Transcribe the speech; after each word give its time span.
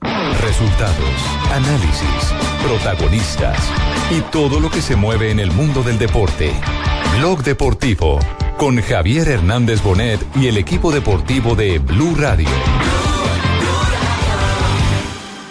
Resultados, 0.00 0.96
análisis, 1.52 2.32
protagonistas 2.62 3.58
y 4.10 4.20
todo 4.32 4.60
lo 4.60 4.70
que 4.70 4.80
se 4.80 4.96
mueve 4.96 5.30
en 5.30 5.40
el 5.40 5.50
mundo 5.50 5.82
del 5.82 5.98
deporte. 5.98 6.52
Blog 7.18 7.42
Deportivo 7.42 8.18
con 8.56 8.80
Javier 8.80 9.28
Hernández 9.28 9.82
Bonet 9.82 10.20
y 10.36 10.48
el 10.48 10.56
equipo 10.56 10.92
deportivo 10.92 11.54
de 11.54 11.78
Blue 11.78 12.14
Radio. 12.16 12.48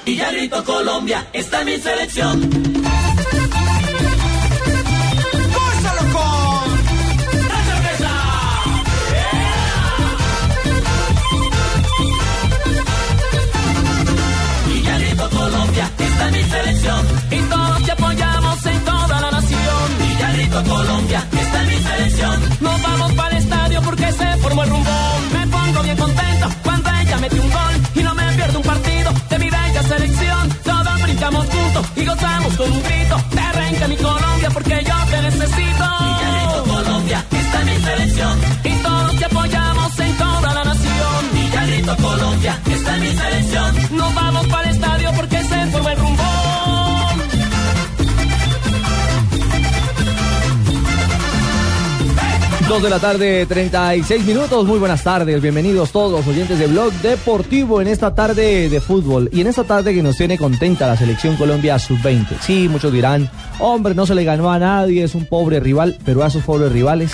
Y 0.06 0.16
ya 0.16 0.32
grito 0.32 0.64
Colombia, 0.64 1.28
está 1.34 1.64
mi 1.64 1.78
selección. 1.78 2.77
En 18.66 18.86
toda 18.86 19.22
la 19.22 19.32
nación. 19.32 19.88
Grito 20.34 20.64
Colombia, 20.64 21.28
está 21.32 21.64
mi 21.64 21.78
selección. 21.78 22.42
Nos 22.62 22.82
vamos 22.82 23.14
para 23.14 23.32
el 23.32 23.44
estadio 23.44 23.82
porque 23.82 24.12
se 24.12 24.38
formó 24.38 24.64
el 24.64 24.70
rumbón. 24.70 25.20
Me 25.34 25.48
pongo 25.48 25.84
bien 25.84 25.98
contento 25.98 26.48
cuando 26.64 26.90
ella 27.02 27.18
mete 27.18 27.40
un 27.40 27.50
gol. 27.50 27.76
Y 27.96 28.04
no 28.04 28.16
me 28.16 28.24
pierdo 28.34 28.60
un 28.60 28.66
partido 28.66 29.12
de 29.30 29.40
mi 29.40 29.50
bella 29.50 29.84
selección. 29.84 30.50
Todos 30.64 31.02
brincamos 31.02 31.46
juntos 31.48 31.86
y 31.96 32.06
gozamos 32.06 32.54
con 32.56 32.72
un 32.72 32.84
grito. 32.84 33.16
Te 33.32 33.40
arranca 33.40 33.88
mi 33.88 33.98
Colombia 33.98 34.50
porque 34.54 34.84
yo 34.86 34.96
te 35.12 35.22
necesito. 35.22 35.86
Grito 36.22 36.64
Colombia, 36.68 37.26
está 37.32 37.60
mi 37.64 37.76
selección. 37.88 38.40
Y 38.64 38.74
todos 38.84 39.16
te 39.18 39.26
apoyamos 39.26 40.00
en 40.00 40.18
toda 40.18 40.54
la 40.54 40.64
nación. 40.64 40.88
Grito 41.68 41.96
Colombia, 41.98 42.60
está 42.66 42.98
mi 42.98 43.12
selección. 43.16 43.98
Nos 43.98 44.16
vamos 44.16 44.48
para 44.48 44.67
Dos 52.68 52.84
de 52.84 52.90
la 52.90 53.00
tarde, 53.00 53.46
36 53.46 54.26
minutos. 54.26 54.66
Muy 54.66 54.78
buenas 54.78 55.02
tardes. 55.02 55.42
Bienvenidos 55.42 55.92
todos 55.92 56.12
los 56.12 56.28
oyentes 56.28 56.60
de 56.60 56.68
Blog 56.68 56.92
Deportivo 56.96 57.80
en 57.80 57.88
esta 57.88 58.14
tarde 58.14 58.68
de 58.68 58.82
fútbol. 58.82 59.30
Y 59.32 59.40
en 59.40 59.48
esta 59.48 59.64
tarde 59.64 59.94
que 59.94 60.04
nos 60.04 60.18
tiene 60.18 60.38
contenta 60.38 60.86
la 60.86 60.98
selección 60.98 61.38
Colombia 61.38 61.80
Sub-20. 61.80 62.26
Sí, 62.42 62.68
muchos 62.70 62.92
dirán, 62.92 63.30
hombre, 63.60 63.96
no 63.96 64.06
se 64.06 64.16
le 64.16 64.26
ganó 64.26 64.52
a 64.52 64.60
nadie, 64.60 65.06
es 65.06 65.16
un 65.16 65.26
pobre 65.26 65.62
rival. 65.62 65.98
Pero 66.04 66.24
a 66.24 66.28
esos 66.28 66.44
pobres 66.44 66.70
rivales 66.74 67.14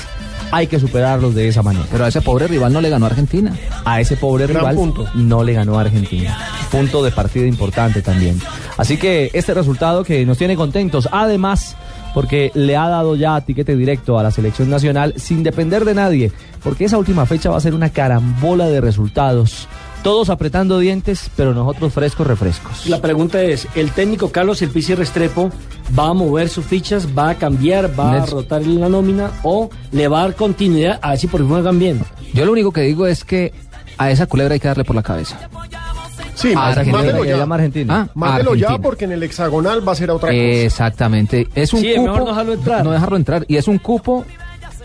hay 0.50 0.66
que 0.66 0.80
superarlos 0.80 1.36
de 1.36 1.48
esa 1.48 1.62
manera. 1.62 1.86
Pero 1.92 2.06
a 2.06 2.08
ese 2.08 2.22
pobre 2.22 2.48
rival 2.48 2.74
no 2.74 2.81
le 2.81 2.90
ganó 2.90 3.06
a 3.06 3.09
Argentina. 3.09 3.56
A 3.86 4.02
ese 4.02 4.18
pobre 4.18 4.48
Gran 4.48 4.62
rival 4.62 4.76
punto. 4.76 5.06
no 5.14 5.44
le 5.44 5.54
ganó 5.54 5.78
a 5.78 5.81
Argentina. 5.81 6.36
Punto 6.72 7.04
de 7.04 7.12
partida 7.12 7.46
importante 7.46 8.02
también. 8.02 8.40
Así 8.76 8.98
que 8.98 9.30
este 9.34 9.54
resultado 9.54 10.04
que 10.04 10.26
nos 10.26 10.40
tiene 10.40 10.56
contentos. 10.56 11.08
Además, 11.12 11.76
porque 12.14 12.52
le 12.53 12.78
ha 12.78 12.88
dado 12.88 13.16
ya 13.16 13.42
tiquete 13.42 13.75
directo 13.75 14.19
a 14.19 14.23
la 14.23 14.31
selección 14.31 14.69
nacional 14.69 15.13
sin 15.18 15.44
depender 15.44 15.85
de 15.85 15.96
nadie. 15.96 16.31
Porque 16.63 16.85
esa 16.85 16.97
última 16.97 17.25
fecha 17.25 17.50
va 17.50 17.57
a 17.57 17.62
ser 17.62 17.74
una 17.74 17.90
carambola 17.90 18.68
de 18.68 18.81
resultados. 18.81 19.68
Todos 20.03 20.29
apretando 20.29 20.79
dientes, 20.79 21.31
pero 21.38 21.53
nosotros 21.53 21.94
frescos 21.94 22.28
refrescos. 22.28 22.88
La 22.88 23.01
pregunta 23.01 23.41
es, 23.41 23.68
¿el 23.74 23.91
técnico 23.91 24.31
Carlos 24.34 24.62
El 24.62 24.69
Pizzi 24.69 24.96
Restrepo 24.96 25.50
va 25.97 26.09
a 26.09 26.13
mover 26.13 26.50
sus 26.50 26.66
fichas, 26.66 27.07
va 27.18 27.29
a 27.29 27.35
cambiar, 27.35 27.97
va 27.97 28.22
a 28.22 28.25
rotar 28.25 28.63
en 28.63 28.81
la 28.81 28.90
nómina 28.90 29.31
o 29.44 29.69
le 29.94 30.09
va 30.09 30.19
a 30.19 30.24
dar 30.24 30.35
continuidad 30.35 31.00
a 31.01 31.12
ver 31.12 31.19
si 31.19 31.28
por 31.28 31.40
fin 31.40 31.50
juegan 31.50 31.80
bien? 31.80 32.01
Yo 32.34 32.45
lo 32.45 32.51
único 32.51 32.74
que 32.74 32.81
digo 32.81 33.07
es 33.07 33.24
que 33.24 33.53
a 33.97 34.12
esa 34.12 34.25
culebra 34.25 34.56
hay 34.56 34.59
que 34.59 34.68
darle 34.68 34.84
por 34.84 34.95
la 34.95 35.03
cabeza. 35.03 35.50
Sí, 36.35 36.51
Ah, 36.51 36.55
má- 36.55 36.67
Argentina, 36.69 36.97
mátelo 36.97 37.21
que 37.23 37.29
ya. 37.29 37.38
llama 37.38 37.55
Argentina. 37.55 37.94
Ah, 38.01 38.11
Mátelo 38.13 38.55
ya 38.55 38.67
Argentina. 38.67 38.83
porque 38.83 39.05
en 39.05 39.11
el 39.13 39.23
hexagonal 39.23 39.88
va 39.88 39.91
a 39.91 39.95
ser 39.95 40.09
a 40.09 40.13
otra 40.16 40.29
cosa. 40.29 40.41
Exactamente. 40.41 41.47
Es 41.55 41.73
un 41.73 41.81
Sí, 41.81 41.94
cupo. 41.95 42.03
mejor 42.07 42.19
no 42.19 42.25
dejarlo 42.27 42.53
entrar. 42.53 42.83
No 42.83 42.91
dejarlo 42.91 43.17
entrar. 43.17 43.45
Y 43.47 43.57
es 43.57 43.67
un 43.67 43.77
cupo 43.77 44.25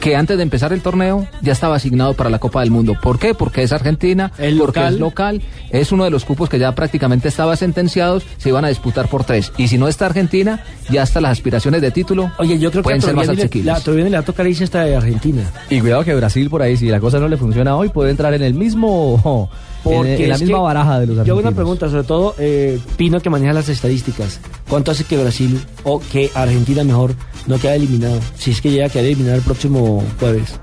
que 0.00 0.14
antes 0.14 0.36
de 0.36 0.44
empezar 0.44 0.72
el 0.72 0.80
torneo 0.80 1.26
ya 1.42 1.50
estaba 1.52 1.74
asignado 1.74 2.14
para 2.14 2.30
la 2.30 2.38
Copa 2.38 2.60
del 2.60 2.70
Mundo. 2.70 2.94
¿Por 3.02 3.18
qué? 3.18 3.34
Porque 3.34 3.64
es 3.64 3.72
Argentina, 3.72 4.30
Es 4.38 4.54
porque 4.54 4.78
local. 4.78 4.94
es 4.94 5.00
local, 5.00 5.42
es 5.70 5.90
uno 5.90 6.04
de 6.04 6.10
los 6.10 6.24
cupos 6.24 6.48
que 6.48 6.60
ya 6.60 6.72
prácticamente 6.76 7.26
estaba 7.26 7.56
sentenciados, 7.56 8.22
se 8.36 8.50
iban 8.50 8.64
a 8.64 8.68
disputar 8.68 9.08
por 9.08 9.24
tres. 9.24 9.52
Y 9.56 9.66
si 9.66 9.76
no 9.76 9.88
está 9.88 10.06
Argentina, 10.06 10.62
ya 10.88 11.02
hasta 11.02 11.20
las 11.20 11.32
aspiraciones 11.32 11.80
de 11.82 11.90
título 11.90 12.30
Oye, 12.38 12.60
yo 12.60 12.70
creo 12.70 12.82
que 12.82 12.84
pueden 12.84 13.00
a 13.02 13.06
ser 13.06 13.14
más 13.16 13.28
asequibles. 13.28 13.74
la, 13.74 13.80
Torbiani 13.80 14.10
le 14.10 14.16
va 14.18 14.22
a 14.22 14.24
tocar 14.24 14.46
irse 14.46 14.62
hasta 14.62 14.84
de 14.84 14.94
Argentina. 14.94 15.42
Y 15.68 15.80
cuidado 15.80 16.04
que 16.04 16.14
Brasil 16.14 16.48
por 16.48 16.62
ahí, 16.62 16.76
si 16.76 16.86
la 16.86 17.00
cosa 17.00 17.18
no 17.18 17.26
le 17.26 17.36
funciona 17.36 17.74
hoy, 17.74 17.88
puede 17.88 18.12
entrar 18.12 18.32
en 18.34 18.42
el 18.42 18.54
mismo. 18.54 19.50
Porque 19.96 20.24
en 20.24 20.30
la 20.30 20.38
misma 20.38 20.58
baraja 20.60 21.00
de 21.00 21.06
los 21.06 21.16
Yo 21.16 21.22
hago 21.22 21.40
una 21.40 21.48
argentinos. 21.48 21.54
pregunta, 21.54 21.88
sobre 21.90 22.02
todo 22.04 22.34
eh, 22.38 22.78
Pino 22.96 23.20
que 23.20 23.30
maneja 23.30 23.52
las 23.52 23.68
estadísticas. 23.68 24.40
¿Cuánto 24.68 24.90
hace 24.90 25.04
que 25.04 25.16
Brasil 25.16 25.60
o 25.84 26.00
que 26.00 26.30
Argentina 26.34 26.84
mejor 26.84 27.14
no 27.46 27.58
queda 27.58 27.74
eliminado? 27.74 28.18
Si 28.36 28.50
es 28.50 28.60
que 28.60 28.70
llega 28.70 28.86
a 28.86 28.88
quedar 28.88 29.06
eliminado 29.06 29.36
el 29.36 29.42
próximo 29.42 30.02
jueves. 30.20 30.58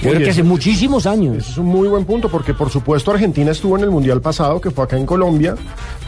Oye, 0.00 0.10
creo 0.10 0.18
que 0.22 0.30
hace 0.30 0.40
eso- 0.42 0.48
muchísimos 0.48 1.06
años. 1.06 1.38
Ese 1.38 1.50
es 1.52 1.58
un 1.58 1.66
muy 1.66 1.88
buen 1.88 2.04
punto 2.04 2.28
porque 2.28 2.54
por 2.54 2.70
supuesto 2.70 3.10
Argentina 3.10 3.50
estuvo 3.50 3.76
en 3.76 3.82
el 3.82 3.90
Mundial 3.90 4.20
pasado 4.20 4.60
que 4.60 4.70
fue 4.70 4.84
acá 4.84 4.96
en 4.96 5.04
Colombia, 5.06 5.56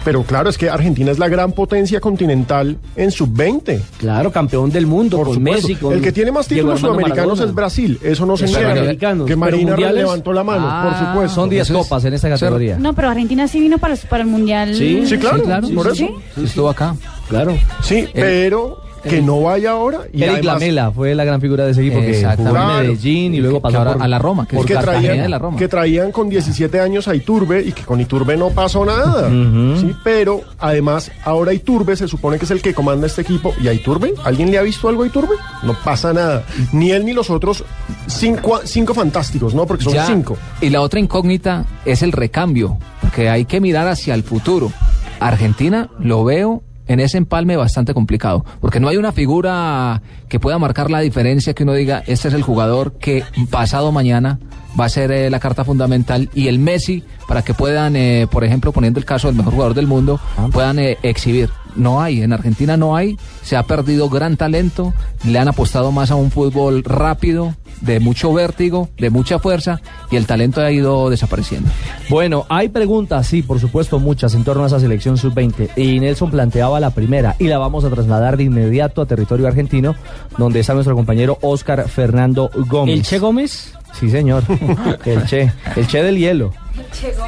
pero 0.04 0.22
claro, 0.22 0.48
es 0.50 0.56
que 0.58 0.68
Argentina 0.70 1.10
es 1.10 1.18
la 1.18 1.28
gran 1.28 1.52
potencia 1.52 2.00
continental 2.00 2.76
en 2.96 3.10
sub-20. 3.10 3.80
Claro, 3.98 4.30
campeón 4.32 4.70
del 4.70 4.86
mundo 4.86 5.16
Por 5.18 5.26
con 5.28 5.34
supuesto. 5.36 5.68
Messi. 5.68 5.80
con 5.80 5.92
el 5.94 6.00
que 6.02 6.12
tiene 6.12 6.32
más 6.32 6.46
títulos 6.48 6.80
sudamericanos 6.80 7.18
Maradona. 7.38 7.44
es 7.50 7.54
Brasil, 7.54 7.98
eso 8.02 8.26
no 8.26 8.36
se 8.36 8.46
niega. 8.46 8.72
americanos, 8.72 9.26
Que 9.26 9.36
Marina 9.36 9.70
mundiales- 9.72 9.96
levantó 10.04 10.32
la 10.32 10.44
mano, 10.44 10.66
Ah, 10.68 10.82
por 10.98 11.06
supuesto. 11.08 11.34
Son 11.34 11.48
10 11.50 11.68
Entonces, 11.68 11.88
copas 11.88 12.04
en 12.04 12.14
esta 12.14 12.28
categoría. 12.28 12.78
No, 12.78 12.92
pero 12.94 13.08
Argentina 13.10 13.46
sí 13.48 13.60
vino 13.60 13.78
para, 13.78 13.94
el 13.94 14.26
Mundial. 14.26 14.74
Sí, 14.74 15.02
Sí, 15.06 15.18
claro, 15.18 15.38
Sí, 15.38 15.42
claro. 15.44 15.68
por 15.74 15.86
eso. 15.86 15.94
¿Sí? 15.96 16.10
Estuvo 16.44 16.68
acá. 16.68 16.94
Claro. 17.28 17.56
Sí, 17.82 18.08
pero 18.12 18.80
que 19.02 19.22
no 19.22 19.40
vaya 19.42 19.70
ahora. 19.72 20.00
Y 20.12 20.22
Eric 20.22 20.34
además- 20.36 20.44
Lamela 20.60 20.90
fue 20.90 21.14
la 21.14 21.24
gran 21.24 21.40
figura 21.40 21.64
de 21.64 21.72
ese 21.72 21.80
equipo 21.80 22.00
que 22.00 22.24
jugó 22.36 22.56
en. 22.56 22.66
Medellín 22.82 23.34
y 23.34 23.38
luego 23.40 23.58
Que 23.58 23.62
pasó 23.62 23.80
a 23.82 24.08
la 24.08 24.18
Roma, 24.18 24.46
que 24.46 24.56
por 24.56 24.64
es 24.64 24.68
que 24.68 24.74
Cartagena 24.74 25.02
traían, 25.06 25.22
de 25.24 25.28
la 25.28 25.38
Roma. 25.38 25.56
que 25.58 25.68
traían 25.68 26.12
con 26.12 26.28
17 26.28 26.80
años 26.80 27.08
a 27.08 27.14
Iturbe 27.14 27.62
y 27.62 27.72
que 27.72 27.82
con 27.82 28.00
Iturbe 28.00 28.36
no 28.36 28.50
pasó 28.50 28.84
nada. 28.84 29.28
Sí, 29.28 29.94
pero 30.04 30.40
además 30.58 31.10
ahora 31.24 31.52
Iturbe 31.52 31.96
se 31.96 32.08
supone 32.08 32.38
que 32.38 32.44
es 32.44 32.50
el 32.50 32.62
que 32.62 32.74
comanda 32.74 33.06
este 33.06 33.22
equipo. 33.22 33.54
¿Y 33.62 33.68
a 33.68 33.72
Iturbe? 33.72 34.14
¿Alguien 34.24 34.50
le 34.50 34.58
ha 34.58 34.62
visto 34.62 34.88
algo 34.88 35.02
a 35.02 35.06
Iturbe? 35.06 35.36
No 35.62 35.74
pasa 35.84 36.12
nada. 36.12 36.44
Ni 36.72 36.90
él 36.92 37.04
ni 37.04 37.12
los 37.12 37.30
otros 37.30 37.64
cinco, 38.06 38.60
cinco 38.64 38.94
fantásticos, 38.94 39.54
¿no? 39.54 39.66
Porque 39.66 39.84
son 39.84 39.94
Ya. 39.94 40.06
cinco. 40.06 40.36
Y 40.60 40.70
la 40.70 40.80
otra 40.80 41.00
incógnita 41.00 41.64
es 41.84 42.02
el 42.02 42.12
recambio, 42.12 42.78
porque 43.00 43.28
hay 43.30 43.44
que 43.44 43.60
mirar 43.60 43.88
hacia 43.88 44.14
el 44.14 44.22
futuro. 44.22 44.70
Argentina 45.18 45.88
lo 45.98 46.24
veo 46.24 46.62
en 46.90 46.98
ese 46.98 47.18
empalme 47.18 47.56
bastante 47.56 47.94
complicado, 47.94 48.44
porque 48.60 48.80
no 48.80 48.88
hay 48.88 48.96
una 48.96 49.12
figura 49.12 50.02
que 50.28 50.40
pueda 50.40 50.58
marcar 50.58 50.90
la 50.90 50.98
diferencia, 50.98 51.54
que 51.54 51.62
uno 51.62 51.72
diga, 51.72 52.02
este 52.08 52.26
es 52.26 52.34
el 52.34 52.42
jugador 52.42 52.94
que 52.94 53.22
pasado 53.48 53.92
mañana 53.92 54.40
va 54.78 54.86
a 54.86 54.88
ser 54.88 55.12
eh, 55.12 55.30
la 55.30 55.38
carta 55.38 55.64
fundamental 55.64 56.28
y 56.34 56.48
el 56.48 56.58
Messi 56.58 57.04
para 57.28 57.42
que 57.42 57.54
puedan, 57.54 57.94
eh, 57.94 58.26
por 58.28 58.42
ejemplo, 58.42 58.72
poniendo 58.72 58.98
el 58.98 59.04
caso 59.04 59.28
del 59.28 59.36
mejor 59.36 59.52
jugador 59.52 59.74
del 59.74 59.86
mundo, 59.86 60.18
puedan 60.50 60.80
eh, 60.80 60.98
exhibir. 61.04 61.50
No 61.76 62.02
hay, 62.02 62.22
en 62.22 62.32
Argentina 62.32 62.76
no 62.76 62.96
hay, 62.96 63.16
se 63.42 63.56
ha 63.56 63.62
perdido 63.62 64.08
gran 64.08 64.36
talento, 64.36 64.92
le 65.24 65.38
han 65.38 65.46
apostado 65.46 65.92
más 65.92 66.10
a 66.10 66.16
un 66.16 66.32
fútbol 66.32 66.82
rápido, 66.82 67.54
de 67.80 68.00
mucho 68.00 68.32
vértigo, 68.32 68.88
de 68.98 69.10
mucha 69.10 69.38
fuerza 69.38 69.80
y 70.10 70.16
el 70.16 70.26
talento 70.26 70.60
ha 70.60 70.70
ido 70.70 71.10
desapareciendo. 71.10 71.70
Bueno, 72.08 72.46
hay 72.48 72.68
preguntas, 72.68 73.26
sí, 73.26 73.42
por 73.42 73.58
supuesto, 73.60 73.98
muchas 73.98 74.34
en 74.34 74.44
torno 74.44 74.64
a 74.64 74.66
esa 74.66 74.80
selección 74.80 75.16
sub-20. 75.16 75.70
Y 75.76 76.00
Nelson 76.00 76.30
planteaba 76.30 76.80
la 76.80 76.90
primera 76.90 77.36
y 77.38 77.44
la 77.44 77.58
vamos 77.58 77.84
a 77.84 77.90
trasladar 77.90 78.36
de 78.36 78.44
inmediato 78.44 79.02
a 79.02 79.06
territorio 79.06 79.46
argentino, 79.46 79.94
donde 80.36 80.60
está 80.60 80.74
nuestro 80.74 80.94
compañero 80.94 81.38
Oscar 81.40 81.88
Fernando 81.88 82.50
Gómez. 82.68 82.96
¿El 82.96 83.02
Che 83.02 83.18
Gómez? 83.18 83.74
Sí, 83.98 84.10
señor. 84.10 84.42
el 85.04 85.24
Che. 85.26 85.52
El 85.76 85.86
Che 85.86 86.02
del 86.02 86.18
hielo. 86.18 86.52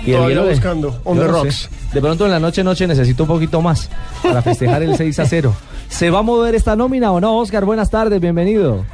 Y 0.06 0.12
el 0.12 0.28
hielo 0.28 0.44
de- 0.44 0.50
buscando, 0.50 1.00
on 1.04 1.18
the 1.18 1.26
rocks. 1.26 1.68
De 1.92 2.00
pronto 2.00 2.24
en 2.24 2.30
la 2.30 2.38
noche, 2.38 2.64
noche 2.64 2.86
necesito 2.86 3.24
un 3.24 3.28
poquito 3.28 3.60
más 3.60 3.90
para 4.22 4.40
festejar 4.42 4.82
el 4.82 4.96
6 4.96 5.18
a 5.18 5.26
0. 5.26 5.54
¿Se 5.88 6.10
va 6.10 6.20
a 6.20 6.22
mover 6.22 6.54
esta 6.54 6.74
nómina 6.74 7.12
o 7.12 7.20
no, 7.20 7.36
Oscar? 7.36 7.64
Buenas 7.64 7.90
tardes, 7.90 8.20
bienvenido. 8.20 8.84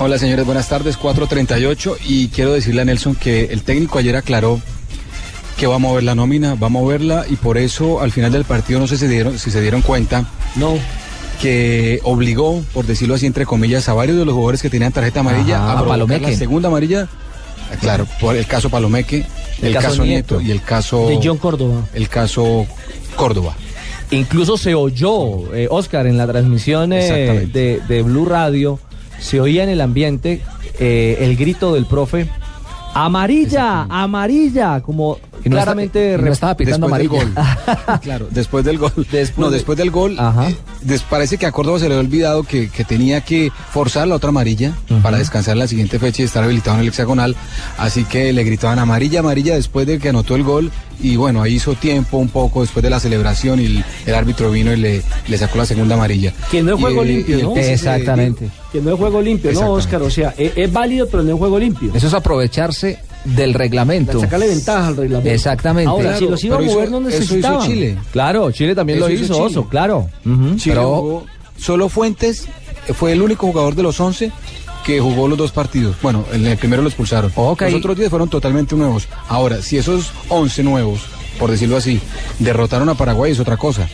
Hola 0.00 0.16
señores, 0.18 0.46
buenas 0.46 0.68
tardes, 0.68 0.96
4.38 0.98 1.96
y 2.06 2.28
quiero 2.28 2.52
decirle 2.52 2.82
a 2.82 2.84
Nelson 2.84 3.16
que 3.16 3.46
el 3.46 3.62
técnico 3.62 3.98
ayer 3.98 4.14
aclaró 4.16 4.60
que 5.56 5.66
va 5.66 5.74
a 5.74 5.78
mover 5.78 6.04
la 6.04 6.14
nómina, 6.14 6.54
va 6.54 6.68
a 6.68 6.70
moverla 6.70 7.24
y 7.28 7.34
por 7.34 7.58
eso 7.58 8.00
al 8.00 8.12
final 8.12 8.30
del 8.30 8.44
partido 8.44 8.78
no 8.78 8.86
sé 8.86 8.96
si 8.96 9.06
se 9.06 9.08
dieron, 9.08 9.38
si 9.40 9.50
se 9.50 9.60
dieron 9.60 9.82
cuenta. 9.82 10.24
No. 10.54 10.74
Que 11.42 12.00
obligó, 12.04 12.62
por 12.72 12.86
decirlo 12.86 13.16
así, 13.16 13.26
entre 13.26 13.44
comillas, 13.44 13.88
a 13.88 13.92
varios 13.92 14.18
de 14.18 14.24
los 14.24 14.34
jugadores 14.34 14.62
que 14.62 14.70
tenían 14.70 14.92
tarjeta 14.92 15.20
amarilla 15.20 15.56
Ajá, 15.56 15.80
a 15.80 15.86
Palomeque. 15.86 16.30
la 16.30 16.36
segunda 16.36 16.68
amarilla. 16.68 17.08
Claro, 17.80 18.06
por 18.20 18.36
el 18.36 18.46
caso 18.46 18.70
Palomeque, 18.70 19.26
el, 19.60 19.74
caso, 19.74 20.04
Nieto. 20.04 20.40
y 20.40 20.52
el 20.52 20.62
caso 20.62 21.08
De 21.08 21.18
John 21.22 21.38
Córdoba. 21.38 21.82
el 21.92 22.08
caso 22.08 22.66
Córdoba. 23.16 23.56
Incluso 24.12 24.56
se 24.56 24.74
oyó, 24.74 25.52
eh, 25.54 25.66
Oscar, 25.70 26.06
en 26.06 26.16
la 26.16 26.26
transmisión 26.26 26.92
eh, 26.92 27.48
de 27.52 28.02
Blue 28.02 28.26
Radio, 28.26 28.78
se 29.18 29.40
oía 29.40 29.64
en 29.64 29.70
el 29.70 29.80
ambiente 29.80 30.42
eh, 30.78 31.18
el 31.20 31.36
grito 31.36 31.74
del 31.74 31.86
profe. 31.86 32.28
Amarilla, 32.94 33.82
amarilla, 33.82 34.80
como 34.80 35.18
Y 35.48 35.50
no 35.50 35.56
está- 35.58 35.64
claramente 35.64 36.16
y 36.18 36.22
no 36.22 36.32
estaba 36.32 36.56
pitando 36.56 36.86
Después 36.88 37.10
del 37.10 37.18
amarilla. 37.20 37.74
gol. 37.86 38.00
claro, 38.02 38.26
después 38.30 38.64
del 38.64 38.78
gol. 38.78 38.92
Después 38.96 39.38
no, 39.38 39.50
de- 39.50 39.56
después 39.56 39.78
del 39.78 39.90
gol. 39.90 40.16
Ajá. 40.18 40.50
eh, 40.50 40.56
des- 40.82 41.02
parece 41.02 41.38
que 41.38 41.46
a 41.46 41.52
Córdoba 41.52 41.78
se 41.78 41.88
le 41.88 41.94
había 41.94 42.06
olvidado 42.06 42.42
que, 42.44 42.68
que 42.70 42.84
tenía 42.84 43.20
que 43.22 43.50
forzar 43.72 44.06
la 44.08 44.14
otra 44.16 44.28
amarilla 44.30 44.72
para 45.02 45.18
descansar 45.18 45.56
la 45.56 45.66
siguiente 45.66 45.98
fecha 45.98 46.22
y 46.22 46.24
estar 46.26 46.44
habilitado 46.44 46.76
en 46.76 46.82
el 46.82 46.88
hexagonal. 46.88 47.34
Así 47.78 48.04
que 48.04 48.32
le 48.32 48.44
gritaban 48.44 48.78
amarilla, 48.78 49.20
amarilla 49.20 49.54
después 49.54 49.86
de 49.86 49.98
que 49.98 50.08
anotó 50.10 50.36
el 50.36 50.42
gol. 50.44 50.70
Y 51.00 51.14
bueno, 51.14 51.42
ahí 51.42 51.54
hizo 51.54 51.74
tiempo 51.74 52.16
un 52.18 52.28
poco 52.28 52.62
después 52.62 52.82
de 52.82 52.90
la 52.90 52.98
celebración 52.98 53.60
y 53.60 53.66
el, 53.66 53.84
el 54.04 54.14
árbitro 54.16 54.50
vino 54.50 54.72
y 54.72 54.76
le, 54.76 55.02
le 55.28 55.38
sacó 55.38 55.58
la 55.58 55.64
segunda 55.66 55.94
amarilla. 55.94 56.32
Que 56.50 56.60
no 56.60 56.74
es 56.74 56.80
juego 56.80 57.04
limpio, 57.04 57.38
y 57.38 57.42
¿no? 57.42 57.56
Exactamente. 57.56 58.48
Que 58.72 58.80
no 58.80 58.92
es 58.92 58.98
juego 58.98 59.22
limpio, 59.22 59.52
¿no. 59.52 59.70
Oscar? 59.74 60.02
O 60.02 60.10
sea, 60.10 60.34
es, 60.36 60.52
es 60.56 60.72
válido, 60.72 61.06
pero 61.08 61.22
no 61.22 61.32
es 61.34 61.38
juego 61.38 61.56
limpio. 61.58 61.92
Eso 61.94 62.08
es 62.08 62.14
aprovecharse 62.14 62.98
del 63.24 63.54
reglamento. 63.54 64.20
Sacarle 64.20 64.46
ventaja 64.48 64.88
al 64.88 64.96
reglamento. 64.96 65.30
Exactamente. 65.30 65.88
Ahora, 65.90 66.16
si 66.18 66.26
los 66.26 66.42
iba 66.44 66.56
a 66.56 66.60
mover, 66.60 66.90
no 66.90 66.98
eso 67.00 67.08
hizo 67.08 67.18
necesitaban. 67.20 67.66
Chile. 67.68 67.96
Claro, 68.12 68.50
Chile 68.52 68.74
también 68.74 68.98
Eso 68.98 69.08
lo 69.08 69.14
hizo 69.14 69.24
hizo, 69.24 69.34
Chile. 69.34 69.46
Oso, 69.46 69.68
claro. 69.68 70.08
Chile 70.24 70.56
Pero- 70.74 70.96
jugó- 71.00 71.26
solo 71.58 71.88
Fuentes 71.88 72.46
fue 72.94 73.12
el 73.12 73.22
único 73.22 73.46
jugador 73.46 73.74
de 73.74 73.82
los 73.82 73.98
11 74.00 74.30
que 74.84 75.00
jugó 75.00 75.28
los 75.28 75.36
dos 75.36 75.52
partidos. 75.52 75.96
Bueno, 76.00 76.24
en 76.32 76.46
el 76.46 76.56
primero 76.56 76.80
lo 76.82 76.88
expulsaron. 76.88 77.30
Los 77.36 77.74
otros 77.74 77.96
10 77.96 78.08
fueron 78.08 78.28
totalmente 78.30 78.74
nuevos. 78.74 79.06
Ahora, 79.28 79.60
si 79.60 79.76
esos 79.76 80.10
11 80.28 80.62
nuevos, 80.62 81.00
por 81.38 81.50
decirlo 81.50 81.76
así, 81.76 82.00
derrotaron 82.38 82.88
a 82.88 82.94
Paraguay 82.94 83.32
es 83.32 83.40
otra 83.40 83.56
cosa. 83.58 83.86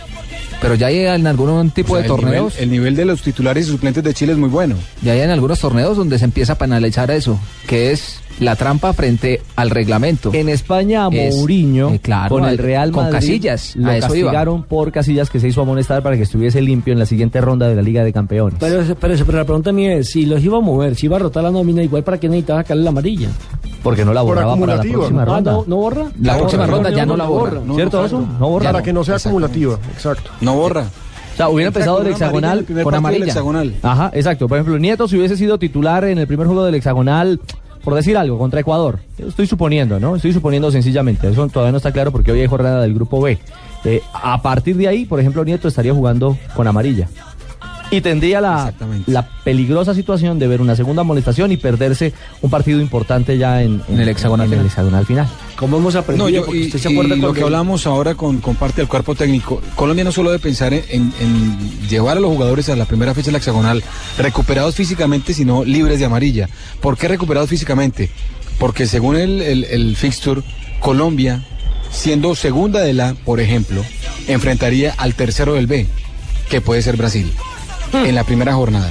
Pero 0.61 0.77
ya 0.77 0.87
hay 0.87 1.01
en 1.01 1.27
algún 1.27 1.71
tipo 1.73 1.95
O 1.95 1.97
sea, 1.97 2.03
de 2.03 2.07
el 2.09 2.13
nivel- 2.15 2.25
torneos, 2.25 2.55
el 2.59 2.71
nivel 2.71 2.97
de 2.97 3.05
los 3.05 3.21
titulares 3.23 3.67
y 3.67 3.71
suplentes 3.71 4.03
de 4.05 4.15
Chile 4.15 4.33
es 4.33 4.39
muy 4.39 4.49
bueno. 4.49 4.77
ya 5.03 5.13
hay 5.13 5.21
en 5.21 5.31
algunos 5.31 5.59
torneos 5.59 5.97
donde 5.97 6.19
se 6.19 6.25
empieza 6.25 6.55
a 6.55 6.59
penalizar 6.59 7.11
eso, 7.11 7.39
que 7.67 7.91
es 7.93 8.21
la 8.41 8.57
trampa 8.57 8.93
frente 8.93 9.41
al 9.57 9.71
reglamento. 9.71 10.31
En 10.35 10.49
España, 10.49 11.07
a 11.07 11.09
Es- 11.09 11.37
Mourinho, 11.37 11.91
eh, 11.91 11.99
claro, 12.01 12.29
con 12.35 12.45
el 12.45 12.51
al- 12.51 12.59
Real 12.59 12.91
con 12.93 13.05
Madrid, 13.05 13.15
Casillas, 13.19 13.77
lo 13.77 13.91
eso 13.91 14.15
iba. 14.17 14.31
castigaron 14.31 14.63
por 14.65 14.91
Casillas 14.93 15.31
que 15.31 15.41
se 15.41 15.49
hizo 15.49 15.63
amonestar 15.63 16.03
para 16.03 16.17
que 16.17 16.23
estuviese 16.23 16.61
limpio 16.61 16.93
en 16.93 16.99
la 16.99 17.07
siguiente 17.07 17.41
ronda 17.41 17.69
de 17.69 17.75
la 17.77 17.83
Liga 17.83 18.03
de 18.05 18.13
Campeones. 18.13 18.57
Pero, 18.61 18.83
pero, 19.01 19.15
pero 19.25 19.39
la 19.39 19.45
pregunta 19.45 19.73
mía 19.73 19.95
es, 19.95 20.11
si 20.11 20.27
los 20.27 20.43
iba 20.43 20.59
a 20.59 20.61
mover, 20.61 20.97
si 20.97 21.07
iba 21.07 21.17
a 21.17 21.21
rotar 21.21 21.43
la 21.45 21.51
nómina, 21.51 21.83
igual 21.83 22.03
para 22.03 22.19
qué 22.19 22.29
necesitaba 22.29 22.63
sacarle 22.63 22.83
la 22.85 22.91
amarilla. 22.91 23.29
porque 23.83 24.03
no 24.05 24.15
la 24.15 24.23
Por 24.23 24.31
borraba 24.31 24.55
para 24.55 24.67
la 24.67 24.73
acumulativa. 24.81 24.95
próxima 24.99 25.23
Ah, 25.23 25.25
ronda. 25.27 25.53
no, 25.53 25.65
no 25.67 25.77
borra. 25.77 26.05
La 26.23 26.39
próxima 26.39 26.63
borra, 26.65 26.75
ronda 26.77 26.91
ya 26.91 27.05
no 27.05 27.17
la 27.19 27.27
borra. 27.27 27.61
No, 27.67 27.75
¿Cierto, 27.75 27.99
no, 27.99 28.05
Oso? 28.05 28.27
no. 28.41 28.49
Borra. 28.49 28.73
Para 28.73 28.83
que 28.83 28.93
no 28.95 29.05
sea 29.05 29.17
acumulativa, 29.17 29.79
exacto. 29.93 30.31
No 30.41 30.55
borra. 30.57 30.85
O 31.35 31.37
sea, 31.37 31.49
hubiera 31.51 31.69
empezado 31.69 31.99
con 31.99 32.07
el 32.07 32.13
hexagonal 32.13 32.65
con 32.83 32.95
amarilla. 32.95 33.27
hexagonal. 33.27 33.75
Ajá, 33.83 34.11
exacto. 34.15 34.49
Por 34.49 34.57
ejemplo, 34.57 34.79
Nieto 34.79 35.07
si 35.07 35.19
hubiese 35.19 35.37
sido 35.37 35.59
titular 35.59 36.05
en 36.05 36.17
el 36.17 36.27
primer 36.27 36.47
juego 36.47 36.65
del 36.65 36.77
hexagonal, 36.77 37.41
por 37.85 37.95
decir 37.95 38.17
algo, 38.17 38.39
contra 38.39 38.61
Ecuador. 38.61 39.01
Estoy 39.19 39.47
suponiendo, 39.47 40.01
¿no? 40.01 40.17
Estoy 40.17 40.33
suponiendo 40.33 40.71
sencillamente. 40.71 41.29
Eso 41.29 41.47
todavía 41.49 41.73
no 41.73 41.77
está 41.77 41.93
claro 41.93 42.11
porque 42.11 42.33
hoy 42.33 42.41
hay 42.41 42.47
jornada 42.47 42.81
del 42.81 42.95
grupo 42.95 43.21
B. 43.21 43.39
Eh, 43.85 44.01
a 44.15 44.41
partir 44.41 44.77
de 44.77 44.89
ahí, 44.89 45.05
por 45.05 45.21
ejemplo, 45.21 45.45
Nieto 45.45 45.69
estaría 45.69 45.93
jugando 45.93 46.37
con 46.57 46.67
amarilla. 46.67 47.09
Y 47.91 48.01
tendría 48.01 48.41
la, 48.41 48.73
la 49.07 49.29
peligrosa 49.45 49.95
situación 49.95 50.39
de 50.39 50.49
ver 50.49 50.61
una 50.61 50.75
segunda 50.75 51.03
amonestación 51.03 51.53
y 51.53 51.57
perderse 51.57 52.13
un 52.43 52.51
partido 52.51 52.81
importante 52.81 53.39
ya 53.39 53.63
en, 53.63 53.83
En 53.89 54.01
el 54.01 54.09
hexagonal 54.09 54.47
en 54.47 54.53
el 54.53 54.59
final. 54.59 54.67
hexagonal 54.67 55.07
final. 55.07 55.29
Como 55.57 55.77
hemos 55.77 55.95
aprendido, 55.95 56.27
No, 56.29 56.35
yo, 56.35 56.45
porque 56.45 56.61
y, 56.61 56.67
usted 56.67 56.79
se 56.81 56.91
y 56.93 56.95
lo 57.21 57.33
que 57.33 57.43
hablamos 57.43 57.87
ahora 57.87 58.15
con, 58.17 58.41
con 58.41 58.57
parte 58.57 58.81
del 58.81 58.89
cuerpo 58.89 59.15
técnico, 59.15 59.61
Colombia 59.77 60.03
no 60.05 60.11
solo 60.13 60.31
debe 60.31 60.43
pensar 60.43 60.73
en, 60.75 60.83
en- 60.91 61.13
en 61.21 61.89
llevar 61.89 62.17
a 62.17 62.21
los 62.21 62.31
jugadores 62.33 62.69
a 62.69 62.75
la 62.77 62.87
primera 62.87 63.15
fecha 63.15 63.27
de 63.27 63.33
la 63.33 63.39
hexagonal 63.39 63.85
recuperados 64.19 64.75
físicamente, 64.75 65.33
sino 65.35 65.63
libres 65.65 65.99
de 66.01 66.07
amarilla. 66.07 66.49
¿Por 66.81 66.97
qué 66.99 67.07
recuperados 67.07 67.49
físicamente? 67.51 68.11
Porque 68.59 68.87
según 68.87 69.17
el, 69.17 69.41
el, 69.43 69.65
el 69.65 69.95
fixture, 69.97 70.43
Colombia, 70.81 71.45
siendo 71.91 72.35
segunda 72.35 72.81
de 72.81 72.93
la, 72.95 73.15
por 73.15 73.39
ejemplo, 73.41 73.85
enfrentaría 74.27 74.95
al 74.97 75.15
tercero 75.15 75.55
del 75.55 75.67
B, 75.67 75.87
que 76.49 76.61
puede 76.61 76.83
ser 76.83 76.97
Brasil, 76.97 77.33
en 78.07 78.15
la 78.15 78.25
primera 78.25 78.55
jornada. 78.55 78.91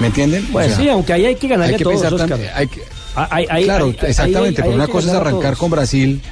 ¿Me 0.00 0.06
entienden? 0.06 0.46
O 0.48 0.52
Pues 0.52 0.68
sea, 0.68 0.76
sí, 0.76 0.88
aunque 0.88 1.12
ahí 1.12 1.26
hay 1.26 1.34
que 1.36 1.48
ganarle 1.48 1.74
hay 1.74 1.78
que 1.78 1.82
a 1.82 1.84
todos, 1.84 2.02
pensar 2.02 2.38
hay 2.54 2.66
que- 2.68 2.82
Ah, 3.16 3.28
claro, 3.64 3.92
exactamente, 4.02 4.62
pero 4.62 4.68
hay 4.70 4.74
una 4.76 4.86
cosa 4.86 5.08
es 5.08 5.12
ganar 5.12 5.26
arrancar 5.28 5.56
con 5.56 5.70
Brasil. 5.70 6.22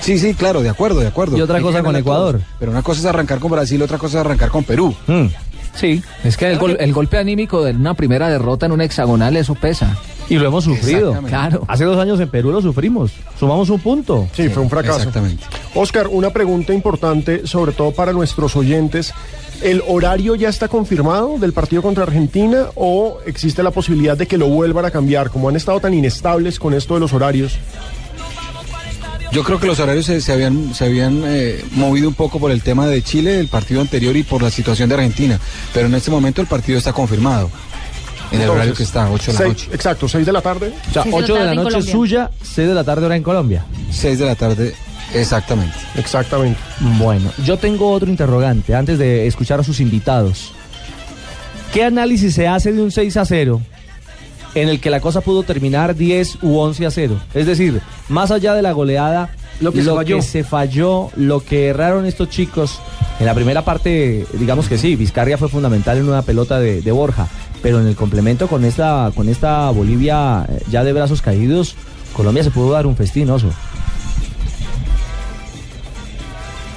Sí, 0.00 0.18
sí, 0.18 0.32
claro, 0.32 0.62
de 0.62 0.70
acuerdo, 0.70 1.00
de 1.00 1.08
acuerdo. 1.08 1.36
Y 1.36 1.42
otra 1.42 1.60
cosa 1.60 1.82
con 1.82 1.92
todos. 1.92 2.00
Ecuador. 2.00 2.40
Pero 2.58 2.72
una 2.72 2.82
cosa 2.82 3.00
es 3.00 3.06
arrancar 3.06 3.38
con 3.38 3.50
Brasil, 3.50 3.82
otra 3.82 3.98
cosa 3.98 4.18
es 4.18 4.24
arrancar 4.24 4.48
con 4.48 4.64
Perú. 4.64 4.94
Mm. 5.06 5.26
Sí, 5.74 6.02
es 6.24 6.36
que 6.38 6.50
el, 6.50 6.58
gol- 6.58 6.76
el 6.80 6.92
golpe 6.94 7.18
anímico 7.18 7.62
de 7.62 7.72
una 7.72 7.92
primera 7.94 8.28
derrota 8.30 8.64
en 8.66 8.72
un 8.72 8.80
hexagonal, 8.80 9.36
eso 9.36 9.54
pesa. 9.54 9.94
Y 10.30 10.38
lo 10.38 10.46
hemos 10.46 10.64
sufrido. 10.64 11.20
Claro. 11.26 11.64
Hace 11.66 11.84
dos 11.84 11.98
años 11.98 12.20
en 12.20 12.28
Perú 12.28 12.52
lo 12.52 12.62
sufrimos. 12.62 13.10
Sumamos 13.38 13.68
un 13.68 13.80
punto. 13.80 14.28
Sí, 14.32 14.48
fue 14.48 14.62
un 14.62 14.70
fracaso. 14.70 14.98
Exactamente. 14.98 15.44
Oscar, 15.74 16.06
una 16.06 16.30
pregunta 16.30 16.72
importante, 16.72 17.46
sobre 17.48 17.72
todo 17.72 17.90
para 17.90 18.12
nuestros 18.12 18.54
oyentes. 18.54 19.12
¿El 19.60 19.82
horario 19.88 20.36
ya 20.36 20.48
está 20.48 20.68
confirmado 20.68 21.36
del 21.38 21.52
partido 21.52 21.82
contra 21.82 22.04
Argentina 22.04 22.66
o 22.76 23.18
existe 23.26 23.62
la 23.62 23.72
posibilidad 23.72 24.16
de 24.16 24.26
que 24.26 24.38
lo 24.38 24.46
vuelvan 24.46 24.84
a 24.84 24.92
cambiar? 24.92 25.30
Como 25.30 25.48
han 25.48 25.56
estado 25.56 25.80
tan 25.80 25.92
inestables 25.92 26.60
con 26.60 26.74
esto 26.74 26.94
de 26.94 27.00
los 27.00 27.12
horarios. 27.12 27.58
Yo 29.32 29.44
creo 29.44 29.60
que 29.60 29.66
los 29.66 29.78
horarios 29.78 30.06
se, 30.06 30.20
se 30.20 30.32
habían, 30.32 30.74
se 30.74 30.84
habían 30.84 31.22
eh, 31.24 31.64
movido 31.72 32.08
un 32.08 32.14
poco 32.14 32.40
por 32.40 32.50
el 32.50 32.62
tema 32.62 32.86
de 32.86 33.02
Chile, 33.02 33.38
el 33.38 33.48
partido 33.48 33.80
anterior 33.80 34.16
y 34.16 34.22
por 34.22 34.42
la 34.42 34.50
situación 34.50 34.88
de 34.88 34.96
Argentina. 34.96 35.38
Pero 35.74 35.86
en 35.86 35.94
este 35.94 36.10
momento 36.10 36.40
el 36.40 36.48
partido 36.48 36.78
está 36.78 36.92
confirmado. 36.92 37.50
En 38.30 38.36
el 38.36 38.42
Entonces, 38.42 38.48
horario 38.50 38.74
que 38.74 38.82
está, 38.84 39.10
8 39.10 39.26
de 39.26 39.32
la 39.32 39.38
seis- 39.38 39.48
noche. 39.48 39.68
Exacto, 39.74 40.08
6 40.08 40.26
de 40.26 40.32
la 40.32 40.40
tarde. 40.40 40.72
O 40.88 40.92
sea, 40.92 41.02
Seis 41.02 41.14
de 41.14 41.20
la 41.20 41.24
8 41.24 41.34
de 41.34 41.44
la 41.44 41.54
noche 41.54 41.82
suya, 41.82 42.30
6 42.42 42.68
de 42.68 42.74
la 42.74 42.84
tarde 42.84 43.06
hora 43.06 43.16
en 43.16 43.22
Colombia. 43.22 43.64
6 43.90 44.18
de 44.18 44.26
la 44.26 44.34
tarde, 44.36 44.74
exactamente. 45.14 45.76
Exactamente. 45.96 46.58
Bueno, 46.98 47.30
yo 47.44 47.56
tengo 47.58 47.90
otro 47.90 48.08
interrogante 48.08 48.74
antes 48.74 48.98
de 48.98 49.26
escuchar 49.26 49.58
a 49.60 49.64
sus 49.64 49.80
invitados. 49.80 50.52
¿Qué 51.72 51.84
análisis 51.84 52.34
se 52.34 52.46
hace 52.48 52.72
de 52.72 52.82
un 52.82 52.90
6 52.90 53.16
a 53.16 53.24
0 53.24 53.60
en 54.54 54.68
el 54.68 54.80
que 54.80 54.90
la 54.90 55.00
cosa 55.00 55.20
pudo 55.20 55.42
terminar 55.44 55.94
10 55.96 56.38
u 56.42 56.58
11 56.58 56.86
a 56.86 56.90
0? 56.90 57.20
Es 57.34 57.46
decir, 57.46 57.80
más 58.08 58.30
allá 58.30 58.54
de 58.54 58.62
la 58.62 58.72
goleada, 58.72 59.30
Lo 59.60 59.72
que 59.72 59.82
se 59.82 59.90
falló. 59.94 60.22
se 60.22 60.44
falló, 60.44 61.10
lo 61.16 61.40
que 61.44 61.68
erraron 61.68 62.06
estos 62.06 62.28
chicos. 62.30 62.80
En 63.18 63.26
la 63.26 63.34
primera 63.34 63.62
parte, 63.64 64.26
digamos 64.34 64.68
que 64.68 64.78
sí, 64.78 64.96
Vizcarria 64.96 65.36
fue 65.36 65.48
fundamental 65.48 65.98
en 65.98 66.08
una 66.08 66.22
pelota 66.22 66.58
de, 66.58 66.80
de 66.80 66.92
Borja, 66.92 67.28
pero 67.62 67.78
en 67.80 67.86
el 67.86 67.94
complemento 67.96 68.48
con 68.48 68.64
esta, 68.64 69.12
con 69.14 69.28
esta 69.28 69.68
Bolivia 69.70 70.46
eh, 70.48 70.62
ya 70.70 70.82
de 70.84 70.92
brazos 70.94 71.20
caídos, 71.20 71.74
Colombia 72.14 72.42
se 72.42 72.50
pudo 72.50 72.72
dar 72.72 72.86
un 72.86 72.96
festín, 72.96 73.28
oso. 73.28 73.50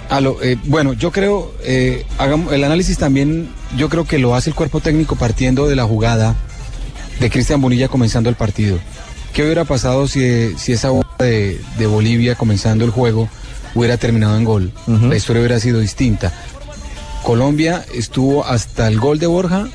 A 0.09 0.19
lo- 0.21 0.41
eh, 0.43 0.57
bueno, 0.65 0.93
yo 0.93 1.11
creo, 1.11 1.53
eh, 1.63 2.05
hagamos, 2.17 2.53
el 2.53 2.63
análisis 2.63 2.97
también, 2.97 3.47
yo 3.77 3.89
creo 3.89 4.05
que 4.05 4.19
lo 4.19 4.35
hace 4.35 4.49
el 4.49 4.55
cuerpo 4.55 4.79
técnico 4.79 5.15
partiendo 5.15 5.67
de 5.67 5.75
la 5.75 5.85
jugada 5.85 6.35
de 7.19 7.29
Cristian 7.29 7.61
Bonilla 7.61 7.87
comenzando 7.87 8.29
el 8.29 8.35
partido. 8.35 8.77
¿Qué 9.33 9.43
hubiera 9.43 9.65
pasado 9.65 10.07
si, 10.07 10.55
si 10.57 10.73
esa 10.73 10.91
bola 10.91 11.07
de, 11.17 11.59
de 11.77 11.87
Bolivia 11.87 12.35
comenzando 12.35 12.85
el 12.85 12.91
juego 12.91 13.27
hubiera 13.73 13.97
terminado 13.97 14.37
en 14.37 14.43
gol? 14.43 14.71
La 14.87 15.15
historia 15.15 15.41
hubiera 15.41 15.59
sido 15.59 15.79
distinta. 15.79 16.31
Colombia 17.23 17.83
estuvo 17.95 18.45
hasta 18.45 18.87
el 18.87 18.99
gol 18.99 19.17
de 19.17 19.27
Borja 19.27 19.67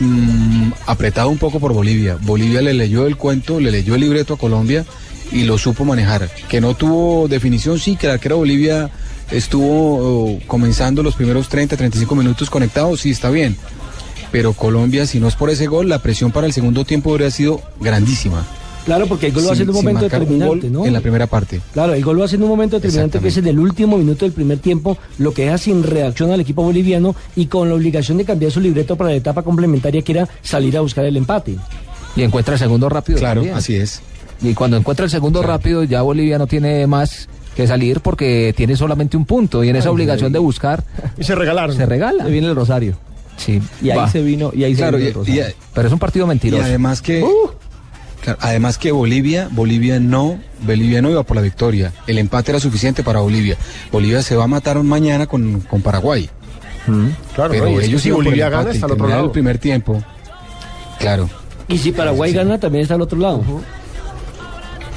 mm, 0.00 0.72
apretado 0.86 1.28
un 1.28 1.38
poco 1.38 1.60
por 1.60 1.72
Bolivia. 1.74 2.18
Bolivia 2.22 2.60
le 2.60 2.74
leyó 2.74 3.06
el 3.06 3.16
cuento, 3.16 3.60
le 3.60 3.70
leyó 3.70 3.94
el 3.94 4.00
libreto 4.00 4.34
a 4.34 4.38
Colombia 4.38 4.84
y 5.30 5.44
lo 5.44 5.58
supo 5.58 5.84
manejar. 5.84 6.28
Que 6.48 6.60
no 6.60 6.74
tuvo 6.74 7.28
definición, 7.28 7.78
sí, 7.78 7.94
que 7.94 8.06
el 8.06 8.14
arquero 8.14 8.38
Bolivia 8.38 8.90
estuvo 9.30 10.34
oh, 10.34 10.40
comenzando 10.48 11.04
los 11.04 11.14
primeros 11.14 11.48
30, 11.48 11.76
35 11.76 12.14
minutos 12.16 12.50
conectado, 12.50 12.96
sí, 12.96 13.10
está 13.10 13.30
bien. 13.30 13.56
Pero 14.32 14.54
Colombia, 14.54 15.06
si 15.06 15.20
no 15.20 15.28
es 15.28 15.36
por 15.36 15.50
ese 15.50 15.66
gol, 15.66 15.88
la 15.88 16.00
presión 16.00 16.32
para 16.32 16.46
el 16.48 16.52
segundo 16.52 16.84
tiempo 16.84 17.12
habría 17.12 17.30
sido 17.30 17.62
grandísima. 17.80 18.44
Claro, 18.88 19.06
porque 19.06 19.26
el 19.26 19.32
gol 19.32 19.42
lo 19.42 19.48
Sin- 19.50 19.52
hace 19.54 19.62
en 19.64 19.68
un 19.68 19.74
momento 19.76 20.00
determinante, 20.04 20.70
¿no? 20.70 20.86
En 20.86 20.92
la 20.94 21.00
primera 21.00 21.26
parte. 21.26 21.60
Claro, 21.74 21.92
el 21.92 22.02
gol 22.02 22.16
lo 22.16 22.24
hace 22.24 22.36
en 22.36 22.42
un 22.42 22.48
momento 22.48 22.76
determinante 22.76 23.18
que 23.20 23.28
es 23.28 23.36
en 23.36 23.46
el 23.46 23.58
último 23.58 23.98
minuto 23.98 24.24
del 24.24 24.32
primer 24.32 24.58
tiempo, 24.58 24.96
lo 25.18 25.32
que 25.34 25.42
deja 25.44 25.58
sin 25.58 25.82
reacción 25.82 26.32
al 26.32 26.40
equipo 26.40 26.62
boliviano 26.62 27.14
y 27.36 27.46
con 27.46 27.68
la 27.68 27.74
obligación 27.74 28.16
de 28.18 28.24
cambiar 28.24 28.50
su 28.50 28.60
libreto 28.60 28.96
para 28.96 29.10
la 29.10 29.16
etapa 29.16 29.42
complementaria 29.42 30.00
que 30.00 30.12
era 30.12 30.28
salir 30.42 30.76
a 30.76 30.80
buscar 30.80 31.04
el 31.04 31.16
empate. 31.18 31.56
Y 32.16 32.22
encuentra 32.22 32.54
el 32.54 32.58
segundo 32.58 32.88
rápido. 32.88 33.18
Claro, 33.18 33.40
también. 33.42 33.56
así 33.56 33.76
es. 33.76 34.00
Y 34.40 34.54
cuando 34.54 34.76
encuentra 34.78 35.04
el 35.04 35.10
segundo 35.10 35.42
rápido, 35.42 35.84
ya 35.84 36.00
Bolivia 36.02 36.38
no 36.38 36.46
tiene 36.46 36.86
más 36.86 37.28
que 37.54 37.66
salir 37.66 38.00
porque 38.00 38.54
tiene 38.56 38.74
solamente 38.76 39.16
un 39.16 39.24
punto 39.26 39.62
y 39.64 39.68
en 39.68 39.76
esa 39.76 39.88
Ay, 39.88 39.94
obligación 39.94 40.32
de 40.32 40.38
buscar 40.38 40.82
Y 41.18 41.24
se 41.24 41.34
regalaron. 41.34 41.76
se 41.76 41.84
regala. 41.86 42.24
Se 42.24 42.30
viene 42.30 42.46
el 42.46 42.54
Rosario. 42.56 42.96
Sí, 43.36 43.60
Y 43.82 43.90
ahí 43.90 43.96
va. 43.98 44.08
se 44.10 44.20
vino, 44.22 44.50
y 44.54 44.64
ahí 44.64 44.74
se 44.74 44.78
Claro, 44.80 44.96
vino 44.96 45.04
y, 45.06 45.08
el 45.10 45.14
Rosario. 45.14 45.42
y- 45.48 45.54
Pero 45.74 45.86
es 45.86 45.92
un 45.92 45.98
partido 46.00 46.24
y 46.24 46.28
mentiroso. 46.28 46.64
además 46.64 47.00
que 47.02 47.24
claro, 48.34 48.38
además 48.42 48.78
que 48.78 48.92
Bolivia, 48.92 49.48
Bolivia 49.50 50.00
no, 50.00 50.38
Bolivia 50.60 51.02
no 51.02 51.10
iba 51.10 51.22
por 51.22 51.36
la 51.36 51.42
victoria. 51.42 51.92
El 52.06 52.18
empate 52.18 52.52
era 52.52 52.60
suficiente 52.60 53.02
para 53.02 53.20
Bolivia. 53.20 53.56
Bolivia 53.90 54.22
se 54.22 54.36
va 54.36 54.44
a 54.44 54.48
matar 54.48 54.82
mañana 54.82 55.26
con, 55.26 55.60
con 55.60 55.82
Paraguay. 55.82 56.28
Claro, 57.34 57.50
pero 57.50 57.80
ellos 57.80 58.02
si 58.02 58.10
Bolivia 58.10 58.48
gana, 58.48 58.70
está 58.70 58.86
al 58.86 58.92
otro 58.92 59.08
lado. 59.08 59.26
el 59.26 59.30
primer 59.30 59.58
tiempo. 59.58 60.02
Claro. 60.98 61.28
Y 61.68 61.78
si 61.78 61.92
Paraguay 61.92 62.32
gana, 62.32 62.58
también 62.58 62.82
está 62.82 62.94
al 62.94 63.02
otro 63.02 63.18
lado. 63.18 63.44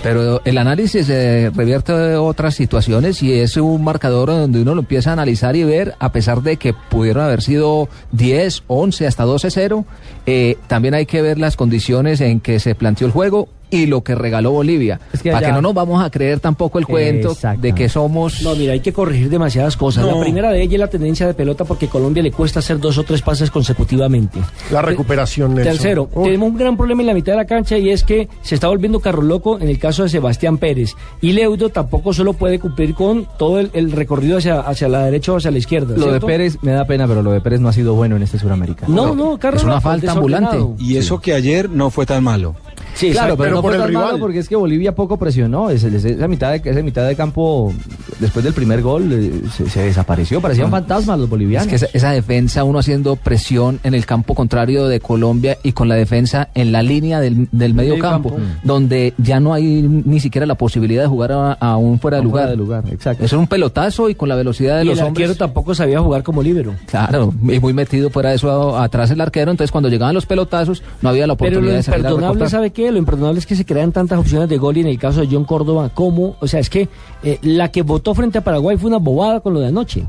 Pero 0.03 0.41
el 0.46 0.58
análisis 0.58 1.08
eh, 1.10 1.51
revierte 1.53 2.15
otras 2.15 2.55
situaciones 2.55 3.22
y 3.22 3.34
es 3.34 3.55
un 3.58 3.84
marcador 3.84 4.29
donde 4.29 4.62
uno 4.62 4.74
lo 4.74 4.81
empieza 4.81 5.12
a 5.12 5.13
analizar 5.13 5.55
y 5.55 5.63
ver, 5.63 5.93
a 6.00 6.12
pesar 6.12 6.41
de 6.41 6.58
que 6.58 6.74
pudieron 6.74 7.24
haber 7.24 7.43
sido 7.43 7.88
10, 8.12 8.63
11, 8.65 9.05
hasta 9.05 9.25
12-0, 9.25 9.86
eh, 10.25 10.58
también 10.67 10.96
hay 10.96 11.05
que 11.05 11.22
ver 11.22 11.38
las 11.38 11.55
condiciones 11.55 12.20
en 12.20 12.39
que 12.39 12.60
se 12.60 12.74
planteó 12.74 13.05
el 13.05 13.13
juego 13.13 13.48
y 13.72 13.88
lo 13.88 14.04
que 14.04 14.13
regaló 14.13 14.51
Bolivia. 14.51 15.00
Es 15.13 15.22
que 15.22 15.32
Para 15.32 15.48
que 15.48 15.54
no 15.54 15.62
nos 15.62 15.74
vamos 15.74 16.04
a 16.04 16.12
creer 16.12 16.40
tampoco 16.40 16.78
el 16.78 16.86
cuento 16.86 17.36
de 17.58 17.74
que 17.74 17.90
somos... 17.90 18.42
No, 18.44 18.54
mira, 18.56 18.74
hay 18.74 18.82
que 18.82 18.94
corregir 18.94 19.30
demasiadas 19.30 19.78
cosas. 19.78 20.06
No. 20.06 20.18
La 20.18 20.22
primera 20.22 20.51
de 20.51 20.62
ellas 20.62 20.74
es 20.74 20.80
la 20.80 20.90
tendencia 20.90 21.25
de 21.25 21.34
pelota 21.34 21.66
porque 21.66 21.88
Colombia 21.88 22.22
le 22.22 22.32
cuesta 22.32 22.60
hacer 22.60 22.80
dos 22.80 22.98
o 22.98 23.04
tres 23.04 23.22
pases 23.22 23.50
consecutivamente. 23.50 24.40
La 24.72 24.82
recuperación, 24.82 25.56
Nelson. 25.56 25.74
Tercero, 25.74 26.10
tenemos 26.24 26.50
un 26.50 26.58
gran 26.58 26.78
problema 26.78 27.01
en 27.01 27.08
la 27.08 27.13
mitad 27.13 27.34
de 27.34 27.38
la 27.38 27.46
cancha 27.46 27.78
y 27.78 27.90
es 27.90 28.04
que 28.04 28.28
se 28.42 28.56
está 28.56 28.68
volviendo 28.68 29.00
carro 29.00 29.22
loco 29.22 29.58
en 29.60 29.70
el 29.70 29.80
caso 29.80 30.04
de 30.04 30.10
Sebastián 30.10 30.58
Pérez. 30.58 30.96
Y 31.22 31.32
Leudo 31.32 31.70
tampoco 31.70 32.13
solo 32.13 32.34
puede 32.34 32.60
cumplir 32.60 32.94
con 32.94 33.25
todo 33.40 33.60
el, 33.60 33.72
el 33.74 33.92
recorrido 33.92 34.38
hacia, 34.38 34.60
hacia 34.60 34.90
la 34.90 35.06
derecha 35.06 35.32
o 35.32 35.38
hacia 35.38 35.51
la 35.51 35.58
izquierda. 35.58 35.96
Lo 35.98 36.12
de. 36.12 36.20
Pérez 36.20 36.58
me 36.62 36.72
da 36.72 36.86
pena, 36.86 37.08
pero 37.08 37.24
lo 37.24 37.32
de 37.32 37.42
Pérez 37.42 37.62
no 37.62 37.70
ha 37.70 37.74
sido 37.74 37.96
bueno 37.96 38.16
en 38.16 38.24
este 38.24 38.38
suramericano. 38.38 38.94
No, 38.94 39.16
no, 39.16 39.38
carro 39.40 39.58
es 39.58 39.63
una 39.63 39.82
falta 39.82 40.12
ambulante. 40.12 40.58
Y 40.80 40.98
eso 40.98 41.20
que 41.20 41.34
ayer 41.34 41.70
no 41.70 41.90
fue 41.90 42.06
tan 42.06 42.24
malo. 42.24 42.56
Sí, 42.93 43.12
Claro, 43.12 43.36
pero, 43.38 43.43
pero 43.45 43.55
no 43.55 43.62
por 43.62 43.71
fue 43.71 43.77
el 43.77 43.83
tan 43.83 43.93
malo 43.93 44.05
rival. 44.07 44.19
porque 44.19 44.39
es 44.39 44.50
que 44.50 44.55
Bolivia 44.55 44.93
poco 44.93 45.17
presionó. 45.17 45.69
Es- 45.69 45.83
es- 45.83 46.03
esa, 46.05 46.27
mitad 46.27 46.51
de, 46.51 46.69
esa 46.69 46.81
mitad 46.83 47.07
de 47.07 47.15
campo, 47.15 47.74
después 48.19 48.43
del 48.43 48.53
primer 48.53 48.81
gol, 48.81 49.12
eh, 49.12 49.31
se, 49.55 49.69
se 49.69 49.81
desapareció. 49.83 50.41
Parecían 50.41 50.69
fantasmas 50.69 51.17
los 51.17 51.25
Es 51.25 51.29
bolivianos. 51.29 51.67
que 51.67 51.75
esa, 51.75 51.88
esa 51.93 52.12
defensa, 52.12 52.63
uno 52.63 52.79
haciendo 52.79 53.15
presión 53.15 53.79
en 53.83 53.93
el 53.93 54.05
campo 54.05 54.36
contrario 54.36 54.88
de 54.88 55.00
Colombia 55.00 55.57
y 55.63 55.71
con 55.71 55.88
la 55.89 55.95
defensa 55.95 56.50
en 56.53 56.71
la 56.71 56.83
línea 56.83 57.19
del, 57.19 57.48
del 57.51 57.74
medio 57.74 57.91
medio 57.93 58.03
campo, 58.03 58.29
campo. 58.29 58.43
donde 58.63 59.13
ya 59.17 59.39
no 59.39 59.53
hay 59.53 59.63
ni 59.81 60.19
siquiera 60.19 60.45
la 60.45 60.55
posibilidad 60.55 61.01
de 61.03 61.07
jugar 61.07 61.31
a, 61.31 61.53
a 61.53 61.77
un 61.77 62.00
fuera 62.00 62.17
de 62.17 62.24
Fuera 62.24 62.45
lugar. 62.45 62.50
de 62.50 62.55
lugar, 62.57 62.83
exacto. 62.91 63.24
Es 63.25 63.33
un 63.33 63.48
pelotazo 63.48 64.10
y 64.10 64.15
con 64.15 64.29
la 64.29 64.36
velocidad 64.36 64.77
de 64.77 64.83
Y 64.83 64.88
los 64.89 65.00
el 65.00 65.05
arquero 65.07 65.25
hombres. 65.31 65.38
tampoco 65.38 65.74
sabía 65.75 66.00
jugar 66.01 66.24
como 66.24 66.43
líbero. 66.43 66.74
Claro, 66.88 67.33
y 67.48 67.60
muy 67.60 67.74
metido 67.74 68.10
fuera 68.10 68.29
de 68.29 68.36
eso 68.36 68.77
atrás 68.77 69.10
el 69.12 69.21
arquero, 69.21 69.51
entonces 69.51 69.71
cuando 69.71 69.89
llegaban 69.89 70.13
los 70.13 70.25
pelotazos 70.25 70.83
no 71.01 71.10
había 71.10 71.25
la 71.27 71.36
Pero 71.36 71.60
oportunidad 71.60 71.71
lo 71.71 71.77
de 71.77 71.83
salir 71.83 71.95
a 71.95 72.10
imperdonable, 72.10 72.33
recortar. 72.45 72.50
Lo 72.89 72.97
imperdonable 72.97 73.39
es 73.39 73.45
que 73.45 73.55
se 73.55 73.65
crean 73.65 73.91
tantas 73.91 74.17
opciones 74.17 74.50
de 74.50 74.57
gol 74.57 74.77
y 74.77 74.81
en 74.81 74.88
el 74.88 74.97
caso 74.97 75.21
de 75.21 75.27
John 75.29 75.45
Córdoba, 75.45 75.91
¿cómo? 75.93 76.38
O 76.39 76.47
sea, 76.47 76.59
es 76.59 76.69
que 76.69 76.88
eh, 77.23 77.38
la 77.41 77.69
que 77.69 77.81
votó 77.83 78.15
frente 78.15 78.38
a 78.38 78.43
Paraguay 78.43 78.77
fue 78.77 78.88
una 78.88 78.97
bobada 78.97 79.41
con 79.41 79.53
lo 79.53 79.59
de 79.59 79.67
anoche. 79.67 80.05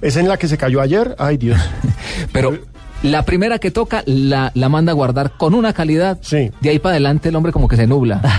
¿Es 0.00 0.16
en 0.16 0.28
la 0.28 0.38
que 0.38 0.48
se 0.48 0.56
cayó 0.56 0.80
ayer? 0.80 1.14
Ay, 1.18 1.36
Dios. 1.36 1.60
Pero 2.32 2.58
la 3.02 3.24
primera 3.24 3.58
que 3.58 3.70
toca 3.70 4.02
la, 4.06 4.50
la 4.54 4.68
manda 4.68 4.92
a 4.92 4.94
guardar 4.94 5.36
con 5.36 5.54
una 5.54 5.72
calidad. 5.72 6.18
Sí. 6.22 6.50
De 6.60 6.70
ahí 6.70 6.78
para 6.78 6.94
adelante 6.94 7.28
el 7.28 7.36
hombre 7.36 7.52
como 7.52 7.68
que 7.68 7.76
se 7.76 7.86
nubla. 7.86 8.22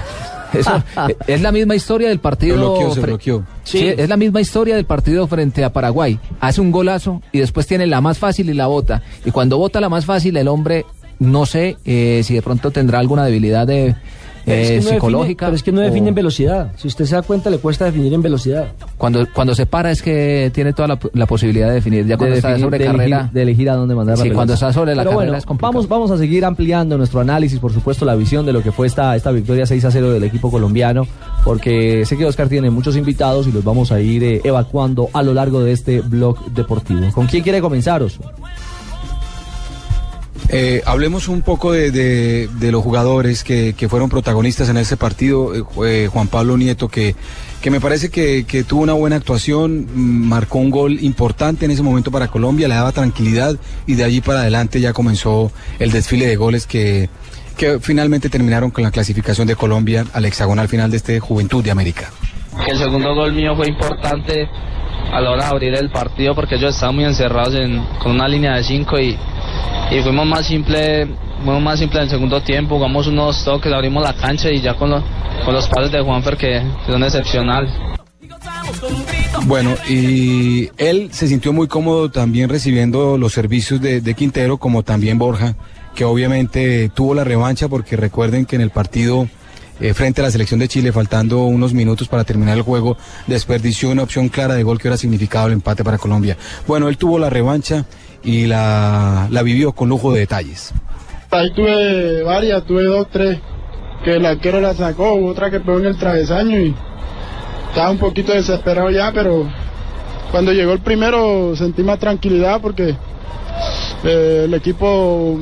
Eso, 0.54 0.84
eh, 1.08 1.16
es 1.28 1.42
la 1.42 1.52
misma 1.52 1.76
historia 1.76 2.10
del 2.10 2.20
partido. 2.20 2.56
Se 2.56 2.60
bloqueó, 2.60 2.94
se 2.94 3.02
bloqueó. 3.02 3.44
Sí, 3.64 3.88
es 3.88 4.10
la 4.10 4.18
misma 4.18 4.42
historia 4.42 4.76
del 4.76 4.86
partido 4.86 5.28
frente 5.28 5.64
a 5.64 5.72
Paraguay. 5.72 6.20
Hace 6.40 6.62
un 6.62 6.72
golazo 6.72 7.22
y 7.32 7.40
después 7.40 7.68
tiene 7.68 7.88
la 7.88 8.02
más 8.02 8.18
fácil 8.18 8.50
y 8.50 8.54
la 8.54 8.68
bota. 8.68 9.02
Y 9.24 9.32
cuando 9.32 9.58
bota 9.58 9.80
la 9.80 9.90
más 9.90 10.06
fácil, 10.06 10.36
el 10.38 10.48
hombre, 10.48 10.86
no 11.22 11.46
sé 11.46 11.78
eh, 11.86 12.22
si 12.24 12.34
de 12.34 12.42
pronto 12.42 12.72
tendrá 12.72 13.00
alguna 13.00 13.24
debilidad 13.26 13.68
de, 13.68 13.96
Pero 14.44 14.58
es 14.60 14.70
eh, 14.70 14.72
que 14.72 14.76
no 14.78 14.82
define- 14.82 14.94
psicológica. 14.96 15.46
pero 15.46 15.56
es 15.56 15.62
que 15.64 15.72
no 15.72 15.82
define 15.82 16.08
o- 16.08 16.10
en 16.10 16.16
velocidad. 16.16 16.72
Si 16.78 16.88
usted 16.88 17.06
se 17.06 17.14
da 17.16 17.22
cuenta, 17.22 17.52
le 17.52 17.60
cuesta 17.60 17.86
definir 17.86 18.12
en 18.14 18.24
velocidad. 18.24 18.70
Cuando, 18.98 19.28
cuando 19.32 19.54
se 19.54 19.68
para 19.68 19.92
es 19.92 20.02
que 20.02 20.50
tiene 20.52 20.74
toda 20.74 20.88
la, 20.88 21.00
la 21.14 21.28
posibilidad 21.28 21.68
de 21.68 21.76
definir. 21.76 22.06
Ya 22.08 22.16
de, 22.16 22.18
cuando 22.18 22.36
está 22.38 22.50
definir- 22.50 22.64
sobre 22.66 22.78
de 22.80 22.86
carrera. 22.86 23.06
elegir, 23.18 23.32
de 23.34 23.42
elegir 23.44 23.70
a 23.70 23.76
dónde 23.76 23.94
mandar 23.94 24.18
la 24.18 24.24
Sí, 24.24 24.32
cuando 24.32 24.54
está 24.56 24.74
sobre 24.74 24.96
la 24.96 25.04
Pero 25.04 25.12
carrera 25.12 25.26
bueno, 25.32 25.38
es 25.38 25.46
complicado. 25.46 25.74
vamos, 25.74 25.88
vamos 25.88 26.10
a 26.12 26.18
seguir 26.18 26.44
ampliando 26.44 26.98
nuestro 26.98 27.20
análisis, 27.20 27.60
por 27.60 27.72
supuesto, 27.72 28.04
la 28.04 28.16
visión 28.16 28.44
de 28.46 28.54
lo 28.54 28.64
que 28.64 28.72
fue 28.72 28.88
esta, 28.88 29.16
esta 29.16 29.30
victoria 29.32 29.68
6 29.68 29.86
a 29.86 29.92
0 29.92 30.12
del 30.12 30.24
equipo 30.24 30.50
colombiano, 30.50 31.06
porque 31.46 32.04
sé 32.08 32.18
que 32.18 32.26
Oscar 32.26 32.50
tiene 32.50 32.72
muchos 32.72 32.98
invitados 32.98 33.46
y 33.48 33.52
los 33.52 33.64
vamos 33.64 33.92
a 33.92 34.00
ir 34.02 34.24
eh, 34.24 34.42
evacuando 34.44 35.10
a 35.14 35.22
lo 35.22 35.36
largo 35.36 35.64
de 35.64 35.72
este 35.74 36.02
blog 36.02 36.44
deportivo. 36.52 37.12
¿Con 37.14 37.28
quién 37.28 37.44
quiere 37.44 37.62
comenzar, 37.62 38.02
Oso? 38.02 38.22
Eh, 40.50 40.82
hablemos 40.86 41.28
un 41.28 41.42
poco 41.42 41.72
de, 41.72 42.50
los 42.60 42.84
jugadores 42.84 43.44
que, 43.44 43.74
fueron 43.90 44.10
protagonistas 44.10 44.70
en 44.70 44.78
ese 44.78 44.98
partido. 44.98 45.56
Eh, 45.56 45.64
eh, 45.86 46.10
Juan 46.12 46.28
Pablo 46.28 46.58
Nieto, 46.58 46.88
que, 46.90 47.16
me 47.70 47.80
parece 47.80 48.10
que, 48.10 48.66
tuvo 48.68 48.82
una 48.82 48.94
buena 48.94 49.16
actuación, 49.16 49.88
mm, 49.94 50.28
marcó 50.28 50.60
un 50.60 50.70
gol 50.70 51.00
importante 51.02 51.66
en 51.66 51.72
ese 51.72 51.84
momento 51.84 52.12
para 52.12 52.28
Colombia, 52.28 52.68
le 52.68 52.76
daba 52.76 52.92
tranquilidad 52.92 53.56
y 53.86 53.96
de 53.96 54.04
allí 54.04 54.22
para 54.22 54.42
adelante 54.42 54.82
ya 54.82 54.94
comenzó 54.94 55.52
el 55.80 55.92
desfile 55.92 56.28
de 56.28 56.36
goles 56.36 56.66
que, 56.68 57.10
finalmente 57.82 58.28
terminaron 58.28 58.72
con 58.72 58.84
la 58.84 58.90
clasificación 58.90 59.46
de 59.48 59.56
Colombia 59.56 60.04
al 60.14 60.26
hexagonal 60.26 60.68
final 60.68 60.90
de 60.90 60.98
este 60.98 61.20
Juventud 61.20 61.64
de 61.64 61.70
América. 61.70 62.10
el 62.68 62.76
segundo 62.76 63.14
gol 63.14 63.34
mío 63.34 63.56
fue 63.56 63.68
importante 63.68 64.50
a 65.12 65.22
la 65.22 65.30
hora 65.30 65.44
de 65.44 65.50
abrir 65.52 65.76
el 65.76 65.92
partido 65.92 66.34
porque 66.34 66.56
ellos 66.56 66.74
estaban 66.74 66.96
muy 66.96 67.04
encerrados 67.06 67.54
en- 67.54 67.84
con 68.02 68.14
una 68.14 68.28
línea 68.28 68.56
de 68.56 68.64
cinco 68.64 69.00
y, 69.00 69.16
y 69.92 70.02
fuimos 70.02 70.26
más 70.26 70.48
simple 70.48 71.08
fuimos 71.44 71.62
más 71.62 71.80
simple 71.80 72.00
en 72.00 72.04
el 72.04 72.10
segundo 72.10 72.42
tiempo, 72.42 72.76
jugamos 72.76 73.08
unos 73.08 73.44
toques, 73.44 73.72
abrimos 73.74 74.04
la 74.04 74.14
cancha 74.14 74.50
y 74.50 74.62
ya 74.62 74.76
con, 74.76 74.92
los 74.92 75.04
con 75.44 75.54
los 75.54 75.92
de 75.92 76.02
Juanfer 76.02 76.38
que, 76.38 76.62
son 76.88 77.04
excepcionales. 77.04 77.72
Bueno, 79.46 79.76
y 79.90 80.70
él 80.78 81.10
se 81.12 81.28
sintió 81.28 81.52
muy 81.52 81.68
cómodo 81.68 82.12
también 82.12 82.50
recibiendo 82.50 83.18
los 83.18 83.34
servicios 83.34 83.82
de 83.82 84.14
Quintero, 84.14 84.58
como 84.58 84.84
también 84.84 85.18
Borja, 85.18 85.56
que 85.96 86.06
obviamente 86.06 86.90
tuvo 86.90 87.14
la 87.14 87.24
revancha 87.24 87.68
porque 87.68 87.96
recuerden 87.96 88.46
que 88.46 88.56
en 88.56 88.62
el 88.62 88.70
partido 88.70 89.28
eh, 89.82 89.94
frente 89.94 90.22
a 90.22 90.26
la 90.26 90.32
selección 90.32 90.60
de 90.60 90.68
Chile, 90.68 90.92
faltando 90.92 91.44
unos 91.46 91.74
minutos 91.74 92.08
para 92.08 92.24
terminar 92.24 92.56
el 92.56 92.64
juego, 92.64 92.98
desperdició 93.28 93.90
una 93.90 94.04
opción 94.04 94.30
clara 94.30 94.54
de 94.54 94.64
gol 94.64 94.78
que 94.78 94.88
hubiera 94.88 94.98
significado 94.98 95.48
el 95.48 95.54
empate 95.54 95.84
para 95.84 95.98
Colombia. 95.98 96.38
Bueno, 96.68 96.88
él 96.88 96.98
tuvo 96.98 97.18
la 97.18 97.30
revancha 97.30 97.86
y 98.24 98.46
la, 98.46 99.28
la 99.32 99.42
vivió 99.42 99.72
con 99.72 99.90
lujo 99.90 100.14
de 100.14 100.20
detalles. 100.20 100.72
Ahí 101.32 101.52
tuve 101.54 102.24
varias, 102.24 102.64
tuve 102.66 102.84
dos, 102.84 103.08
tres, 103.12 103.40
que 104.04 104.16
el 104.16 104.26
arquero 104.26 104.62
la 104.62 104.74
sacó, 104.74 105.14
otra 105.26 105.50
que 105.50 105.60
pegó 105.60 105.80
en 105.80 105.88
el 105.88 105.98
travesaño 105.98 106.60
y 106.60 106.76
estaba 107.70 107.90
un 107.90 107.98
poquito 107.98 108.34
desesperado 108.34 108.90
ya, 108.92 109.12
pero 109.12 109.50
cuando 110.30 110.54
llegó 110.54 110.74
el 110.74 110.80
primero 110.80 111.56
sentí 111.56 111.84
más 111.84 112.00
tranquilidad 112.00 112.62
porque 112.62 112.96
eh, 114.04 114.44
el 114.46 114.54
equipo 114.54 115.40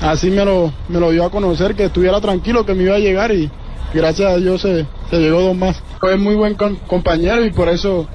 así 0.00 0.30
me 0.30 0.44
lo, 0.44 0.72
me 0.88 0.98
lo 0.98 1.10
dio 1.10 1.24
a 1.24 1.30
conocer, 1.30 1.74
que 1.74 1.84
estuviera 1.84 2.20
tranquilo, 2.20 2.64
que 2.64 2.74
me 2.74 2.84
iba 2.84 2.96
a 2.96 3.00
llegar 3.00 3.32
y 3.32 3.50
gracias 3.94 4.32
a 4.32 4.36
Dios 4.36 4.60
se, 4.62 4.86
se 5.10 5.18
llegó 5.18 5.40
dos 5.40 5.56
más. 5.56 5.82
Fue 6.00 6.16
muy 6.16 6.34
buen 6.34 6.54
compañero 6.86 7.44
y 7.44 7.50
por 7.50 7.68
eso 7.68 8.06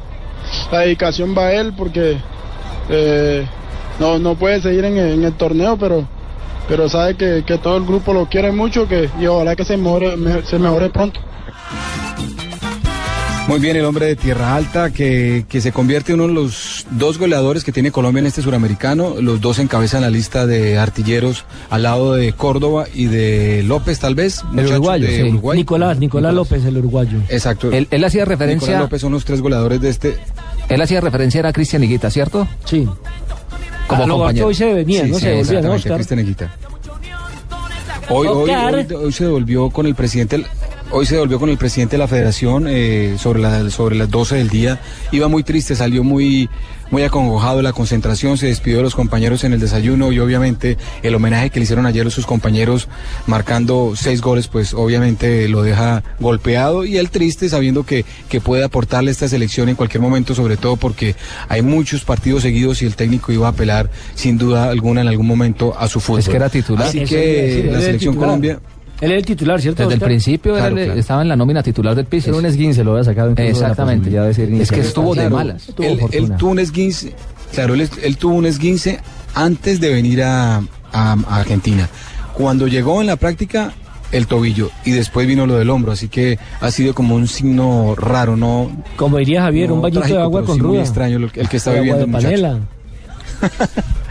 la 0.71 0.79
dedicación 0.79 1.35
va 1.37 1.47
a 1.47 1.53
él 1.53 1.73
porque 1.77 2.17
eh, 2.89 3.45
no, 3.99 4.19
no 4.19 4.35
puede 4.35 4.61
seguir 4.61 4.85
en, 4.85 4.97
en 4.97 5.23
el 5.23 5.33
torneo, 5.33 5.77
pero 5.77 6.07
pero 6.67 6.89
sabe 6.89 7.15
que, 7.15 7.43
que 7.45 7.57
todo 7.57 7.77
el 7.77 7.85
grupo 7.85 8.13
lo 8.13 8.25
quiere 8.27 8.51
mucho 8.51 8.89
que, 8.89 9.09
y 9.19 9.25
ojalá 9.25 9.55
que 9.55 9.63
se 9.63 9.77
mejore, 9.77 10.17
me- 10.17 10.41
se 10.43 10.59
mejore 10.59 10.89
pronto. 10.89 11.21
Muy 13.47 13.59
bien, 13.61 13.77
el 13.77 13.85
hombre 13.85 14.07
de 14.07 14.15
Tierra 14.17 14.55
Alta 14.57 14.89
que, 14.91 15.45
que 15.47 15.61
se 15.61 15.71
convierte 15.71 16.11
en 16.11 16.19
uno 16.19 16.27
de 16.27 16.33
los 16.33 16.85
dos 16.91 17.17
goleadores 17.17 17.63
que 17.63 17.71
tiene 17.71 17.91
Colombia 17.91 18.19
en 18.19 18.25
este 18.27 18.41
suramericano. 18.41 19.15
Los 19.21 19.39
dos 19.39 19.59
encabezan 19.59 20.01
la 20.01 20.09
lista 20.09 20.45
de 20.45 20.77
artilleros 20.77 21.45
al 21.69 21.83
lado 21.83 22.13
de 22.13 22.33
Córdoba 22.33 22.87
y 22.93 23.05
de 23.05 23.63
López, 23.63 23.99
tal 23.99 24.15
vez. 24.15 24.43
muchachos 24.51 24.71
uruguayo, 24.71 25.07
de 25.07 25.15
sí. 25.15 25.23
Uruguay. 25.29 25.57
Nicolás, 25.59 25.97
Nicolás 25.97 26.33
López, 26.33 26.65
el 26.65 26.77
uruguayo. 26.77 27.19
Exacto. 27.29 27.71
Él, 27.71 27.87
él 27.89 28.03
hacía 28.03 28.25
referencia. 28.25 28.67
Nicolás 28.67 28.81
López 28.81 29.01
son 29.01 29.13
los 29.13 29.23
tres 29.23 29.39
goleadores 29.39 29.79
de 29.79 29.89
este. 29.91 30.17
Él 30.67 30.81
hacía 30.81 30.99
referencia 30.99 31.39
era 31.39 31.53
Cristian 31.53 31.81
Higuita, 31.85 32.09
¿cierto? 32.11 32.45
Sí. 32.65 32.85
Como 33.87 34.03
Ah, 34.03 34.07
compañero. 34.09 34.47
hoy 34.47 34.55
se 34.55 34.73
venía, 34.73 35.05
Sí, 35.05 35.11
¿no? 35.11 35.19
sí, 35.19 35.21
se 35.25 35.35
volvía, 35.35 35.61
¿no? 35.61 35.95
Cristian 35.95 36.19
Higuita. 36.19 36.53
Hoy, 38.09 38.27
hoy, 38.27 38.49
hoy, 38.49 38.93
hoy 38.93 39.11
se 39.13 39.25
volvió 39.25 39.69
con 39.69 39.85
el 39.85 39.95
presidente. 39.95 40.43
Hoy 40.89 41.05
se 41.05 41.17
volvió 41.17 41.37
con 41.37 41.49
el 41.49 41.57
presidente 41.57 41.95
de 41.95 41.97
la 41.99 42.07
federación 42.07 42.65
eh, 42.69 43.17
sobre, 43.19 43.41
la- 43.41 43.69
sobre 43.69 43.95
las 43.97 44.09
12 44.09 44.35
del 44.37 44.49
día. 44.49 44.79
Iba 45.11 45.27
muy 45.27 45.43
triste, 45.43 45.75
salió 45.75 46.01
muy, 46.01 46.49
muy 46.91 47.03
acongojado 47.03 47.57
de 47.57 47.63
la 47.63 47.73
concentración, 47.73 48.37
se 48.37 48.47
despidió 48.47 48.77
de 48.77 48.83
los 48.83 48.95
compañeros 48.95 49.43
en 49.43 49.51
el 49.51 49.59
desayuno 49.59 50.13
y 50.13 50.19
obviamente 50.19 50.77
el 51.03 51.13
homenaje 51.13 51.49
que 51.49 51.59
le 51.59 51.63
hicieron 51.65 51.85
ayer 51.85 52.07
a 52.07 52.09
sus 52.09 52.25
compañeros 52.25 52.87
marcando 53.27 53.93
seis 53.97 54.21
goles, 54.21 54.47
pues 54.47 54.73
obviamente 54.73 55.49
lo 55.49 55.61
deja 55.61 56.03
golpeado 56.21 56.85
y 56.85 56.95
él 56.97 57.09
triste 57.09 57.49
sabiendo 57.49 57.83
que, 57.85 58.05
que 58.29 58.39
puede 58.39 58.63
aportarle 58.63 59.09
a 59.09 59.11
esta 59.11 59.27
selección 59.27 59.67
en 59.67 59.75
cualquier 59.75 60.01
momento, 60.01 60.33
sobre 60.35 60.55
todo 60.55 60.77
porque 60.77 61.15
hay 61.49 61.61
muchos 61.63 62.05
partidos 62.05 62.43
seguidos 62.43 62.81
y 62.81 62.85
el 62.85 62.95
técnico 62.95 63.33
iba 63.33 63.47
a 63.47 63.51
apelar 63.51 63.91
sin 64.15 64.37
duda 64.37 64.69
alguna 64.69 65.01
en 65.01 65.09
algún 65.09 65.27
momento 65.27 65.77
a 65.77 65.89
su 65.89 65.99
fútbol. 65.99 66.21
Es 66.21 66.29
que 66.29 66.37
era 66.37 66.49
titular. 66.49 66.87
Así 66.87 67.01
Eso 67.01 67.13
que 67.13 67.69
la 67.73 67.81
selección 67.81 68.13
titular. 68.13 68.29
Colombia... 68.29 68.59
Él 68.99 69.11
era 69.11 69.19
el 69.19 69.25
titular, 69.25 69.61
¿cierto? 69.61 69.83
Desde 69.83 69.95
el 69.95 70.01
principio 70.01 70.53
era 70.53 70.61
Claro, 70.67 70.77
el- 70.77 70.85
claro. 70.85 70.99
estaba 70.99 71.21
en 71.21 71.27
la 71.27 71.35
nómina 71.35 71.61
titular 71.61 71.93
del 71.95 72.05
Pisis. 72.05 72.29
Era 72.29 72.37
un 72.37 72.45
esguince, 72.45 72.83
lo 72.83 72.91
había 72.93 73.03
sacado 73.03 73.33
Exactamente. 73.37 74.09
de 74.09 74.33
ser 74.33 74.51
es 74.53 74.71
que 74.71 74.79
estuvo 74.79 75.13
de 75.13 75.29
malas. 75.29 75.67
Él, 75.79 75.99
tuvo 76.37 76.51
un 76.51 76.59
esguince, 76.59 77.13
claro, 77.53 77.75
él, 77.75 77.87
él 78.03 78.17
tuvo 78.17 78.33
un 78.35 78.45
esguince 78.47 78.99
antes 79.35 79.79
de 79.79 79.93
venir 79.93 80.23
a, 80.23 80.57
a- 80.57 80.63
a 80.91 81.35
Argentina. 81.39 81.87
Cuando 82.33 82.67
llegó 82.67 83.01
en 83.01 83.07
la 83.07 83.17
práctica, 83.17 83.73
el 84.11 84.25
tobillo 84.25 84.71
y 84.85 84.91
después 84.91 85.27
vino 85.27 85.45
lo 85.45 85.57
del 85.57 85.69
hombro, 85.69 85.91
así 85.91 86.07
que 86.07 86.39
ha 86.61 86.71
sido 86.71 86.93
como 86.95 87.13
un 87.15 87.27
signo 87.27 87.93
raro, 87.95 88.35
no. 88.37 88.71
Como 88.95 89.17
diría 89.17 89.41
Javier, 89.43 89.67
no 89.69 89.75
un 89.75 89.81
bañito 89.81 89.99
trágico, 89.99 90.17
de 90.17 90.23
agua 90.23 90.43
con 90.45 90.55
sí 90.55 90.61
muy 90.63 90.77
extraño 90.79 91.17
el 91.17 91.49
que 91.49 91.57
está 91.57 91.71
De 91.71 91.81
viviendo 91.81 92.03
el 92.05 92.09
muchacho. 92.09 92.59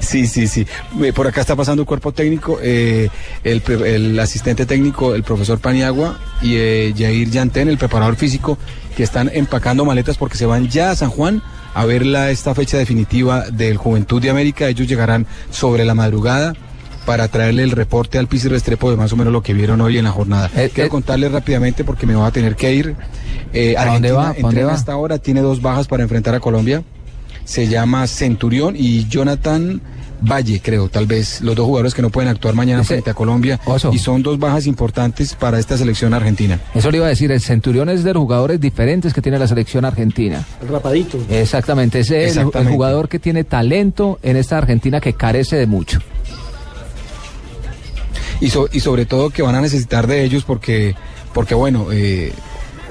Sí, 0.00 0.26
sí, 0.26 0.46
sí. 0.46 0.66
Eh, 1.02 1.12
Por 1.12 1.26
acá 1.26 1.40
está 1.40 1.56
pasando 1.56 1.82
el 1.82 1.86
cuerpo 1.86 2.12
técnico, 2.12 2.58
eh, 2.62 3.08
el, 3.44 3.62
el 3.84 4.18
asistente 4.18 4.66
técnico, 4.66 5.14
el 5.14 5.22
profesor 5.22 5.58
Paniagua 5.58 6.18
y 6.42 6.56
eh, 6.56 6.94
Jair 6.96 7.30
Yantén, 7.30 7.68
el 7.68 7.78
preparador 7.78 8.16
físico, 8.16 8.58
que 8.96 9.02
están 9.02 9.30
empacando 9.32 9.84
maletas 9.84 10.16
porque 10.16 10.36
se 10.36 10.46
van 10.46 10.68
ya 10.68 10.90
a 10.90 10.96
San 10.96 11.10
Juan 11.10 11.42
a 11.74 11.84
ver 11.84 12.04
la, 12.04 12.30
esta 12.30 12.54
fecha 12.54 12.78
definitiva 12.78 13.50
del 13.50 13.76
Juventud 13.76 14.20
de 14.20 14.30
América. 14.30 14.68
Ellos 14.68 14.88
llegarán 14.88 15.26
sobre 15.50 15.84
la 15.84 15.94
madrugada 15.94 16.54
para 17.06 17.28
traerle 17.28 17.62
el 17.62 17.70
reporte 17.70 18.18
al 18.18 18.26
Pisis 18.26 18.50
Restrepo 18.50 18.90
de 18.90 18.96
más 18.96 19.12
o 19.12 19.16
menos 19.16 19.32
lo 19.32 19.42
que 19.42 19.54
vieron 19.54 19.80
hoy 19.80 19.96
en 19.96 20.04
la 20.04 20.10
jornada. 20.10 20.50
Quiero 20.74 20.90
contarles 20.90 21.32
rápidamente 21.32 21.82
porque 21.84 22.06
me 22.06 22.14
voy 22.14 22.26
a 22.26 22.30
tener 22.30 22.54
que 22.54 22.74
ir. 22.74 22.96
Eh, 23.52 23.76
¿A 23.78 23.86
dónde 23.86 24.12
va? 24.12 24.34
¿Pa' 24.34 24.40
dónde 24.40 24.64
va? 24.64 24.74
hasta 24.74 24.92
ahora, 24.92 25.18
tiene 25.18 25.40
dos 25.40 25.62
bajas 25.62 25.86
para 25.86 26.02
enfrentar 26.02 26.34
a 26.34 26.40
Colombia 26.40 26.82
se 27.48 27.66
llama 27.66 28.06
Centurión 28.06 28.74
y 28.76 29.08
Jonathan 29.08 29.80
Valle, 30.20 30.60
creo, 30.62 30.90
tal 30.90 31.06
vez, 31.06 31.40
los 31.40 31.56
dos 31.56 31.64
jugadores 31.64 31.94
que 31.94 32.02
no 32.02 32.10
pueden 32.10 32.28
actuar 32.28 32.54
mañana 32.54 32.82
Ese- 32.82 32.88
frente 32.88 33.08
a 33.10 33.14
Colombia. 33.14 33.58
Oso. 33.64 33.90
Y 33.90 33.98
son 33.98 34.22
dos 34.22 34.38
bajas 34.38 34.66
importantes 34.66 35.34
para 35.34 35.58
esta 35.58 35.78
selección 35.78 36.12
argentina. 36.12 36.60
Eso 36.74 36.90
le 36.90 36.98
iba 36.98 37.06
a 37.06 37.08
decir, 37.08 37.32
el 37.32 37.40
Centurión 37.40 37.88
es 37.88 38.04
de 38.04 38.12
los 38.12 38.20
jugadores 38.20 38.60
diferentes 38.60 39.14
que 39.14 39.22
tiene 39.22 39.38
la 39.38 39.46
selección 39.48 39.86
argentina. 39.86 40.44
El 40.60 40.68
rapadito. 40.68 41.18
Exactamente, 41.30 42.00
es 42.00 42.10
el, 42.10 42.44
jugador 42.44 43.08
que 43.08 43.18
tiene 43.18 43.44
talento 43.44 44.18
en 44.22 44.36
esta 44.36 44.58
Argentina 44.58 45.00
que 45.00 45.14
carece 45.14 45.56
de 45.56 45.66
mucho. 45.66 46.00
Y, 48.40 48.50
so- 48.50 48.68
y 48.70 48.80
sobre 48.80 49.06
todo 49.06 49.30
que 49.30 49.40
van 49.40 49.54
a 49.54 49.62
necesitar 49.62 50.06
de 50.06 50.22
ellos 50.22 50.44
porque, 50.44 50.94
porque 51.32 51.54
bueno, 51.54 51.86
eh, 51.92 52.32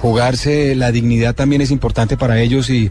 jugarse 0.02 0.76
la 0.76 0.92
dignidad 0.92 1.36
también 1.36 1.62
es 1.62 1.70
importante 1.72 2.18
para 2.18 2.40
ellos 2.42 2.70
y, 2.70 2.90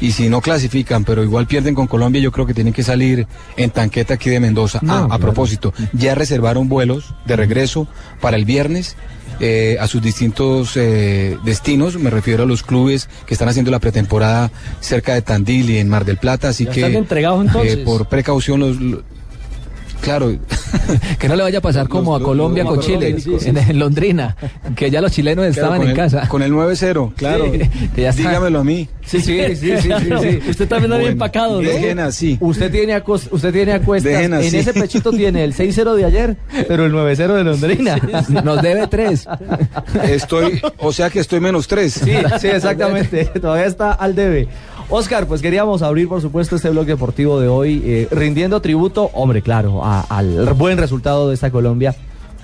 y 0.00 0.12
si 0.12 0.28
no 0.28 0.40
clasifican, 0.40 1.04
pero 1.04 1.22
igual 1.22 1.46
pierden 1.46 1.74
con 1.74 1.86
Colombia, 1.86 2.20
yo 2.20 2.32
creo 2.32 2.46
que 2.46 2.54
tienen 2.54 2.72
que 2.72 2.82
salir 2.82 3.26
en 3.56 3.70
tanqueta 3.70 4.14
aquí 4.14 4.30
de 4.30 4.40
Mendoza. 4.40 4.78
No, 4.82 4.92
Ah, 4.92 4.98
a 5.04 5.06
claro. 5.06 5.20
propósito, 5.22 5.72
ya 5.92 6.14
reservaron 6.14 6.68
vuelos 6.68 7.14
de 7.26 7.36
regreso 7.36 7.86
para 8.20 8.36
el 8.36 8.44
viernes. 8.44 8.96
eh, 9.38 9.76
a 9.80 9.86
sus 9.86 10.00
distintos 10.00 10.72
eh, 10.76 11.36
destinos, 11.44 11.98
me 11.98 12.08
refiero 12.08 12.44
a 12.44 12.46
los 12.46 12.62
clubes 12.62 13.10
que 13.26 13.34
están 13.34 13.48
haciendo 13.50 13.70
la 13.70 13.80
pretemporada 13.80 14.50
cerca 14.80 15.12
de 15.12 15.20
Tandil 15.20 15.68
y 15.68 15.76
en 15.78 15.90
Mar 15.90 16.06
del 16.06 16.16
Plata, 16.16 16.48
así 16.48 16.64
Ya 16.64 16.70
que 16.70 16.80
están 16.80 16.94
entregados, 16.94 17.44
eh, 17.44 17.48
entonces. 17.48 17.76
por 17.78 18.08
precaución 18.08 18.60
los, 18.60 18.80
lo- 18.80 19.02
claro, 20.00 20.32
Que 21.18 21.28
no 21.28 21.36
le 21.36 21.42
vaya 21.42 21.58
a 21.58 21.62
pasar 21.62 21.88
como 21.88 22.14
a 22.14 22.18
los- 22.18 22.26
Colombia 22.28 22.64
los 22.64 22.74
con 22.74 22.80
Chile, 22.82 23.16
en, 23.44 23.56
en 23.56 23.78
Londrina, 23.78 24.36
que 24.76 24.90
ya 24.90 25.00
los 25.00 25.12
chilenos 25.12 25.44
Claro, 25.44 25.50
estaban 25.50 25.82
en 25.82 25.88
el- 25.88 25.96
casa. 25.96 26.28
Con 26.28 26.42
el 26.42 26.52
9-0, 26.52 27.14
claro. 27.16 27.44
Sí, 27.52 27.60
que 27.94 28.02
ya. 28.02 28.12
Dígamelo 28.12 28.60
a 28.60 28.64
mí. 28.64 28.88
Sí, 29.04 29.20
sí, 29.20 29.40
sí, 29.54 29.56
sí, 29.56 29.72
sí, 29.80 29.90
sí. 30.20 30.50
Usted 30.50 30.68
también 30.68 30.90
lo 30.90 30.96
había 30.96 31.10
empacado, 31.10 31.62
¿no? 31.62 31.68
Dejen 31.68 31.98
así. 32.00 32.36
Usted 32.40 32.70
tiene, 32.72 32.94
acos- 32.96 33.28
usted 33.30 33.52
tiene 33.52 33.72
acuestas, 33.72 34.12
Dejen 34.12 34.34
en 34.34 34.40
así. 34.40 34.56
ese 34.58 34.72
pechito 34.74 35.10
tiene 35.12 35.44
el 35.44 35.54
6-0 35.54 35.94
de 35.94 36.04
ayer, 36.04 36.36
pero 36.68 36.86
el 36.86 36.92
9-0 36.92 37.34
de 37.34 37.44
Londrina. 37.44 37.98
Nos 38.44 38.62
debe 38.62 38.86
tres. 38.88 39.26
Estoy, 40.08 40.60
o 40.78 40.92
sea 40.92 41.10
que 41.10 41.20
estoy 41.20 41.40
menos 41.40 41.66
3. 41.68 41.92
Sí, 41.92 42.12
sí, 42.40 42.46
exactamente. 42.48 43.26
Todavía 43.26 43.66
está 43.66 43.92
al 43.92 44.14
debe. 44.14 44.48
Oscar, 44.88 45.26
pues 45.26 45.42
queríamos 45.42 45.82
abrir, 45.82 46.08
por 46.08 46.20
supuesto, 46.20 46.54
este 46.56 46.70
blog 46.70 46.86
deportivo 46.86 47.40
de 47.40 47.48
hoy, 47.48 47.82
eh, 47.84 48.08
rindiendo 48.10 48.60
tributo, 48.60 49.10
hombre, 49.14 49.42
claro, 49.42 49.84
a- 49.84 50.02
al 50.08 50.52
buen 50.54 50.78
resultado 50.78 51.28
de 51.28 51.34
esta 51.34 51.50
Colombia. 51.50 51.94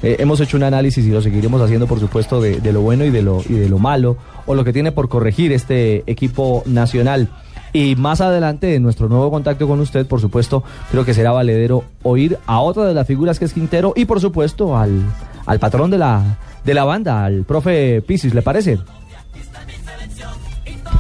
Eh, 0.02 0.16
hemos 0.18 0.40
hecho 0.40 0.57
un 0.57 0.64
análisis 0.64 1.05
y 1.07 1.11
lo 1.11 1.22
seguiremos 1.22 1.61
haciendo, 1.62 1.87
por 1.87 2.00
supuesto, 2.00 2.40
de, 2.40 2.61
lo 2.72 2.81
bueno 2.81 3.05
y 3.05 3.11
de 3.11 3.22
lo, 3.22 3.40
y 3.48 3.52
de 3.55 3.68
lo 3.68 3.78
malo, 3.78 4.16
o 4.46 4.57
lo 4.57 4.64
que 4.64 4.72
tiene 4.72 4.90
por 4.90 5.09
corregir 5.09 5.52
este 5.52 6.02
equipo 6.11 6.64
nacional. 6.66 7.28
Y 7.72 7.94
más 7.94 8.20
adelante, 8.20 8.74
en 8.74 8.83
nuestro 8.83 9.09
nuevo 9.09 9.31
contacto 9.31 9.68
con 9.68 9.78
usted, 9.78 10.05
por 10.07 10.20
supuesto, 10.20 10.64
creo 10.90 11.05
que 11.05 11.14
será 11.14 11.31
valedero 11.31 11.85
oír 12.02 12.38
a 12.46 12.59
otra 12.61 12.85
de 12.87 12.92
las 12.94 13.07
figuras 13.07 13.38
que 13.38 13.44
es 13.44 13.52
Quintero 13.52 13.92
y, 13.94 14.05
por 14.05 14.20
supuesto, 14.20 14.76
al, 14.76 15.05
al 15.46 15.61
patrón 15.61 15.90
de 15.92 15.98
la, 15.98 16.38
de 16.64 16.74
la 16.74 16.83
banda, 16.83 17.24
al 17.24 17.44
profe 17.44 18.02
Pisis, 18.02 18.35
¿le 18.35 18.42
parece? 18.42 18.81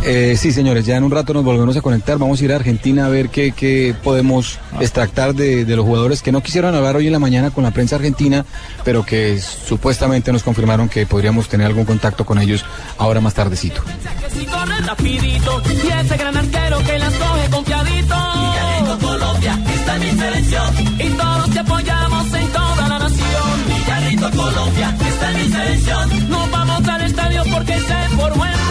Eh, 0.04 0.36
sí, 0.36 0.52
señores, 0.52 0.84
ya 0.84 0.96
en 0.96 1.04
un 1.04 1.10
rato 1.10 1.32
nos 1.32 1.44
volvemos 1.44 1.76
a 1.76 1.80
conectar. 1.80 2.18
Vamos 2.18 2.40
a 2.40 2.44
ir 2.44 2.52
a 2.52 2.56
Argentina 2.56 3.06
a 3.06 3.08
ver 3.08 3.28
qué, 3.28 3.52
qué 3.52 3.94
podemos 4.02 4.58
extractar 4.80 5.34
de, 5.34 5.64
de 5.64 5.76
los 5.76 5.84
jugadores 5.84 6.22
que 6.22 6.32
no 6.32 6.42
quisieron 6.42 6.74
hablar 6.74 6.96
hoy 6.96 7.06
en 7.06 7.12
la 7.12 7.18
mañana 7.18 7.50
con 7.50 7.64
la 7.64 7.70
prensa 7.70 7.96
argentina, 7.96 8.44
pero 8.84 9.04
que 9.04 9.40
supuestamente 9.40 10.32
nos 10.32 10.42
confirmaron 10.42 10.88
que 10.88 11.06
podríamos 11.06 11.48
tener 11.48 11.66
algún 11.66 11.84
contacto 11.84 12.26
con 12.26 12.38
ellos 12.40 12.64
ahora 12.98 13.20
más 13.20 13.34
tardecito. 13.34 13.82
Y 14.40 14.44
Colombia, 18.98 19.58
esta 19.74 19.96
es 19.96 20.02
mi 20.02 20.18
selección. 20.18 20.74
Y 20.98 21.10
todos 21.10 21.50
te 21.50 21.58
apoyamos 21.58 22.34
en 22.34 22.48
toda 22.48 22.88
la 22.88 22.98
nación. 22.98 23.66
Villarrico, 23.68 24.30
Colombia, 24.30 24.96
esta 25.06 25.30
es 25.30 25.36
mi 25.46 25.52
selección. 25.52 26.30
Nos 26.30 26.50
vamos 26.50 26.88
al 26.88 27.02
estadio 27.02 27.42
porque 27.52 27.78
se 27.80 28.16
formó 28.16 28.44
el 28.44 28.61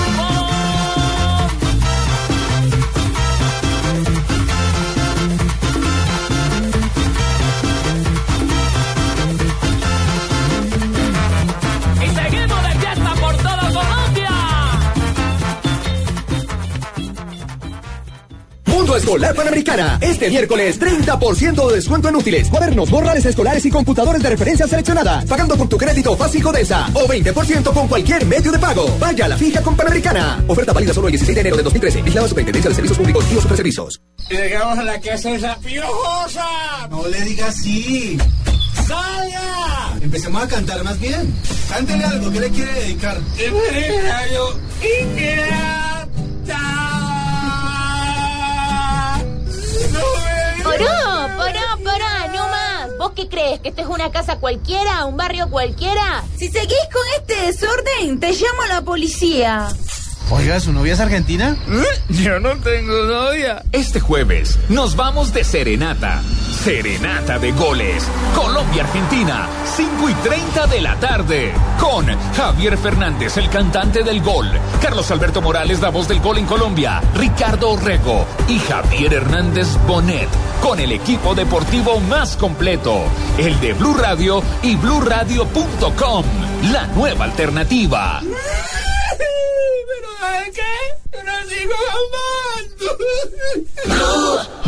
Escolar 18.96 19.34
Panamericana. 19.36 19.98
Este 20.02 20.30
miércoles, 20.30 20.80
30% 20.80 21.68
de 21.68 21.76
descuento 21.76 22.10
en 22.10 22.16
útiles, 22.16 22.50
cuadernos, 22.50 22.90
borrales 22.90 23.26
escolares 23.26 23.66
y 23.66 23.70
computadores 23.70 24.22
de 24.22 24.30
referencia 24.30 24.68
seleccionadas. 24.68 25.26
Pagando 25.26 25.58
con 25.58 25.70
tu 25.70 25.78
crédito 25.78 26.16
fácil 26.18 26.44
Codesa. 26.44 26.90
O 26.94 27.08
20% 27.08 27.74
con 27.74 27.88
cualquier 27.88 28.26
medio 28.26 28.52
de 28.52 28.60
pago. 28.60 28.86
Vaya 29.00 29.26
a 29.26 29.28
la 29.30 29.38
fija 29.38 29.62
con 29.62 29.76
Panamericana. 29.76 30.44
Oferta 30.48 30.74
válida 30.74 30.94
solo 30.94 31.08
el 31.08 31.12
16 31.14 31.36
de 31.36 31.42
enero 31.42 31.58
de 31.58 31.64
2013. 31.64 32.02
Vigilado 32.02 32.28
Superintendencia 32.28 32.70
de 32.70 32.76
Servicios 32.76 32.98
Públicos 32.98 33.26
y 33.30 33.34
los 33.34 33.44
Superservicios. 33.44 34.02
Llegamos 34.30 34.78
a 34.78 34.84
la 34.84 35.00
casa 35.00 35.32
esa 35.32 35.56
piojosa. 35.58 36.48
No 36.90 37.08
le 37.08 37.22
diga 37.22 37.48
así. 37.48 38.18
¡Salga! 38.88 39.98
Empecemos 40.02 40.44
a 40.44 40.48
cantar 40.48 40.84
más 40.84 41.00
bien. 41.00 41.34
Cántele 41.70 42.04
algo, 42.04 42.32
¿qué 42.32 42.40
le 42.40 42.50
quiere 42.50 42.74
dedicar? 42.74 43.18
yo 44.34 44.56
Poró, 50.86 51.38
poró, 51.38 51.84
poró, 51.84 52.34
no 52.34 52.48
más. 52.48 52.90
¿Vos 52.98 53.12
qué 53.16 53.28
crees? 53.28 53.60
¿Que 53.60 53.70
esto 53.70 53.82
es 53.82 53.88
una 53.88 54.12
casa 54.12 54.38
cualquiera? 54.38 55.06
¿Un 55.06 55.18
barrio 55.18 55.50
cualquiera? 55.50 56.24
Si 56.38 56.50
seguís 56.50 56.78
con 56.92 57.02
este 57.18 57.36
desorden, 57.48 58.20
te 58.20 58.32
llamo 58.32 58.62
a 58.64 58.68
la 58.68 58.82
policía. 58.82 59.70
Oiga, 60.34 60.62
¿su 60.62 60.72
novia 60.72 60.94
es 60.94 61.00
argentina? 61.02 61.58
Yo 62.08 62.40
no 62.40 62.56
tengo 62.60 63.04
novia. 63.04 63.64
Este 63.74 64.00
jueves 64.00 64.58
nos 64.70 64.96
vamos 64.96 65.34
de 65.34 65.44
serenata. 65.44 66.22
Serenata 66.64 67.38
de 67.38 67.52
goles. 67.52 68.08
Colombia-Argentina, 68.34 69.50
5 69.76 70.10
y 70.10 70.14
30 70.14 70.68
de 70.68 70.82
la 70.82 70.96
tarde. 71.02 71.52
Con 71.82 72.06
Javier 72.34 72.78
Fernández, 72.78 73.36
el 73.36 73.50
cantante 73.50 74.04
del 74.04 74.22
gol. 74.22 74.48
Carlos 74.82 75.12
Alberto 75.12 75.42
Morales, 75.42 75.82
la 75.82 75.90
voz 75.90 76.08
del 76.08 76.22
gol 76.22 76.38
en 76.38 76.46
Colombia. 76.46 77.02
Ricardo 77.16 77.72
Orrego 77.72 78.26
y 78.48 78.58
Javier 78.60 79.14
Hernández 79.14 79.68
Bonet. 79.86 80.30
Con 80.62 80.80
el 80.80 80.92
equipo 80.92 81.34
deportivo 81.34 82.00
más 82.02 82.38
completo. 82.38 83.02
El 83.38 83.60
de 83.60 83.74
Blue 83.74 83.96
Radio 83.96 84.44
y 84.62 84.76
BlueRadio.com. 84.76 86.24
la 86.72 86.88
nueva 86.88 87.26
alternativa. 87.26 88.22
¿Pero 90.32 90.44
saben 90.44 90.54
qué? 90.54 90.62
No 91.24 91.34
sigo 91.50 91.74
amando. 91.92 92.88
Blue. 93.86 94.62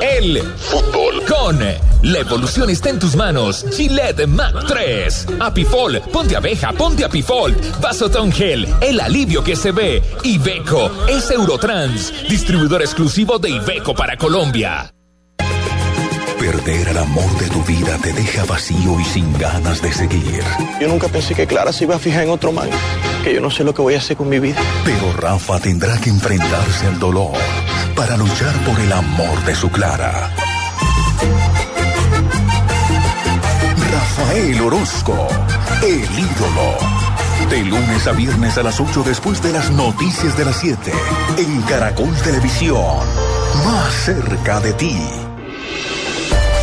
El 0.00 0.42
fútbol 0.56 1.24
con 1.26 1.58
la 1.58 2.18
evolución 2.18 2.70
está 2.70 2.90
en 2.90 2.98
tus 2.98 3.16
manos. 3.16 3.64
Gillette 3.72 4.26
Mac 4.26 4.54
3. 4.66 5.26
Apifol, 5.40 6.00
ponte 6.12 6.36
abeja, 6.36 6.72
ponte 6.72 7.04
Apifol. 7.04 7.54
Vasotón 7.80 8.30
Gel, 8.32 8.68
el 8.80 9.00
alivio 9.00 9.42
que 9.42 9.56
se 9.56 9.72
ve. 9.72 10.02
Ibeco 10.22 10.90
es 11.08 11.30
Eurotrans, 11.30 12.12
distribuidor 12.28 12.82
exclusivo 12.82 13.38
de 13.38 13.50
Ibeco 13.50 13.94
para 13.94 14.16
Colombia. 14.16 14.93
Perder 16.44 16.88
el 16.88 16.98
amor 16.98 17.38
de 17.38 17.48
tu 17.48 17.62
vida 17.62 17.96
te 18.02 18.12
deja 18.12 18.44
vacío 18.44 19.00
y 19.00 19.04
sin 19.04 19.32
ganas 19.38 19.80
de 19.80 19.90
seguir. 19.90 20.44
Yo 20.78 20.88
nunca 20.88 21.08
pensé 21.08 21.34
que 21.34 21.46
Clara 21.46 21.72
se 21.72 21.84
iba 21.84 21.96
a 21.96 21.98
fijar 21.98 22.24
en 22.24 22.28
otro 22.28 22.52
man, 22.52 22.68
que 23.24 23.32
yo 23.32 23.40
no 23.40 23.50
sé 23.50 23.64
lo 23.64 23.72
que 23.72 23.80
voy 23.80 23.94
a 23.94 23.98
hacer 23.98 24.14
con 24.14 24.28
mi 24.28 24.38
vida. 24.38 24.60
Pero 24.84 25.10
Rafa 25.14 25.58
tendrá 25.58 25.96
que 25.96 26.10
enfrentarse 26.10 26.86
al 26.86 26.98
dolor 26.98 27.32
para 27.96 28.18
luchar 28.18 28.52
por 28.66 28.78
el 28.78 28.92
amor 28.92 29.42
de 29.46 29.54
su 29.54 29.70
Clara. 29.70 30.34
Rafael 33.90 34.60
Orozco, 34.60 35.26
el 35.82 36.02
ídolo. 36.02 36.76
De 37.48 37.64
lunes 37.64 38.06
a 38.06 38.12
viernes 38.12 38.58
a 38.58 38.62
las 38.62 38.78
8 38.80 39.02
después 39.02 39.42
de 39.42 39.50
las 39.50 39.70
noticias 39.70 40.36
de 40.36 40.44
las 40.44 40.56
7. 40.56 40.92
En 41.38 41.62
Caracol 41.62 42.14
Televisión. 42.22 42.98
Más 43.64 43.94
cerca 44.04 44.60
de 44.60 44.74
ti. 44.74 44.98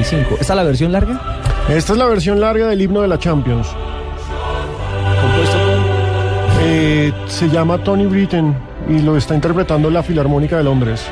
¿Esta 0.00 0.38
es 0.40 0.48
la 0.48 0.62
versión 0.62 0.92
larga? 0.92 1.20
Esta 1.68 1.92
es 1.92 1.98
la 1.98 2.06
versión 2.06 2.40
larga 2.40 2.68
del 2.68 2.80
himno 2.80 3.02
de 3.02 3.08
la 3.08 3.18
Champions. 3.18 3.68
¿Compuesto 5.20 5.58
Eh, 6.62 7.12
se 7.26 7.48
llama 7.48 7.78
Tony 7.84 8.06
Britten 8.06 8.54
y 8.88 9.00
lo 9.00 9.16
está 9.16 9.34
interpretando 9.34 9.90
la 9.90 10.02
Filarmónica 10.02 10.56
de 10.56 10.64
Londres. 10.64 11.02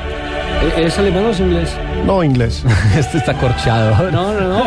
¿E-, 0.75 0.85
¿Es 0.85 0.97
alemán 0.97 1.25
o 1.25 1.29
es 1.29 1.39
inglés? 1.39 1.69
No, 2.05 2.23
inglés. 2.23 2.63
este 2.97 3.19
está 3.19 3.33
corchado. 3.35 4.11
No, 4.11 4.33
no, 4.33 4.41
no. 4.41 4.63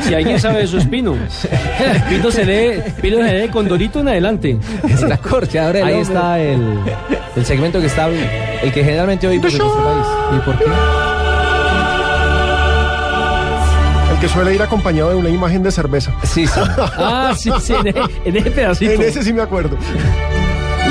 Si 0.00 0.14
alguien 0.14 0.38
sabe 0.38 0.64
eso 0.64 0.76
es 0.76 0.86
Pino. 0.86 1.16
Pino 2.08 2.30
se 2.30 2.44
lee, 2.44 2.82
Pino 3.00 3.16
se 3.24 3.32
lee 3.32 3.48
con 3.48 3.66
Dorito 3.66 4.00
en 4.00 4.08
adelante. 4.08 4.58
Está 4.88 5.16
corchado. 5.16 5.84
Ahí 5.84 6.00
está 6.00 6.38
el, 6.38 6.78
el 7.36 7.46
segmento 7.46 7.80
que 7.80 7.86
está, 7.86 8.08
el 8.08 8.70
que 8.72 8.84
generalmente 8.84 9.26
oímos 9.26 9.54
en 9.54 9.62
este 9.62 9.82
país. 9.82 10.06
¿Y 10.36 10.38
por 10.40 10.58
qué? 10.58 11.11
Que 14.22 14.28
suele 14.28 14.54
ir 14.54 14.62
acompañado 14.62 15.10
de 15.10 15.16
una 15.16 15.30
imagen 15.30 15.64
de 15.64 15.72
cerveza. 15.72 16.12
Sí, 16.22 16.46
sí. 16.46 16.60
Ah, 16.96 17.32
sí, 17.36 17.50
sí, 17.60 17.72
en, 17.74 17.88
e- 17.88 17.94
en 18.24 18.36
ese 18.36 18.50
pedacito. 18.52 18.92
En 18.92 19.02
ese 19.02 19.20
sí 19.24 19.32
me 19.32 19.42
acuerdo. 19.42 19.76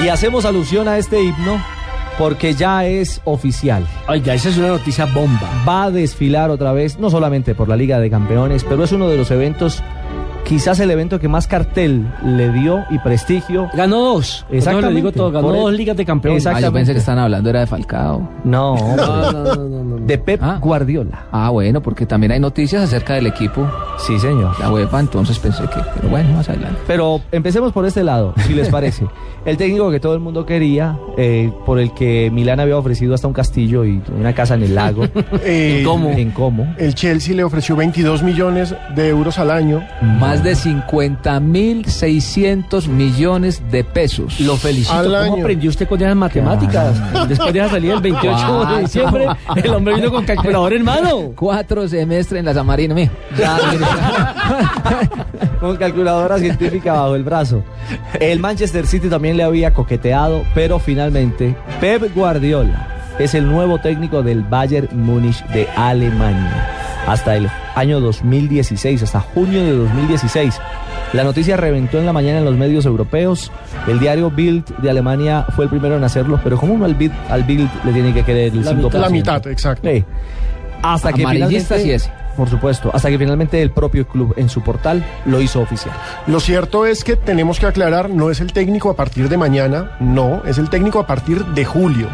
Y 0.03 0.09
hacemos 0.09 0.43
alusión 0.43 0.89
a 0.89 0.97
este 0.97 1.23
himno 1.23 1.63
porque 2.17 2.53
ya 2.55 2.85
es 2.85 3.21
oficial. 3.23 3.87
Oiga, 4.09 4.33
esa 4.33 4.49
es 4.49 4.57
una 4.57 4.67
noticia 4.67 5.05
bomba. 5.05 5.49
Va 5.65 5.83
a 5.83 5.91
desfilar 5.91 6.49
otra 6.49 6.73
vez, 6.73 6.99
no 6.99 7.09
solamente 7.09 7.55
por 7.55 7.69
la 7.69 7.77
Liga 7.77 8.01
de 8.01 8.09
Campeones, 8.09 8.65
pero 8.65 8.83
es 8.83 8.91
uno 8.91 9.07
de 9.07 9.15
los 9.15 9.31
eventos, 9.31 9.81
quizás 10.43 10.81
el 10.81 10.91
evento 10.91 11.17
que 11.21 11.29
más 11.29 11.47
cartel 11.47 12.05
le 12.25 12.51
dio 12.51 12.83
y 12.89 12.99
prestigio. 12.99 13.69
Ganó 13.73 14.01
dos. 14.13 14.45
Exactamente. 14.51 14.81
No, 14.81 14.89
le 14.89 14.95
digo 14.97 15.11
todo, 15.13 15.31
ganó 15.31 15.53
dos 15.53 15.71
ligas 15.73 15.95
de 15.95 16.05
campeones. 16.05 16.45
Ah, 16.47 16.59
yo 16.59 16.73
pensé 16.73 16.91
que 16.91 16.99
estaban 16.99 17.23
hablando 17.23 17.49
era 17.49 17.61
de 17.61 17.67
Falcao. 17.67 18.29
No, 18.43 18.75
no, 18.75 19.31
no, 19.31 19.55
no, 19.55 19.83
no. 19.83 19.90
De 20.11 20.17
Pep 20.17 20.41
Guardiola. 20.59 21.25
Ah, 21.31 21.49
bueno, 21.49 21.81
porque 21.81 22.05
también 22.05 22.31
hay 22.33 22.39
noticias 22.39 22.83
acerca 22.83 23.13
del 23.13 23.27
equipo. 23.27 23.65
Sí, 23.97 24.19
señor. 24.19 24.59
La 24.59 24.69
UEFA, 24.71 24.99
entonces 24.99 25.39
pensé 25.39 25.63
que, 25.63 25.79
pero 25.95 26.09
bueno, 26.09 26.33
más 26.33 26.49
adelante. 26.49 26.79
Pero 26.85 27.21
empecemos 27.31 27.71
por 27.71 27.85
este 27.85 28.03
lado, 28.03 28.33
si 28.45 28.53
les 28.53 28.67
parece. 28.69 29.05
El 29.45 29.57
técnico 29.57 29.89
que 29.89 29.99
todo 29.99 30.13
el 30.13 30.19
mundo 30.19 30.45
quería, 30.45 30.95
eh, 31.17 31.51
por 31.65 31.79
el 31.79 31.95
que 31.95 32.29
Milán 32.31 32.59
había 32.59 32.77
ofrecido 32.77 33.15
hasta 33.15 33.25
un 33.27 33.33
castillo 33.33 33.83
y 33.85 33.99
una 34.15 34.33
casa 34.35 34.53
en 34.53 34.61
el 34.63 34.75
lago. 34.75 35.03
Eh, 35.43 35.83
En 36.17 36.29
Como. 36.31 36.75
El 36.77 36.93
Chelsea 36.93 37.35
le 37.35 37.43
ofreció 37.43 37.75
22 37.75 38.21
millones 38.21 38.75
de 38.95 39.09
euros 39.09 39.39
al 39.39 39.49
año. 39.49 39.81
Más 40.19 40.43
de 40.43 40.53
50 40.53 41.39
mil 41.39 41.85
600 41.85 42.87
millones 42.87 43.63
de 43.71 43.83
pesos. 43.83 44.39
Lo 44.41 44.57
felicito. 44.57 44.93
Al 44.93 45.05
¿Cómo 45.05 45.17
año. 45.17 45.41
aprendió 45.43 45.69
usted 45.71 45.87
con 45.87 45.99
esas 45.99 46.15
matemáticas? 46.15 47.27
Después 47.27 47.51
de 47.53 47.67
salida 47.69 47.95
el 47.95 48.01
28 48.01 48.65
de 48.65 48.79
diciembre, 48.81 49.25
el 49.55 49.73
hombre 49.73 49.95
vino 50.01 50.11
con 50.11 50.25
calculador 50.25 50.73
en 50.73 50.83
mano. 50.83 51.31
Cuatro 51.35 51.87
semestres 51.87 52.39
en 52.39 52.45
la 52.45 52.53
San 52.53 52.65
Marino, 52.65 52.95
mijo. 52.95 53.13
con 55.59 55.77
calculadora 55.77 56.39
científica 56.39 56.93
bajo 56.93 57.15
el 57.15 57.23
brazo. 57.23 57.63
El 58.19 58.39
Manchester 58.39 58.87
City 58.87 59.09
también 59.09 59.37
le 59.37 59.43
había 59.43 59.73
coqueteado, 59.73 60.43
pero 60.53 60.79
finalmente 60.79 61.55
Pep 61.79 62.13
Guardiola 62.15 62.87
es 63.19 63.35
el 63.35 63.47
nuevo 63.47 63.79
técnico 63.79 64.23
del 64.23 64.43
Bayern 64.43 64.89
Múnich 64.99 65.45
de 65.47 65.67
Alemania 65.75 66.77
hasta 67.07 67.35
el 67.35 67.49
año 67.75 67.99
2016, 67.99 69.03
hasta 69.03 69.19
junio 69.19 69.63
de 69.63 69.71
2016. 69.71 70.59
La 71.13 71.23
noticia 71.23 71.57
reventó 71.57 71.97
en 71.99 72.05
la 72.05 72.13
mañana 72.13 72.39
en 72.39 72.45
los 72.45 72.55
medios 72.55 72.85
europeos. 72.85 73.51
El 73.87 73.99
diario 73.99 74.31
Bild 74.31 74.65
de 74.77 74.89
Alemania 74.89 75.45
fue 75.55 75.65
el 75.65 75.69
primero 75.69 75.97
en 75.97 76.03
hacerlo, 76.03 76.39
pero 76.43 76.57
como 76.57 76.73
uno 76.73 76.85
al 76.85 76.95
Bild, 76.95 77.13
al 77.29 77.43
Bild 77.43 77.69
le 77.83 77.91
tiene 77.91 78.13
que 78.13 78.23
querer 78.23 78.53
el 78.53 78.63
La 78.63 78.71
5%. 78.71 78.75
mitad. 78.83 78.99
La 79.01 79.09
mitad, 79.09 79.47
exacto. 79.47 79.89
Sí. 79.89 80.05
Hasta 80.81 81.11
que 81.11 81.27
finalmente. 81.27 81.99
Por 82.37 82.49
supuesto, 82.49 82.89
hasta 82.93 83.09
que 83.09 83.17
finalmente 83.17 83.61
el 83.61 83.71
propio 83.71 84.07
club 84.07 84.33
en 84.37 84.47
su 84.47 84.61
portal 84.61 85.03
lo 85.25 85.41
hizo 85.41 85.59
oficial. 85.59 85.93
Lo 86.27 86.39
cierto 86.39 86.85
es 86.85 87.03
que 87.03 87.17
tenemos 87.17 87.59
que 87.59 87.65
aclarar, 87.65 88.09
no 88.09 88.31
es 88.31 88.39
el 88.39 88.53
técnico 88.53 88.89
a 88.89 88.95
partir 88.95 89.27
de 89.27 89.37
mañana, 89.37 89.97
no, 89.99 90.41
es 90.45 90.57
el 90.57 90.69
técnico 90.69 90.99
a 90.99 91.05
partir 91.05 91.45
de 91.47 91.65
julio. 91.65 92.07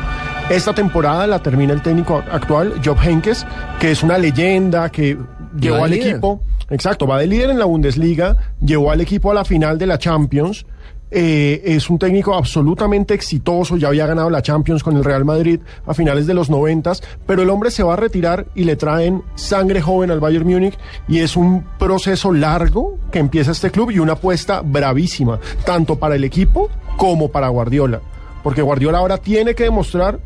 Esta 0.49 0.73
temporada 0.73 1.27
la 1.27 1.39
termina 1.39 1.73
el 1.73 1.83
técnico 1.83 2.23
actual, 2.31 2.81
Job 2.83 2.97
Henkes, 2.99 3.45
que 3.79 3.91
es 3.91 4.01
una 4.01 4.17
leyenda 4.17 4.89
que 4.89 5.17
llevó 5.59 5.83
al 5.83 5.91
líder. 5.91 6.09
equipo, 6.09 6.41
exacto, 6.69 7.07
va 7.07 7.19
de 7.19 7.27
líder 7.27 7.49
en 7.49 7.59
la 7.59 7.65
Bundesliga, 7.65 8.37
llevó 8.59 8.91
al 8.91 9.01
equipo 9.01 9.31
a 9.31 9.33
la 9.33 9.45
final 9.45 9.77
de 9.77 9.87
la 9.87 9.97
Champions. 9.97 10.65
eh, 11.09 11.61
es 11.63 11.89
un 11.89 11.97
técnico 11.97 12.33
absolutamente 12.35 13.13
exitoso, 13.13 13.77
ya 13.77 13.87
había 13.87 14.05
ganado 14.05 14.29
la 14.29 14.41
Champions 14.41 14.83
con 14.83 14.97
el 14.97 15.05
Real 15.05 15.23
Madrid 15.23 15.61
a 15.85 15.93
finales 15.93 16.27
de 16.27 16.33
los 16.33 16.49
noventas, 16.49 17.01
pero 17.25 17.41
el 17.41 17.49
hombre 17.49 17.71
se 17.71 17.81
va 17.81 17.93
a 17.93 17.95
retirar 17.95 18.47
y 18.55 18.65
le 18.65 18.75
traen 18.75 19.23
sangre 19.35 19.81
joven 19.81 20.11
al 20.11 20.19
Bayern 20.19 20.45
Múnich 20.45 20.77
y 21.07 21.19
es 21.19 21.37
un 21.37 21.63
proceso 21.79 22.33
largo 22.33 22.97
que 23.09 23.19
empieza 23.19 23.51
este 23.51 23.71
club 23.71 23.91
y 23.91 23.99
una 23.99 24.13
apuesta 24.13 24.61
bravísima, 24.61 25.39
tanto 25.65 25.97
para 25.97 26.15
el 26.15 26.25
equipo 26.25 26.69
como 26.97 27.31
para 27.31 27.47
Guardiola, 27.47 28.01
porque 28.43 28.61
Guardiola 28.61 28.97
ahora 28.97 29.17
tiene 29.17 29.55
que 29.55 29.63
demostrar 29.63 30.19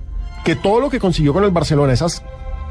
que 0.44 0.56
todo 0.56 0.80
lo 0.80 0.90
que 0.90 1.00
consiguió 1.00 1.32
con 1.34 1.44
el 1.44 1.52
Barcelona, 1.52 1.94
esas 1.94 2.24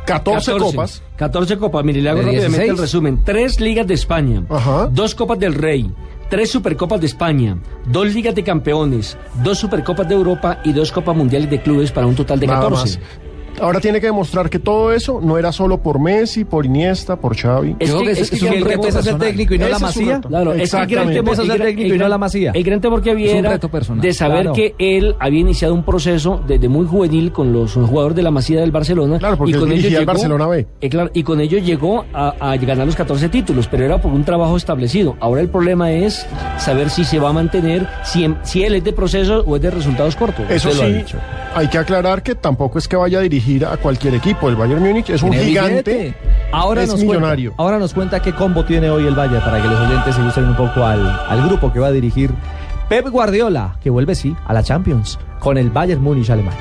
14, 0.07 0.53
copas, 0.59 1.03
14 1.17 1.57
copas. 1.59 1.85
Mire, 1.85 2.01
le 2.01 2.11
hago 2.11 2.21
¿De 2.21 2.27
rápidamente 2.27 2.59
16? 2.65 2.71
el 2.71 2.79
resumen. 2.79 3.23
Tres 3.25 3.61
ligas 3.61 3.87
de 3.87 3.95
España. 3.95 4.45
Ajá. 4.49 4.87
Dos 4.91 5.15
copas 5.15 5.39
del 5.39 5.55
Rey. 5.55 5.91
Tres 6.29 6.51
supercopas 6.51 7.01
de 7.01 7.07
España. 7.07 7.59
Dos 7.87 8.13
ligas 8.15 8.35
de 8.35 8.43
campeones. 8.45 9.17
Dos 9.43 9.59
supercopas 9.59 10.09
de 10.09 10.15
Europa 10.15 10.61
y 10.65 10.73
dos 10.73 10.93
copas 10.93 11.17
mundiales 11.17 11.51
de 11.51 11.61
clubes 11.61 11.91
para 11.91 12.07
un 12.07 12.15
total 12.15 12.39
de 12.41 12.47
nada 12.47 12.61
14. 12.69 12.99
más. 12.99 13.09
Ahora 13.61 13.81
tiene 13.81 14.01
que 14.01 14.07
demostrar 14.07 14.49
que 14.51 14.59
todo 14.59 14.93
eso 14.93 15.21
no 15.23 15.39
era 15.39 15.53
solo 15.53 15.83
por 15.83 15.99
Messi, 16.01 16.45
por 16.45 16.65
Iniesta, 16.67 17.17
por 17.17 17.37
Xavi. 17.37 17.77
Es 17.79 17.93
que, 17.93 18.11
es 18.13 18.31
que 18.31 18.49
el 18.49 18.65
reto 18.65 18.89
es 18.89 18.95
ser 18.95 19.19
técnico 19.19 19.55
y 19.55 19.59
no 19.59 19.69
la 19.69 19.77
Ese 19.77 19.85
es 19.87 19.93
su 19.93 20.01
masía. 20.01 20.15
reto. 20.17 20.29
Claro, 20.29 20.53
es 20.55 20.71
que 20.73 20.83
el 20.95 20.99
Empieza 21.21 21.43
a 21.43 21.45
ser 21.45 21.55
el 21.57 21.63
técnico 21.63 21.89
el 21.91 21.95
y 21.95 21.99
no 21.99 22.09
la 22.09 22.19
masía. 22.19 22.51
El 22.55 22.65
gran 22.65 22.81
temor 22.81 23.03
que 23.03 23.11
había 23.11 23.27
Es 23.27 23.33
un 23.33 23.39
era 23.41 23.51
reto 23.51 23.69
personal. 23.69 24.01
de 24.01 24.13
saber 24.13 24.41
Claro. 24.43 24.53
que 24.55 24.75
él 24.79 25.15
había 25.19 25.41
iniciado 25.41 25.75
un 25.75 25.83
proceso 25.85 26.41
desde 26.47 26.69
muy 26.69 26.87
juvenil 26.87 27.33
con 27.33 27.53
los 27.53 27.75
jugadores 27.75 28.17
de 28.17 28.23
la 28.23 28.31
masía 28.31 28.61
del 28.61 28.71
Barcelona. 28.71 29.19
Claro, 29.19 29.37
porque 29.37 29.51
y 29.53 29.55
él 29.55 29.61
con 29.61 29.73
ellos 29.73 29.91
llegó, 29.93 30.05
Barcelona 30.07 30.47
B. 30.47 30.67
eh, 30.81 30.89
claro, 30.89 31.11
y 31.13 31.23
con 31.23 31.41
ello 31.41 31.59
llegó 31.59 32.05
a, 32.15 32.35
a 32.41 32.57
ganar 32.57 32.87
los 32.87 32.97
14 32.97 33.29
títulos, 33.29 33.69
pero 33.69 33.85
era 33.85 34.01
por 34.01 34.13
un 34.13 34.25
trabajo 34.25 34.57
establecido. 34.57 35.17
Ahora 35.21 35.41
el 35.41 35.49
problema 35.49 35.91
es 35.93 36.27
saber 36.59 36.89
si 36.91 37.05
se 37.05 37.19
va 37.19 37.31
a 37.31 37.33
mantener, 37.33 37.87
si, 38.05 38.25
en- 38.25 38.39
si 38.43 38.63
él 38.65 38.75
es 38.75 38.85
de 38.85 38.93
proceso 38.93 39.43
o 39.47 39.57
es 39.57 39.63
de 39.63 39.71
resultados 39.71 40.17
cortos. 40.17 40.45
Eso 40.49 40.69
Usted 40.71 40.81
lo 40.81 40.87
ha 40.87 40.91
sí, 40.91 40.99
dicho. 40.99 41.19
hay 41.55 41.69
que 41.69 41.79
aclarar 41.79 42.23
que 42.23 42.35
tampoco 42.35 42.79
es 42.79 42.89
que 42.89 42.97
vaya 42.97 43.19
a 43.19 43.23
dirigir 43.23 43.50
a 43.65 43.77
cualquier 43.77 44.15
equipo. 44.15 44.49
El 44.49 44.57
Bayern 44.57 44.83
Múnich 44.83 45.11
es 45.11 45.23
un 45.23 45.33
gigante. 45.33 45.93
billete. 45.93 46.15
Ahora 46.53 46.83
es 46.83 46.89
nos 46.89 47.01
millonario. 47.01 47.51
Cuenta, 47.51 47.63
ahora 47.63 47.79
nos 47.79 47.95
cuenta 47.95 48.23
qué 48.23 48.33
combo 48.33 48.65
tiene 48.65 48.91
hoy 48.91 49.07
el 49.07 49.15
Valle 49.15 49.41
para 49.41 49.61
que 49.61 49.69
los 49.69 49.81
oyentes 49.81 50.15
se 50.15 50.21
ilustren 50.21 50.49
un 50.49 50.57
poco 50.57 50.85
al, 50.85 51.01
al 51.29 51.47
grupo 51.49 51.73
que 51.73 51.79
va 51.81 51.89
a 51.89 51.93
dirigir 51.93 52.31
Pep 52.89 53.09
Guardiola, 53.09 53.77
que 53.83 53.91
vuelve 53.91 54.15
sí 54.15 54.35
a 54.47 54.53
la 54.53 54.63
Champions 54.63 55.19
con 55.39 55.59
el 55.59 55.71
Bayern 55.71 56.03
Múnich 56.03 56.31
alemán. 56.31 56.55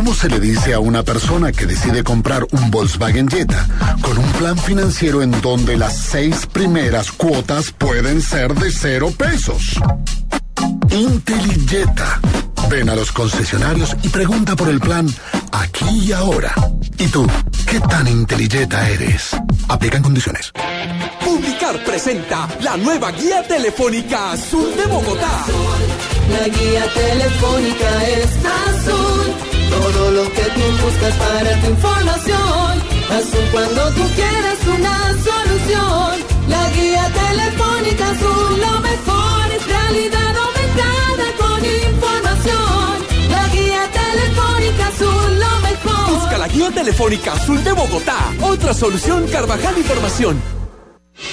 ¿Cómo 0.00 0.14
se 0.14 0.30
le 0.30 0.40
dice 0.40 0.72
a 0.72 0.80
una 0.80 1.02
persona 1.02 1.52
que 1.52 1.66
decide 1.66 2.02
comprar 2.02 2.46
un 2.52 2.70
Volkswagen 2.70 3.28
Jetta 3.28 3.68
con 4.00 4.16
un 4.16 4.32
plan 4.32 4.56
financiero 4.56 5.20
en 5.20 5.30
donde 5.42 5.76
las 5.76 5.94
seis 5.94 6.46
primeras 6.50 7.12
cuotas 7.12 7.70
pueden 7.72 8.22
ser 8.22 8.54
de 8.54 8.72
cero 8.72 9.12
pesos? 9.14 9.78
Intelijeta. 10.88 12.18
Ven 12.70 12.88
a 12.88 12.96
los 12.96 13.12
concesionarios 13.12 13.94
y 14.02 14.08
pregunta 14.08 14.56
por 14.56 14.70
el 14.70 14.80
plan 14.80 15.06
aquí 15.52 16.06
y 16.06 16.12
ahora. 16.12 16.54
¿Y 16.96 17.06
tú, 17.08 17.26
qué 17.66 17.78
tan 17.80 18.08
intelijeta 18.08 18.88
eres? 18.88 19.36
Aplican 19.68 20.02
condiciones. 20.02 20.50
Publicar 21.22 21.84
presenta 21.84 22.48
la 22.62 22.78
nueva 22.78 23.12
guía 23.12 23.46
telefónica 23.46 24.32
azul 24.32 24.74
de 24.74 24.86
Bogotá. 24.86 25.44
La 26.30 26.48
guía 26.48 26.86
telefónica 26.94 28.08
es 28.08 28.30
azul. 28.46 29.49
Todo 29.70 30.10
lo 30.10 30.24
que 30.32 30.42
tú 30.56 30.84
buscas 30.84 31.14
para 31.16 31.60
tu 31.60 31.66
información. 31.68 32.72
Azul 33.18 33.44
cuando 33.52 33.82
tú 33.92 34.02
quieres 34.14 34.58
una 34.76 34.96
solución. 35.28 36.12
La 36.48 36.70
guía 36.70 37.04
telefónica 37.22 38.10
azul, 38.10 38.60
lo 38.66 38.80
mejor 38.80 39.52
es 39.56 39.66
realidad 39.66 40.34
aumentada 40.46 41.26
con 41.38 41.58
información. 41.64 42.92
La 43.30 43.48
guía 43.48 43.82
telefónica 44.00 44.88
azul, 44.88 45.38
lo 45.44 45.52
mejor. 45.68 46.14
Busca 46.14 46.38
la 46.38 46.48
guía 46.48 46.70
telefónica 46.70 47.32
azul 47.32 47.64
de 47.64 47.72
Bogotá. 47.72 48.18
Otra 48.42 48.74
solución 48.74 49.26
Carvajal 49.28 49.78
Información. 49.78 50.60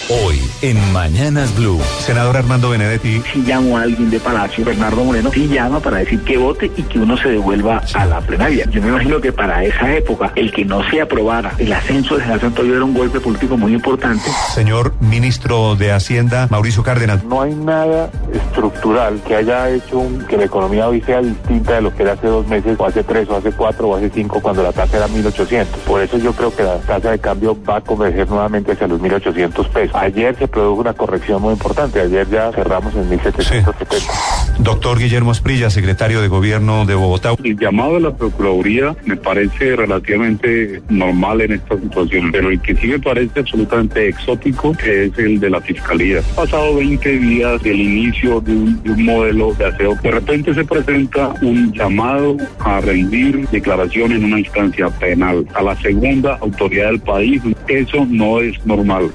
Hoy 0.09 0.39
en 0.61 0.77
Mañanas 0.93 1.55
Blue. 1.55 1.79
Senador 1.99 2.37
Armando 2.37 2.69
Benedetti. 2.69 3.21
Si 3.33 3.43
llamó 3.43 3.77
a 3.77 3.83
alguien 3.83 4.09
de 4.09 4.19
Palacio, 4.19 4.63
Bernardo 4.65 5.03
Moreno, 5.03 5.29
sí 5.33 5.47
llama 5.47 5.79
para 5.79 5.97
decir 5.97 6.21
que 6.23 6.37
vote 6.37 6.71
y 6.75 6.83
que 6.83 6.99
uno 6.99 7.17
se 7.17 7.29
devuelva 7.29 7.81
a 7.93 8.05
la 8.05 8.19
plenaria. 8.21 8.65
Yo 8.69 8.81
me 8.81 8.89
imagino 8.89 9.19
que 9.21 9.31
para 9.31 9.63
esa 9.63 9.93
época, 9.95 10.31
el 10.35 10.51
que 10.51 10.65
no 10.65 10.81
se 10.89 11.01
aprobara 11.01 11.53
el 11.57 11.71
ascenso 11.73 12.15
de 12.15 12.21
General 12.21 12.41
Santoyo 12.41 12.75
era 12.75 12.83
un 12.83 12.93
golpe 12.93 13.19
político 13.19 13.57
muy 13.57 13.73
importante. 13.73 14.23
Señor 14.53 14.93
ministro 15.01 15.75
de 15.75 15.91
Hacienda, 15.91 16.47
Mauricio 16.49 16.83
Cárdenas. 16.83 17.23
No 17.23 17.41
hay 17.41 17.53
nada 17.55 18.09
estructural 18.33 19.21
que 19.25 19.35
haya 19.35 19.69
hecho 19.69 19.99
un- 19.99 20.25
que 20.25 20.37
la 20.37 20.45
economía 20.45 20.87
hoy 20.87 21.01
sea 21.01 21.21
distinta 21.21 21.73
de 21.75 21.81
lo 21.81 21.93
que 21.95 22.03
era 22.03 22.13
hace 22.13 22.27
dos 22.27 22.47
meses, 22.47 22.75
o 22.79 22.85
hace 22.85 23.03
tres, 23.03 23.27
o 23.29 23.35
hace 23.37 23.51
cuatro, 23.51 23.87
o 23.89 23.95
hace 23.95 24.09
cinco, 24.13 24.41
cuando 24.41 24.63
la 24.63 24.71
tasa 24.73 24.97
era 24.97 25.07
1.800. 25.07 25.79
Por 25.85 26.01
eso 26.01 26.17
yo 26.17 26.33
creo 26.33 26.53
que 26.55 26.63
la 26.63 26.77
tasa 26.79 27.11
de 27.11 27.19
cambio 27.19 27.57
va 27.67 27.77
a 27.77 27.81
converger 27.81 28.27
nuevamente 28.29 28.71
hacia 28.71 28.87
los 28.87 28.99
1.800 29.01 29.67
pesos. 29.77 29.95
Ayer 29.95 30.35
se 30.37 30.47
produjo 30.47 30.81
una 30.81 30.93
corrección 30.93 31.41
muy 31.41 31.53
importante. 31.53 32.01
Ayer 32.01 32.27
ya 32.29 32.51
cerramos 32.51 32.93
en 32.95 33.09
1.770. 33.09 34.57
Doctor 34.59 34.97
Guillermo 34.97 35.31
Asprilla, 35.31 35.69
secretario 35.69 36.21
de 36.21 36.27
Gobierno 36.27 36.85
de 36.85 36.95
Bogotá. 36.95 37.35
El 37.43 37.57
llamado 37.57 37.95
de 37.95 37.99
la 38.01 38.15
Procuraduría 38.15 38.95
me 39.05 39.15
parece 39.15 39.75
relativamente 39.75 40.81
normal 40.89 41.41
en 41.41 41.53
esta 41.53 41.77
situación, 41.77 42.31
pero 42.31 42.49
el 42.49 42.59
que 42.61 42.75
sí 42.75 42.87
me 42.87 42.99
parece 42.99 43.41
absolutamente 43.41 44.09
exótico 44.09 44.73
es 44.83 45.17
el 45.17 45.39
de 45.39 45.49
la 45.49 45.61
Fiscalía. 45.61 46.19
Han 46.29 46.35
pasado 46.35 46.75
20 46.75 47.19
días 47.19 47.61
del 47.61 47.79
inicio 47.79 48.41
de 48.41 48.51
un, 48.51 48.83
de 48.83 48.91
un 48.91 49.05
modelo 49.05 49.53
de 49.53 49.65
aseo. 49.65 49.95
De 50.01 50.11
repente 50.11 50.53
se 50.53 50.65
presenta 50.65 51.33
un 51.41 51.71
llamado 51.73 52.37
a 52.59 52.81
rendir 52.81 53.47
declaración 53.49 54.11
en 54.11 54.25
una 54.25 54.39
instancia 54.39 54.89
penal 54.89 55.45
a 55.53 55.61
la 55.61 55.75
segunda 55.81 56.37
autoridad 56.41 56.87
del 56.87 56.99
país. 56.99 57.41
Eso 57.67 58.07
no 58.09 58.39
es 58.39 58.65
normal. 58.65 59.11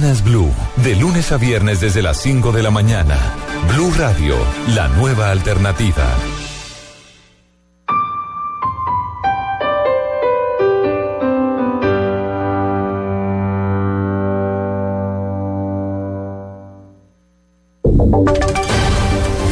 Mañanas 0.00 0.24
Blue. 0.24 0.50
De 0.82 0.96
lunes 0.96 1.30
a 1.30 1.36
viernes 1.36 1.82
desde 1.82 2.00
las 2.00 2.16
5 2.22 2.52
de 2.52 2.62
la 2.62 2.70
mañana. 2.70 3.18
Blue 3.68 3.92
Radio, 3.98 4.34
la 4.68 4.88
nueva 4.88 5.30
alternativa. 5.30 6.06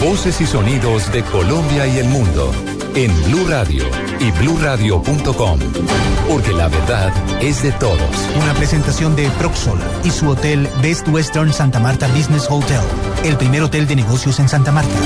Voces 0.01 0.41
y 0.41 0.47
sonidos 0.47 1.13
de 1.13 1.23
Colombia 1.25 1.87
y 1.87 1.99
el 1.99 2.09
mundo 2.09 2.51
en 2.95 3.15
Blue 3.25 3.47
Radio 3.49 3.85
y 4.21 4.31
bluradio.com. 4.33 5.59
Porque 6.29 6.53
la 6.53 6.69
verdad 6.69 7.13
es 7.41 7.63
de 7.63 7.73
todos. 7.73 8.01
Una 8.43 8.55
presentación 8.55 9.17
de 9.17 9.29
Proxol 9.39 9.79
y 10.05 10.11
su 10.11 10.29
hotel 10.29 10.69
Best 10.83 11.09
Western 11.09 11.53
Santa 11.53 11.81
Marta 11.81 12.09
Business 12.09 12.47
Hotel, 12.51 12.81
el 13.25 13.37
primer 13.37 13.63
hotel 13.63 13.87
de 13.87 13.97
negocios 13.97 14.39
en 14.41 14.49
Santa 14.49 14.73
Marta. 14.73 14.99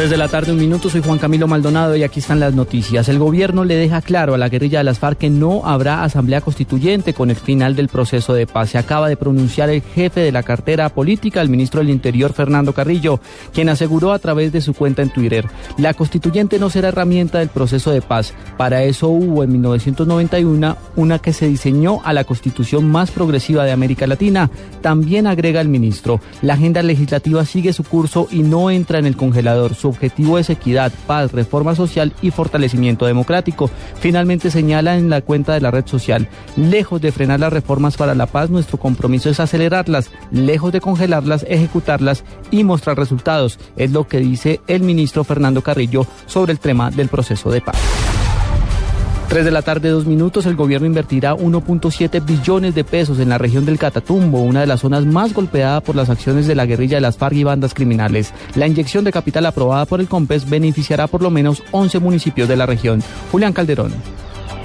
3 0.00 0.08
de 0.08 0.16
la 0.16 0.28
tarde, 0.28 0.52
un 0.52 0.58
minuto, 0.58 0.88
soy 0.88 1.02
Juan 1.02 1.18
Camilo 1.18 1.46
Maldonado 1.46 1.94
y 1.94 2.02
aquí 2.02 2.20
están 2.20 2.40
las 2.40 2.54
noticias. 2.54 3.10
El 3.10 3.18
gobierno 3.18 3.66
le 3.66 3.76
deja 3.76 4.00
claro 4.00 4.32
a 4.32 4.38
la 4.38 4.48
guerrilla 4.48 4.78
de 4.78 4.84
las 4.84 4.98
FARC 4.98 5.18
que 5.18 5.28
no 5.28 5.66
habrá 5.66 6.04
asamblea 6.04 6.40
constituyente 6.40 7.12
con 7.12 7.28
el 7.28 7.36
final 7.36 7.76
del 7.76 7.88
proceso 7.88 8.32
de 8.32 8.46
paz. 8.46 8.70
Se 8.70 8.78
acaba 8.78 9.10
de 9.10 9.18
pronunciar 9.18 9.68
el 9.68 9.82
jefe 9.82 10.20
de 10.20 10.32
la 10.32 10.42
cartera 10.42 10.88
política, 10.88 11.42
el 11.42 11.50
ministro 11.50 11.80
del 11.80 11.90
Interior, 11.90 12.32
Fernando 12.32 12.72
Carrillo, 12.72 13.20
quien 13.52 13.68
aseguró 13.68 14.12
a 14.12 14.18
través 14.18 14.52
de 14.52 14.62
su 14.62 14.72
cuenta 14.72 15.02
en 15.02 15.10
Twitter, 15.10 15.46
la 15.76 15.92
constituyente 15.92 16.58
no 16.58 16.70
será 16.70 16.88
herramienta 16.88 17.40
del 17.40 17.50
proceso 17.50 17.90
de 17.90 18.00
paz. 18.00 18.32
Para 18.56 18.84
eso 18.84 19.08
hubo 19.08 19.44
en 19.44 19.52
1991 19.52 20.78
una 20.96 21.18
que 21.18 21.34
se 21.34 21.46
diseñó 21.46 22.00
a 22.04 22.14
la 22.14 22.24
constitución 22.24 22.88
más 22.88 23.10
progresiva 23.10 23.66
de 23.66 23.72
América 23.72 24.06
Latina. 24.06 24.50
También 24.80 25.26
agrega 25.26 25.60
el 25.60 25.68
ministro, 25.68 26.22
la 26.40 26.54
agenda 26.54 26.82
legislativa 26.82 27.44
sigue 27.44 27.74
su 27.74 27.84
curso 27.84 28.28
y 28.30 28.42
no 28.42 28.70
entra 28.70 28.98
en 28.98 29.04
el 29.04 29.18
congelador. 29.18 29.74
Objetivo 29.90 30.38
es 30.38 30.50
equidad, 30.50 30.92
paz, 31.06 31.32
reforma 31.32 31.74
social 31.74 32.12
y 32.22 32.30
fortalecimiento 32.30 33.06
democrático. 33.06 33.70
Finalmente 34.00 34.50
señala 34.50 34.96
en 34.96 35.10
la 35.10 35.20
cuenta 35.20 35.52
de 35.52 35.60
la 35.60 35.70
red 35.70 35.86
social, 35.86 36.28
lejos 36.56 37.00
de 37.00 37.12
frenar 37.12 37.40
las 37.40 37.52
reformas 37.52 37.96
para 37.96 38.14
la 38.14 38.26
paz, 38.26 38.50
nuestro 38.50 38.78
compromiso 38.78 39.30
es 39.30 39.40
acelerarlas, 39.40 40.10
lejos 40.30 40.72
de 40.72 40.80
congelarlas, 40.80 41.44
ejecutarlas 41.48 42.24
y 42.50 42.64
mostrar 42.64 42.96
resultados. 42.96 43.58
Es 43.76 43.92
lo 43.92 44.06
que 44.06 44.18
dice 44.18 44.60
el 44.66 44.82
ministro 44.82 45.24
Fernando 45.24 45.62
Carrillo 45.62 46.06
sobre 46.26 46.52
el 46.52 46.58
tema 46.58 46.90
del 46.90 47.08
proceso 47.08 47.50
de 47.50 47.60
paz. 47.60 48.09
3 49.30 49.44
de 49.44 49.52
la 49.52 49.62
tarde, 49.62 49.90
dos 49.90 50.06
minutos, 50.06 50.44
el 50.46 50.56
gobierno 50.56 50.88
invertirá 50.88 51.36
1.7 51.36 52.26
billones 52.26 52.74
de 52.74 52.82
pesos 52.82 53.20
en 53.20 53.28
la 53.28 53.38
región 53.38 53.64
del 53.64 53.78
Catatumbo, 53.78 54.40
una 54.40 54.58
de 54.58 54.66
las 54.66 54.80
zonas 54.80 55.06
más 55.06 55.32
golpeadas 55.32 55.84
por 55.84 55.94
las 55.94 56.10
acciones 56.10 56.48
de 56.48 56.56
la 56.56 56.66
guerrilla 56.66 56.96
de 56.96 57.02
las 57.02 57.16
FARC 57.16 57.36
y 57.36 57.44
bandas 57.44 57.72
criminales. 57.72 58.34
La 58.56 58.66
inyección 58.66 59.04
de 59.04 59.12
capital 59.12 59.46
aprobada 59.46 59.84
por 59.84 60.00
el 60.00 60.08
COMPES 60.08 60.50
beneficiará 60.50 61.06
por 61.06 61.22
lo 61.22 61.30
menos 61.30 61.62
11 61.70 62.00
municipios 62.00 62.48
de 62.48 62.56
la 62.56 62.66
región. 62.66 63.04
Julián 63.30 63.52
Calderón. 63.52 63.94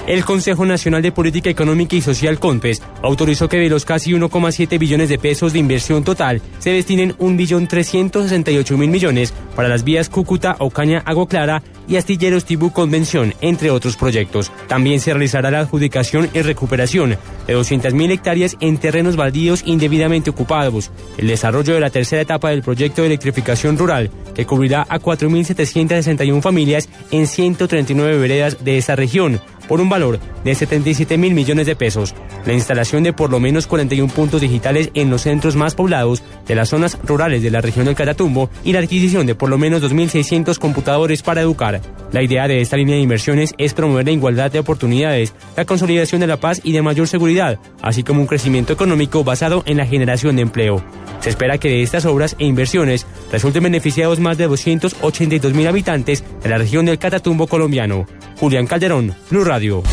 El 0.08 0.26
Consejo 0.26 0.66
Nacional 0.66 1.04
de 1.04 1.12
Política 1.12 1.52
Económica 1.52 1.96
y 1.96 2.02
Social 2.02 2.40
CONPES 2.40 2.82
autorizó 3.04 3.48
que 3.48 3.58
de 3.58 3.70
los 3.70 3.86
casi 3.86 4.14
1,7 4.14 4.80
billones 4.80 5.10
de 5.10 5.20
pesos 5.20 5.54
de 5.54 5.60
inversión 5.60 6.04
total 6.04 6.42
se 6.58 6.72
destinen 6.72 7.16
1.368.000 7.18 8.78
millones 8.88 9.32
para 9.56 9.68
las 9.68 9.84
vías 9.84 10.10
Cúcuta, 10.10 10.56
Ocaña, 10.58 11.04
Agua 11.06 11.28
Clara 11.28 11.62
y 11.88 11.98
Astilleros 11.98 12.46
Tibú 12.46 12.72
Convención, 12.72 13.34
entre 13.42 13.72
otros 13.72 13.98
proyectos. 13.98 14.52
También 14.68 15.00
se 15.00 15.14
realizará 15.14 15.52
la 15.52 15.60
adjudicación 15.60 16.30
y 16.34 16.42
recuperación 16.42 17.18
de 17.48 17.58
200.000 17.58 18.12
hectáreas 18.12 18.58
en 18.60 18.78
terrenos 18.78 19.16
baldíos 19.16 19.64
indebidamente 19.66 20.30
ocupados, 20.30 20.92
el 21.18 21.28
desarrollo 21.28 21.74
de 21.74 21.80
la 21.80 21.90
tercera 21.90 22.22
etapa 22.22 22.50
del 22.50 22.64
proyecto 22.64 23.02
de 23.02 23.08
electrificación 23.08 23.78
rural, 23.78 24.10
que 24.34 24.46
cubrirá 24.46 24.86
a 24.90 25.00
4.761 25.00 26.42
familias 26.42 26.90
en 27.12 27.28
139 27.28 28.18
veredas 28.18 28.64
de 28.64 28.78
esta 28.78 28.96
región, 28.96 29.40
por 29.68 29.82
un 29.82 29.90
valor 29.90 30.20
de 30.44 30.56
77 30.56 31.18
mil 31.18 31.34
millones 31.34 31.66
de 31.66 31.76
pesos. 31.76 32.14
La 32.46 32.54
instalación 32.54 33.04
de 33.04 33.14
por 33.14 33.32
lo 33.32 33.40
menos 33.40 33.68
41 33.68 34.14
puntos 34.14 34.42
digitales 34.42 34.92
en 34.94 35.10
los 35.10 35.24
centros 35.24 35.56
más 35.56 35.76
poblados 35.76 36.24
de 36.48 36.56
las 36.56 36.70
zonas 36.70 36.98
rurales 37.04 37.42
de 37.42 37.52
la 37.52 37.62
región 37.62 37.86
del 37.86 37.96
Catatumbo 37.96 38.50
y 38.64 38.74
la 38.74 38.80
adquisición 38.80 39.26
de 39.26 39.36
por 39.36 39.50
lo 39.50 39.58
menos 39.58 39.82
2.600 39.82 40.58
computadores 40.60 41.24
para 41.24 41.42
educar. 41.42 41.75
La 42.12 42.22
idea 42.22 42.48
de 42.48 42.62
esta 42.62 42.78
línea 42.78 42.96
de 42.96 43.02
inversiones 43.02 43.54
es 43.58 43.74
promover 43.74 44.06
la 44.06 44.12
igualdad 44.12 44.52
de 44.52 44.60
oportunidades, 44.60 45.34
la 45.58 45.66
consolidación 45.66 46.22
de 46.22 46.28
la 46.28 46.38
paz 46.38 46.62
y 46.64 46.72
de 46.72 46.82
mayor 46.82 47.08
seguridad, 47.08 47.60
así 47.82 48.04
como 48.04 48.22
un 48.22 48.28
crecimiento 48.28 48.74
económico 48.74 49.24
basado 49.24 49.64
en 49.66 49.78
la 49.78 49.86
generación 49.86 50.36
de 50.36 50.44
empleo. 50.44 50.84
Se 51.20 51.30
espera 51.30 51.58
que 51.58 51.70
de 51.70 51.82
estas 51.82 52.06
obras 52.06 52.36
e 52.40 52.46
inversiones 52.46 53.06
resulten 53.32 53.64
beneficiados 53.64 54.20
más 54.20 54.38
de 54.38 54.48
282 54.48 55.54
mil 55.54 55.68
habitantes 55.68 56.24
de 56.44 56.50
la 56.50 56.58
región 56.58 56.86
del 56.86 57.00
Catatumbo 57.00 57.48
colombiano. 57.48 58.06
Julián 58.38 58.68
Calderón, 58.68 59.16
Blue 59.30 59.44
Radio. 59.44 59.84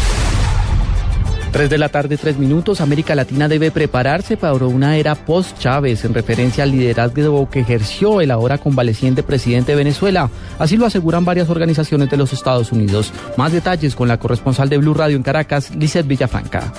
3 1.52 1.68
de 1.68 1.78
la 1.78 1.90
tarde, 1.90 2.16
3 2.16 2.38
minutos. 2.38 2.80
América 2.80 3.14
Latina 3.14 3.46
debe 3.46 3.70
prepararse 3.70 4.38
para 4.38 4.54
una 4.64 4.96
era 4.96 5.14
post-Chávez 5.14 6.04
en 6.04 6.14
referencia 6.14 6.64
al 6.64 6.72
liderazgo 6.72 7.48
que 7.50 7.60
ejerció 7.60 8.20
el 8.22 8.30
ahora 8.30 8.58
convaleciente 8.58 9.22
presidente 9.22 9.72
de 9.72 9.76
Venezuela. 9.76 10.30
Así 10.58 10.76
lo 10.78 10.86
aseguran 10.86 11.26
varias 11.26 11.50
organizaciones 11.50 12.10
de 12.10 12.16
los 12.16 12.32
Estados 12.32 12.72
Unidos. 12.72 13.12
Más 13.36 13.52
detalles 13.52 13.94
con 13.94 14.08
la 14.08 14.18
corresponsal 14.18 14.70
de 14.70 14.78
Blue 14.78 14.94
Radio 14.94 15.16
en 15.16 15.22
Caracas, 15.22 15.74
Lizeth 15.76 16.06
Villafranca. 16.06 16.72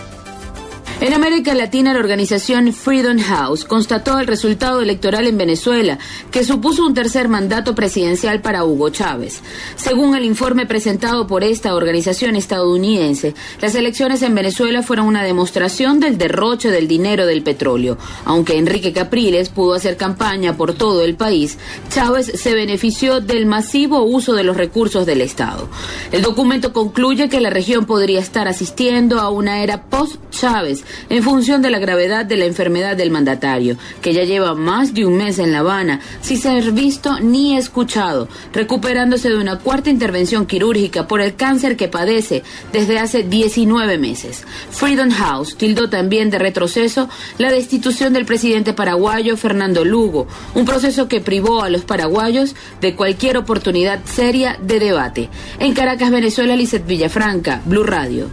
En 1.02 1.14
América 1.14 1.54
Latina, 1.54 1.92
la 1.92 2.00
organización 2.00 2.72
Freedom 2.72 3.18
House 3.20 3.66
constató 3.66 4.20
el 4.20 4.28
resultado 4.28 4.80
electoral 4.80 5.28
en 5.28 5.38
Venezuela, 5.38 5.98
que 6.32 6.46
supuso 6.46 6.86
un 6.86 6.94
tercer 6.94 7.28
mandato 7.28 7.76
presidencial 7.76 8.42
para 8.42 8.64
Hugo 8.64 8.90
Chávez. 8.90 9.42
Según 9.76 10.16
el 10.16 10.24
informe 10.24 10.66
presentado 10.66 11.28
por 11.28 11.44
esta 11.44 11.76
organización 11.76 12.36
estadounidense, 12.36 13.34
las 13.60 13.76
elecciones 13.76 14.22
en 14.22 14.36
Venezuela 14.36 14.82
fueron 14.82 15.08
una 15.08 15.24
demostración 15.24 16.00
del 16.00 16.18
derroche 16.18 16.70
del 16.70 16.88
dinero 16.88 17.26
del 17.26 17.44
petróleo. 17.44 17.98
Aunque 18.24 18.58
Enrique 18.58 18.94
Capriles 18.94 19.50
pudo 19.50 19.74
hacer 19.74 19.98
campaña 19.98 20.56
por 20.56 20.74
todo 20.74 21.04
el 21.04 21.16
país, 21.16 21.58
Chávez 21.90 22.32
se 22.36 22.54
benefició 22.54 23.20
del 23.20 23.46
masivo 23.46 24.04
uso 24.04 24.34
de 24.34 24.44
los 24.44 24.56
recursos 24.56 25.06
del 25.06 25.22
Estado. 25.22 25.68
El 26.12 26.22
documento 26.22 26.72
concluye 26.72 27.28
que 27.28 27.42
la 27.42 27.50
región 27.50 27.86
podría 27.86 28.22
estar 28.22 28.48
asistiendo 28.48 29.20
a 29.20 29.30
una 29.30 29.64
era 29.64 29.84
post-Chávez 29.90 30.83
en 31.10 31.24
función 31.24 31.62
de 31.62 31.70
la 31.70 31.80
gravedad 31.80 32.26
de 32.26 32.38
la 32.38 32.46
enfermedad 32.46 32.96
del 32.96 33.12
mandatario, 33.12 33.78
que 34.02 34.14
ya 34.14 34.24
lleva 34.24 34.56
más 34.56 34.94
de 34.94 35.06
un 35.06 35.18
mes 35.18 35.40
en 35.40 35.52
La 35.52 35.60
Habana, 35.60 36.00
sin 36.22 36.40
ser 36.40 36.72
visto 36.72 37.20
ni 37.20 37.58
escuchado, 37.58 38.28
recuperándose 38.54 39.30
de 39.30 39.38
una 39.38 39.60
cuarta 39.60 39.90
intervención 39.90 40.46
quirúrgica 40.46 41.08
por 41.08 41.22
el 41.22 41.36
cáncer 41.36 41.78
que 41.78 41.88
padece 41.88 42.44
desde 42.72 43.00
hace 43.00 43.24
19 43.24 43.98
meses. 43.98 44.44
Freedom 44.72 45.12
House 45.12 45.56
tildó 45.58 45.90
también 45.90 46.30
de 46.30 46.40
retroceso 46.40 47.10
la 47.38 47.52
destitución 47.52 48.14
del 48.14 48.26
presidente 48.26 48.74
paraguayo 48.74 49.38
Fernando 49.38 49.86
Lugo, 49.86 50.28
un 50.56 50.66
proceso 50.66 51.08
que 51.08 51.22
privó 51.22 51.62
a 51.62 51.70
los 51.70 51.84
paraguayos 51.84 52.56
de 52.82 52.96
cualquier 52.96 53.38
oportunidad 53.38 54.00
seria 54.06 54.58
de 54.62 54.80
debate. 54.80 55.30
En 55.60 55.74
Caracas, 55.74 56.12
Venezuela, 56.12 56.56
Lizeth 56.56 56.86
Villafranca, 56.86 57.62
Blue 57.66 57.84
Radio. 57.84 58.30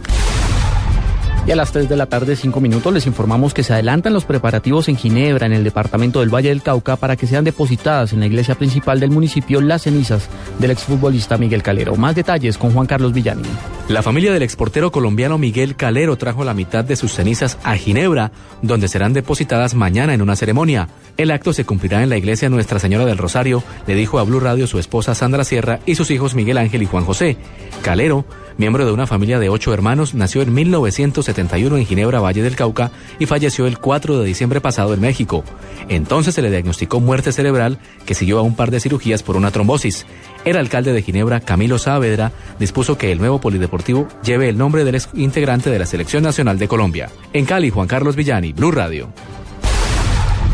Y 1.47 1.51
a 1.51 1.55
las 1.55 1.71
3 1.71 1.89
de 1.89 1.95
la 1.95 2.05
tarde, 2.05 2.35
5 2.35 2.61
minutos, 2.61 2.93
les 2.93 3.07
informamos 3.07 3.55
que 3.55 3.63
se 3.63 3.73
adelantan 3.73 4.13
los 4.13 4.25
preparativos 4.25 4.87
en 4.89 4.95
Ginebra, 4.95 5.47
en 5.47 5.53
el 5.53 5.63
departamento 5.63 6.19
del 6.19 6.33
Valle 6.33 6.49
del 6.49 6.61
Cauca, 6.61 6.97
para 6.97 7.15
que 7.15 7.25
sean 7.25 7.43
depositadas 7.43 8.13
en 8.13 8.19
la 8.19 8.27
iglesia 8.27 8.53
principal 8.53 8.99
del 8.99 9.09
municipio 9.09 9.59
las 9.59 9.81
cenizas 9.81 10.29
del 10.59 10.69
exfutbolista 10.69 11.37
Miguel 11.37 11.63
Calero. 11.63 11.95
Más 11.95 12.13
detalles 12.13 12.59
con 12.59 12.71
Juan 12.71 12.85
Carlos 12.85 13.11
Villani. 13.11 13.41
La 13.89 14.03
familia 14.03 14.31
del 14.31 14.43
exportero 14.43 14.91
colombiano 14.91 15.39
Miguel 15.39 15.75
Calero 15.75 16.15
trajo 16.15 16.43
la 16.43 16.53
mitad 16.53 16.85
de 16.85 16.95
sus 16.95 17.13
cenizas 17.13 17.57
a 17.63 17.75
Ginebra, 17.75 18.31
donde 18.61 18.87
serán 18.87 19.13
depositadas 19.13 19.73
mañana 19.73 20.13
en 20.13 20.21
una 20.21 20.35
ceremonia. 20.35 20.89
El 21.17 21.31
acto 21.31 21.53
se 21.53 21.65
cumplirá 21.65 22.03
en 22.03 22.09
la 22.09 22.17
iglesia 22.17 22.49
Nuestra 22.49 22.79
Señora 22.79 23.05
del 23.05 23.17
Rosario, 23.17 23.63
le 23.87 23.95
dijo 23.95 24.19
a 24.19 24.23
Blue 24.23 24.39
Radio 24.39 24.67
su 24.67 24.77
esposa 24.77 25.15
Sandra 25.15 25.43
Sierra 25.43 25.79
y 25.87 25.95
sus 25.95 26.11
hijos 26.11 26.35
Miguel 26.35 26.59
Ángel 26.59 26.83
y 26.83 26.85
Juan 26.85 27.03
José. 27.03 27.35
Calero, 27.81 28.25
miembro 28.61 28.85
de 28.85 28.91
una 28.91 29.07
familia 29.07 29.39
de 29.39 29.49
ocho 29.49 29.73
hermanos, 29.73 30.13
nació 30.13 30.43
en 30.43 30.53
1971 30.53 31.77
en 31.77 31.85
Ginebra, 31.87 32.19
Valle 32.19 32.43
del 32.43 32.55
Cauca, 32.55 32.91
y 33.17 33.25
falleció 33.25 33.65
el 33.65 33.79
4 33.79 34.19
de 34.19 34.25
diciembre 34.25 34.61
pasado 34.61 34.93
en 34.93 35.01
México. 35.01 35.43
Entonces 35.89 36.35
se 36.35 36.43
le 36.43 36.51
diagnosticó 36.51 36.99
muerte 36.99 37.31
cerebral, 37.31 37.79
que 38.05 38.13
siguió 38.13 38.37
a 38.37 38.43
un 38.43 38.55
par 38.55 38.69
de 38.69 38.79
cirugías 38.79 39.23
por 39.23 39.35
una 39.35 39.49
trombosis. 39.49 40.05
El 40.45 40.57
alcalde 40.57 40.93
de 40.93 41.01
Ginebra, 41.01 41.39
Camilo 41.39 41.79
Saavedra, 41.79 42.33
dispuso 42.59 42.99
que 42.99 43.11
el 43.11 43.17
nuevo 43.17 43.41
polideportivo 43.41 44.07
lleve 44.23 44.47
el 44.47 44.59
nombre 44.59 44.83
del 44.83 44.93
ex 44.93 45.09
integrante 45.15 45.71
de 45.71 45.79
la 45.79 45.87
Selección 45.87 46.21
Nacional 46.21 46.59
de 46.59 46.67
Colombia. 46.67 47.09
En 47.33 47.45
Cali, 47.45 47.71
Juan 47.71 47.87
Carlos 47.87 48.15
Villani, 48.15 48.53
Blue 48.53 48.69
Radio. 48.69 49.09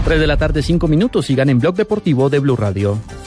3 0.06 0.18
de 0.18 0.28
la 0.28 0.38
tarde, 0.38 0.64
5 0.64 0.88
minutos. 0.88 1.26
Sigan 1.26 1.50
en 1.50 1.60
Blog 1.60 1.76
Deportivo 1.76 2.30
de 2.30 2.40
Blue 2.40 2.56
Radio. 2.56 2.98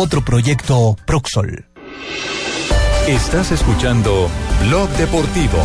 Otro 0.00 0.24
proyecto 0.24 0.96
Proxol. 1.06 1.66
Estás 3.08 3.50
escuchando 3.50 4.30
Blog 4.62 4.88
Deportivo. 4.90 5.58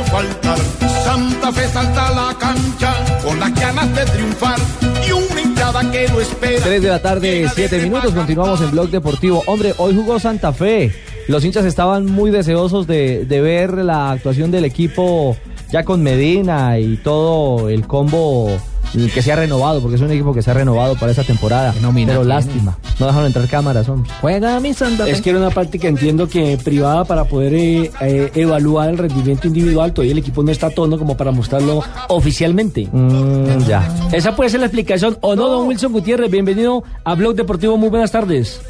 Puede 0.00 0.28
faltar. 0.28 0.58
Santa 1.04 1.52
Fe 1.52 1.68
salta 1.68 2.08
a 2.08 2.12
la 2.12 2.38
cancha. 2.38 2.94
Con 3.24 3.40
las 3.40 3.54
ganas 3.54 3.94
de 3.94 4.04
triunfar. 4.06 4.58
Y 5.06 5.12
una 5.12 5.40
hinchada 5.40 5.90
que 5.90 6.08
lo 6.08 6.20
espera. 6.20 6.62
3 6.62 6.82
de 6.82 6.88
la 6.88 7.02
tarde, 7.02 7.48
7 7.54 7.78
minutos. 7.82 8.12
Continuamos 8.12 8.60
en 8.60 8.70
Blog 8.70 8.90
Deportivo. 8.90 9.42
Hombre, 9.46 9.74
hoy 9.78 9.94
jugó 9.94 10.18
Santa 10.18 10.52
Fe. 10.52 10.92
Los 11.28 11.44
hinchas 11.44 11.64
estaban 11.64 12.06
muy 12.06 12.30
deseosos 12.30 12.86
de, 12.86 13.24
de 13.24 13.40
ver 13.40 13.78
la 13.78 14.12
actuación 14.12 14.50
del 14.50 14.64
equipo 14.64 15.36
ya 15.70 15.84
con 15.84 16.02
Medina 16.02 16.78
y 16.78 16.96
todo 16.96 17.68
el 17.68 17.86
combo 17.86 18.58
que 18.92 19.22
se 19.22 19.32
ha 19.32 19.36
renovado, 19.36 19.80
porque 19.80 19.96
es 19.96 20.02
un 20.02 20.10
equipo 20.10 20.34
que 20.34 20.42
se 20.42 20.50
ha 20.50 20.54
renovado 20.54 20.96
para 20.96 21.10
esta 21.12 21.24
temporada. 21.24 21.74
Pero 21.94 22.24
lástima, 22.24 22.76
no 22.98 23.06
dejaron 23.06 23.26
entrar 23.26 23.48
cámaras, 23.48 23.88
hombre. 23.88 24.10
Juega 24.20 24.58
mi 24.60 24.74
Santa 24.74 25.08
Es 25.08 25.20
que 25.20 25.30
era 25.30 25.38
una 25.38 25.50
práctica, 25.50 25.88
entiendo 25.88 26.28
que 26.28 26.58
privada 26.62 27.04
para 27.04 27.24
poder 27.24 27.54
eh, 27.54 27.90
eh, 28.00 28.30
evaluar 28.34 28.90
el 28.90 28.98
rendimiento 28.98 29.46
individual. 29.46 29.92
Todavía 29.92 30.12
el 30.12 30.18
equipo 30.18 30.42
no 30.42 30.50
está 30.50 30.68
a 30.68 30.70
tono 30.70 30.98
como 30.98 31.16
para 31.16 31.30
mostrarlo 31.30 31.82
oficialmente. 32.08 32.88
Mm, 32.90 33.66
ya. 33.66 33.88
Esa 34.12 34.34
puede 34.34 34.50
ser 34.50 34.60
la 34.60 34.66
explicación. 34.66 35.18
¿O 35.20 35.36
no, 35.36 35.48
don 35.48 35.68
Wilson 35.68 35.92
Gutiérrez? 35.92 36.30
Bienvenido 36.30 36.82
a 37.04 37.14
Blog 37.14 37.34
Deportivo. 37.34 37.76
Muy 37.76 37.88
buenas 37.90 38.10
tardes. 38.10 38.60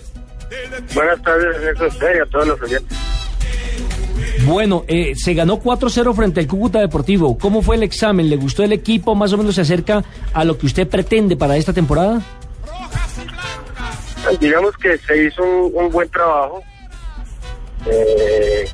Buenas 0.95 1.23
tardes, 1.23 1.57
Ernesto 1.57 2.07
y 2.15 2.19
a 2.19 2.27
todos 2.31 2.49
los 2.49 2.61
oyentes. 2.61 2.99
Bueno, 4.47 4.85
eh, 4.89 5.15
se 5.17 5.35
ganó 5.35 5.61
4-0 5.61 6.15
frente 6.15 6.41
al 6.41 6.47
Cúcuta 6.47 6.81
Deportivo. 6.81 7.37
¿Cómo 7.39 7.63
fue 7.63 7.77
el 7.77 7.83
examen? 7.83 8.31
¿Le 8.31 8.37
gustó 8.37 8.63
el 8.63 8.73
equipo? 8.73 9.15
¿Más 9.15 9.33
o 9.33 9.39
menos 9.39 9.55
se 9.55 9.61
acerca 9.61 10.03
a 10.33 10.45
lo 10.45 10.57
que 10.57 10.67
usted 10.67 10.89
pretende 10.89 11.37
para 11.37 11.57
esta 11.57 11.73
temporada? 11.73 12.23
Digamos 14.41 14.77
que 14.79 14.97
se 14.99 15.27
hizo 15.27 15.43
un, 15.43 15.91
buen 15.91 16.09
trabajo. 16.11 16.63
Eh, 17.87 18.69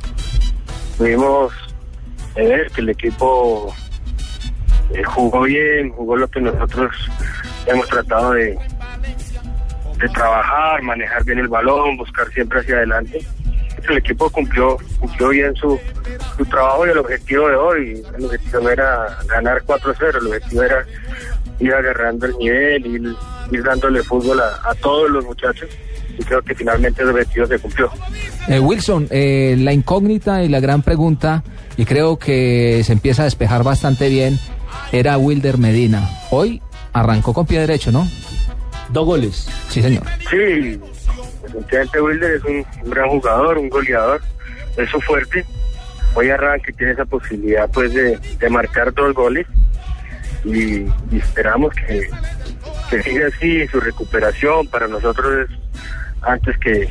pudimos 0.99 1.53
ver 2.35 2.71
que 2.71 2.81
el 2.81 2.91
equipo 2.91 3.75
eh, 4.93 5.03
jugó 5.05 5.43
bien, 5.43 5.91
jugó 5.91 6.17
lo 6.17 6.29
que 6.29 6.41
nosotros 6.41 6.95
hemos 7.67 7.89
tratado 7.89 8.33
de, 8.33 8.59
de 9.99 10.09
trabajar, 10.11 10.83
manejar 10.83 11.25
bien 11.25 11.39
el 11.39 11.49
balón, 11.49 11.97
buscar 11.97 12.29
siempre 12.33 12.61
hacia 12.61 12.77
adelante 12.77 13.25
el 13.93 13.99
equipo 13.99 14.31
cumplió 14.31 14.77
cumplió 14.99 15.29
bien 15.29 15.55
su, 15.57 15.79
su 16.37 16.45
trabajo 16.47 16.87
y 16.87 16.91
el 16.91 16.99
objetivo 16.99 17.49
de 17.49 17.57
hoy. 17.57 18.03
El 18.17 18.25
objetivo 18.25 18.61
no 18.61 18.71
era 18.71 19.19
ganar 19.29 19.63
4-0, 19.65 20.19
el 20.21 20.27
objetivo 20.27 20.63
era 20.63 20.87
ir 21.59 21.75
agarrando 21.75 22.27
el 22.27 22.37
nivel, 22.39 22.87
ir, 22.87 23.15
ir 23.51 23.63
dándole 23.63 24.03
fútbol 24.03 24.41
a, 24.41 24.71
a 24.71 24.75
todos 24.75 25.11
los 25.11 25.25
muchachos 25.25 25.69
y 26.19 26.23
creo 26.23 26.43
que 26.43 26.55
finalmente 26.55 27.03
el 27.03 27.11
objetivo 27.11 27.47
se 27.47 27.59
cumplió. 27.59 27.91
Eh, 28.49 28.61
Wilson, 28.61 29.09
eh, 29.11 29.57
la 29.59 29.73
incógnita 29.73 30.43
y 30.43 30.49
la 30.49 30.61
gran 30.61 30.83
pregunta, 30.83 31.43
y 31.77 31.85
creo 31.85 32.19
que 32.19 32.83
se 32.85 32.93
empieza 32.93 33.23
a 33.23 33.25
despejar 33.27 33.63
bastante 33.63 34.09
bien, 34.09 34.39
era 34.93 35.19
Wilder 35.19 35.59
Medina. 35.59 36.09
Hoy 36.31 36.63
arrancó 36.93 37.35
con 37.35 37.47
pie 37.47 37.61
derecho, 37.61 37.93
¿no? 37.93 38.09
Dos 38.91 39.05
goles. 39.05 39.49
Sí, 39.69 39.83
señor. 39.83 40.05
Sí, 40.31 40.81
definitivamente 41.47 42.01
Wilder 42.01 42.31
es 42.33 42.45
un, 42.45 42.67
gran 42.91 43.09
jugador, 43.09 43.59
un 43.59 43.69
goleador, 43.69 44.21
es 44.77 44.91
su 44.91 45.01
fuerte. 45.01 45.45
Hoy 46.15 46.31
arranca 46.31 46.71
y 46.71 46.75
tiene 46.75 46.93
esa 46.93 47.05
posibilidad 47.05 47.71
pues 47.71 47.93
de, 47.93 48.51
marcar 48.51 48.93
dos 48.95 49.15
goles 49.15 49.47
y, 50.45 50.87
esperamos 51.15 51.75
que, 51.75 52.09
siga 53.03 53.27
así 53.27 53.67
su 53.69 53.81
recuperación. 53.81 54.67
Para 54.69 54.89
nosotros 54.89 55.49
es 55.49 55.59
antes 56.23 56.57
que, 56.59 56.89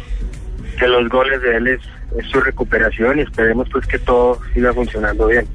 que 0.77 0.87
los 0.87 1.09
goles 1.09 1.41
de 1.41 1.57
él 1.57 1.67
es, 1.67 1.81
es 2.17 2.27
su 2.27 2.39
recuperación 2.39 3.19
y 3.19 3.21
esperemos 3.23 3.67
pues 3.71 3.85
que 3.87 3.99
todo 3.99 4.39
siga 4.53 4.73
funcionando 4.73 5.27
bien. 5.27 5.47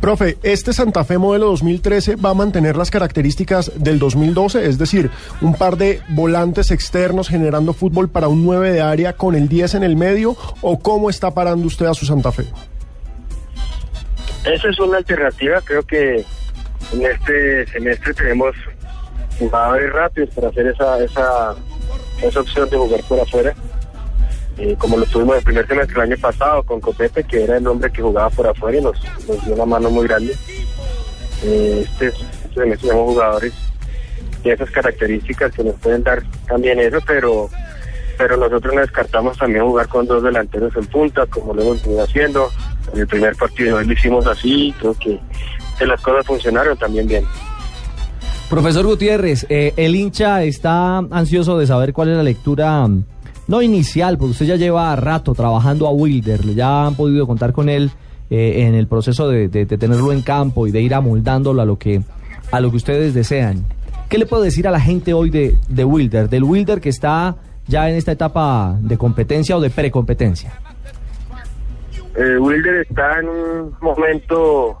Profe, 0.00 0.38
¿este 0.42 0.72
Santa 0.72 1.04
Fe 1.04 1.18
modelo 1.18 1.48
2013 1.48 2.16
va 2.16 2.30
a 2.30 2.34
mantener 2.34 2.74
las 2.74 2.90
características 2.90 3.70
del 3.76 3.98
2012? 3.98 4.64
Es 4.64 4.78
decir, 4.78 5.10
un 5.42 5.54
par 5.54 5.76
de 5.76 6.00
volantes 6.08 6.70
externos 6.70 7.28
generando 7.28 7.74
fútbol 7.74 8.08
para 8.08 8.28
un 8.28 8.42
9 8.46 8.72
de 8.72 8.80
área 8.80 9.12
con 9.12 9.34
el 9.34 9.46
10 9.46 9.74
en 9.74 9.82
el 9.82 9.96
medio 9.96 10.36
o 10.62 10.78
cómo 10.78 11.10
está 11.10 11.32
parando 11.32 11.66
usted 11.66 11.84
a 11.84 11.92
su 11.92 12.06
Santa 12.06 12.32
Fe? 12.32 12.44
Esa 14.46 14.70
es 14.70 14.80
una 14.80 14.96
alternativa, 14.96 15.60
creo 15.60 15.82
que 15.82 16.24
en 16.94 17.04
este 17.04 17.66
semestre 17.66 18.14
tenemos 18.14 18.56
jugadores 19.38 19.92
rápidos 19.92 20.30
para 20.30 20.48
hacer 20.48 20.66
esa, 20.68 21.04
esa, 21.04 21.54
esa 22.22 22.40
opción 22.40 22.70
de 22.70 22.76
jugar 22.78 23.00
por 23.06 23.20
afuera. 23.20 23.54
Como 24.78 24.96
lo 24.98 25.06
tuvimos 25.06 25.36
el 25.36 25.42
primer 25.44 25.66
semestre 25.66 25.96
el 25.96 26.12
año 26.12 26.16
pasado 26.20 26.62
con 26.62 26.80
Copete, 26.80 27.24
que 27.24 27.44
era 27.44 27.56
el 27.56 27.66
hombre 27.66 27.90
que 27.90 28.02
jugaba 28.02 28.30
por 28.30 28.46
afuera 28.46 28.78
y 28.78 28.82
nos, 28.82 28.96
nos 29.26 29.44
dio 29.44 29.54
una 29.54 29.66
mano 29.66 29.90
muy 29.90 30.06
grande. 30.06 30.34
Eh, 31.42 31.86
este, 31.86 32.08
este 32.08 32.54
semestre 32.54 32.88
tenemos 32.88 33.12
jugadores 33.12 33.54
de 34.42 34.52
esas 34.52 34.70
características 34.70 35.52
que 35.52 35.64
nos 35.64 35.74
pueden 35.76 36.02
dar 36.02 36.22
también 36.46 36.78
eso, 36.78 36.98
pero 37.06 37.50
pero 38.20 38.36
nosotros 38.36 38.74
no 38.74 38.82
descartamos 38.82 39.38
también 39.38 39.64
jugar 39.64 39.88
con 39.88 40.06
dos 40.06 40.22
delanteros 40.22 40.76
en 40.76 40.84
punta, 40.84 41.24
como 41.24 41.54
lo 41.54 41.62
hemos 41.62 41.82
venido 41.82 42.04
haciendo. 42.04 42.50
En 42.92 43.00
el 43.00 43.06
primer 43.06 43.34
partido 43.34 43.80
lo 43.80 43.92
hicimos 43.92 44.26
así, 44.26 44.74
creo 44.78 44.94
que, 44.94 45.18
las 45.86 45.98
cosas 46.02 46.26
funcionaron 46.26 46.76
también 46.76 47.06
bien. 47.06 47.24
Profesor 48.50 48.84
Gutiérrez, 48.84 49.46
eh, 49.48 49.72
el 49.78 49.96
hincha 49.96 50.42
está 50.42 50.98
ansioso 50.98 51.58
de 51.58 51.66
saber 51.66 51.94
cuál 51.94 52.10
es 52.10 52.16
la 52.18 52.22
lectura, 52.22 52.86
no 53.50 53.62
inicial, 53.62 54.16
porque 54.16 54.30
usted 54.30 54.46
ya 54.46 54.54
lleva 54.54 54.94
rato 54.94 55.34
trabajando 55.34 55.88
a 55.88 55.90
Wilder, 55.90 56.40
ya 56.54 56.86
han 56.86 56.94
podido 56.94 57.26
contar 57.26 57.52
con 57.52 57.68
él 57.68 57.90
eh, 58.30 58.62
en 58.62 58.76
el 58.76 58.86
proceso 58.86 59.28
de, 59.28 59.48
tenerlo 59.48 60.12
en 60.12 60.22
campo 60.22 60.68
y 60.68 60.70
de 60.70 60.80
ir 60.80 60.94
amoldándolo 60.94 61.60
a 61.60 61.64
lo 61.64 61.76
que, 61.76 62.00
a 62.52 62.60
lo 62.60 62.70
que 62.70 62.76
ustedes 62.76 63.12
desean. 63.12 63.64
¿Qué 64.08 64.18
le 64.18 64.26
puedo 64.26 64.44
decir 64.44 64.68
a 64.68 64.70
la 64.70 64.78
gente 64.78 65.14
hoy 65.14 65.30
de, 65.30 65.56
de 65.68 65.84
Wilder, 65.84 66.28
del 66.28 66.44
Wilder 66.44 66.80
que 66.80 66.90
está 66.90 67.34
ya 67.66 67.90
en 67.90 67.96
esta 67.96 68.12
etapa 68.12 68.76
de 68.80 68.96
competencia 68.96 69.56
o 69.56 69.60
de 69.60 69.70
precompetencia? 69.70 70.52
Eh, 72.14 72.38
Wilder 72.38 72.86
está 72.88 73.18
en 73.18 73.28
un 73.28 73.74
momento 73.80 74.78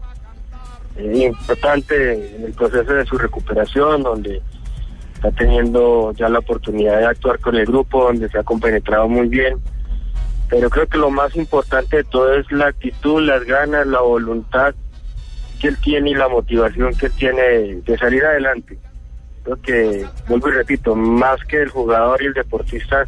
eh, 0.96 1.26
importante 1.26 2.36
en 2.36 2.44
el 2.44 2.52
proceso 2.52 2.92
de 2.92 3.04
su 3.04 3.18
recuperación, 3.18 4.04
donde 4.04 4.40
está 5.20 5.30
teniendo 5.32 6.12
ya 6.12 6.30
la 6.30 6.38
oportunidad 6.38 6.98
de 6.98 7.04
actuar 7.04 7.38
con 7.40 7.54
el 7.54 7.66
grupo, 7.66 8.04
donde 8.04 8.30
se 8.30 8.38
ha 8.38 8.42
compenetrado 8.42 9.06
muy 9.06 9.28
bien. 9.28 9.58
Pero 10.48 10.70
creo 10.70 10.86
que 10.86 10.96
lo 10.96 11.10
más 11.10 11.36
importante 11.36 11.98
de 11.98 12.04
todo 12.04 12.32
es 12.34 12.50
la 12.50 12.68
actitud, 12.68 13.20
las 13.20 13.44
ganas, 13.44 13.86
la 13.86 14.00
voluntad 14.00 14.74
que 15.60 15.68
él 15.68 15.76
tiene 15.82 16.10
y 16.10 16.14
la 16.14 16.28
motivación 16.28 16.94
que 16.94 17.06
él 17.06 17.12
tiene 17.12 17.42
de 17.42 17.98
salir 17.98 18.24
adelante. 18.24 18.78
Creo 19.44 19.60
que, 19.60 20.06
vuelvo 20.26 20.48
y 20.48 20.52
repito, 20.52 20.94
más 20.94 21.44
que 21.44 21.60
el 21.60 21.68
jugador 21.68 22.22
y 22.22 22.26
el 22.26 22.32
deportista, 22.32 23.06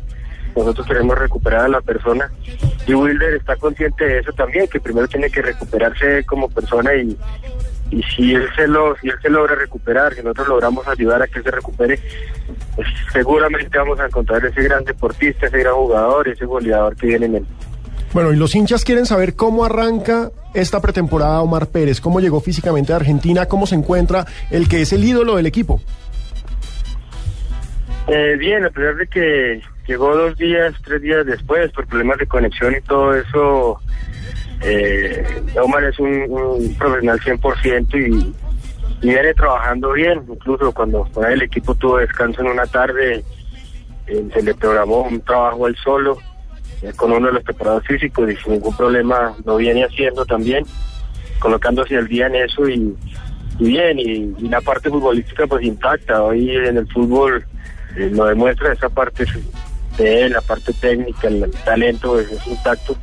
nosotros 0.54 0.86
queremos 0.86 1.18
recuperar 1.18 1.64
a 1.64 1.68
la 1.68 1.80
persona. 1.80 2.30
Y 2.86 2.92
Wilder 2.92 3.34
está 3.34 3.56
consciente 3.56 4.04
de 4.04 4.18
eso 4.18 4.32
también, 4.32 4.66
que 4.68 4.80
primero 4.80 5.08
tiene 5.08 5.30
que 5.30 5.40
recuperarse 5.40 6.24
como 6.26 6.50
persona 6.50 6.94
y, 6.94 7.16
y 7.92 8.02
si 8.04 8.34
él 8.34 8.48
se 8.56 8.66
lo, 8.66 8.96
si 8.96 9.08
él 9.08 9.16
se 9.20 9.28
logra 9.28 9.54
recuperar, 9.54 10.14
si 10.14 10.22
nosotros 10.22 10.48
logramos 10.48 10.88
ayudar 10.88 11.22
a 11.22 11.26
que 11.26 11.38
él 11.38 11.44
se 11.44 11.50
recupere, 11.50 12.00
pues 12.74 12.88
seguramente 13.12 13.76
vamos 13.76 14.00
a 14.00 14.06
encontrar 14.06 14.44
ese 14.46 14.62
gran 14.62 14.82
deportista, 14.84 15.46
ese 15.46 15.58
gran 15.58 15.74
jugador, 15.74 16.26
ese 16.26 16.46
goleador 16.46 16.96
que 16.96 17.08
viene 17.08 17.26
en 17.26 17.34
él. 17.36 17.46
Bueno, 18.14 18.32
y 18.32 18.36
los 18.36 18.54
hinchas 18.54 18.84
quieren 18.84 19.04
saber 19.04 19.34
cómo 19.34 19.64
arranca 19.64 20.30
esta 20.54 20.80
pretemporada 20.80 21.42
Omar 21.42 21.68
Pérez, 21.68 22.00
cómo 22.00 22.20
llegó 22.20 22.40
físicamente 22.40 22.94
a 22.94 22.96
Argentina, 22.96 23.46
cómo 23.46 23.66
se 23.66 23.74
encuentra 23.74 24.26
el 24.50 24.68
que 24.68 24.80
es 24.80 24.92
el 24.94 25.04
ídolo 25.04 25.36
del 25.36 25.46
equipo. 25.46 25.80
Eh, 28.08 28.36
bien, 28.38 28.64
a 28.64 28.70
pesar 28.70 28.96
de 28.96 29.06
que 29.06 29.62
llegó 29.86 30.16
dos 30.16 30.36
días, 30.38 30.74
tres 30.82 31.02
días 31.02 31.26
después 31.26 31.70
por 31.72 31.86
problemas 31.86 32.18
de 32.18 32.26
conexión 32.26 32.74
y 32.74 32.80
todo 32.80 33.14
eso, 33.14 33.80
eh, 34.64 35.24
Omar 35.62 35.84
es 35.84 35.98
un, 35.98 36.74
profesional 36.78 37.20
100% 37.20 37.94
y, 37.94 38.34
y 39.06 39.08
viene 39.08 39.34
trabajando 39.34 39.92
bien. 39.92 40.22
Incluso 40.28 40.72
cuando 40.72 41.08
el 41.28 41.42
equipo 41.42 41.74
tuvo 41.74 41.98
descanso 41.98 42.40
en 42.40 42.48
una 42.48 42.66
tarde, 42.66 43.24
eh, 44.06 44.28
se 44.32 44.42
le 44.42 44.54
programó 44.54 45.02
un 45.02 45.20
trabajo 45.20 45.66
él 45.66 45.76
solo 45.82 46.18
eh, 46.82 46.92
con 46.96 47.12
uno 47.12 47.28
de 47.28 47.34
los 47.34 47.44
preparados 47.44 47.84
físicos 47.86 48.30
y 48.30 48.36
sin 48.36 48.54
ningún 48.54 48.76
problema 48.76 49.34
lo 49.44 49.56
viene 49.56 49.84
haciendo 49.84 50.24
también, 50.24 50.64
colocándose 51.38 51.96
al 51.96 52.08
día 52.08 52.26
en 52.26 52.36
eso 52.36 52.68
y, 52.68 52.96
bien, 53.60 53.98
y, 53.98 54.34
y 54.38 54.48
la 54.48 54.60
parte 54.60 54.90
futbolística 54.90 55.46
pues 55.46 55.64
intacta. 55.64 56.22
Hoy 56.22 56.50
en 56.50 56.76
el 56.76 56.88
fútbol 56.88 57.44
eh, 57.96 58.10
lo 58.12 58.26
demuestra 58.26 58.72
esa 58.72 58.88
parte 58.88 59.24
de 59.96 60.22
él, 60.22 60.32
la 60.32 60.40
parte 60.40 60.72
técnica, 60.72 61.28
el, 61.28 61.50
talento 61.64 62.12
pues, 62.12 62.30
es 62.32 62.46
intacto, 62.46 62.96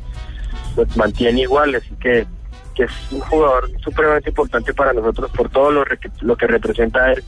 lo 0.76 0.86
mantiene 0.96 1.42
igual, 1.42 1.74
así 1.74 1.90
que, 2.00 2.26
que 2.74 2.84
es 2.84 2.92
un 3.10 3.20
jugador 3.20 3.70
supremamente 3.82 4.30
importante 4.30 4.72
para 4.74 4.92
nosotros 4.92 5.30
por 5.32 5.48
todo 5.50 5.70
lo, 5.70 5.84
lo 6.20 6.36
que 6.36 6.46
representa 6.46 7.12
él, 7.12 7.22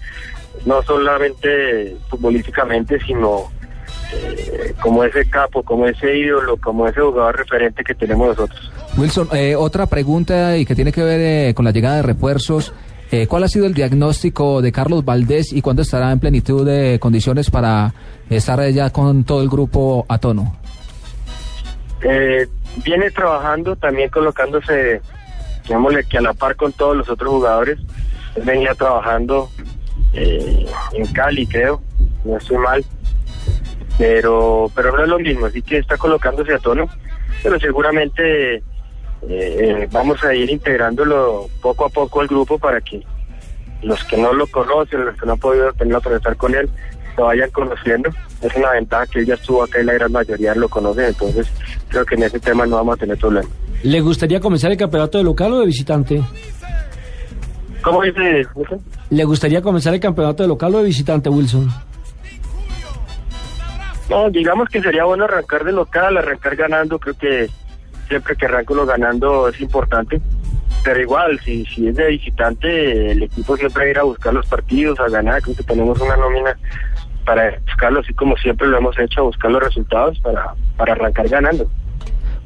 no 0.67 0.83
solamente 0.83 1.97
futbolísticamente, 2.09 2.99
sino 3.01 3.51
eh, 4.13 4.75
como 4.81 5.05
ese 5.05 5.29
capo, 5.29 5.63
como 5.63 5.87
ese 5.87 6.17
ídolo, 6.17 6.57
como 6.57 6.87
ese 6.87 7.01
jugador 7.01 7.37
referente 7.39 7.83
que 7.83 7.95
tenemos 7.95 8.29
nosotros. 8.29 8.73
Wilson, 8.97 9.29
eh, 9.33 9.57
otra 9.57 9.87
pregunta 9.87 10.57
y 10.59 10.67
que 10.67 10.75
tiene 10.75 10.93
que 10.93 11.03
ver 11.03 11.21
eh, 11.21 11.55
con 11.55 11.65
la 11.65 11.71
llegada 11.71 11.97
de 11.97 12.03
refuerzos. 12.03 12.73
Eh, 13.13 13.27
¿Cuál 13.27 13.45
ha 13.45 13.49
sido 13.49 13.67
el 13.67 13.75
diagnóstico 13.75 14.63
de 14.63 14.73
Carlos 14.73 15.05
Valdés 15.05 15.53
y 15.53 15.61
cuándo 15.61 15.83
estará 15.83 16.13
en 16.13 16.19
plenitud 16.19 16.65
de 16.67 16.99
condiciones 16.99 17.51
para 17.51 17.93
estar 18.31 18.67
ya 18.71 18.89
con 18.89 19.25
todo 19.25 19.43
el 19.43 19.51
grupo 19.51 20.07
a 20.09 20.17
tono? 20.17 20.57
Eh, 22.03 22.49
viene 22.85 23.11
trabajando, 23.11 23.77
también 23.77 24.11
colocándose, 24.11 25.01
digámosle 25.65 26.05
que 26.05 26.19
a 26.19 26.23
la 26.23 26.35
par 26.35 26.57
con 26.57 26.73
todos 26.73 26.97
los 26.97 27.09
otros 27.09 27.31
jugadores. 27.31 27.79
Él 28.35 28.43
venía 28.45 28.75
trabajando 28.75 29.51
eh, 30.13 30.67
en 30.93 31.07
Cali, 31.13 31.47
creo, 31.47 31.83
no 32.25 32.37
estoy 32.37 32.59
mal, 32.59 32.85
pero 33.99 34.71
pero 34.75 34.97
no 34.97 35.03
es 35.03 35.09
lo 35.09 35.19
mismo, 35.19 35.47
así 35.47 35.63
que 35.63 35.79
está 35.79 35.97
colocándose 35.97 36.55
a 36.55 36.59
tono, 36.59 36.89
pero 37.43 37.59
seguramente 37.59 38.57
eh, 38.57 38.63
eh, 39.29 39.89
vamos 39.91 40.23
a 40.25 40.35
ir 40.35 40.51
integrándolo 40.51 41.49
poco 41.61 41.87
a 41.87 41.89
poco 41.89 42.21
al 42.21 42.29
grupo 42.29 42.59
para 42.59 42.81
que 42.81 43.03
los 43.83 44.03
que 44.05 44.17
no 44.17 44.33
lo 44.33 44.47
conocen, 44.47 45.05
los 45.05 45.17
que 45.17 45.27
no 45.27 45.33
han 45.33 45.39
podido 45.39 45.73
tener 45.73 46.01
la 46.01 46.35
con 46.35 46.55
él, 46.55 46.71
lo 47.17 47.25
vayan 47.25 47.51
conociendo. 47.51 48.11
Es 48.41 48.55
una 48.57 48.71
ventaja 48.73 49.07
que 49.07 49.21
él 49.21 49.27
ya 49.27 49.35
estuvo 49.35 49.63
acá 49.63 49.81
y 49.81 49.85
la 49.85 49.95
gran 49.95 50.13
mayoría 50.13 50.55
lo 50.55 50.69
conocen, 50.69 51.07
entonces 51.07 51.51
creo 51.89 52.05
que 52.05 52.15
en 52.15 52.25
ese 52.25 52.41
tema 52.41 52.67
no 52.67 52.77
vamos 52.77 52.97
a 52.97 53.01
tener 53.01 53.19
problema. 53.19 53.49
¿Le 53.83 54.01
gustaría 54.01 54.41
comenzar 54.41 54.71
el 54.71 54.77
campeonato 54.77 55.19
de 55.19 55.25
local 55.25 55.53
o 55.53 55.61
de 55.61 55.67
visitante? 55.67 56.23
¿Cómo 57.83 58.03
dice? 58.03 58.47
Wilson? 58.55 58.81
¿Le 59.11 59.25
gustaría 59.25 59.61
comenzar 59.61 59.93
el 59.93 60.01
campeonato 60.01 60.43
de 60.43 60.49
local 60.49 60.75
o 60.75 60.79
de 60.79 60.85
visitante, 60.85 61.29
Wilson? 61.29 61.69
No, 64.09 64.31
digamos 64.31 64.69
que 64.69 64.81
sería 64.81 65.05
bueno 65.05 65.25
arrancar 65.25 65.65
de 65.65 65.73
local, 65.73 66.17
arrancar 66.17 66.55
ganando, 66.55 66.99
creo 66.99 67.15
que 67.15 67.49
siempre 68.09 68.37
que 68.37 68.47
arranco 68.47 68.75
uno 68.75 68.87
ganando 68.87 69.49
es 69.49 69.61
importante. 69.61 70.21
Pero 70.85 71.01
igual, 71.01 71.39
si, 71.41 71.65
si 71.67 71.89
es 71.89 71.95
de 71.97 72.09
visitante, 72.09 73.13
el 73.13 73.23
equipo 73.23 73.57
siempre 73.57 73.85
va 73.85 73.87
a 73.87 73.91
ir 73.91 73.99
a 73.99 74.03
buscar 74.03 74.35
los 74.35 74.47
partidos, 74.47 74.99
a 75.01 75.09
ganar, 75.09 75.41
creo 75.41 75.57
que 75.57 75.63
tenemos 75.63 76.01
una 76.01 76.17
nómina 76.17 76.57
para 77.25 77.59
buscarlo, 77.67 78.01
así 78.01 78.13
como 78.15 78.37
siempre 78.37 78.69
lo 78.69 78.79
hemos 78.79 78.99
hecho, 78.99 79.25
buscar 79.25 79.51
los 79.51 79.63
resultados 79.63 80.19
para, 80.21 80.55
para 80.77 80.93
arrancar 80.93 81.29
ganando. 81.29 81.67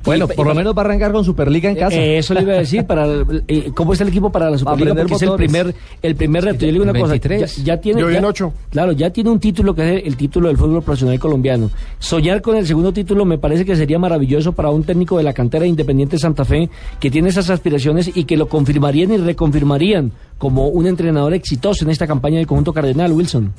Bueno, 0.05 0.29
por 0.29 0.47
lo 0.47 0.55
menos 0.55 0.72
va 0.72 0.83
a 0.83 0.85
arrancar 0.85 1.11
con 1.11 1.24
Superliga 1.24 1.68
en 1.68 1.74
casa. 1.74 1.97
Eh, 1.97 2.18
eso 2.18 2.33
le 2.33 2.43
iba 2.43 2.53
a 2.53 2.59
decir, 2.59 2.87
para 2.87 3.07
eh, 3.49 3.72
¿cómo 3.74 3.93
está 3.93 4.05
el 4.05 4.11
equipo 4.11 4.31
para 4.31 4.49
la 4.49 4.57
Superliga? 4.57 4.95
Porque 4.95 5.14
es 5.14 5.22
el 5.22 5.33
primer, 5.33 5.74
el 6.01 6.14
primer 6.14 6.45
reto. 6.45 6.61
Yo 6.61 6.66
le 6.66 6.72
digo 6.74 6.85
una 6.85 6.93
el 6.93 7.01
cosa, 7.01 7.11
23. 7.14 7.57
ya, 7.57 7.64
ya 7.64 7.81
tiene... 7.81 8.01
Yo 8.03 8.11
ya- 8.11 8.18
en 8.18 8.24
ocho. 8.24 8.53
Claro, 8.70 8.93
ya 8.93 9.11
tiene 9.11 9.31
un 9.31 9.41
título 9.41 9.74
que 9.74 9.97
es 9.97 10.07
el 10.07 10.16
título 10.16 10.47
del 10.47 10.57
fútbol 10.59 10.81
profesional 10.85 11.18
colombiano. 11.18 11.70
Soñar 11.99 12.41
con 12.41 12.57
el 12.57 12.64
segundo 12.68 12.93
título 12.93 13.24
me 13.24 13.39
parece 13.39 13.64
que 13.64 13.74
sería 13.74 13.99
maravilloso 13.99 14.53
para 14.53 14.70
un 14.70 14.85
técnico 14.85 15.18
de 15.18 15.24
la 15.24 15.33
cantera 15.33 15.62
de 15.62 15.70
Independiente 15.70 16.18
Santa 16.18 16.45
Fe 16.45 16.70
que 17.01 17.11
tiene 17.11 17.31
esas 17.31 17.51
aspiraciones 17.51 18.16
y 18.16 18.27
que 18.27 18.37
lo 18.37 18.49
confirmarían 18.49 19.11
y 19.12 19.16
reconfirmarían 19.16 20.12
como 20.39 20.68
un 20.68 20.87
entrenador 20.87 21.35
exitoso 21.35 21.85
en 21.85 21.91
esta 21.91 22.07
campaña 22.07 22.37
del 22.37 22.47
conjunto 22.47 22.72
cardenal, 22.72 23.11
Wilson. 23.11 23.53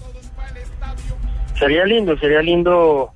Sería 1.60 1.86
lindo, 1.86 2.18
sería 2.18 2.42
lindo 2.42 3.12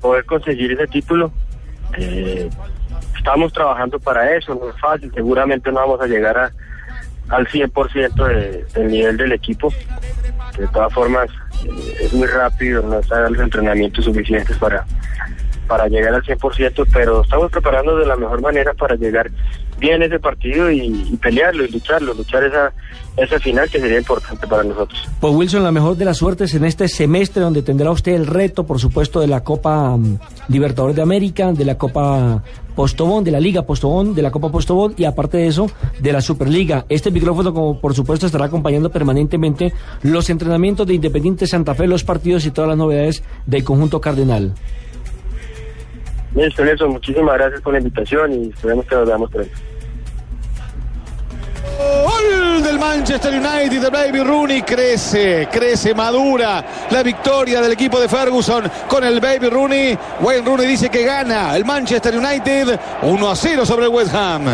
poder 0.00 0.24
conseguir 0.24 0.72
ese 0.72 0.86
título. 0.86 1.32
Eh, 1.96 2.48
estamos 3.16 3.52
trabajando 3.52 3.98
para 4.00 4.34
eso, 4.34 4.54
no 4.54 4.70
es 4.70 4.80
fácil, 4.80 5.12
seguramente 5.14 5.70
no 5.70 5.80
vamos 5.80 6.00
a 6.00 6.06
llegar 6.06 6.52
al 7.28 7.46
100% 7.46 8.26
de, 8.26 8.64
del 8.74 8.88
nivel 8.88 9.16
del 9.16 9.32
equipo. 9.32 9.72
De 10.58 10.66
todas 10.68 10.92
formas, 10.92 11.28
eh, 11.64 11.96
es 12.00 12.12
muy 12.14 12.26
rápido, 12.26 12.82
no 12.82 12.98
están 12.98 13.32
los 13.32 13.42
entrenamientos 13.42 14.04
suficientes 14.04 14.56
para, 14.56 14.86
para 15.68 15.86
llegar 15.88 16.14
al 16.14 16.22
100%, 16.22 16.86
pero 16.92 17.22
estamos 17.22 17.50
preparando 17.50 17.96
de 17.96 18.06
la 18.06 18.16
mejor 18.16 18.40
manera 18.40 18.72
para 18.74 18.96
llegar 18.96 19.30
bien 19.78 20.02
ese 20.02 20.18
partido 20.18 20.70
y, 20.70 21.08
y 21.10 21.16
pelearlo 21.18 21.64
y 21.64 21.68
lucharlo, 21.68 22.14
luchar 22.14 22.44
esa, 22.44 22.72
esa 23.24 23.38
final 23.38 23.68
que 23.68 23.78
sería 23.78 23.98
importante 23.98 24.46
para 24.46 24.64
nosotros. 24.64 25.08
Pues 25.20 25.34
Wilson, 25.34 25.62
la 25.62 25.72
mejor 25.72 25.96
de 25.96 26.04
las 26.04 26.16
suertes 26.16 26.54
en 26.54 26.64
este 26.64 26.88
semestre 26.88 27.42
donde 27.42 27.62
tendrá 27.62 27.90
usted 27.90 28.12
el 28.12 28.26
reto, 28.26 28.64
por 28.64 28.78
supuesto, 28.78 29.20
de 29.20 29.26
la 29.26 29.44
Copa 29.44 29.96
mm, 29.96 30.18
Libertadores 30.48 30.96
de 30.96 31.02
América, 31.02 31.52
de 31.52 31.64
la 31.64 31.76
Copa 31.76 32.42
Postobón, 32.74 33.24
de 33.24 33.30
la 33.30 33.40
Liga 33.40 33.62
Postobón, 33.62 34.14
de 34.14 34.22
la 34.22 34.30
Copa 34.30 34.50
Postobón 34.50 34.94
y 34.96 35.04
aparte 35.04 35.36
de 35.36 35.48
eso, 35.48 35.70
de 35.98 36.12
la 36.12 36.20
Superliga. 36.20 36.86
Este 36.88 37.10
micrófono, 37.10 37.52
como 37.52 37.78
por 37.80 37.94
supuesto, 37.94 38.26
estará 38.26 38.46
acompañando 38.46 38.90
permanentemente 38.90 39.72
los 40.02 40.30
entrenamientos 40.30 40.86
de 40.86 40.94
Independiente 40.94 41.46
Santa 41.46 41.74
Fe, 41.74 41.86
los 41.86 42.04
partidos 42.04 42.46
y 42.46 42.50
todas 42.50 42.68
las 42.68 42.78
novedades 42.78 43.22
del 43.44 43.64
conjunto 43.64 44.00
cardenal. 44.00 44.54
Listo, 46.34 46.64
Nelson, 46.64 46.90
muchísimas 46.90 47.34
gracias 47.34 47.60
por 47.60 47.72
la 47.72 47.80
invitación 47.80 48.32
y 48.32 48.48
esperemos 48.48 48.86
que 48.86 48.94
nos 48.94 49.06
veamos 49.06 49.30
pronto. 49.30 49.69
Manchester 52.80 53.34
United 53.34 53.82
de 53.82 53.90
Baby 53.90 54.20
Rooney 54.20 54.62
crece, 54.62 55.46
crece, 55.52 55.94
madura 55.94 56.64
la 56.90 57.02
victoria 57.02 57.60
del 57.60 57.72
equipo 57.72 58.00
de 58.00 58.08
Ferguson 58.08 58.70
con 58.88 59.04
el 59.04 59.20
Baby 59.20 59.50
Rooney. 59.50 59.98
Wayne 60.20 60.46
Rooney 60.46 60.66
dice 60.66 60.88
que 60.88 61.04
gana 61.04 61.54
el 61.54 61.66
Manchester 61.66 62.16
United 62.16 62.80
1 63.02 63.30
a 63.30 63.36
0 63.36 63.66
sobre 63.66 63.86
West 63.86 64.14
Ham. 64.14 64.44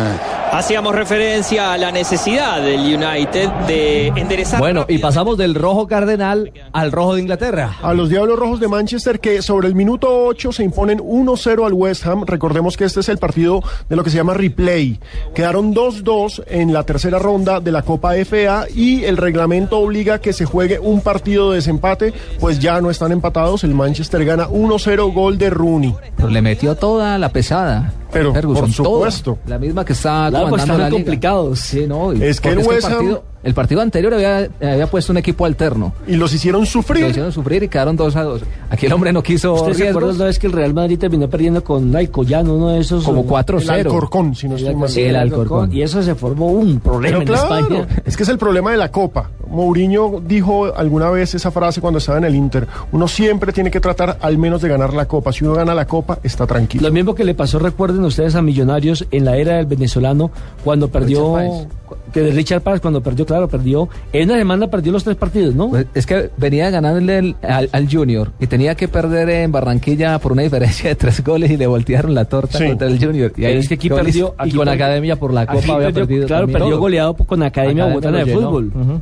Hacíamos 0.51 0.95
referencia 0.95 1.73
a 1.73 1.77
la 1.77 1.91
necesidad 1.91 2.61
del 2.61 2.79
United 2.79 3.49
de 3.67 4.07
enderezar. 4.07 4.59
Bueno, 4.59 4.85
y 4.87 4.97
pasamos 4.97 5.37
del 5.37 5.53
rojo 5.53 5.87
cardenal 5.87 6.51
al 6.71 6.91
rojo 6.91 7.15
de 7.15 7.21
Inglaterra. 7.21 7.75
A 7.81 7.93
los 7.93 8.09
Diablos 8.09 8.39
Rojos 8.39 8.59
de 8.59 8.67
Manchester 8.67 9.19
que 9.19 9.41
sobre 9.41 9.67
el 9.67 9.75
minuto 9.75 10.25
8 10.25 10.53
se 10.53 10.63
imponen 10.63 10.99
1-0 10.99 11.65
al 11.65 11.73
West 11.73 12.07
Ham. 12.07 12.23
Recordemos 12.25 12.77
que 12.77 12.85
este 12.85 13.01
es 13.01 13.09
el 13.09 13.17
partido 13.17 13.61
de 13.89 13.95
lo 13.95 14.03
que 14.03 14.09
se 14.09 14.17
llama 14.17 14.33
replay. 14.33 14.99
Quedaron 15.35 15.75
2-2 15.75 16.43
en 16.47 16.73
la 16.73 16.83
tercera 16.83 17.19
ronda 17.19 17.59
de 17.59 17.71
la 17.71 17.81
Copa 17.81 18.13
FA 18.25 18.65
y 18.73 19.03
el 19.03 19.17
reglamento 19.17 19.79
obliga 19.79 20.19
que 20.19 20.33
se 20.33 20.45
juegue 20.45 20.79
un 20.79 21.01
partido 21.01 21.51
de 21.51 21.57
desempate, 21.57 22.13
pues 22.39 22.59
ya 22.59 22.81
no 22.81 22.89
están 22.89 23.11
empatados. 23.11 23.63
El 23.63 23.75
Manchester 23.75 24.23
gana 24.25 24.47
1-0 24.47 25.13
gol 25.13 25.37
de 25.37 25.49
Rooney. 25.49 25.95
Pero 26.15 26.29
le 26.29 26.41
metió 26.41 26.75
toda 26.75 27.17
la 27.17 27.29
pesada. 27.29 27.93
Pero, 28.11 28.33
Ferguson, 28.33 28.65
por 28.65 28.73
toda. 28.73 29.11
supuesto. 29.11 29.37
La 29.47 29.59
misma 29.59 29.83
que 29.83 29.93
está 29.93 30.29
Claro, 30.37 30.49
pues 30.49 30.61
comandando 30.61 30.73
están 30.73 30.79
la 30.79 30.89
liga. 30.89 30.97
complicados. 30.97 31.59
Sí, 31.59 31.85
no. 31.87 32.13
y- 32.13 32.23
Es 32.23 32.39
que 32.41 32.49
el 32.49 32.57
West 32.59 32.87
Ham- 32.87 32.91
partido, 32.93 33.23
el 33.43 33.53
partido 33.53 33.81
anterior 33.81 34.13
había, 34.13 34.47
había 34.61 34.87
puesto 34.87 35.11
un 35.11 35.17
equipo 35.17 35.45
alterno. 35.45 35.93
Y 36.07 36.15
los 36.15 36.33
hicieron 36.33 36.65
sufrir. 36.65 37.03
Lo 37.03 37.09
hicieron 37.09 37.31
sufrir 37.31 37.63
y 37.63 37.67
quedaron 37.67 37.95
2 37.95 38.15
a 38.15 38.23
2. 38.23 38.41
Aquí 38.69 38.85
el 38.87 38.93
hombre 38.93 39.13
no 39.13 39.23
quiso 39.23 39.53
¿Usted 39.53 39.73
se 39.73 39.89
acuerda 39.89 40.07
riesgos. 40.07 40.15
una 40.15 40.25
vez 40.25 40.39
que 40.39 40.47
el 40.47 40.53
Real 40.53 40.73
Madrid 40.73 40.99
terminó 40.99 41.29
perdiendo 41.29 41.63
con 41.63 41.95
Alcoyano, 41.95 42.55
uno 42.55 42.69
de 42.69 42.79
esos? 42.79 43.03
Como 43.03 43.21
eh, 43.21 43.25
4-0. 43.27 43.61
El 43.61 43.69
Alcorcón, 43.69 44.35
si 44.35 44.47
no 44.47 44.55
estoy 44.55 44.75
mal. 44.75 44.89
Sí, 44.89 45.01
El 45.01 45.15
Alcorcón. 45.15 45.71
Y 45.71 45.81
eso 45.81 46.01
se 46.03 46.15
formó 46.15 46.47
un 46.47 46.79
problema 46.79 47.19
Pero 47.19 47.21
en 47.21 47.27
claro, 47.27 47.59
España. 47.59 47.87
es 48.05 48.17
que 48.17 48.23
es 48.23 48.29
el 48.29 48.37
problema 48.37 48.71
de 48.71 48.77
la 48.77 48.91
Copa. 48.91 49.29
Mourinho 49.49 50.21
dijo 50.25 50.75
alguna 50.75 51.09
vez 51.09 51.33
esa 51.33 51.51
frase 51.51 51.79
cuando 51.79 51.99
estaba 51.99 52.17
en 52.17 52.25
el 52.25 52.35
Inter. 52.35 52.67
Uno 52.91 53.07
siempre 53.07 53.53
tiene 53.53 53.71
que 53.71 53.79
tratar 53.79 54.17
al 54.21 54.37
menos 54.37 54.61
de 54.61 54.67
ganar 54.69 54.93
la 54.93 55.05
Copa. 55.05 55.31
Si 55.31 55.45
uno 55.45 55.53
gana 55.53 55.73
la 55.73 55.87
Copa, 55.87 56.19
está 56.23 56.45
tranquilo. 56.45 56.87
Lo 56.87 56.93
mismo 56.93 57.15
que 57.15 57.23
le 57.23 57.33
pasó, 57.33 57.57
recuerden 57.59 58.03
ustedes 58.03 58.35
a 58.35 58.41
Millonarios 58.41 59.05
en 59.11 59.25
la 59.25 59.37
era 59.37 59.55
del 59.55 59.65
venezolano, 59.65 60.31
cuando 60.63 60.89
perdió, 60.89 61.35
Richard 61.37 61.67
que 62.13 62.21
de 62.21 62.31
Richard 62.31 62.61
Páez, 62.61 62.81
cuando 62.81 63.01
perdió, 63.01 63.25
claro, 63.25 63.47
perdió, 63.47 63.89
en 64.13 64.29
una 64.29 64.37
semana 64.39 64.67
perdió 64.69 64.91
los 64.91 65.03
tres 65.03 65.15
partidos, 65.15 65.55
¿no? 65.55 65.69
Pues 65.69 65.85
es 65.93 66.05
que 66.05 66.29
venía 66.37 66.69
ganándole 66.69 67.17
el- 67.19 67.35
al, 67.41 67.69
al 67.71 67.89
Junior 67.89 68.31
y 68.39 68.47
tenía 68.47 68.75
que 68.75 68.87
perder 68.87 69.29
en 69.29 69.51
Barranquilla 69.51 70.19
por 70.19 70.31
una 70.31 70.41
diferencia 70.43 70.89
de 70.89 70.95
tres 70.95 71.23
goles 71.23 71.51
y 71.51 71.57
le 71.57 71.67
voltearon 71.67 72.13
la 72.13 72.25
torta 72.25 72.57
Sí. 72.57 72.67
contra 72.67 72.87
el 72.87 72.97
Junior. 73.03 73.31
Y 73.35 73.41
Pero 73.41 73.59
es 73.59 73.67
que 73.67 73.73
aquí 73.75 73.89
goles- 73.89 74.05
perdió- 74.05 74.35
y 74.45 74.51
con 74.51 74.65
perdió- 74.65 74.71
Academia 74.73 75.15
por 75.17 75.33
la 75.33 75.45
Copa 75.45 75.57
había 75.75 75.87
perdió- 75.87 75.93
perdido. 76.07 76.27
Claro, 76.27 76.47
perdió 76.47 76.69
todo. 76.69 76.79
goleado 76.79 77.13
con 77.15 77.43
Academia, 77.43 77.83
Academia 77.83 77.85
Bogotana 77.85 78.19
lo 78.19 78.25
de. 78.25 78.33
Fútbol. 78.33 78.71
Ujú. 78.75 79.01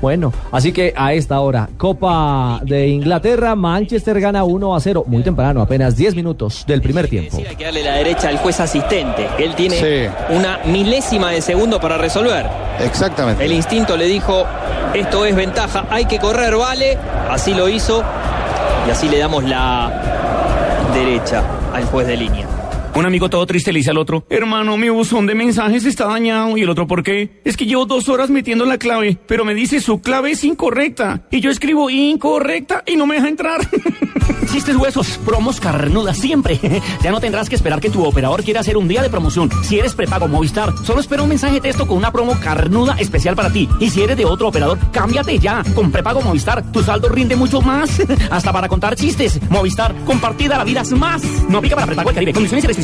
Bueno, 0.00 0.32
así 0.52 0.72
que 0.72 0.92
a 0.96 1.12
esta 1.14 1.40
hora, 1.40 1.68
Copa 1.78 2.60
de 2.62 2.88
Inglaterra, 2.88 3.54
Manchester 3.54 4.20
gana 4.20 4.44
1 4.44 4.74
a 4.76 4.80
0, 4.80 5.04
muy 5.06 5.22
temprano, 5.22 5.62
apenas 5.62 5.96
10 5.96 6.14
minutos 6.14 6.64
del 6.66 6.82
primer 6.82 7.08
tiempo. 7.08 7.38
Hay 7.38 7.56
que 7.56 7.64
darle 7.64 7.82
la 7.82 7.94
derecha 7.94 8.28
al 8.28 8.36
juez 8.38 8.60
asistente, 8.60 9.26
que 9.36 9.44
él 9.44 9.54
tiene 9.54 9.76
Sí. 9.76 10.12
una 10.34 10.58
milésima 10.66 11.30
de 11.30 11.40
segundo 11.40 11.80
para 11.80 11.96
resolver. 11.96 12.46
Exactamente. 12.80 13.44
El 13.44 13.52
instinto 13.52 13.96
le 13.96 14.04
dijo, 14.06 14.44
esto 14.92 15.24
es 15.24 15.34
ventaja, 15.34 15.86
hay 15.90 16.04
que 16.04 16.18
correr, 16.18 16.54
vale. 16.56 16.98
Así 17.30 17.54
lo 17.54 17.68
hizo 17.68 18.02
y 18.86 18.90
así 18.90 19.08
le 19.08 19.18
damos 19.18 19.44
la 19.44 19.90
derecha 20.92 21.42
al 21.72 21.84
juez 21.86 22.06
de 22.06 22.16
línea. 22.16 22.46
Un 22.96 23.04
amigo 23.06 23.28
todo 23.28 23.44
triste 23.44 23.72
le 23.72 23.80
dice 23.80 23.90
al 23.90 23.98
otro, 23.98 24.24
hermano, 24.30 24.76
mi 24.76 24.88
buzón 24.88 25.26
de 25.26 25.34
mensajes 25.34 25.84
está 25.84 26.06
dañado. 26.06 26.56
Y 26.56 26.62
el 26.62 26.70
otro, 26.70 26.86
¿por 26.86 27.02
qué? 27.02 27.40
Es 27.44 27.56
que 27.56 27.66
llevo 27.66 27.86
dos 27.86 28.08
horas 28.08 28.30
metiendo 28.30 28.64
la 28.64 28.78
clave, 28.78 29.18
pero 29.26 29.44
me 29.44 29.52
dice 29.52 29.80
su 29.80 30.00
clave 30.00 30.30
es 30.30 30.44
incorrecta. 30.44 31.26
Y 31.32 31.40
yo 31.40 31.50
escribo 31.50 31.90
incorrecta 31.90 32.84
y 32.86 32.94
no 32.94 33.06
me 33.06 33.16
deja 33.16 33.28
entrar. 33.28 33.60
Chistes 34.52 34.76
huesos, 34.76 35.18
promos 35.24 35.58
carnudas 35.58 36.18
siempre. 36.18 36.60
Ya 37.02 37.10
no 37.10 37.20
tendrás 37.20 37.48
que 37.48 37.56
esperar 37.56 37.80
que 37.80 37.90
tu 37.90 38.02
operador 38.04 38.42
quiera 38.44 38.60
hacer 38.60 38.76
un 38.76 38.88
día 38.88 39.02
de 39.02 39.10
promoción. 39.10 39.50
Si 39.62 39.78
eres 39.78 39.94
prepago 39.94 40.28
Movistar, 40.28 40.72
solo 40.84 41.00
espera 41.00 41.22
un 41.22 41.28
mensaje 41.28 41.60
texto 41.60 41.86
con 41.86 41.98
una 41.98 42.12
promo 42.12 42.38
carnuda 42.40 42.96
especial 42.98 43.34
para 43.34 43.50
ti. 43.50 43.68
Y 43.80 43.90
si 43.90 44.02
eres 44.02 44.16
de 44.16 44.24
otro 44.24 44.48
operador, 44.48 44.78
cámbiate 44.90 45.38
ya. 45.38 45.62
Con 45.74 45.90
prepago 45.90 46.22
Movistar, 46.22 46.70
tu 46.72 46.82
saldo 46.82 47.08
rinde 47.08 47.36
mucho 47.36 47.60
más. 47.60 48.00
Hasta 48.30 48.52
para 48.52 48.68
contar 48.68 48.94
chistes. 48.96 49.38
Movistar, 49.50 49.94
compartida 50.06 50.56
la 50.56 50.64
vida 50.64 50.80
es 50.82 50.92
más. 50.92 51.22
No 51.48 51.58
aplica 51.58 51.74
para 51.74 51.88
prepago 51.88 52.10
el 52.10 52.14
Caribe. 52.14 52.32
Y 52.40 52.83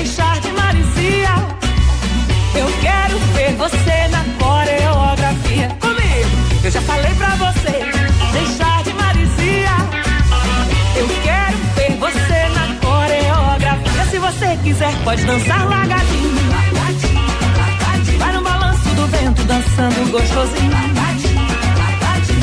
deixar 0.00 0.40
de 0.40 0.50
maricia. 0.52 1.34
Eu 2.54 2.66
quero 2.80 3.18
ver 3.34 3.52
você 3.56 4.08
na 4.08 4.24
coreografia. 4.42 5.68
Comigo! 5.78 6.64
Eu 6.64 6.70
já 6.70 6.80
falei 6.80 7.14
pra 7.16 7.28
você 7.36 7.74
deixar 8.32 8.82
de 8.82 8.92
maricia. 8.94 9.76
Eu 10.96 11.08
quero 11.22 11.58
ver 11.76 11.92
você 11.98 12.48
na 12.56 12.66
coreografia. 12.86 14.04
Se 14.10 14.18
você 14.18 14.58
quiser, 14.64 14.94
pode 15.04 15.22
dançar 15.24 15.68
lagadinho. 15.68 16.50
Vai 18.18 18.32
no 18.32 18.42
balanço 18.42 18.88
do 18.88 19.06
vento, 19.06 19.44
dançando 19.44 20.10
gostosinho. 20.12 20.72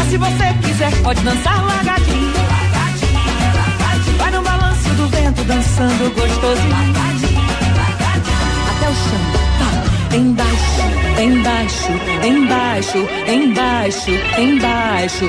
Se 0.09 0.17
você 0.17 0.53
quiser, 0.61 0.91
pode 1.01 1.21
dançar 1.21 1.65
lagadinho. 1.65 2.33
Vai 4.19 4.31
no 4.31 4.41
balanço 4.43 4.89
do 4.89 5.07
vento, 5.09 5.43
dançando 5.43 6.13
gostosinho. 6.13 7.26
Até 8.87 8.93
o 8.93 8.95
chão, 8.95 9.19
tá, 9.59 10.15
embaixo, 10.15 10.81
embaixo, 11.21 11.91
embaixo, 12.25 13.07
embaixo, 13.27 14.11
embaixo. 14.39 15.25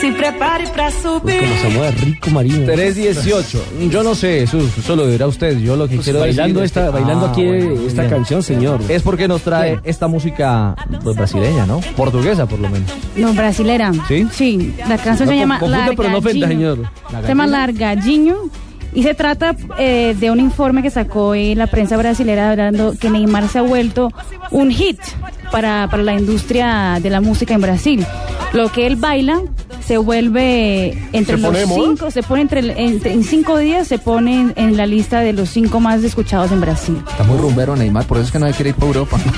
Se 0.00 0.12
prepare 0.12 0.66
para 0.68 0.90
subir. 0.90 1.40
Como 1.40 1.54
se 1.62 1.68
mueve 1.70 1.90
rico 2.04 2.30
Marino. 2.30 2.66
318. 2.66 3.64
Yo 3.90 4.02
no 4.02 4.14
sé, 4.14 4.42
eso, 4.42 4.58
eso 4.58 4.94
lo 4.94 5.06
dirá 5.08 5.26
usted. 5.26 5.58
Yo 5.58 5.74
lo 5.76 5.88
que 5.88 5.94
Pues 5.96 6.04
quiero 6.04 6.20
bailando 6.20 6.60
decir 6.60 6.78
esta- 6.78 6.90
bailando 6.90 7.26
aquí 7.26 7.42
esta 7.86 8.02
bien. 8.02 8.14
canción, 8.14 8.42
señor. 8.42 8.80
Es 8.90 9.02
porque 9.02 9.26
nos 9.26 9.40
trae 9.42 9.80
esta 9.84 10.06
música 10.06 10.76
pues, 11.02 11.16
brasileña, 11.16 11.64
¿no? 11.64 11.80
Portuguesa, 11.96 12.44
por 12.46 12.58
lo 12.58 12.68
menos. 12.68 12.90
No, 13.16 13.32
brasilera. 13.32 13.90
¿Sí? 14.06 14.26
Sí, 14.32 14.74
la 14.86 14.98
canción 14.98 15.28
No 15.28 15.32
se 15.34 15.38
llama 15.38 15.58
confunda, 15.60 15.90
pero 15.96 16.10
no 16.10 16.18
ofenda, 16.18 16.46
señor. 16.48 16.78
Se 17.22 17.28
llama 17.28 17.46
Largadinho. 17.46 18.50
Y 18.94 19.02
se 19.02 19.14
trata 19.14 19.54
eh, 19.78 20.16
de 20.18 20.30
un 20.30 20.40
informe 20.40 20.82
que 20.82 20.90
sacó 20.90 21.34
eh, 21.34 21.54
la 21.54 21.66
prensa 21.66 21.96
brasilera 21.96 22.50
hablando 22.50 22.94
que 22.98 23.10
Neymar 23.10 23.48
se 23.48 23.58
ha 23.58 23.62
vuelto 23.62 24.10
un 24.50 24.70
hit 24.70 24.98
para, 25.52 25.88
para 25.90 26.02
la 26.02 26.14
industria 26.14 26.98
de 27.00 27.10
la 27.10 27.20
música 27.20 27.54
en 27.54 27.60
Brasil. 27.60 28.06
Lo 28.52 28.70
que 28.72 28.86
él 28.86 28.96
baila 28.96 29.42
se 29.88 29.96
vuelve 29.96 30.90
entre 31.14 31.36
¿Se 31.36 31.42
los 31.42 31.56
cinco, 31.56 32.10
se 32.10 32.22
pone 32.22 32.42
entre, 32.42 32.60
en 33.10 33.24
cinco 33.24 33.56
días 33.56 33.88
se 33.88 33.98
pone 33.98 34.38
en, 34.40 34.52
en 34.56 34.76
la 34.76 34.84
lista 34.84 35.20
de 35.20 35.32
los 35.32 35.48
cinco 35.48 35.80
más 35.80 36.04
escuchados 36.04 36.52
en 36.52 36.60
Brasil. 36.60 37.02
Está 37.10 37.24
muy 37.24 37.38
rumbero 37.38 37.74
Neymar, 37.74 38.04
por 38.04 38.18
eso 38.18 38.26
es 38.26 38.32
que 38.32 38.38
no 38.38 38.44
hay 38.44 38.52
que 38.52 38.68
ir 38.68 38.74
para 38.74 38.86
Europa. 38.86 39.16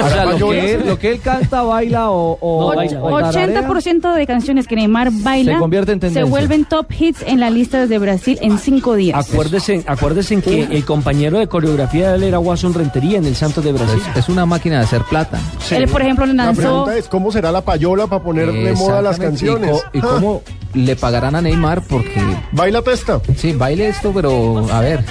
O 0.00 0.08
sea, 0.08 0.24
lo 0.24 0.48
que, 0.50 0.74
él, 0.74 0.82
lo 0.86 0.98
que 0.98 1.12
él 1.12 1.20
canta, 1.20 1.62
baila 1.62 2.10
o, 2.10 2.36
o, 2.40 2.72
tararea, 3.20 3.62
80% 3.68 4.14
de 4.14 4.26
canciones 4.26 4.66
que 4.66 4.74
Neymar 4.74 5.10
baila 5.12 5.52
Se 5.52 5.58
convierte 5.58 5.92
en 5.92 6.00
tendencia. 6.00 6.24
vuelven 6.24 6.64
top 6.64 6.86
hits 6.98 7.22
en 7.26 7.38
la 7.38 7.50
lista 7.50 7.86
de 7.86 7.98
Brasil 7.98 8.38
en 8.42 8.58
cinco 8.58 8.94
días. 8.96 9.30
Acuérdese, 9.30 9.84
acuérdese 9.86 10.34
en 10.34 10.42
que 10.42 10.62
el 10.64 10.84
compañero 10.84 11.38
de 11.38 11.46
coreografía 11.46 12.10
de 12.10 12.16
él 12.16 12.22
era 12.24 12.38
Watson 12.40 12.74
Rentería 12.74 13.18
en 13.18 13.26
el 13.26 13.36
Santos 13.36 13.62
de 13.64 13.72
Brasil. 13.72 14.00
Es, 14.14 14.24
es 14.24 14.28
una 14.28 14.44
máquina 14.46 14.78
de 14.78 14.84
hacer 14.84 15.02
plata. 15.08 15.38
Él, 15.70 15.86
por 15.88 16.02
ejemplo, 16.02 16.26
le 16.26 16.34
La 16.34 16.46
lanzó 16.46 16.60
pregunta 16.62 16.96
es, 16.96 17.06
¿cómo 17.08 17.30
será 17.30 17.52
la 17.52 17.60
payola 17.60 18.06
para 18.08 18.22
poner 18.24 18.50
de 18.52 18.72
moda 18.72 19.02
las 19.02 19.18
canciones? 19.18 19.76
¿Y, 19.92 19.99
co- 19.99 19.99
y 20.00 20.02
cómo 20.02 20.42
le 20.74 20.96
pagarán 20.96 21.34
a 21.36 21.42
Neymar? 21.42 21.82
Porque... 21.82 22.20
¿Baila 22.52 22.82
testa? 22.82 23.20
Sí, 23.36 23.52
baile 23.52 23.88
esto, 23.88 24.12
pero 24.12 24.66
a 24.70 24.80
ver. 24.80 25.04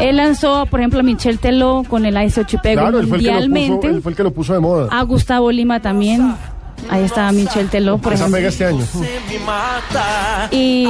Él 0.00 0.16
lanzó, 0.16 0.66
por 0.66 0.80
ejemplo, 0.80 1.00
a 1.00 1.02
Michel 1.02 1.38
Teló 1.38 1.84
con 1.88 2.04
el 2.04 2.20
Ice 2.24 2.40
Ocho 2.40 2.58
Pego 2.62 2.80
Claro, 2.80 2.98
él 2.98 3.06
fue, 3.06 3.18
el 3.18 3.22
que 3.24 3.30
lo 3.30 3.34
puso, 3.36 3.48
mundialmente. 3.48 3.86
él 3.86 4.02
fue 4.02 4.10
el 4.12 4.16
que 4.16 4.22
lo 4.24 4.30
puso 4.32 4.52
de 4.52 4.60
moda. 4.60 4.88
A 4.90 5.02
Gustavo 5.02 5.52
Lima 5.52 5.80
también. 5.80 6.34
Ahí 6.90 7.02
está 7.04 7.32
Michel 7.32 7.68
Teló, 7.70 7.96
por 7.98 8.12
Esa 8.12 8.26
ejemplo. 8.26 8.46
este 8.48 8.66
año. 8.66 8.84
Y, 10.50 10.86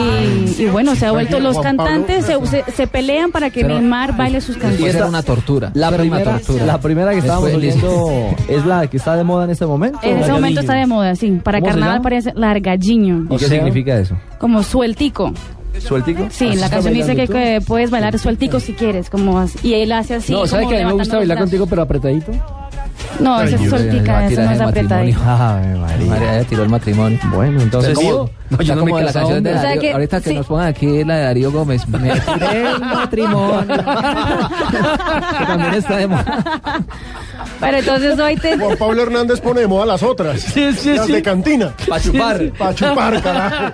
y 0.59 0.66
bueno, 0.70 0.95
se 0.97 1.07
ha 1.07 1.12
vuelto. 1.12 1.39
Los 1.41 1.59
cantantes 1.61 2.26
se, 2.26 2.47
se- 2.47 2.64
se 2.70 2.87
pelean 2.87 3.30
para 3.30 3.51
que 3.51 3.62
Pero- 3.62 3.74
Neymar 3.78 4.16
baile 4.16 4.41
sus 4.41 4.55
Después 4.57 4.70
canciones. 4.72 4.95
era 4.97 5.07
una 5.07 5.22
tortura. 5.22 5.70
La 5.74 5.89
Era 5.89 5.97
una 5.97 6.01
primera, 6.03 6.32
tortura. 6.39 6.66
la 6.66 6.80
primera 6.80 7.11
que 7.12 7.18
estábamos 7.18 7.51
Después 7.51 7.74
listo. 7.74 8.05
oyendo 8.05 8.37
es 8.49 8.66
la 8.66 8.87
que 8.89 8.97
está 8.97 9.16
de 9.16 9.24
moda 9.24 9.45
en 9.45 9.51
este 9.51 9.66
momento. 9.66 9.99
En 10.03 10.18
ese 10.18 10.32
momento 10.32 10.61
está 10.61 10.74
de 10.74 10.87
moda, 10.87 11.14
sí. 11.14 11.41
Para 11.43 11.61
¿Cómo 11.61 11.68
se 11.68 11.72
carnaval 11.72 11.95
llama? 11.97 12.03
parece 12.03 12.32
largalliño. 12.35 13.26
¿Y 13.30 13.37
qué 13.37 13.47
significa 13.47 13.97
eso? 13.99 14.16
Como 14.39 14.62
sueltico. 14.62 15.32
¿Sueltico? 15.78 16.28
Sí, 16.30 16.49
¿Así 16.49 16.57
la 16.59 16.70
canción 16.70 16.95
dice 16.95 17.16
que, 17.16 17.61
puedes 17.66 17.91
bailar 17.91 18.16
sueltico 18.18 18.61
si 18.61 18.74
quieres, 18.74 19.11
como 19.11 19.39
así. 19.41 19.59
Y 19.64 19.74
él 19.74 19.91
hace 19.93 20.14
así. 20.14 20.32
no, 20.32 20.47
¿sabe 20.47 20.62
como 20.64 20.70
que 20.70 20.76
a 20.76 20.78
mí 20.78 20.85
me 20.85 20.91
levantando 20.93 20.99
gusta 20.99 21.14
los 21.16 21.20
bailar 21.20 21.37
brazos. 21.37 21.51
contigo 21.51 21.66
pero 21.66 21.82
apretadito? 21.82 22.32
No, 23.20 23.41
esa 23.43 23.55
es 23.55 23.61
Le 23.62 23.68
va 23.70 23.79
sueltica, 23.79 24.18
a 24.18 24.27
eso 24.27 24.41
no 24.43 24.49
el 24.51 24.55
es 24.57 24.61
apretadito. 24.61 25.18
matrimonio. 25.20 25.25
Ay, 25.64 25.79
María. 25.79 26.07
María 26.07 26.43
ya 26.43 26.49
tiró 26.49 26.62
el 26.64 26.68
matrimonio. 26.68 27.18
Bueno, 27.33 27.61
entonces... 27.62 27.99
¿Yo? 28.01 28.29
No, 28.51 28.61
yo 28.61 28.75
no 28.75 28.81
como 28.83 28.95
me 28.95 29.01
de 29.01 29.07
la 29.07 29.12
canción 29.12 29.43
de 29.43 29.53
Darío. 29.53 29.81
que- 29.81 29.93
Ahorita 29.93 30.20
que 30.20 30.31
sí. 30.31 30.37
nos 30.37 30.47
pongan 30.47 30.66
aquí 30.68 31.05
la 31.05 31.16
de 31.16 31.22
Darío 31.25 31.51
Gómez. 31.53 31.89
Me 31.89 31.99
tiré 32.11 32.70
el 32.70 32.81
matrimonio. 32.81 33.77
que 35.39 35.45
también 35.47 35.75
está 35.75 35.97
de 35.97 36.07
moda. 36.07 36.43
Pero 37.61 37.79
entonces 37.79 38.18
hoy 38.18 38.37
te... 38.37 38.59
Juan 38.59 38.77
Pablo 38.77 39.03
Hernández 39.03 39.41
pone 39.41 39.61
de 39.61 39.66
moda 39.66 39.87
las 39.87 40.03
otras. 40.03 40.41
Sí, 40.41 40.72
sí, 40.75 40.95
las 40.95 41.07
sí. 41.07 41.12
de 41.12 41.22
cantina. 41.22 41.72
Pa' 41.89 42.01
chupar. 42.01 42.51
Para 42.59 42.75
chupar, 42.75 43.22
carajo. 43.22 43.72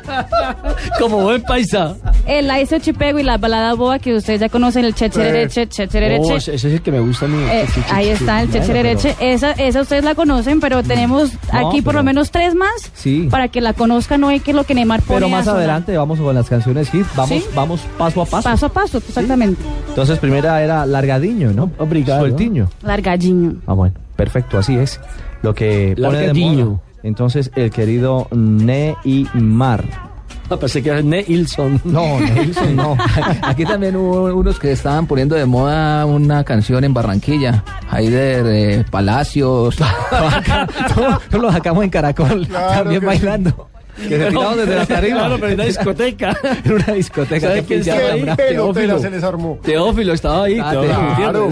Como 0.99 1.23
buen 1.23 1.43
paisa. 1.43 1.97
El 2.27 2.51
Ice 2.61 2.81
Chipego 2.81 3.19
y 3.19 3.23
la 3.23 3.39
balada 3.39 3.75
boa 3.75 3.99
que 3.99 4.15
ustedes 4.15 4.41
ya 4.41 4.49
conocen, 4.49 4.85
el 4.85 4.95
checherereche, 4.95 5.63
Oh, 5.63 5.67
checherereche. 5.67 6.37
ese 6.37 6.55
ese 6.55 6.69
es 6.69 6.75
el 6.75 6.83
que 6.83 6.93
me 6.93 7.01
gusta 7.01 7.25
a 7.27 7.29
mí. 7.29 7.43
Eh, 7.51 7.65
Sí, 7.67 7.73
sí, 7.75 7.81
sí, 7.87 7.93
ahí 7.95 8.05
sí. 8.07 8.11
está 8.13 8.43
el 8.43 8.49
Bueno, 8.49 8.65
Esa, 8.93 9.53
esa 9.53 9.81
ustedes 9.81 10.05
la 10.05 10.15
conocen, 10.15 10.61
pero 10.61 10.83
tenemos 10.83 11.33
No, 11.53 11.69
aquí 11.69 11.83
por 11.83 11.93
pero- 11.93 11.99
lo 12.01 12.05
menos 12.05 12.31
tres 12.31 12.55
más 12.55 12.91
Sí. 12.95 13.29
para 13.31 13.49
que 13.49 13.61
la 13.61 13.73
conozcan 13.73 14.23
hoy, 14.25 14.41
que 14.41 14.51
es 14.51 14.57
lo 14.57 14.65
que 14.65 14.75
Neymar 14.75 15.03
pone 15.03 15.21
Pero 15.21 15.29
más 15.29 15.47
adelante 15.49 15.97
vamos 15.97 16.19
con 16.21 16.35
las 16.35 16.49
canciones 16.49 16.91
hit. 16.91 17.07
Vamos, 17.17 17.29
¿Sí? 17.29 17.45
vamos 17.55 17.81
paso 17.99 18.23
a 18.23 18.27
paso. 18.27 18.49
Paso 18.49 18.67
a 18.67 18.69
paso, 18.69 18.99
exactamente. 18.99 19.63
Entonces, 19.89 20.19
primera 20.19 20.63
era 20.63 20.85
Largadiño, 20.87 21.53
¿no? 21.53 21.71
Obrigado. 21.79 22.21
Sueltiño. 22.21 22.69
Largalliño. 22.83 23.57
Ah, 23.67 23.73
bueno, 23.75 23.95
perfecto, 24.17 24.59
así 24.59 24.77
es. 24.77 25.01
Lo 25.43 25.55
que 25.55 25.95
pone 25.97 26.19
de 26.19 26.27
Largadiño. 26.27 26.65
moda. 26.67 26.81
Entonces, 27.03 27.51
el 27.57 27.71
querido 27.71 28.29
Neymar. 28.31 30.10
Ah, 30.51 30.57
pensé 30.61 30.83
que 30.83 30.91
era 30.91 31.03
Neilson. 31.03 31.81
No, 31.85 32.19
Nelson 32.21 32.77
no. 32.77 32.97
Aquí 33.43 33.65
también 33.65 33.97
hubo 33.97 34.35
unos 34.35 34.59
que 34.59 34.73
estaban 34.73 35.07
poniendo 35.07 35.37
de 35.37 35.47
moda 35.47 36.05
una 36.07 36.45
canción 36.45 36.85
en 36.85 36.93
Barranquilla. 36.93 37.65
Haider 37.89 38.47
eh, 38.47 38.85
Palacios. 38.91 39.77
Todos 40.95 41.43
lo 41.43 41.53
sacamos 41.53 41.85
en 41.85 41.91
Caracol, 41.91 42.47
Claro 42.47 42.83
también 42.83 43.05
bailando. 43.05 43.69
Que 43.97 44.09
se 44.09 44.27
tiraron 44.29 44.57
desde 44.57 44.77
la 44.77 44.87
tarima. 44.87 45.19
Claro, 45.19 45.35
pero 45.35 45.49
en 45.49 45.55
una 45.55 45.65
discoteca. 45.65 46.39
En 46.65 46.73
una 46.73 46.93
discoteca. 46.95 47.49
¿Sabe 47.49 47.61
que 47.61 47.67
quién 47.67 47.81
estaba 47.81 48.13
ahí? 48.13 48.37
Teófilo. 48.37 48.99
se 48.99 49.11
les 49.11 49.23
armó. 49.23 49.59
Teófilo 49.63 50.15
estaba 50.15 50.45
ahí. 50.45 50.59
Ah, 50.59 50.71
Teófilo 50.71 51.17
Claro. 51.17 51.51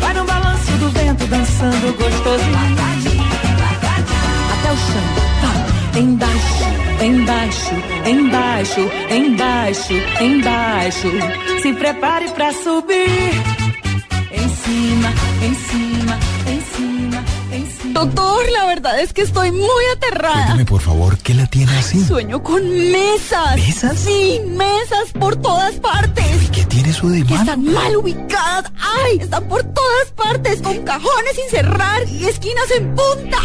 Vai 0.00 0.14
no 0.14 0.24
balanço 0.24 0.72
do 0.78 0.90
vento, 0.90 1.26
dançando 1.26 1.92
gostosinho. 1.94 3.11
Tá. 4.72 5.98
Embaixo, 5.98 6.64
embaixo, 7.04 7.74
embaixo, 8.06 8.90
embaixo, 9.10 9.92
embaixo. 10.22 11.08
Se 11.60 11.72
prepare 11.74 12.28
pra 12.30 12.52
subir. 12.52 13.32
Em 14.32 14.48
cima, 14.48 15.12
em 15.42 15.54
cima, 15.54 15.91
Doctor, 17.92 18.50
la 18.50 18.66
verdad 18.66 19.00
es 19.00 19.12
que 19.12 19.20
estoy 19.20 19.50
muy 19.50 19.84
aterrada. 19.94 20.34
Cuéntame, 20.34 20.64
por 20.64 20.80
favor, 20.80 21.18
¿qué 21.18 21.34
la 21.34 21.46
tiene 21.46 21.76
así? 21.76 22.02
Sueño 22.02 22.42
con 22.42 22.62
mesas. 22.90 23.56
¿Mesas? 23.56 23.98
Sí, 23.98 24.40
mesas 24.48 25.12
por 25.18 25.36
todas 25.36 25.74
partes. 25.74 26.24
¿Qué 26.52 26.64
tiene 26.64 26.88
eso 26.88 27.08
de 27.08 27.22
Que 27.22 27.34
están 27.34 27.64
mal 27.64 27.96
ubicadas. 27.96 28.72
¡Ay! 28.78 29.18
Están 29.20 29.44
por 29.44 29.62
todas 29.62 30.10
partes, 30.16 30.62
con 30.62 30.78
cajones 30.84 31.34
sin 31.34 31.50
cerrar 31.50 32.08
y 32.08 32.24
esquinas 32.24 32.70
en 32.76 32.94
punta. 32.94 33.38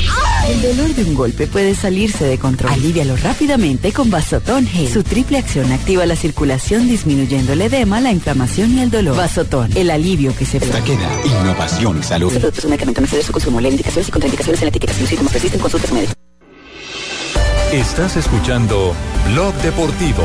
¡Ay! 0.44 0.54
El 0.54 0.62
dolor 0.62 0.96
de 0.96 1.04
un 1.04 1.14
golpe 1.16 1.48
puede 1.48 1.76
salirse 1.76 2.26
de 2.26 2.38
control. 2.38 2.72
Alivialo 2.72 3.18
rápidamente 3.18 3.92
con 3.92 4.10
Vasotón 4.10 4.66
Gel. 4.66 4.92
Su 4.92 5.04
triple 5.04 5.40
acción 5.40 5.72
activa 5.74 6.06
la 6.06 6.16
circulación 6.16 6.88
disminuyendo 6.88 7.54
el 7.54 7.62
edema, 7.62 8.00
la 8.00 8.12
inflamación 8.12 8.78
y 8.78 8.82
el 8.82 8.92
dolor. 8.92 9.18
Vasotón, 9.18 9.72
el 9.76 9.90
alivio 9.90 10.36
que 10.36 10.46
se 10.46 10.60
Taqueda, 10.60 11.10
innovación 11.26 12.00
y 12.00 12.04
salud. 12.04 12.28
Este 12.28 12.40
producto 12.40 12.60
es 12.60 12.66
un 12.66 12.72
medicamento 12.72 13.02
no 13.02 13.08
su 13.08 13.32
consumo. 13.32 13.62
Lee 13.62 13.70
indicaciones 13.70 14.08
y 14.08 14.12
contraindicaciones 14.38 14.62
en 14.62 14.66
la 14.66 14.70
etiqueta. 14.70 14.94
Si 14.94 15.02
los 15.02 15.10
síntomas 15.10 15.34
persisten, 15.34 15.60
consulta 15.60 15.86
a 15.86 15.90
su 15.90 15.96
médico. 15.96 16.14
Estás 17.72 18.16
escuchando 18.16 18.96
Blog 19.32 19.54
Deportivo. 19.56 20.24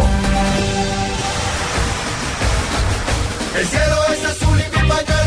El 3.59 3.67
cielo 3.67 3.97
es 4.13 4.25
azul 4.25 4.61
y 4.61 4.65
mi 4.65 4.89
pañuelo 4.89 5.22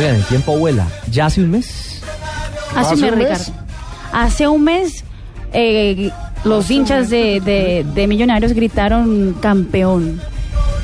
Oigan, 0.00 0.14
el 0.16 0.24
tiempo 0.24 0.56
vuela. 0.58 0.86
¿Ya 1.10 1.26
hace 1.26 1.42
un 1.42 1.50
mes? 1.50 2.00
Hace 2.74 2.94
un 2.94 3.00
mes, 3.02 3.14
Ricardo. 3.14 3.44
Hace 4.12 4.48
un 4.48 4.64
mes, 4.64 5.04
eh, 5.52 6.10
los 6.44 6.70
hinchas 6.70 7.10
de, 7.10 7.40
de- 7.40 7.84
de 7.94 8.06
Millonarios 8.06 8.52
gritaron 8.54 9.36
campeón 9.40 10.20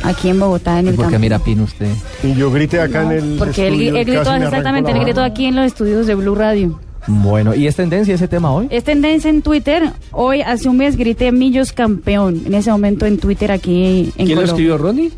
aquí 0.02 0.28
en 0.28 0.38
Bogotá, 0.38 0.78
en 0.80 0.88
el 0.88 0.94
Porque 0.94 1.12
campo. 1.12 1.22
mira, 1.22 1.38
Pino, 1.38 1.64
usted. 1.64 1.88
Y 2.22 2.34
yo 2.34 2.50
grité 2.50 2.78
acá 2.80 3.04
en 3.04 3.12
el. 3.12 3.36
Porque 3.38 3.66
él, 3.68 3.72
estudio 3.74 3.96
él 3.96 4.04
gritó, 4.04 4.34
exactamente, 4.34 4.92
la 4.92 4.98
él 4.98 5.04
gritó 5.04 5.22
aquí 5.22 5.46
en 5.46 5.56
los 5.56 5.64
estudios 5.66 6.06
de 6.06 6.14
Blue 6.14 6.34
Radio. 6.34 6.78
Bueno, 7.08 7.54
¿y 7.54 7.66
es 7.68 7.76
tendencia 7.76 8.14
ese 8.14 8.28
tema 8.28 8.50
hoy? 8.52 8.66
Es 8.70 8.84
tendencia 8.84 9.30
en 9.30 9.40
Twitter. 9.40 9.92
Hoy, 10.10 10.42
hace 10.42 10.68
un 10.68 10.76
mes, 10.76 10.96
grité 10.96 11.32
Millos 11.32 11.72
campeón. 11.72 12.42
En 12.46 12.52
ese 12.54 12.70
momento 12.70 13.06
en 13.06 13.16
Twitter 13.18 13.50
aquí 13.52 14.12
en 14.16 14.26
¿Quién 14.26 14.28
lo 14.38 14.44
Colombia. 14.44 14.44
escribió, 14.44 14.78
Ronnie? 14.78 15.10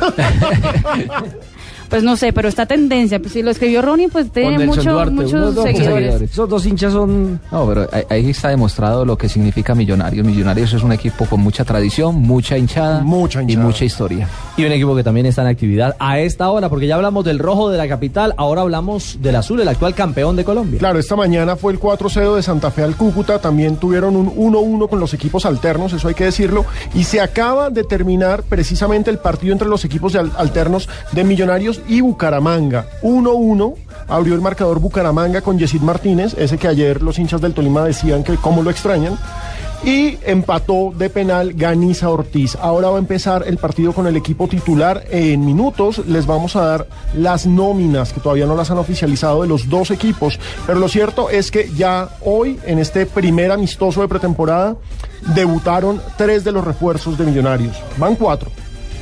Pues 1.92 2.02
no 2.02 2.16
sé, 2.16 2.32
pero 2.32 2.48
esta 2.48 2.66
tendencia, 2.66 3.18
pues 3.20 3.32
si 3.32 3.42
lo 3.42 3.50
escribió 3.50 3.82
Ronnie, 3.82 4.08
pues 4.08 4.30
tiene 4.30 4.66
mucho- 4.66 4.82
Duarte, 4.92 5.12
muchos 5.14 5.54
dos 5.54 5.64
seguidores. 5.64 6.22
Esos 6.22 6.48
dos 6.48 6.66
hinchas 6.66 6.92
son... 6.92 7.40
No, 7.50 7.66
pero 7.66 7.88
ahí- 7.92 8.04
ahí 8.10 8.30
está 8.30 8.48
demostrado 8.48 9.04
lo 9.04 9.16
que 9.16 9.28
significa 9.28 9.74
Millonarios. 9.74 10.26
Millonarios 10.26 10.72
es 10.72 10.82
un 10.82 10.92
equipo 10.92 11.26
con 11.26 11.40
mucha 11.40 11.64
tradición, 11.64 12.16
mucha 12.16 12.56
hinchada, 12.58 13.02
y 13.52 13.56
mucha 13.66 13.84
historia. 13.84 14.28
Y 14.56 14.64
un 14.64 14.72
equipo 14.72 14.94
que 14.96 15.02
también 15.04 15.26
está 15.26 15.42
en 15.42 15.48
actividad 15.48 15.96
a 15.98 16.18
esta 16.20 16.50
hora, 16.50 16.68
porque 16.68 16.86
ya 16.86 16.94
hablamos 16.96 17.24
del 17.24 17.38
rojo 17.38 17.70
de 17.70 17.78
la 17.78 17.86
capital, 17.88 18.34
ahora 18.38 18.62
hablamos 18.62 19.18
del 19.20 19.36
azul, 19.36 19.60
el 19.60 19.68
actual 19.68 19.94
campeón 19.94 20.36
de 20.36 20.44
Colombia. 20.44 20.78
Claro, 20.78 20.98
esta 20.98 21.16
mañana 21.16 21.56
fue 21.56 21.72
el 21.72 21.78
4-0 21.78 22.36
de 22.36 22.42
Santa 22.42 22.70
Fe 22.70 22.82
al 22.82 22.96
Cúcuta, 22.96 23.38
también 23.38 23.76
tuvieron 23.76 24.16
un 24.16 24.28
1-1 24.34 24.88
con 24.88 24.98
los 25.00 25.12
equipos 25.14 25.44
alternos, 25.46 25.92
eso 25.92 26.08
hay 26.08 26.14
que 26.14 26.24
decirlo, 26.24 26.64
y 26.94 27.04
se 27.04 27.20
acaba 27.20 27.68
de 27.70 27.84
terminar 27.84 28.42
precisamente 28.42 29.10
el 29.10 29.18
partido 29.18 29.52
entre 29.52 29.68
los 29.68 29.84
equipos 29.84 30.12
de 30.14 30.20
alternos 30.36 30.88
de 31.12 31.24
Millonarios 31.24 31.80
y 31.88 32.00
Bucaramanga. 32.00 32.86
1-1, 33.02 33.74
abrió 34.08 34.34
el 34.34 34.40
marcador 34.40 34.80
Bucaramanga 34.80 35.40
con 35.40 35.58
Yesid 35.58 35.80
Martínez, 35.80 36.34
ese 36.38 36.58
que 36.58 36.68
ayer 36.68 37.02
los 37.02 37.18
hinchas 37.18 37.40
del 37.40 37.54
Tolima 37.54 37.84
decían 37.84 38.24
que 38.24 38.36
cómo 38.36 38.62
lo 38.62 38.70
extrañan. 38.70 39.18
Y 39.84 40.16
empató 40.24 40.92
de 40.96 41.10
penal 41.10 41.54
Ganiza 41.54 42.08
Ortiz. 42.08 42.56
Ahora 42.60 42.90
va 42.90 42.96
a 42.96 43.00
empezar 43.00 43.42
el 43.48 43.56
partido 43.56 43.92
con 43.92 44.06
el 44.06 44.16
equipo 44.16 44.46
titular. 44.46 45.02
En 45.10 45.44
minutos 45.44 46.06
les 46.06 46.24
vamos 46.24 46.54
a 46.54 46.64
dar 46.64 46.86
las 47.14 47.46
nóminas, 47.46 48.12
que 48.12 48.20
todavía 48.20 48.46
no 48.46 48.54
las 48.54 48.70
han 48.70 48.78
oficializado, 48.78 49.42
de 49.42 49.48
los 49.48 49.68
dos 49.68 49.90
equipos. 49.90 50.38
Pero 50.68 50.78
lo 50.78 50.88
cierto 50.88 51.30
es 51.30 51.50
que 51.50 51.68
ya 51.74 52.10
hoy, 52.24 52.60
en 52.64 52.78
este 52.78 53.06
primer 53.06 53.50
amistoso 53.50 54.02
de 54.02 54.08
pretemporada, 54.08 54.76
debutaron 55.34 56.00
tres 56.16 56.44
de 56.44 56.52
los 56.52 56.64
refuerzos 56.64 57.18
de 57.18 57.24
Millonarios. 57.24 57.76
Van 57.98 58.14
cuatro. 58.14 58.52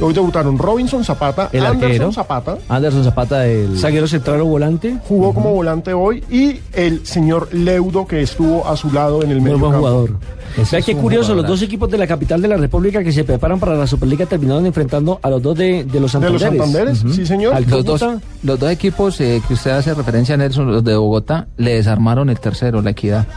Hoy 0.01 0.15
debutaron 0.15 0.57
Robinson 0.59 1.05
Zapata, 1.05 1.51
El 1.53 1.61
Anderson 1.67 1.85
arquero. 1.91 2.13
Zapata. 2.13 2.57
Anderson 2.69 3.05
Zapata, 3.05 3.47
el 3.47 3.79
Zaguero 3.79 4.09
central 4.09 4.41
o 4.41 4.47
volante. 4.47 4.97
Jugó 5.07 5.35
como 5.35 5.53
volante 5.53 5.93
hoy 5.93 6.25
y 6.31 6.59
el 6.73 7.05
señor 7.07 7.53
Leudo 7.53 8.07
que 8.07 8.23
estuvo 8.23 8.67
a 8.67 8.77
su 8.77 8.91
lado 8.93 9.23
en 9.23 9.31
el 9.31 9.37
Muy 9.41 9.45
medio 9.51 9.59
buen 9.59 9.73
campo. 9.73 9.87
jugador. 9.89 10.11
Ese 10.57 10.71
Vea 10.77 10.81
es 10.81 10.87
qué 10.87 10.97
curioso, 10.97 11.35
los 11.35 11.47
dos 11.47 11.63
equipos 11.63 11.89
de 11.91 11.99
la 11.99 12.07
capital 12.07 12.41
de 12.43 12.49
la 12.49 12.57
República 12.57 13.05
que 13.05 13.13
se 13.13 13.25
preparan 13.25 13.61
para 13.61 13.77
la 13.77 13.87
Superliga 13.87 14.27
terminaron 14.27 14.65
enfrentando 14.67 15.21
a 15.23 15.31
los 15.31 15.41
dos 15.43 15.57
de, 15.57 15.85
de 15.85 16.01
los 16.01 16.13
De 16.13 16.31
los 16.31 16.41
Santanderes. 16.41 16.99
Santanderes, 16.99 17.05
sí 17.17 17.27
señor. 17.27 17.55
Al 17.55 17.65
Los 17.69 17.85
dos, 17.85 18.05
los 18.43 18.59
dos 18.59 18.71
equipos 18.71 19.21
eh, 19.21 19.41
que 19.47 19.55
usted 19.55 19.71
hace 19.73 19.93
referencia 19.95 20.35
a 20.35 20.39
Nelson, 20.39 20.73
los 20.73 20.83
de 20.83 20.97
Bogotá, 20.97 21.47
le 21.57 21.75
desarmaron 21.75 22.31
el 22.31 22.41
tercero, 22.41 22.81
la 22.83 22.91
equidad. 22.91 23.27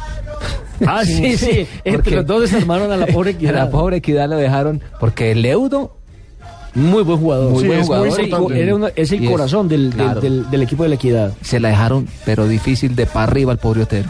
Ah, 0.85 1.05
sí, 1.05 1.37
sí. 1.37 1.67
Entre 1.85 1.93
Porque- 1.93 2.15
los 2.15 2.25
dos 2.25 2.41
desarmaron 2.41 2.91
a 2.91 2.97
la 2.97 3.05
pobre 3.07 3.29
A 3.31 3.33
equidad. 3.33 3.53
la 3.53 3.69
pobre 3.69 3.97
equidad 3.97 4.27
lo 4.27 4.35
dejaron 4.37 4.81
porque 4.99 5.31
el 5.31 5.43
Leudo 5.43 5.95
Muy 6.75 7.03
buen 7.03 7.19
jugador. 7.19 7.51
Muy 7.51 7.61
Sí, 7.61 7.67
buen 7.67 7.79
es 7.79 7.87
muy 7.87 7.97
jugador. 7.97 8.23
importante. 8.23 8.63
Era 8.63 8.75
una- 8.75 8.87
es 8.95 9.11
el 9.11 9.23
Y 9.23 9.27
corazón 9.29 9.67
del, 9.67 9.89
del- 9.91 9.93
claro. 10.05 10.21
del- 10.21 10.49
del 10.49 10.61
equipo 10.63 10.83
de 10.83 10.89
la 10.89 10.95
equidad. 10.95 11.33
se 11.41 11.59
la 11.59 11.69
dejaron, 11.69 12.07
pero 12.25 12.47
difícil 12.47 12.95
de 12.95 13.05
para 13.05 13.23
arriba 13.23 13.51
al 13.51 13.59
pobre 13.59 13.83
Otero. 13.83 14.09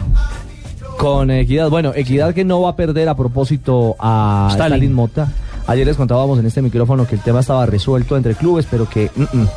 Con 0.98 1.30
Equidad. 1.30 1.68
Bueno, 1.70 1.92
Equidad 1.94 2.32
que 2.34 2.44
no 2.44 2.60
va 2.62 2.70
a 2.70 2.76
perder 2.76 3.08
a 3.08 3.16
propósito 3.16 3.96
a 3.98 4.48
Stalin. 4.52 4.74
Stalin, 4.74 4.92
Mota. 4.94 5.28
Ayer 5.66 5.86
les 5.86 5.96
contábamos 5.96 6.38
en 6.38 6.46
este 6.46 6.62
micrófono 6.62 7.06
que 7.06 7.14
el 7.16 7.20
tema 7.20 7.40
estaba 7.40 7.66
resuelto 7.66 8.16
entre 8.16 8.34
clubes, 8.34 8.66
pero 8.70 8.88
que 8.88 9.10
mm, 9.14 9.22
mm, 9.22 9.48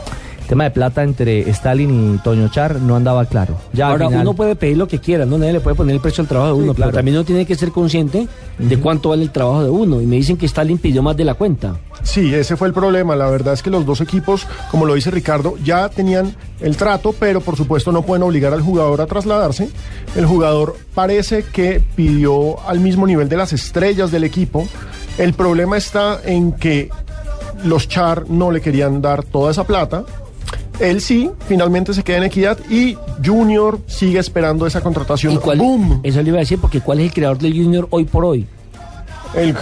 tema 0.48 0.64
de 0.66 0.72
plata 0.72 1.04
entre 1.04 1.50
Stalin 1.50 2.16
y 2.16 2.18
Toño 2.20 2.48
Char 2.50 2.80
no 2.82 2.96
andaba 2.96 3.26
claro. 3.26 3.58
Ya 3.74 3.88
Ahora, 3.90 4.08
final- 4.08 4.22
uno 4.22 4.34
puede 4.34 4.56
pedir 4.56 4.78
lo 4.78 4.88
que 4.88 5.00
quiera, 5.00 5.26
¿no? 5.26 5.38
Nadie 5.38 5.54
le 5.54 5.60
puede 5.60 5.76
poner 5.76 5.96
el 5.96 6.02
precio 6.02 6.22
al 6.22 6.28
trabajo 6.28 6.54
de 6.54 6.58
Sí, 6.60 6.64
uno, 6.64 6.74
claro. 6.74 6.92
pero 6.92 6.98
también 7.00 7.18
uno 7.18 7.26
tiene 7.26 7.46
que 7.46 7.56
ser 7.56 7.72
consciente 7.72 8.28
de 8.58 8.80
cuánto 8.80 9.10
vale 9.10 9.24
el 9.24 9.32
trabajo 9.32 9.64
de 9.64 9.70
uno. 9.70 10.02
Y 10.02 10.06
me 10.06 10.16
dicen 10.16 10.38
que 10.38 10.46
Stalin 10.46 10.78
pidió 10.78 11.04
más 11.04 11.16
de 11.18 11.26
la 11.26 11.34
cuenta. 11.36 11.76
Sí, 12.04 12.34
ese 12.34 12.56
fue 12.56 12.68
el 12.70 12.74
problema. 12.74 13.16
La 13.16 13.30
verdad 13.30 13.54
es 13.54 13.62
que 13.62 13.70
los 13.70 13.86
dos 13.86 14.02
equipos, 14.02 14.48
como 14.72 14.86
lo 14.86 14.94
dice 14.94 15.12
Ricardo, 15.12 15.56
ya 15.64 15.90
tenían 15.90 16.36
el 16.62 16.78
trato, 16.78 17.14
pero 17.20 17.42
por 17.42 17.56
supuesto 17.58 17.92
no 17.92 18.02
pueden 18.04 18.24
obligar 18.24 18.54
al 18.54 18.62
jugador 18.62 19.02
a 19.02 19.06
trasladarse. 19.06 19.70
El 20.16 20.26
jugador 20.26 20.76
parece 20.96 21.44
que 21.44 21.82
pidió 21.96 22.60
al 22.68 22.80
mismo 22.80 23.06
nivel 23.06 23.28
de 23.30 23.38
las 23.38 23.52
estrellas 23.54 24.12
del 24.12 24.24
equipo. 24.24 24.68
El 25.18 25.34
problema 25.34 25.78
está 25.78 26.20
en 26.24 26.54
que 26.54 26.90
los 27.66 27.88
Char 27.88 28.30
no 28.30 28.52
le 28.52 28.62
querían 28.62 29.02
dar 29.02 29.24
toda 29.24 29.52
esa 29.52 29.64
plata. 29.66 30.04
Él 30.80 31.02
sí, 31.02 31.30
finalmente 31.48 31.94
se 31.94 32.04
queda 32.04 32.18
en 32.18 32.24
equidad 32.26 32.58
y 32.70 32.96
Junior 33.26 33.80
sigue 33.88 34.20
esperando 34.20 34.68
esa 34.68 34.82
contratación. 34.82 35.34
¿Y 35.34 35.38
cuál- 35.38 35.58
¡Boom! 35.58 36.00
Eso 36.04 36.22
le 36.22 36.30
iba 36.30 36.38
a 36.38 36.42
decir, 36.42 36.60
porque 36.60 36.82
¿cuál 36.82 37.00
es 37.00 37.06
el 37.06 37.14
creador 37.14 37.40
del 37.40 37.54
Junior 37.54 37.88
hoy 37.90 38.06
por 38.06 38.26
hoy? 38.26 38.46
El, 39.36 39.50
eh, 39.50 39.56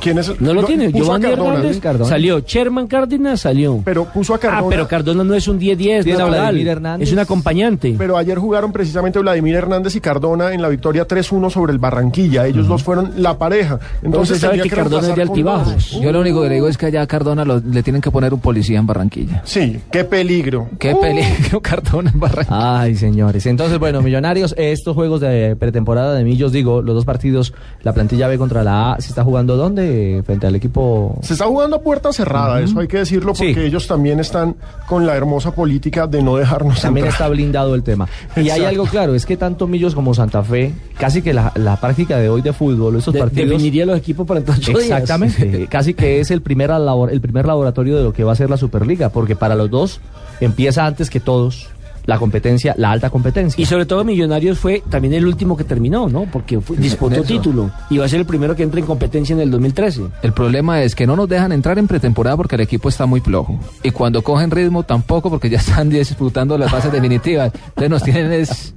¿Quién 0.00 0.18
es? 0.18 0.40
No 0.40 0.52
lo 0.54 0.64
tiene. 0.64 0.92
Giovanni 0.92 1.26
Cardona. 1.28 1.54
Hernández 1.56 2.08
salió. 2.08 2.40
Sherman 2.40 2.86
Cárdenas 2.86 3.40
salió. 3.40 3.80
Pero 3.84 4.04
puso 4.06 4.34
a 4.34 4.38
Cardona. 4.38 4.62
Ah, 4.66 4.70
pero 4.70 4.88
Cardona 4.88 5.24
no 5.24 5.34
es 5.34 5.48
un 5.48 5.58
10-10. 5.58 5.76
Tiene 5.76 6.12
a 6.12 6.18
natural. 6.18 6.28
Vladimir 6.30 6.68
Hernández. 6.68 7.08
Es 7.08 7.12
un 7.12 7.18
acompañante. 7.20 7.94
Pero 7.96 8.16
ayer 8.16 8.38
jugaron 8.38 8.72
precisamente 8.72 9.18
Vladimir 9.18 9.54
Hernández 9.54 9.94
y 9.96 10.00
Cardona 10.00 10.52
en 10.52 10.60
la 10.62 10.68
victoria 10.68 11.06
3-1 11.06 11.50
sobre 11.50 11.72
el 11.72 11.78
Barranquilla. 11.78 12.46
Ellos 12.46 12.66
dos 12.68 12.82
fueron 12.82 13.12
la 13.16 13.38
pareja. 13.38 13.78
Entonces 14.02 14.38
sabe 14.40 14.54
tendría 14.54 14.70
que 14.70 14.76
Cardona 14.76 15.08
es 15.08 15.16
de 15.16 15.22
altibajos. 15.22 15.90
Yo 16.00 16.12
lo 16.12 16.20
único 16.20 16.42
que 16.42 16.48
le 16.48 16.54
digo 16.56 16.68
es 16.68 16.76
que 16.78 16.86
allá 16.86 17.02
a 17.02 17.06
Cardona 17.06 17.44
lo- 17.44 17.60
le 17.60 17.82
tienen 17.82 18.02
que 18.02 18.10
poner 18.10 18.34
un 18.34 18.40
policía 18.40 18.78
en 18.78 18.86
Barranquilla. 18.86 19.42
Sí, 19.44 19.80
qué 19.90 20.04
peligro. 20.04 20.68
Qué 20.78 20.94
peligro 20.94 21.60
Cardona 21.62 22.10
en 22.10 22.20
Barranquilla. 22.20 22.80
Ay, 22.80 22.96
señores. 22.96 23.46
Entonces, 23.46 23.78
bueno, 23.78 24.02
Millonarios, 24.02 24.54
estos 24.58 24.94
juegos 24.94 25.20
de 25.20 25.56
pretemporada 25.56 26.14
de 26.14 26.24
Millos, 26.24 26.52
digo, 26.52 26.82
los 26.82 26.94
dos 26.94 27.04
partidos, 27.04 27.52
la 27.82 27.92
plantilla 27.92 28.28
B 28.28 28.38
contra 28.38 28.62
la 28.64 28.92
A, 28.94 29.00
¿se 29.04 29.10
está 29.10 29.22
jugando 29.24 29.56
dónde? 29.56 30.22
Frente 30.26 30.46
al 30.46 30.54
equipo. 30.56 31.16
Se 31.22 31.34
está 31.34 31.46
jugando 31.46 31.76
a 31.76 31.80
puerta 31.82 32.12
cerrada, 32.12 32.60
eso 32.60 32.80
hay 32.80 32.88
que 32.88 32.98
decirlo, 32.98 33.32
porque 33.34 33.66
ellos 33.66 33.86
también 33.86 34.20
están 34.20 34.56
con 34.88 35.06
la 35.06 35.14
hermosa 35.14 35.52
política 35.54 36.06
de 36.06 36.22
no 36.22 36.36
dejarnos 36.36 36.80
También 36.80 37.06
entrar. 37.06 37.22
está 37.22 37.28
blindado 37.32 37.74
el 37.74 37.82
tema. 37.82 38.08
Y 38.36 38.50
hay 38.50 38.64
algo 38.64 38.84
claro, 38.86 39.14
es 39.14 39.24
que 39.26 39.36
tanto 39.36 39.66
Millos 39.66 39.94
como 39.94 40.14
Santa 40.14 40.42
Fe, 40.42 40.72
casi 40.98 41.22
que 41.22 41.32
la, 41.32 41.52
la 41.54 41.80
práctica 41.80 42.18
de 42.18 42.28
hoy 42.28 42.42
de 42.42 42.52
fútbol, 42.52 42.96
esos 42.96 43.14
De- 43.14 43.20
partidos... 43.20 43.50
definiría 43.50 43.86
los 43.86 43.98
equipos 43.98 44.26
para 44.26 44.40
entonces 44.40 44.66
días. 44.66 44.80
Exactamente, 44.82 45.66
casi 45.70 45.94
que 45.94 46.20
es 46.20 46.30
el 46.30 46.42
primer, 46.42 46.70
labor- 46.70 47.10
el 47.12 47.20
primer 47.20 47.46
laboratorio 47.46 47.96
de 47.96 48.02
lo 48.04 48.12
que 48.12 48.24
va 48.24 48.32
a 48.32 48.36
ser 48.36 48.50
la 48.50 48.56
Superliga, 48.56 49.10
porque 49.10 49.36
para 49.36 49.54
los 49.54 49.70
dos 49.70 50.00
empieza 50.40 50.86
antes 50.86 51.10
que 51.10 51.20
todos 51.20 51.68
la 52.06 52.18
competencia, 52.18 52.74
la 52.78 52.90
alta 52.90 53.10
competencia. 53.10 53.60
Y 53.60 53.66
sobre 53.66 53.86
todo 53.86 54.04
Millonarios 54.04 54.58
fue 54.58 54.82
también 54.90 55.14
el 55.14 55.26
último 55.26 55.56
que 55.56 55.64
terminó, 55.64 56.08
¿no? 56.08 56.26
Porque 56.30 56.60
fue- 56.60 56.76
disputó 56.76 57.22
título 57.22 57.70
y 57.90 57.98
va 57.98 58.04
a 58.04 58.08
ser 58.08 58.20
el 58.20 58.26
primero 58.26 58.54
que 58.54 58.62
entre 58.62 58.80
en 58.80 58.86
competencia 58.86 59.32
en 59.34 59.40
el 59.40 59.50
2013. 59.50 60.02
El 60.22 60.32
problema 60.32 60.82
es 60.82 60.94
que 60.94 61.06
no 61.06 61.16
nos 61.16 61.28
dejan 61.28 61.52
entrar 61.52 61.78
en 61.78 61.86
pretemporada 61.86 62.36
porque 62.36 62.56
el 62.56 62.60
equipo 62.62 62.88
está 62.88 63.06
muy 63.06 63.20
flojo. 63.20 63.58
Y 63.82 63.90
cuando 63.90 64.22
cogen 64.22 64.50
ritmo 64.50 64.82
tampoco 64.82 65.30
porque 65.30 65.48
ya 65.50 65.58
están 65.58 65.88
disputando 65.90 66.58
las 66.58 66.70
fases 66.70 66.92
definitivas. 66.92 67.52
Entonces 67.68 67.90
nos 67.90 68.02
tienen 68.02 68.32
es... 68.32 68.74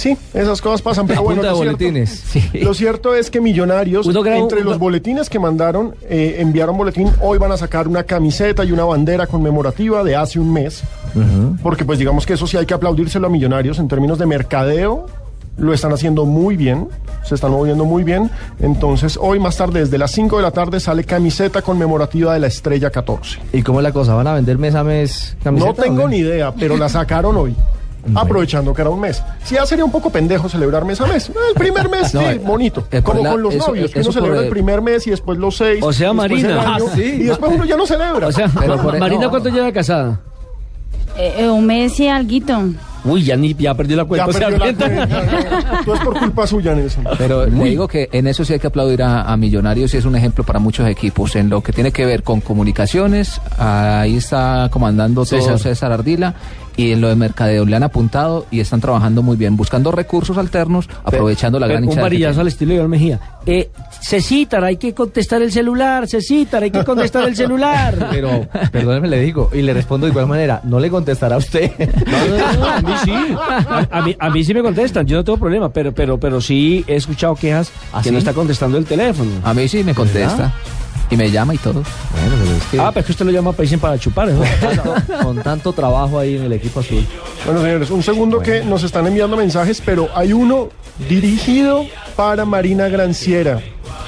Sí, 0.00 0.16
esas 0.34 0.60
cosas 0.62 0.80
pasan, 0.82 1.06
pero 1.06 1.22
bueno, 1.22 1.42
lo 1.42 1.48
cierto, 1.56 1.58
boletines. 1.76 2.24
lo 2.54 2.72
cierto 2.74 3.14
es 3.14 3.30
que 3.30 3.40
Millonarios, 3.40 4.06
Uno 4.06 4.24
entre 4.24 4.60
uno- 4.62 4.70
los 4.70 4.78
boletines 4.78 5.28
que 5.28 5.38
mandaron, 5.38 5.94
eh, 6.08 6.36
enviaron 6.38 6.76
boletín, 6.78 7.10
hoy 7.20 7.38
van 7.38 7.52
a 7.52 7.56
sacar 7.58 7.86
una 7.86 8.04
camiseta 8.04 8.64
y 8.64 8.72
una 8.72 8.84
bandera 8.84 9.26
conmemorativa 9.26 10.02
de 10.02 10.16
hace 10.16 10.38
un 10.40 10.52
mes, 10.52 10.82
porque 11.62 11.84
pues 11.84 11.98
digamos 11.98 12.24
que 12.24 12.32
eso 12.34 12.46
sí 12.46 12.56
hay 12.56 12.66
que 12.66 12.74
aplaudírselo 12.74 13.26
a 13.26 13.30
Millonarios 13.30 13.78
en 13.78 13.88
términos 13.88 14.18
de 14.18 14.26
mercadeo, 14.26 15.06
lo 15.58 15.74
están 15.74 15.92
haciendo 15.92 16.24
muy 16.24 16.56
bien, 16.56 16.88
se 17.22 17.34
están 17.34 17.50
moviendo 17.50 17.84
muy 17.84 18.02
bien, 18.02 18.30
entonces 18.60 19.18
hoy 19.20 19.38
más 19.38 19.58
tarde, 19.58 19.80
desde 19.80 19.98
las 19.98 20.10
5 20.12 20.36
de 20.38 20.42
la 20.42 20.50
tarde, 20.52 20.80
sale 20.80 21.04
camiseta 21.04 21.60
conmemorativa 21.60 22.32
de 22.32 22.40
la 22.40 22.46
Estrella 22.46 22.88
14. 22.90 23.38
¿Y 23.52 23.62
cómo 23.62 23.80
es 23.80 23.84
la 23.84 23.92
cosa? 23.92 24.14
¿Van 24.14 24.26
a 24.28 24.34
vender 24.34 24.56
mes 24.56 24.74
a 24.74 24.82
mes 24.82 25.36
No 25.40 25.44
camisetas? 25.44 25.84
tengo 25.84 26.08
ni 26.08 26.18
idea, 26.18 26.52
pero 26.54 26.78
la 26.78 26.88
sacaron 26.88 27.36
hoy. 27.36 27.54
Aprovechando 28.14 28.72
que 28.74 28.80
era 28.82 28.90
un 28.90 29.00
mes. 29.00 29.22
Si 29.44 29.54
ya 29.54 29.66
sería 29.66 29.84
un 29.84 29.92
poco 29.92 30.10
pendejo 30.10 30.48
celebrar 30.48 30.84
mes 30.84 31.00
a 31.00 31.06
mes. 31.06 31.28
El 31.28 31.54
primer 31.54 31.88
mes, 31.88 32.12
No, 32.14 32.20
sí, 32.20 32.26
eh, 32.26 32.40
bonito. 32.44 32.86
eh, 32.90 33.02
Como 33.02 33.22
la- 33.22 33.30
con 33.32 33.42
los 33.42 33.54
eso- 33.54 33.66
novios, 33.68 33.90
que 33.92 34.00
uno 34.00 34.12
celebra 34.12 34.38
el- 34.38 34.44
el 34.44 34.50
primer 34.50 34.80
mes 34.82 35.06
y 35.06 35.10
después 35.10 35.38
los 35.38 35.56
seis. 35.56 35.80
O 35.82 35.92
sea, 35.92 36.12
Marina. 36.12 36.60
año, 36.74 36.86
Ah, 36.88 36.92
sí. 36.94 37.02
Y 37.02 37.22
después 37.24 37.52
uno 37.54 37.64
ya 37.64 37.76
no 37.76 37.86
celebra. 37.86 38.28
O 38.28 38.32
sea, 38.32 38.50
Pero 38.58 38.80
por- 38.80 38.98
Marina, 38.98 39.24
no. 39.24 39.30
¿cuánto 39.30 39.48
lleva 39.48 39.70
casada? 39.72 40.20
Eh, 41.16 41.34
eh, 41.38 41.48
un 41.48 41.66
mes 41.66 41.98
y 42.00 42.08
alguito. 42.08 42.58
Uy, 43.02 43.24
ya, 43.24 43.34
ni, 43.34 43.54
ya 43.54 43.74
perdió 43.74 43.96
la 43.96 44.02
Ya 44.02 44.08
cuenta. 44.08 44.32
¿se 44.32 44.38
perdió 44.38 44.58
la 44.58 44.64
cuenta? 44.64 45.82
Todo 45.86 45.94
es 45.94 46.00
por 46.02 46.18
culpa 46.18 46.46
suya, 46.46 46.74
Nelson. 46.74 47.04
Pero 47.16 47.46
le 47.46 47.64
digo 47.64 47.88
que 47.88 48.10
en 48.12 48.26
eso 48.26 48.44
sí 48.44 48.52
hay 48.52 48.58
que 48.58 48.66
aplaudir 48.66 49.02
a, 49.02 49.22
a 49.22 49.36
Millonarios 49.38 49.94
y 49.94 49.96
es 49.96 50.04
un 50.04 50.16
ejemplo 50.16 50.44
para 50.44 50.58
muchos 50.58 50.86
equipos. 50.86 51.34
En 51.36 51.48
lo 51.48 51.62
que 51.62 51.72
tiene 51.72 51.92
que 51.92 52.04
ver 52.04 52.22
con 52.22 52.40
comunicaciones, 52.42 53.40
ahí 53.58 54.16
está 54.16 54.68
comandando 54.70 55.24
todo 55.24 55.40
César. 55.40 55.58
César, 55.58 55.92
Ardila. 55.92 56.34
Y 56.80 56.92
en 56.92 57.02
lo 57.02 57.08
de 57.08 57.14
mercadeo 57.16 57.66
le 57.66 57.76
han 57.76 57.82
apuntado 57.82 58.46
y 58.50 58.60
están 58.60 58.80
trabajando 58.80 59.22
muy 59.22 59.36
bien, 59.36 59.54
buscando 59.54 59.92
recursos 59.92 60.38
alternos, 60.38 60.88
aprovechando 61.04 61.58
la 61.58 61.66
gran 61.66 61.82
un 61.82 61.90
hinchada 61.90 62.08
que 62.08 62.14
varillazo 62.14 62.40
al 62.40 62.48
estilo 62.48 62.70
de 62.70 62.76
Iván 62.76 62.88
Mejía. 62.88 63.20
Eh, 63.44 63.70
Cecitar, 64.00 64.64
hay 64.64 64.78
que 64.78 64.94
contestar 64.94 65.42
el 65.42 65.52
celular. 65.52 66.08
Cecitar, 66.08 66.62
hay 66.62 66.70
que 66.70 66.82
contestar 66.82 67.28
el 67.28 67.36
celular. 67.36 68.08
Pero, 68.10 68.48
perdóneme, 68.72 69.08
le 69.08 69.20
digo, 69.20 69.50
y 69.52 69.60
le 69.60 69.74
respondo 69.74 70.06
de 70.06 70.12
igual 70.12 70.26
manera, 70.26 70.62
no 70.64 70.80
le 70.80 70.88
contestará 70.88 71.34
a 71.34 71.38
usted. 71.38 71.70
No, 72.10 72.26
no, 72.26 72.52
no, 72.60 72.66
a 72.66 72.80
mí 72.80 72.92
sí. 73.04 73.12
A, 73.12 73.88
a 73.90 74.02
mí, 74.02 74.16
a 74.18 74.30
mí 74.30 74.42
sí 74.42 74.54
me 74.54 74.62
contestan, 74.62 75.06
yo 75.06 75.16
no 75.16 75.24
tengo 75.24 75.38
problema, 75.38 75.70
pero, 75.70 75.92
pero, 75.92 76.18
pero 76.18 76.40
sí 76.40 76.82
he 76.86 76.96
escuchado 76.96 77.34
quejas 77.34 77.70
¿Ah, 77.92 77.98
que 77.98 78.08
sí? 78.08 78.10
no 78.12 78.18
está 78.18 78.32
contestando 78.32 78.78
el 78.78 78.86
teléfono. 78.86 79.30
A 79.44 79.52
mí 79.52 79.68
sí 79.68 79.84
me 79.84 79.94
contesta. 79.94 80.52
Y 81.10 81.16
me 81.16 81.30
llama 81.30 81.54
y 81.54 81.58
todo. 81.58 81.82
Bueno, 81.82 82.36
pero 82.42 82.56
es 82.56 82.64
que 82.70 82.80
Ah, 82.80 82.90
pero 82.92 83.00
es 83.00 83.06
que 83.06 83.12
usted 83.12 83.26
lo 83.26 83.32
llama 83.32 83.52
para 83.52 83.68
para 83.78 83.98
chupar. 83.98 84.28
¿no? 84.28 84.42
con 85.24 85.36
tanto 85.42 85.72
trabajo 85.72 86.18
ahí 86.18 86.36
en 86.36 86.44
el 86.44 86.52
equipo 86.52 86.80
azul. 86.80 87.04
Bueno, 87.44 87.62
señores, 87.62 87.90
un 87.90 88.02
segundo 88.02 88.40
que 88.40 88.62
nos 88.64 88.82
están 88.84 89.06
enviando 89.06 89.36
mensajes, 89.36 89.82
pero 89.84 90.08
hay 90.14 90.32
uno 90.32 90.68
dirigido 91.08 91.84
para 92.16 92.44
Marina 92.44 92.88
Granciera. 92.88 93.60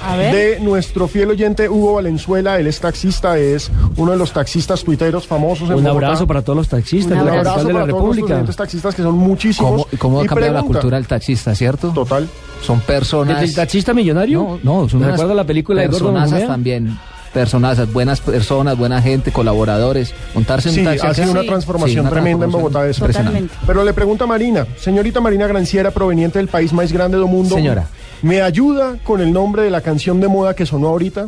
A 0.05 0.16
ver. 0.16 0.34
De 0.34 0.61
nuestro 0.61 1.07
fiel 1.07 1.30
oyente 1.30 1.68
Hugo 1.68 1.94
Valenzuela, 1.94 2.59
él 2.59 2.66
es 2.66 2.80
taxista, 2.80 3.38
es 3.38 3.70
uno 3.96 4.11
de 4.12 4.18
los 4.18 4.32
taxistas 4.32 4.82
tuiteros 4.82 5.26
famosos 5.28 5.70
en 5.70 5.76
Un 5.76 5.84
Bogotá. 5.84 6.07
abrazo 6.07 6.26
para 6.26 6.42
todos 6.42 6.57
los 6.57 6.68
taxistas 6.68 7.12
Un 7.12 7.18
de 7.18 7.24
la 7.24 7.38
abrazo 7.38 7.44
capital 7.57 7.66
de 7.66 7.72
la 7.72 7.78
para 7.80 7.90
todos 7.92 8.07
los 8.16 8.16
República. 8.28 8.53
taxistas 8.57 8.94
que 8.96 9.03
son 9.03 9.16
muchísimos. 9.16 9.70
¿Cómo, 9.70 9.86
cómo 9.98 10.22
Y 10.22 10.26
ha 10.26 10.28
cambiado 10.28 10.55
la 10.55 10.62
cultura 10.62 10.96
del 10.96 11.07
taxista, 11.07 11.55
cierto? 11.55 11.90
Total. 11.90 12.28
Son 12.63 12.81
personas... 12.81 13.43
¿El 13.43 13.55
taxista 13.55 13.93
millonario? 13.93 14.61
No, 14.63 14.83
no, 14.83 14.89
son 14.89 15.01
¿Me 15.01 15.07
unas 15.13 15.21
la 15.21 15.45
película 15.45 15.83
de 15.83 15.89
Gordo 15.89 16.13
también. 16.47 16.97
Personas, 17.33 17.91
buenas 17.93 18.21
personas, 18.21 18.77
buena 18.77 19.01
gente, 19.01 19.33
colaboradores. 19.33 20.13
Montarse 20.35 20.69
en 20.69 20.75
Sí, 20.75 20.81
un 20.81 20.87
taxi 20.87 21.07
ha 21.07 21.11
acá- 21.11 21.15
sido 21.15 21.31
una 21.33 21.41
Sí. 21.41 21.47
transformación 21.49 21.95
Sí, 21.95 22.01
una 22.01 22.11
tremenda 22.11 22.45
en 22.45 22.51
transformación 22.51 22.73
Bogotá. 22.73 22.91
eso. 22.91 23.05
impresionante. 23.07 23.55
Pero 23.67 23.85
le 23.85 23.93
pregunta 23.95 24.25
a 24.25 24.27
Marina, 24.27 24.67
señorita 24.79 25.21
Marina 25.23 25.47
Granciera, 25.47 25.91
proveniente 25.93 26.39
del 26.39 26.49
país 26.49 26.75
más 26.75 26.93
grande 26.93 27.17
del 27.17 27.27
mundo. 27.27 27.55
Señora. 27.55 27.87
¿Me 28.21 28.43
ayuda 28.43 28.97
con 29.03 29.23
el 29.23 29.33
nombre 29.33 29.63
de 29.63 29.71
la 29.71 29.81
canción 29.81 30.21
de 30.21 30.29
moda 30.29 30.55
que 30.55 30.67
sonó 30.67 30.89
ahorita? 30.89 31.27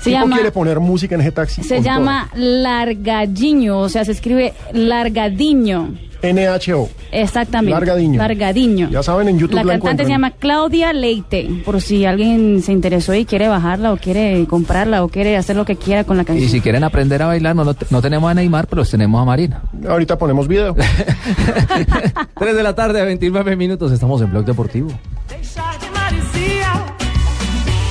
Se 0.00 0.10
llama- 0.10 0.36
quiere 0.36 0.52
poner 0.52 0.80
música 0.80 1.14
en 1.14 1.20
ese 1.22 1.32
taxi. 1.32 1.62
Se 1.62 1.82
llama 1.82 2.28
Largadiño, 2.34 3.78
o 3.78 3.88
sea, 3.88 4.04
se 4.04 4.12
escribe 4.12 4.54
Largadiño. 4.72 5.94
NHO. 6.20 6.88
Exactamente. 7.12 7.70
Largadiño. 7.70 8.18
Largadiño. 8.18 8.88
Ya 8.90 9.04
saben, 9.04 9.28
en 9.28 9.38
YouTube 9.38 9.54
La 9.54 9.62
la, 9.62 9.72
cantante 9.74 10.04
se 10.04 10.10
llama 10.10 10.32
Claudia 10.32 10.92
Leite, 10.92 11.48
por 11.64 11.80
si 11.80 12.04
alguien 12.06 12.60
se 12.60 12.72
interesó 12.72 13.14
y 13.14 13.24
quiere 13.24 13.46
bajarla 13.46 13.92
o 13.92 13.96
quiere 13.98 14.44
comprarla 14.46 15.04
o 15.04 15.08
quiere 15.08 15.36
hacer 15.36 15.54
lo 15.54 15.64
que 15.64 15.76
quiera 15.76 16.02
con 16.02 16.16
la 16.16 16.24
Y 16.24 16.26
canción. 16.26 16.50
si 16.50 16.60
quieren 16.60 16.82
aprender 16.82 17.22
a 17.22 17.26
bailar, 17.28 17.54
no, 17.54 17.64
no 17.64 18.02
tenemos 18.02 18.28
a 18.30 18.34
Neymar, 18.34 18.66
pero 18.66 18.80
los 18.80 18.90
tenemos 18.90 19.22
a 19.22 19.24
Marina. 19.24 19.62
Ahorita 19.88 20.18
ponemos 20.18 20.48
video. 20.48 20.74
3 22.38 22.56
de 22.56 22.62
la 22.64 22.74
tarde, 22.74 23.04
29 23.04 23.54
minutos, 23.56 23.92
estamos 23.92 24.20
en 24.20 24.30
Blog 24.30 24.44
Deportivo. 24.44 24.88
Deixar 25.28 25.78
de 25.78 25.88
Maricia. 25.90 26.72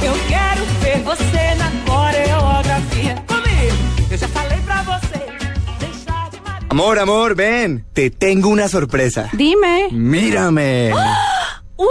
Eu 0.04 0.14
quero 0.28 0.57
Amor, 6.70 7.00
amor, 7.00 7.36
ven. 7.36 7.86
Te 7.94 8.10
tengo 8.10 8.50
una 8.50 8.68
sorpresa. 8.68 9.30
Dime. 9.34 9.88
Mírame. 9.92 10.92
¡Wow! 11.78 11.88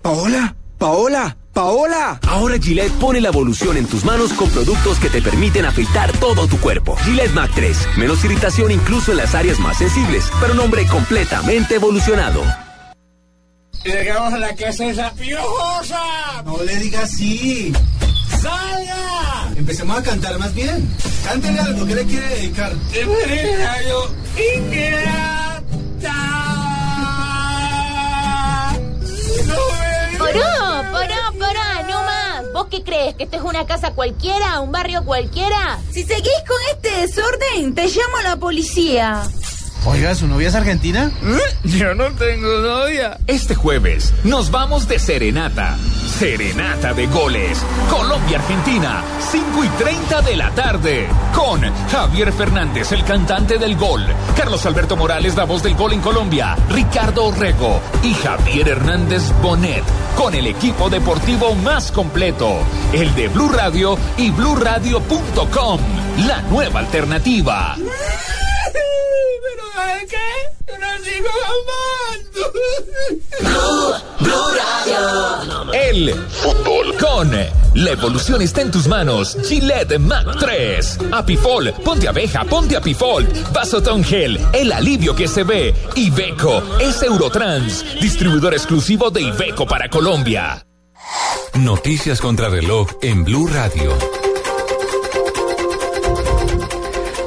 Paola, 0.00 0.54
Paola, 0.78 1.36
Paola. 1.52 2.20
Ahora 2.28 2.58
Gillette 2.60 2.92
pone 3.00 3.20
la 3.20 3.28
evolución 3.28 3.76
en 3.76 3.86
tus 3.86 4.04
manos 4.04 4.32
con 4.32 4.48
productos 4.50 4.98
que 4.98 5.08
te 5.08 5.20
permiten 5.20 5.64
afeitar 5.64 6.12
todo 6.18 6.46
tu 6.46 6.58
cuerpo. 6.60 6.96
Gillette 7.04 7.34
Mac 7.34 7.50
3. 7.54 7.88
Menos 7.96 8.24
irritación 8.24 8.70
incluso 8.70 9.10
en 9.10 9.18
las 9.18 9.34
áreas 9.34 9.58
más 9.58 9.78
sensibles, 9.78 10.30
pero 10.40 10.52
un 10.52 10.60
hombre 10.60 10.86
completamente 10.86 11.74
evolucionado. 11.74 12.42
Llegamos 13.84 14.32
a 14.32 14.38
la 14.38 14.54
casa 14.54 14.86
esa 14.86 15.12
piojosa. 15.14 16.42
No 16.44 16.62
le 16.62 16.76
digas 16.76 17.10
sí. 17.10 17.72
¡Salga! 18.40 19.01
Empecemos 19.62 19.96
a 19.96 20.02
cantar 20.02 20.36
más 20.40 20.52
bien. 20.54 20.88
Cántele 21.24 21.60
algo, 21.60 21.86
¿qué 21.86 21.94
le 21.94 22.04
quiere 22.04 22.26
dedicar? 22.30 22.72
yo 22.92 24.10
Poró, 30.18 30.40
poró, 30.90 31.38
poró, 31.38 31.88
no 31.88 32.02
más. 32.02 32.52
¿Vos 32.52 32.66
qué 32.72 32.82
crees? 32.82 33.14
¿Que 33.14 33.22
esto 33.22 33.36
es 33.36 33.42
una 33.42 33.64
casa 33.64 33.92
cualquiera? 33.92 34.58
¿Un 34.58 34.72
barrio 34.72 35.04
cualquiera? 35.04 35.78
Si 35.92 36.02
seguís 36.02 36.42
con 36.48 36.56
este 36.72 36.90
desorden, 37.06 37.72
te 37.76 37.86
llamo 37.86 38.16
a 38.18 38.22
la 38.24 38.36
policía. 38.36 39.22
Oiga, 39.84 40.14
¿su 40.14 40.28
novia 40.28 40.48
es 40.48 40.54
argentina? 40.54 41.10
Yo 41.64 41.92
no 41.94 42.12
tengo 42.12 42.60
novia. 42.60 43.18
Este 43.26 43.56
jueves 43.56 44.14
nos 44.22 44.52
vamos 44.52 44.86
de 44.86 45.00
serenata. 45.00 45.76
Serenata 46.18 46.94
de 46.94 47.08
goles. 47.08 47.58
Colombia-Argentina, 47.90 49.02
5 49.32 49.64
y 49.64 49.68
30 49.82 50.22
de 50.22 50.36
la 50.36 50.50
tarde. 50.50 51.08
Con 51.34 51.62
Javier 51.90 52.32
Fernández, 52.32 52.92
el 52.92 53.02
cantante 53.02 53.58
del 53.58 53.76
gol. 53.76 54.06
Carlos 54.36 54.64
Alberto 54.66 54.96
Morales, 54.96 55.34
la 55.34 55.44
voz 55.44 55.64
del 55.64 55.74
gol 55.74 55.94
en 55.94 56.00
Colombia. 56.00 56.56
Ricardo 56.68 57.24
Orrego 57.24 57.80
y 58.04 58.14
Javier 58.14 58.68
Hernández 58.68 59.32
Bonet. 59.42 59.82
Con 60.16 60.34
el 60.34 60.46
equipo 60.46 60.90
deportivo 60.90 61.56
más 61.56 61.90
completo. 61.90 62.60
El 62.92 63.12
de 63.16 63.26
Blue 63.26 63.50
Radio 63.50 63.98
y 64.16 64.30
BlueRadio.com. 64.30 65.80
La 66.28 66.40
nueva 66.42 66.78
alternativa. 66.78 67.76
¿Pero 69.42 69.64
qué? 70.08 70.28
Yo 70.68 70.78
no 70.78 70.86
sigo 71.04 71.28
amando. 71.52 72.42
El 75.72 76.14
fútbol 76.28 76.96
con 76.96 77.30
la 77.74 77.90
evolución 77.90 78.42
está 78.42 78.60
en 78.62 78.70
tus 78.70 78.86
manos. 78.86 79.36
Gillette 79.44 79.98
Mac 79.98 80.36
3. 80.38 80.98
Apifol, 81.12 81.72
ponte 81.84 82.06
abeja, 82.08 82.44
ponte 82.44 82.76
Apifol. 82.76 83.26
Vasotón 83.52 84.04
Gel, 84.04 84.38
el 84.52 84.72
alivio 84.72 85.16
que 85.16 85.26
se 85.26 85.42
ve. 85.42 85.74
Ibeco 85.96 86.62
es 86.78 87.02
Eurotrans, 87.02 87.84
distribuidor 88.00 88.54
exclusivo 88.54 89.10
de 89.10 89.22
Ibeco 89.22 89.66
para 89.66 89.88
Colombia. 89.88 90.64
Noticias 91.54 92.20
contra 92.20 92.48
reloj 92.48 92.88
en 93.02 93.24
Blue 93.24 93.48
Radio. 93.48 94.21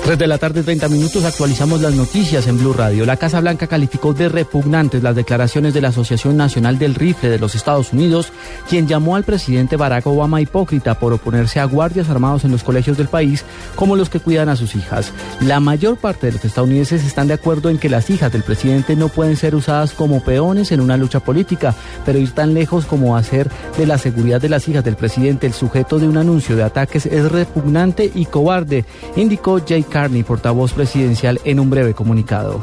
3 0.05 0.19
de 0.19 0.27
la 0.27 0.37
tarde, 0.37 0.61
30 0.61 0.87
minutos, 0.89 1.25
actualizamos 1.25 1.81
las 1.81 1.95
noticias 1.95 2.45
en 2.45 2.59
Blue 2.59 2.73
Radio. 2.73 3.07
La 3.07 3.17
Casa 3.17 3.41
Blanca 3.41 3.65
calificó 3.65 4.13
de 4.13 4.29
repugnantes 4.29 5.01
las 5.01 5.15
declaraciones 5.15 5.73
de 5.73 5.81
la 5.81 5.87
Asociación 5.87 6.37
Nacional 6.37 6.77
del 6.77 6.93
Rifle 6.93 7.27
de 7.27 7.39
los 7.39 7.55
Estados 7.55 7.91
Unidos, 7.91 8.31
quien 8.69 8.87
llamó 8.87 9.15
al 9.15 9.23
presidente 9.23 9.77
Barack 9.77 10.05
Obama 10.05 10.41
hipócrita 10.41 10.99
por 10.99 11.11
oponerse 11.11 11.59
a 11.59 11.65
guardias 11.65 12.07
armados 12.07 12.45
en 12.45 12.51
los 12.51 12.63
colegios 12.63 12.97
del 12.97 13.07
país, 13.07 13.45
como 13.75 13.95
los 13.95 14.11
que 14.11 14.19
cuidan 14.19 14.47
a 14.47 14.55
sus 14.55 14.75
hijas. 14.75 15.11
La 15.41 15.59
mayor 15.59 15.97
parte 15.97 16.27
de 16.27 16.33
los 16.33 16.45
estadounidenses 16.45 17.03
están 17.03 17.25
de 17.27 17.33
acuerdo 17.33 17.71
en 17.71 17.79
que 17.79 17.89
las 17.89 18.07
hijas 18.11 18.31
del 18.31 18.43
presidente 18.43 18.95
no 18.95 19.09
pueden 19.09 19.35
ser 19.35 19.55
usadas 19.55 19.93
como 19.93 20.23
peones 20.23 20.71
en 20.71 20.81
una 20.81 20.97
lucha 20.97 21.19
política, 21.19 21.73
pero 22.05 22.19
ir 22.19 22.29
tan 22.29 22.53
lejos 22.53 22.85
como 22.85 23.17
hacer 23.17 23.49
de 23.75 23.87
la 23.87 23.97
seguridad 23.97 24.39
de 24.39 24.49
las 24.49 24.67
hijas 24.67 24.83
del 24.83 24.97
presidente 24.97 25.47
el 25.47 25.53
sujeto 25.53 25.97
de 25.97 26.07
un 26.07 26.17
anuncio 26.17 26.55
de 26.55 26.61
ataques 26.61 27.07
es 27.07 27.31
repugnante 27.31 28.11
y 28.13 28.25
cobarde, 28.25 28.85
indicó 29.15 29.59
Jay 29.67 29.81
Carney, 29.95 30.23
portavoz 30.23 30.73
presidencial, 30.73 31.39
en 31.45 31.57
un 31.57 31.69
breve 31.69 31.93
comunicado. 31.93 32.61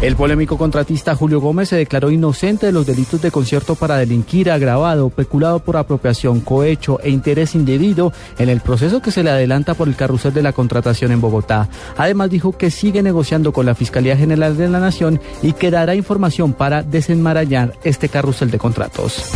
El 0.00 0.14
polémico 0.14 0.56
contratista 0.56 1.16
Julio 1.16 1.40
Gómez 1.40 1.70
se 1.70 1.76
declaró 1.76 2.12
inocente 2.12 2.66
de 2.66 2.72
los 2.72 2.86
delitos 2.86 3.20
de 3.20 3.32
concierto 3.32 3.74
para 3.74 3.96
delinquir, 3.96 4.48
agravado, 4.48 5.10
peculado 5.10 5.58
por 5.58 5.76
apropiación, 5.76 6.38
cohecho 6.38 7.00
e 7.02 7.10
interés 7.10 7.56
indebido 7.56 8.12
en 8.38 8.48
el 8.48 8.60
proceso 8.60 9.02
que 9.02 9.10
se 9.10 9.24
le 9.24 9.30
adelanta 9.30 9.74
por 9.74 9.88
el 9.88 9.96
carrusel 9.96 10.32
de 10.32 10.42
la 10.42 10.52
contratación 10.52 11.10
en 11.10 11.20
Bogotá. 11.20 11.68
Además 11.96 12.30
dijo 12.30 12.52
que 12.56 12.70
sigue 12.70 13.02
negociando 13.02 13.52
con 13.52 13.66
la 13.66 13.74
Fiscalía 13.74 14.16
General 14.16 14.56
de 14.56 14.68
la 14.68 14.78
Nación 14.78 15.20
y 15.42 15.52
que 15.52 15.72
dará 15.72 15.96
información 15.96 16.52
para 16.52 16.84
desenmarañar 16.84 17.72
este 17.82 18.08
carrusel 18.08 18.52
de 18.52 18.58
contratos. 18.58 19.32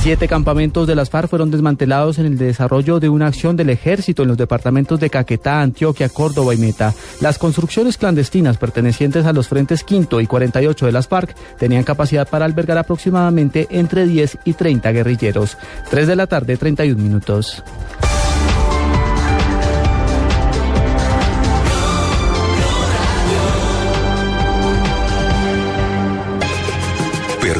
Siete 0.00 0.28
campamentos 0.28 0.86
de 0.86 0.94
las 0.94 1.10
FARC 1.10 1.28
fueron 1.28 1.50
desmantelados 1.50 2.18
en 2.18 2.26
el 2.26 2.38
desarrollo 2.38 3.00
de 3.00 3.08
una 3.08 3.26
acción 3.26 3.56
del 3.56 3.68
ejército 3.68 4.22
en 4.22 4.28
los 4.28 4.38
departamentos 4.38 5.00
de 5.00 5.10
Caquetá, 5.10 5.60
Antioquia, 5.60 6.08
Córdoba 6.08 6.54
y 6.54 6.56
Meta. 6.56 6.94
Las 7.20 7.36
construcciones 7.36 7.98
clandestinas 7.98 8.58
pertenecientes 8.58 9.26
a 9.26 9.32
los 9.32 9.48
frentes 9.48 9.82
quinto 9.82 10.20
y 10.20 10.26
48 10.26 10.86
de 10.86 10.92
las 10.92 11.08
FARC 11.08 11.34
tenían 11.58 11.82
capacidad 11.82 12.28
para 12.28 12.44
albergar 12.44 12.78
aproximadamente 12.78 13.66
entre 13.70 14.06
10 14.06 14.38
y 14.44 14.52
30 14.52 14.92
guerrilleros. 14.92 15.58
3 15.90 16.06
de 16.06 16.16
la 16.16 16.26
tarde, 16.28 16.56
31 16.56 17.02
minutos. 17.02 17.62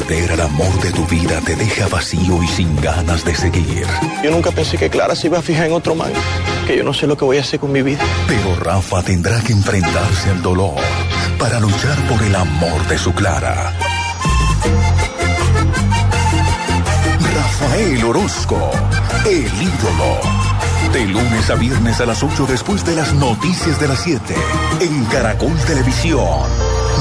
Perder 0.09 0.31
al 0.31 0.41
amor 0.41 0.81
de 0.81 0.91
tu 0.91 1.05
vida 1.05 1.39
te 1.41 1.55
deja 1.55 1.87
vacío 1.87 2.41
y 2.41 2.47
sin 2.47 2.75
ganas 2.81 3.23
de 3.23 3.35
seguir. 3.35 3.85
Yo 4.23 4.31
nunca 4.31 4.49
pensé 4.49 4.75
que 4.75 4.89
Clara 4.89 5.15
se 5.15 5.27
iba 5.27 5.37
a 5.37 5.41
fijar 5.43 5.67
en 5.67 5.73
otro 5.73 5.93
man, 5.93 6.11
que 6.65 6.75
yo 6.77 6.83
no 6.83 6.95
sé 6.95 7.05
lo 7.05 7.15
que 7.15 7.25
voy 7.25 7.37
a 7.37 7.41
hacer 7.41 7.59
con 7.59 7.71
mi 7.71 7.83
vida. 7.83 7.99
Pero 8.27 8.55
Rafa 8.55 9.03
tendrá 9.03 9.39
que 9.41 9.53
enfrentarse 9.53 10.31
al 10.31 10.41
dolor 10.41 10.81
para 11.37 11.59
luchar 11.59 11.95
por 12.07 12.23
el 12.23 12.35
amor 12.35 12.87
de 12.87 12.97
su 12.97 13.13
Clara. 13.13 13.71
Rafael 17.35 18.03
Orozco, 18.03 18.71
el 19.27 19.45
ídolo. 19.45 20.91
De 20.91 21.05
lunes 21.05 21.51
a 21.51 21.53
viernes 21.53 22.01
a 22.01 22.07
las 22.07 22.23
8 22.23 22.47
después 22.49 22.83
de 22.83 22.95
las 22.95 23.13
noticias 23.13 23.79
de 23.79 23.87
las 23.87 23.99
7. 23.99 24.21
En 24.79 25.05
Caracol 25.05 25.55
Televisión. 25.67 26.49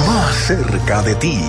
Más 0.06 0.34
cerca 0.46 1.00
de 1.00 1.14
ti. 1.14 1.40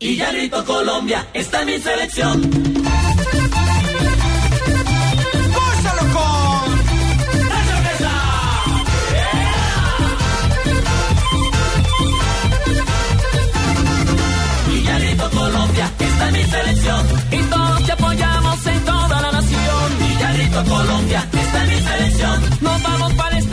Y 0.00 0.16
Colombia, 0.64 1.26
esta 1.34 1.60
es 1.60 1.66
mi 1.66 1.78
selección. 1.78 2.40
¡Gózalo 5.54 6.02
con! 6.14 6.78
¡La 7.48 7.64
cerveza! 7.64 8.12
Y 14.72 14.82
ya 14.84 14.98
grito 14.98 15.30
Colombia, 15.30 15.92
esta 15.98 16.26
es 16.28 16.32
mi 16.32 16.44
selección. 16.44 17.06
Y 17.32 17.42
todos 17.42 17.84
te 17.84 17.92
apoyamos 17.92 18.66
en 18.66 18.84
toda 18.84 19.20
la 19.20 19.32
nación. 19.32 19.92
Y 20.00 20.18
Colombia, 20.64 21.28
esta 21.32 21.64
es 21.64 21.68
mi 21.68 21.88
selección. 21.88 22.58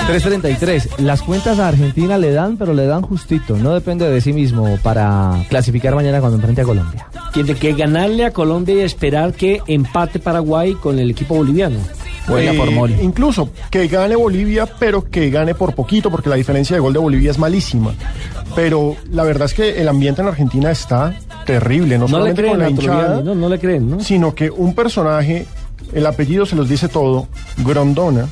333. 0.08 0.99
Las 0.99 1.24
cuentas 1.24 1.58
a 1.58 1.68
Argentina 1.68 2.18
le 2.20 2.32
dan, 2.32 2.58
pero 2.58 2.74
le 2.74 2.86
dan 2.86 3.01
justito. 3.01 3.58
No 3.58 3.74
depende 3.74 4.08
de 4.08 4.22
sí 4.22 4.34
mismo 4.34 4.78
para 4.84 5.43
clasificar 5.49 5.95
mañana 5.95 6.20
cuando 6.20 6.38
enfrente 6.38 6.62
a 6.62 6.66
Colombia. 6.66 7.08
Tiene 7.34 7.56
que 7.56 7.74
ganarle 7.74 8.26
a 8.26 8.32
Colombia 8.32 8.76
y 8.76 8.82
esperar 8.82 9.34
que 9.34 9.62
empate 9.66 10.20
Paraguay 10.20 10.76
con 10.76 10.99
el 10.99 11.10
equipo 11.10 11.36
boliviano. 11.36 11.78
Eh, 12.28 12.99
Incluso 13.01 13.49
que 13.70 13.88
gane 13.88 14.16
Bolivia, 14.16 14.66
pero 14.66 15.10
que 15.10 15.30
gane 15.30 15.53
por 15.53 15.76
poquito, 15.76 16.10
porque 16.10 16.30
la 16.30 16.36
diferencia 16.36 16.76
de 16.76 16.80
gol 16.80 16.93
de 16.93 16.99
Bolivia 16.99 17.32
es 17.32 17.38
malísima. 17.38 17.93
Pero 18.56 18.95
la 19.12 19.24
verdad 19.24 19.45
es 19.45 19.53
que 19.53 19.82
el 19.82 19.88
ambiente 19.88 20.22
en 20.22 20.28
Argentina 20.28 20.72
está 20.72 21.16
terrible, 21.45 21.97
no, 21.97 22.08
No 22.08 22.20
le 22.24 22.36
solamente 22.36 22.41
creen 22.41 22.51
con 22.53 22.60
la 22.60 22.70
hinchada, 22.70 23.22
no, 23.22 23.36
no 23.36 23.49
le 23.49 23.60
creen, 23.60 23.89
¿no? 23.89 23.99
sino 23.99 24.34
que 24.34 24.49
un 24.49 24.74
personaje, 24.74 25.45
el 25.93 26.06
apellido 26.06 26.45
se 26.45 26.56
los 26.56 26.70
dice 26.70 26.88
todo, 26.88 27.28
Grondona. 27.58 28.28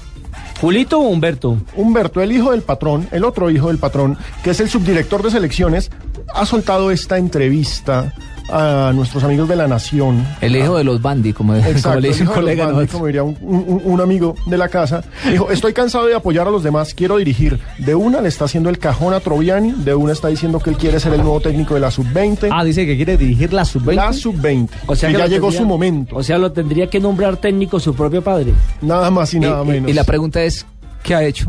¿Julito 0.63 0.97
o 0.97 1.09
Humberto? 1.09 1.57
Humberto, 1.75 2.21
el 2.21 2.31
hijo 2.31 2.51
del 2.51 2.61
patrón, 2.61 3.09
el 3.11 3.25
otro 3.25 3.49
hijo 3.49 3.67
del 3.67 3.79
patrón, 3.79 4.17
que 4.45 4.51
es 4.51 4.61
el 4.61 4.69
subdirector 4.69 5.21
de 5.21 5.29
selecciones, 5.29 5.91
ha 6.33 6.45
soltado 6.45 6.89
esta 6.89 7.17
entrevista 7.17 8.13
a 8.49 8.91
nuestros 8.93 9.23
amigos 9.23 9.47
de 9.49 9.55
la 9.55 9.67
Nación. 9.67 10.25
El 10.41 10.55
hijo 10.55 10.77
de 10.77 10.83
los 10.83 11.01
Bandi, 11.01 11.33
como, 11.33 11.53
como 11.53 11.95
le 11.99 12.09
dice 12.09 12.23
el 12.23 12.29
un 12.29 12.33
hijo 12.33 12.41
de 12.41 12.55
los 12.55 12.55
colega. 12.57 12.65
Bandi, 12.67 12.87
como 12.87 13.05
diría 13.07 13.23
un, 13.23 13.37
un- 13.41 13.81
un 13.83 14.01
amigo 14.01 14.35
de 14.45 14.57
la 14.57 14.67
casa, 14.69 15.03
dijo, 15.29 15.49
estoy 15.51 15.73
cansado 15.73 16.05
de 16.07 16.15
apoyar 16.15 16.47
a 16.47 16.51
los 16.51 16.63
demás, 16.63 16.93
quiero 16.93 17.17
dirigir. 17.17 17.59
De 17.77 17.95
una 17.95 18.21
le 18.21 18.27
está 18.29 18.45
haciendo 18.45 18.69
el 18.69 18.77
cajón 18.79 19.13
a 19.13 19.19
Troviani, 19.19 19.71
de 19.71 19.95
una 19.95 20.13
está 20.13 20.27
diciendo 20.27 20.59
que 20.59 20.69
él 20.71 20.77
quiere 20.77 20.99
ser 20.99 21.13
el 21.13 21.21
nuevo 21.21 21.39
técnico 21.39 21.73
de 21.73 21.79
la 21.79 21.91
sub-20. 21.91 22.49
Ah, 22.51 22.63
dice 22.63 22.85
que 22.85 22.95
quiere 22.95 23.17
dirigir 23.17 23.53
la 23.53 23.65
sub-20. 23.65 23.95
La 23.95 24.13
sub-20. 24.13 24.69
O 24.87 24.95
sea 24.95 25.09
que 25.09 25.15
que 25.15 25.19
ya 25.21 25.27
llegó 25.27 25.47
tendría- 25.47 25.59
su 25.61 25.65
momento. 25.67 26.15
O 26.15 26.23
sea, 26.23 26.37
lo 26.37 26.51
tendría 26.51 26.87
que 26.89 26.99
nombrar 26.99 27.37
técnico 27.37 27.79
su 27.79 27.93
propio 27.95 28.21
padre. 28.21 28.53
Nada 28.81 29.09
más 29.11 29.33
y 29.33 29.39
nada 29.39 29.63
Y- 29.63 29.67
menos. 29.67 29.89
Y 29.89 29.93
la 29.93 30.03
pregunta 30.03 30.41
es, 30.43 30.65
¿qué 31.03 31.15
ha 31.15 31.23
hecho? 31.23 31.47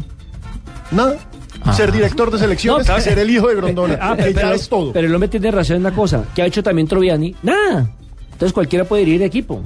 Nada. 0.91 1.17
Ah. 1.65 1.73
Ser 1.73 1.91
director 1.93 2.31
de 2.31 2.39
selecciones 2.39 2.87
No, 2.89 2.99
y 2.99 3.01
ser 3.01 3.19
el 3.19 3.31
hijo 3.31 3.49
de 3.49 3.55
Grondona. 3.57 3.99
Ah, 4.01 4.17
que 4.17 4.33
ya 4.35 4.41
pero, 4.43 4.53
es 4.55 4.69
todo. 4.69 4.93
pero 4.93 5.07
el 5.07 5.15
hombre 5.15 5.29
tiene 5.29 5.51
razón 5.51 5.77
en 5.77 5.83
una 5.83 5.95
cosa. 5.95 6.25
¿Qué 6.35 6.43
ha 6.43 6.47
hecho 6.47 6.63
también 6.63 6.87
Troviani? 6.87 7.35
Nada. 7.43 7.91
Entonces 8.33 8.53
cualquiera 8.53 8.85
puede 8.85 9.05
dirigir 9.05 9.23
equipo. 9.23 9.61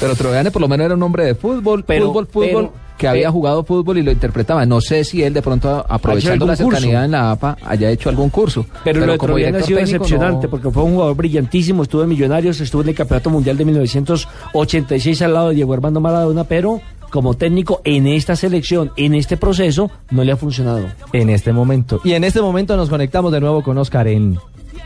Pero 0.00 0.14
Troviani 0.16 0.50
por 0.50 0.62
lo 0.62 0.68
menos 0.68 0.86
era 0.86 0.94
un 0.94 1.02
hombre 1.02 1.24
de 1.26 1.34
fútbol, 1.34 1.84
Pero- 1.84 2.06
fútbol, 2.08 2.26
fútbol, 2.26 2.48
pero- 2.70 2.84
que 2.98 3.08
había 3.08 3.28
jugado 3.30 3.64
fútbol 3.64 3.98
y 3.98 4.02
lo 4.02 4.10
interpretaba. 4.12 4.64
No 4.66 4.80
sé 4.80 5.02
si 5.04 5.22
él 5.22 5.34
de 5.34 5.42
pronto, 5.42 5.84
aprovechando 5.88 6.46
la 6.46 6.54
cercanía 6.56 6.90
curso. 6.90 7.04
en 7.04 7.10
la 7.10 7.30
APA, 7.32 7.56
haya 7.66 7.90
hecho 7.90 8.08
algún 8.08 8.30
curso. 8.30 8.64
Pero, 8.84 9.00
lo 9.00 9.12
de 9.12 9.18
como 9.18 9.32
Troviani 9.32 9.58
ha 9.58 9.62
sido 9.62 9.80
decepcionante 9.80 10.46
no- 10.46 10.50
porque 10.50 10.70
fue 10.70 10.84
un 10.84 10.92
jugador 10.94 11.16
brillantísimo, 11.16 11.82
estuvo 11.82 12.02
en 12.04 12.08
Millonarios, 12.08 12.60
estuvo 12.60 12.82
en 12.82 12.88
el 12.90 12.94
Campeonato 12.94 13.30
Mundial 13.30 13.56
de 13.56 13.64
1986 13.64 15.22
al 15.22 15.34
lado 15.34 15.48
de 15.48 15.56
Diego 15.56 15.72
Armando 15.74 16.00
Maradona, 16.00 16.44
pero 16.44 16.80
como 17.14 17.34
técnico 17.34 17.80
en 17.84 18.08
esta 18.08 18.34
selección, 18.34 18.90
en 18.96 19.14
este 19.14 19.36
proceso, 19.36 19.88
no 20.10 20.24
le 20.24 20.32
ha 20.32 20.36
funcionado. 20.36 20.88
en 21.12 21.30
este 21.30 21.52
momento. 21.52 22.00
Y 22.02 22.14
en 22.14 22.24
este 22.24 22.42
momento 22.42 22.76
nos 22.76 22.88
conectamos 22.90 23.30
de 23.30 23.38
nuevo 23.38 23.62
con 23.62 23.78
Oscar 23.78 24.08
en 24.08 24.36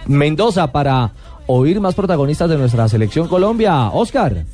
Mendoza 0.07 0.71
para 0.71 1.13
oír 1.47 1.81
más 1.81 1.95
protagonistas 1.95 2.51
de 2.51 2.59
nuestra 2.59 2.87
selección 2.87 3.29
Colombia. 3.29 3.89
Oscar. 3.95 4.45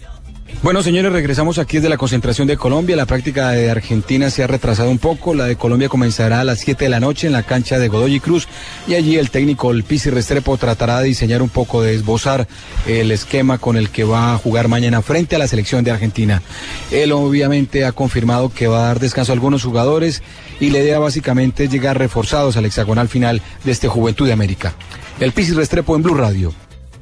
Bueno, 0.62 0.82
señores, 0.82 1.12
regresamos 1.12 1.58
aquí 1.58 1.76
desde 1.76 1.88
la 1.88 1.96
concentración 1.96 2.46
de 2.46 2.56
Colombia. 2.56 2.96
La 2.96 3.06
práctica 3.06 3.50
de 3.50 3.70
Argentina 3.70 4.30
se 4.30 4.42
ha 4.42 4.46
retrasado 4.46 4.90
un 4.90 4.98
poco. 4.98 5.34
La 5.34 5.44
de 5.44 5.56
Colombia 5.56 5.88
comenzará 5.88 6.40
a 6.40 6.44
las 6.44 6.60
7 6.60 6.84
de 6.84 6.90
la 6.90 7.00
noche 7.00 7.26
en 7.26 7.32
la 7.32 7.42
cancha 7.42 7.78
de 7.78 7.88
Godoy 7.88 8.20
Cruz. 8.20 8.46
Y 8.86 8.94
allí 8.94 9.16
el 9.16 9.30
técnico, 9.30 9.70
el 9.70 9.84
Pizzi 9.84 10.10
Restrepo, 10.10 10.56
tratará 10.56 11.00
de 11.00 11.08
diseñar 11.08 11.42
un 11.42 11.48
poco, 11.48 11.82
de 11.82 11.94
esbozar 11.94 12.46
el 12.86 13.10
esquema 13.10 13.58
con 13.58 13.76
el 13.76 13.90
que 13.90 14.04
va 14.04 14.34
a 14.34 14.38
jugar 14.38 14.68
mañana 14.68 15.02
frente 15.02 15.36
a 15.36 15.38
la 15.38 15.48
selección 15.48 15.84
de 15.84 15.90
Argentina. 15.90 16.42
Él 16.90 17.12
obviamente 17.12 17.84
ha 17.84 17.92
confirmado 17.92 18.50
que 18.50 18.66
va 18.66 18.84
a 18.84 18.88
dar 18.88 19.00
descanso 19.00 19.32
a 19.32 19.34
algunos 19.34 19.64
jugadores 19.64 20.22
y 20.60 20.70
la 20.70 20.78
idea 20.78 20.98
básicamente 20.98 21.64
es 21.64 21.70
llegar 21.70 21.98
reforzados 21.98 22.56
al 22.56 22.66
hexagonal 22.66 23.08
final 23.08 23.42
de 23.64 23.72
este 23.72 23.88
Juventud 23.88 24.26
de 24.26 24.32
América. 24.32 24.74
El 25.20 25.32
Pizzi 25.32 25.52
Restrepo 25.52 25.96
en 25.96 26.02
Blue 26.02 26.14
Radio. 26.14 26.52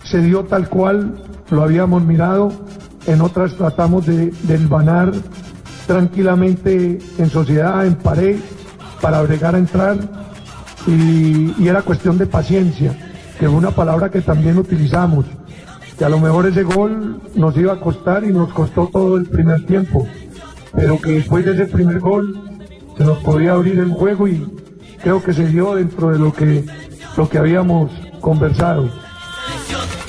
se 0.05 0.20
dio 0.20 0.45
tal 0.45 0.68
cual 0.68 1.14
lo 1.51 1.62
habíamos 1.62 2.03
mirado, 2.03 2.53
en 3.07 3.21
otras 3.21 3.55
tratamos 3.55 4.07
de, 4.07 4.33
hilvanar 4.49 5.13
tranquilamente 5.87 6.99
en 7.19 7.31
sociedad, 7.31 7.87
en 7.87 7.97
pared, 7.97 8.37
para 9.01 9.21
bregar 9.23 9.55
a 9.55 9.59
entrar, 9.59 9.99
y, 10.87 11.67
era 11.67 11.83
cuestión 11.83 12.19
de 12.19 12.27
paciencia, 12.27 12.97
que 13.39 13.47
fue 13.47 13.57
una 13.57 13.71
palabra 13.71 14.11
que 14.11 14.21
también 14.21 14.59
utilizamos, 14.59 15.27
que 15.99 16.05
a 16.05 16.09
lo 16.09 16.19
mejor 16.19 16.47
ese 16.47 16.63
gol 16.63 17.21
nos 17.35 17.57
iba 17.57 17.73
a 17.75 17.81
costar 17.81 18.25
y 18.25 18.33
nos 18.33 18.53
costó 18.53 18.87
todo 18.87 19.17
el 19.17 19.27
primer 19.27 19.67
tiempo, 19.67 20.07
pero 20.75 21.01
que 21.01 21.13
después 21.13 21.45
de 21.45 21.53
ese 21.53 21.67
primer 21.67 22.01
gol 22.01 22.41
se 22.97 23.05
nos 23.05 23.19
podía 23.19 23.53
abrir 23.53 23.79
el 23.79 23.91
juego 23.91 24.29
y 24.29 24.47
creo 25.03 25.23
que 25.23 25.33
se 25.33 25.47
dio 25.47 25.75
dentro 25.75 26.11
de 26.11 26.19
lo 26.19 26.33
que, 26.33 26.65
lo 27.17 27.29
que 27.29 27.39
habíamos 27.39 27.91
conversado. 28.21 28.89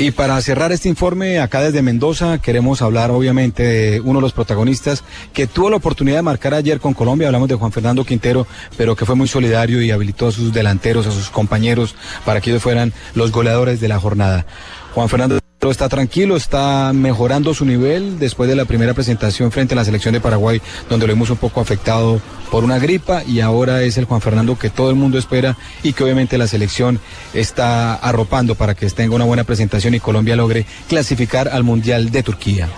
Y 0.04 0.12
para 0.12 0.42
cerrar 0.42 0.74
este 0.74 0.90
informe, 0.90 1.40
acá 1.40 1.62
desde 1.62 1.82
Mendoza, 1.82 2.38
queremos 2.40 2.82
hablar 2.82 3.10
obviamente 3.10 3.64
de 3.64 4.02
uno 4.02 4.20
de 4.20 4.24
los 4.24 4.34
protagonistas 4.34 5.02
que 5.32 5.48
tuvo 5.48 5.70
la 5.70 5.78
oportunidad 5.78 6.18
de 6.18 6.24
marcar 6.24 6.54
ayer 6.54 6.82
con 6.82 6.94
Colombia. 6.94 7.30
Hablamos 7.30 7.48
de 7.48 7.56
Juan 7.56 7.72
Fernando 7.72 8.04
Quintero, 8.04 8.46
pero 8.76 8.98
que 8.98 9.06
fue 9.06 9.16
muy 9.16 9.30
solidario 9.30 9.82
y 9.82 9.92
habilitó 9.92 10.28
a 10.28 10.34
sus 10.34 10.52
delanteros, 10.52 11.08
a 11.08 11.12
sus 11.12 11.30
compañeros, 11.30 11.96
para 12.26 12.42
que 12.42 12.50
ellos 12.50 12.62
fueran 12.62 12.92
los 13.16 13.32
goleadores 13.32 13.80
de 13.80 13.88
la 13.88 13.98
jornada. 13.98 14.46
Juan 14.94 15.08
Fernando 15.08 15.40
está 15.72 15.90
tranquilo, 15.90 16.36
está 16.36 16.92
mejorando 16.94 17.54
su 17.54 17.66
nivel 17.66 18.20
después 18.20 18.50
de 18.50 18.56
la 18.56 18.66
primera 18.66 18.94
presentación 18.94 19.52
frente 19.52 19.74
a 19.74 19.78
la 19.78 19.86
selección 19.86 20.14
de 20.14 20.22
Paraguay, 20.22 20.62
donde 20.90 21.08
lo 21.08 21.14
vimos 21.14 21.30
un 21.30 21.38
poco 21.38 21.62
afectado 21.62 22.22
por 22.52 22.64
una 22.64 22.80
gripa 22.80 23.24
y 23.24 23.40
ahora 23.40 23.82
es 23.82 23.98
el 23.98 24.06
Juan 24.06 24.22
Fernando 24.22 24.58
que 24.58 24.70
todo 24.70 24.90
el 24.90 24.96
mundo 24.96 25.18
espera 25.18 25.58
y 25.82 25.94
que 25.94 26.04
obviamente 26.04 26.38
la 26.38 26.48
selección 26.48 27.00
está 27.34 27.96
arropando 27.96 28.56
para 28.56 28.76
que 28.76 28.90
tenga 28.90 29.16
una 29.16 29.26
buena 29.26 29.44
presentación 29.44 29.94
y 29.96 30.00
Colombia 30.00 30.36
logre 30.36 30.66
clasificar 30.88 31.48
al 31.50 31.64
Mundial 31.64 32.12
de 32.12 32.24
Turquía. 32.24 32.70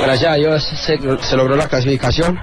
Gracias 0.00 0.30
a 0.30 0.34
Dios 0.34 0.64
se, 0.64 1.36
logró 1.36 1.56
la 1.56 1.68
clasificación. 1.68 2.38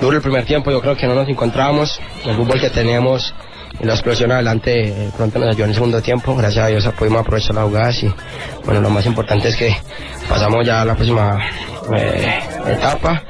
Duro 0.00 0.16
el 0.16 0.22
primer 0.22 0.44
tiempo, 0.44 0.70
yo 0.70 0.80
creo 0.80 0.96
que 0.96 1.06
no 1.06 1.14
nos 1.14 1.28
encontramos. 1.28 2.00
El 2.24 2.36
fútbol 2.36 2.60
que 2.60 2.70
teníamos 2.70 3.34
y 3.80 3.86
la 3.86 3.94
explosión 3.94 4.32
adelante 4.32 4.88
eh, 4.88 5.10
pronto 5.16 5.38
nos 5.38 5.48
ayudó 5.48 5.64
en 5.64 5.70
el 5.70 5.74
segundo 5.74 6.02
tiempo. 6.02 6.36
Gracias 6.36 6.64
a 6.64 6.68
Dios 6.68 6.88
pudimos 6.98 7.20
aprovechar 7.20 7.54
las 7.54 7.64
jugadas 7.64 8.02
y 8.02 8.14
bueno, 8.64 8.80
lo 8.80 8.90
más 8.90 9.06
importante 9.06 9.48
es 9.48 9.56
que 9.56 9.76
pasamos 10.28 10.66
ya 10.66 10.82
a 10.82 10.84
la 10.84 10.94
próxima 10.94 11.38
eh, 11.94 12.40
etapa. 12.66 13.22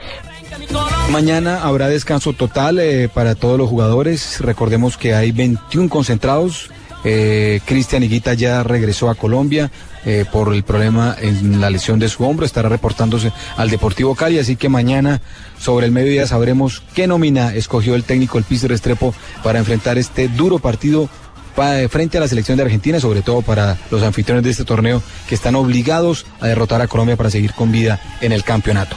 Mañana 1.11 1.63
habrá 1.63 1.89
descanso 1.89 2.33
total 2.33 2.79
eh, 2.79 3.09
para 3.13 3.35
todos 3.35 3.59
los 3.59 3.69
jugadores. 3.69 4.41
Recordemos 4.41 4.97
que 4.97 5.15
hay 5.15 5.33
21 5.33 5.89
concentrados. 5.89 6.71
Eh, 7.05 7.61
Cristian 7.65 8.03
Higuita 8.03 8.35
ya 8.35 8.63
regresó 8.63 9.11
a 9.11 9.15
Colombia 9.15 9.71
eh, 10.05 10.25
por 10.31 10.53
el 10.55 10.63
problema 10.63 11.17
en 11.21 11.61
la 11.61 11.71
lesión 11.71 11.99
de 11.99 12.09
su 12.09 12.25
hombro. 12.25 12.45
Estará 12.47 12.69
reportándose 12.69 13.33
al 13.57 13.71
Deportivo 13.71 14.15
Cali. 14.15 14.39
Así 14.39 14.57
que 14.57 14.69
mañana, 14.69 15.21
sobre 15.59 15.87
el 15.87 15.93
mediodía, 15.93 16.27
sabremos 16.27 16.83
qué 16.95 17.07
nómina 17.07 17.55
escogió 17.55 17.95
el 17.95 18.05
técnico 18.05 18.39
el 18.39 18.45
Piso 18.45 18.69
Restrepo 18.69 19.15
para 19.43 19.59
enfrentar 19.59 19.99
este 19.99 20.29
duro 20.29 20.59
partido 20.59 21.09
pa- 21.55 21.89
frente 21.89 22.19
a 22.19 22.21
la 22.21 22.29
selección 22.29 22.57
de 22.57 22.65
Argentina, 22.65 22.99
sobre 23.01 23.23
todo 23.23 23.43
para 23.43 23.77
los 23.91 24.03
anfitriones 24.03 24.45
de 24.45 24.51
este 24.51 24.65
torneo 24.65 25.03
que 25.29 25.35
están 25.35 25.55
obligados 25.55 26.27
a 26.41 26.47
derrotar 26.47 26.81
a 26.81 26.89
Colombia 26.89 27.17
para 27.17 27.31
seguir 27.31 27.53
con 27.53 27.71
vida 27.73 28.01
en 28.21 28.33
el 28.33 28.43
campeonato. 28.45 28.97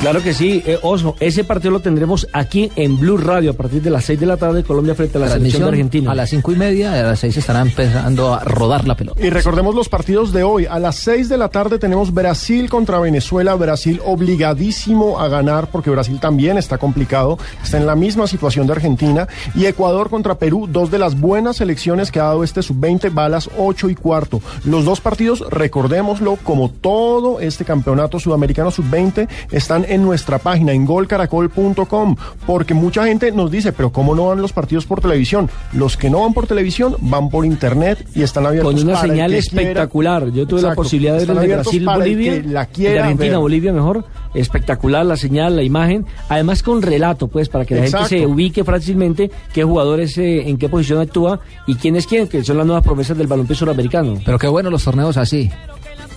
Claro 0.00 0.22
que 0.22 0.34
sí, 0.34 0.62
eh, 0.66 0.78
Oso. 0.82 1.16
Ese 1.20 1.42
partido 1.42 1.70
lo 1.70 1.80
tendremos 1.80 2.28
aquí 2.32 2.70
en 2.76 2.98
Blue 2.98 3.16
Radio 3.16 3.52
a 3.52 3.54
partir 3.54 3.82
de 3.82 3.90
las 3.90 4.04
6 4.04 4.20
de 4.20 4.26
la 4.26 4.36
tarde, 4.36 4.62
Colombia 4.62 4.94
frente 4.94 5.16
a 5.16 5.22
la 5.22 5.28
selección 5.28 5.62
de 5.62 5.68
Argentina. 5.68 6.12
a 6.12 6.14
las 6.14 6.30
cinco 6.30 6.52
y 6.52 6.56
media, 6.56 6.92
a 6.92 7.02
las 7.02 7.20
seis 7.20 7.36
estará 7.36 7.62
empezando 7.62 8.34
a 8.34 8.44
rodar 8.44 8.86
la 8.86 8.94
pelota. 8.94 9.24
Y 9.24 9.30
recordemos 9.30 9.74
los 9.74 9.88
partidos 9.88 10.32
de 10.32 10.42
hoy. 10.42 10.66
A 10.66 10.78
las 10.78 10.96
6 10.96 11.28
de 11.28 11.38
la 11.38 11.48
tarde 11.48 11.78
tenemos 11.78 12.12
Brasil 12.12 12.68
contra 12.68 12.98
Venezuela. 13.00 13.54
Brasil 13.54 14.00
obligadísimo 14.04 15.18
a 15.18 15.28
ganar 15.28 15.70
porque 15.70 15.90
Brasil 15.90 16.20
también 16.20 16.58
está 16.58 16.78
complicado. 16.78 17.38
Está 17.62 17.78
en 17.78 17.86
la 17.86 17.96
misma 17.96 18.26
situación 18.26 18.66
de 18.66 18.74
Argentina. 18.74 19.26
Y 19.54 19.66
Ecuador 19.66 20.10
contra 20.10 20.38
Perú, 20.38 20.68
dos 20.70 20.90
de 20.90 20.98
las 20.98 21.18
buenas 21.18 21.56
selecciones 21.56 22.10
que 22.10 22.20
ha 22.20 22.24
dado 22.24 22.44
este 22.44 22.62
sub-20, 22.62 23.16
va 23.16 23.24
a 23.24 23.28
las 23.28 23.48
8 23.56 23.88
y 23.90 23.94
cuarto. 23.94 24.42
Los 24.64 24.84
dos 24.84 25.00
partidos, 25.00 25.44
recordémoslo, 25.48 26.36
como 26.36 26.70
todo 26.70 27.40
este 27.40 27.64
campeonato 27.64 28.20
sudamericano 28.20 28.70
sub-20, 28.70 29.28
están 29.50 29.85
en 29.88 30.02
nuestra 30.02 30.38
página, 30.38 30.72
en 30.72 30.84
golcaracol.com, 30.84 32.16
porque 32.46 32.74
mucha 32.74 33.06
gente 33.06 33.32
nos 33.32 33.50
dice, 33.50 33.72
pero 33.72 33.90
¿cómo 33.90 34.14
no 34.14 34.28
van 34.28 34.40
los 34.40 34.52
partidos 34.52 34.86
por 34.86 35.00
televisión? 35.00 35.50
Los 35.72 35.96
que 35.96 36.10
no 36.10 36.22
van 36.22 36.32
por 36.32 36.46
televisión 36.46 36.96
van 37.00 37.28
por 37.28 37.44
internet 37.44 38.06
y 38.14 38.22
están 38.22 38.46
abiertos 38.46 38.72
Con 38.74 38.82
una 38.82 38.94
para 38.94 39.04
el 39.04 39.10
señal 39.10 39.30
que 39.30 39.38
espectacular. 39.38 40.30
Yo 40.30 40.46
tuve 40.46 40.62
la 40.62 40.74
posibilidad 40.74 41.18
de 41.18 41.26
ver 41.26 41.36
el 41.36 41.48
de 41.48 41.54
Brasil, 41.54 41.84
Bolivia, 41.84 42.42
que 42.42 42.48
la 42.48 42.66
de 42.66 43.00
Argentina, 43.00 43.30
ver. 43.32 43.38
Bolivia 43.38 43.72
mejor. 43.72 44.04
Espectacular 44.34 45.06
la 45.06 45.16
señal, 45.16 45.56
la 45.56 45.62
imagen. 45.62 46.04
Además 46.28 46.62
con 46.62 46.82
relato, 46.82 47.28
pues, 47.28 47.48
para 47.48 47.64
que 47.64 47.74
la 47.74 47.84
Exacto. 47.84 48.08
gente 48.08 48.26
se 48.26 48.26
ubique 48.26 48.64
fácilmente 48.64 49.30
qué 49.52 49.64
jugadores 49.64 50.18
eh, 50.18 50.48
en 50.48 50.58
qué 50.58 50.68
posición 50.68 51.00
actúa 51.00 51.40
y 51.66 51.76
quién 51.76 51.96
es 51.96 52.06
quién, 52.06 52.28
que 52.28 52.44
son 52.44 52.58
las 52.58 52.66
nuevas 52.66 52.84
promesas 52.84 53.16
del 53.16 53.26
balompié 53.26 53.56
suramericano. 53.56 54.18
Pero 54.24 54.38
qué 54.38 54.48
bueno 54.48 54.68
los 54.70 54.84
torneos 54.84 55.16
así. 55.16 55.50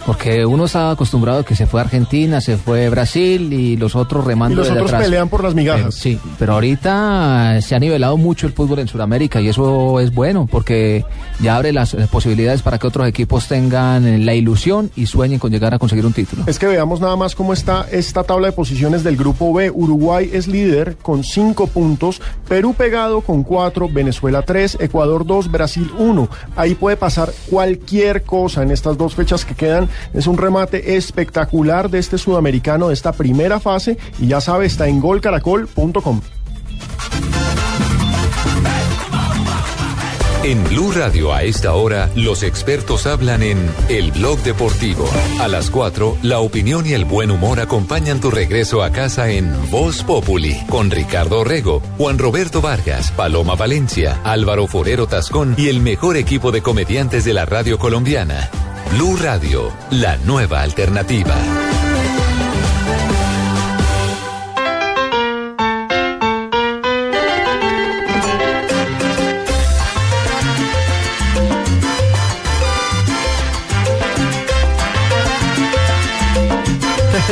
Porque 0.06 0.46
uno 0.46 0.66
estaba 0.66 0.92
acostumbrado 0.92 1.40
a 1.40 1.46
que 1.46 1.56
se 1.56 1.68
fue 1.68 1.82
a 1.82 1.84
Argentina, 1.84 2.42
se 2.42 2.58
fue 2.58 2.90
Brasil 2.90 3.54
y 3.54 3.78
los 3.78 3.96
otros 3.96 4.26
remando 4.26 4.54
Y 4.54 4.58
los 4.58 4.68
desde 4.68 4.80
otros 4.80 4.92
atrás. 4.94 5.04
pelean 5.04 5.30
por 5.30 5.44
las 5.44 5.54
migajas. 5.54 5.94
Sí, 5.96 6.18
pero 6.40 6.54
ahorita 6.54 7.62
se 7.62 7.76
ha 7.76 7.80
nivelado 7.80 8.18
mucho 8.18 8.48
el 8.48 8.54
fútbol 8.54 8.80
en 8.80 8.88
Sudamérica 8.88 9.42
y 9.42 9.50
eso 9.50 10.00
es 10.00 10.14
bueno 10.14 10.48
porque 10.50 11.06
ya 11.42 11.58
abre 11.58 11.74
las 11.74 11.96
posibilidades 12.12 12.62
para 12.62 12.80
que 12.80 12.88
otros 12.88 13.08
equipos 13.08 13.48
tengan 13.48 14.26
la 14.26 14.34
ilusión 14.34 14.90
y 14.96 15.06
sueñen 15.06 15.38
con 15.40 15.52
llegar 15.52 15.74
a 15.74 15.80
conseguir 15.80 16.06
un 16.06 16.14
título. 16.14 16.44
Es 16.48 16.58
que 16.58 16.68
veamos 16.68 17.02
nada 17.02 17.16
más 17.16 17.36
cómo 17.36 17.54
está 17.54 17.86
esta 17.92 18.24
tabla 18.24 18.48
de 18.48 18.54
posiciones 18.54 19.04
del 19.04 19.18
grupo 19.18 19.54
B. 19.54 19.70
Uruguay 19.70 20.30
es 20.34 20.48
líder 20.48 20.96
con 21.02 21.24
cinco 21.24 21.68
puntos, 21.68 22.22
Perú 22.48 22.74
pegado 22.74 23.22
con 23.22 23.44
cuatro, 23.44 23.90
Venezuela 23.92 24.42
tres, 24.42 24.78
Ecuador 24.80 25.26
dos, 25.26 25.52
Brasil 25.52 25.92
uno. 25.98 26.30
Ahí 26.56 26.76
puede 26.76 26.98
pasar 26.98 27.32
cualquier 27.50 28.24
cosa 28.24 28.64
en 28.64 28.72
estas 28.72 28.98
dos 28.98 29.14
fechas 29.16 29.44
que 29.46 29.56
quedan. 29.56 29.89
Es 30.14 30.28
un 30.28 30.38
remate 30.38 30.96
espectacular 30.96 31.90
de 31.90 32.00
este 32.00 32.18
sudamericano 32.18 32.90
de 32.90 32.94
esta 32.94 33.12
primera 33.12 33.60
fase 33.60 33.98
y 34.20 34.28
ya 34.28 34.42
sabe, 34.42 34.66
está 34.66 34.88
en 34.88 35.00
golcaracol.com. 35.00 36.22
En 40.42 40.64
Blue 40.64 40.94
Radio 40.94 41.34
a 41.34 41.44
esta 41.44 41.74
hora, 41.74 42.10
los 42.16 42.44
expertos 42.44 43.06
hablan 43.06 43.44
en 43.44 43.70
El 43.90 44.12
Blog 44.14 44.40
Deportivo. 44.40 45.06
A 45.42 45.50
las 45.50 45.70
4, 45.70 46.20
la 46.24 46.40
opinión 46.40 46.86
y 46.88 46.94
el 46.94 47.04
buen 47.04 47.30
humor 47.30 47.60
acompañan 47.60 48.22
tu 48.22 48.32
regreso 48.32 48.82
a 48.82 48.92
casa 48.92 49.30
en 49.30 49.54
Voz 49.70 50.02
Populi, 50.02 50.56
con 50.70 50.92
Ricardo 50.92 51.44
Rego, 51.44 51.82
Juan 51.98 52.18
Roberto 52.18 52.62
Vargas, 52.62 53.12
Paloma 53.12 53.56
Valencia, 53.56 54.22
Álvaro 54.24 54.66
Forero 54.68 55.08
Tascón 55.08 55.56
y 55.58 55.68
el 55.68 55.82
mejor 55.82 56.16
equipo 56.16 56.54
de 56.54 56.62
comediantes 56.62 57.26
de 57.26 57.34
la 57.34 57.46
radio 57.46 57.78
colombiana. 57.78 58.50
Blue 58.92 59.16
Radio, 59.18 59.72
la 59.92 60.18
nueva 60.18 60.62
alternativa. 60.62 61.36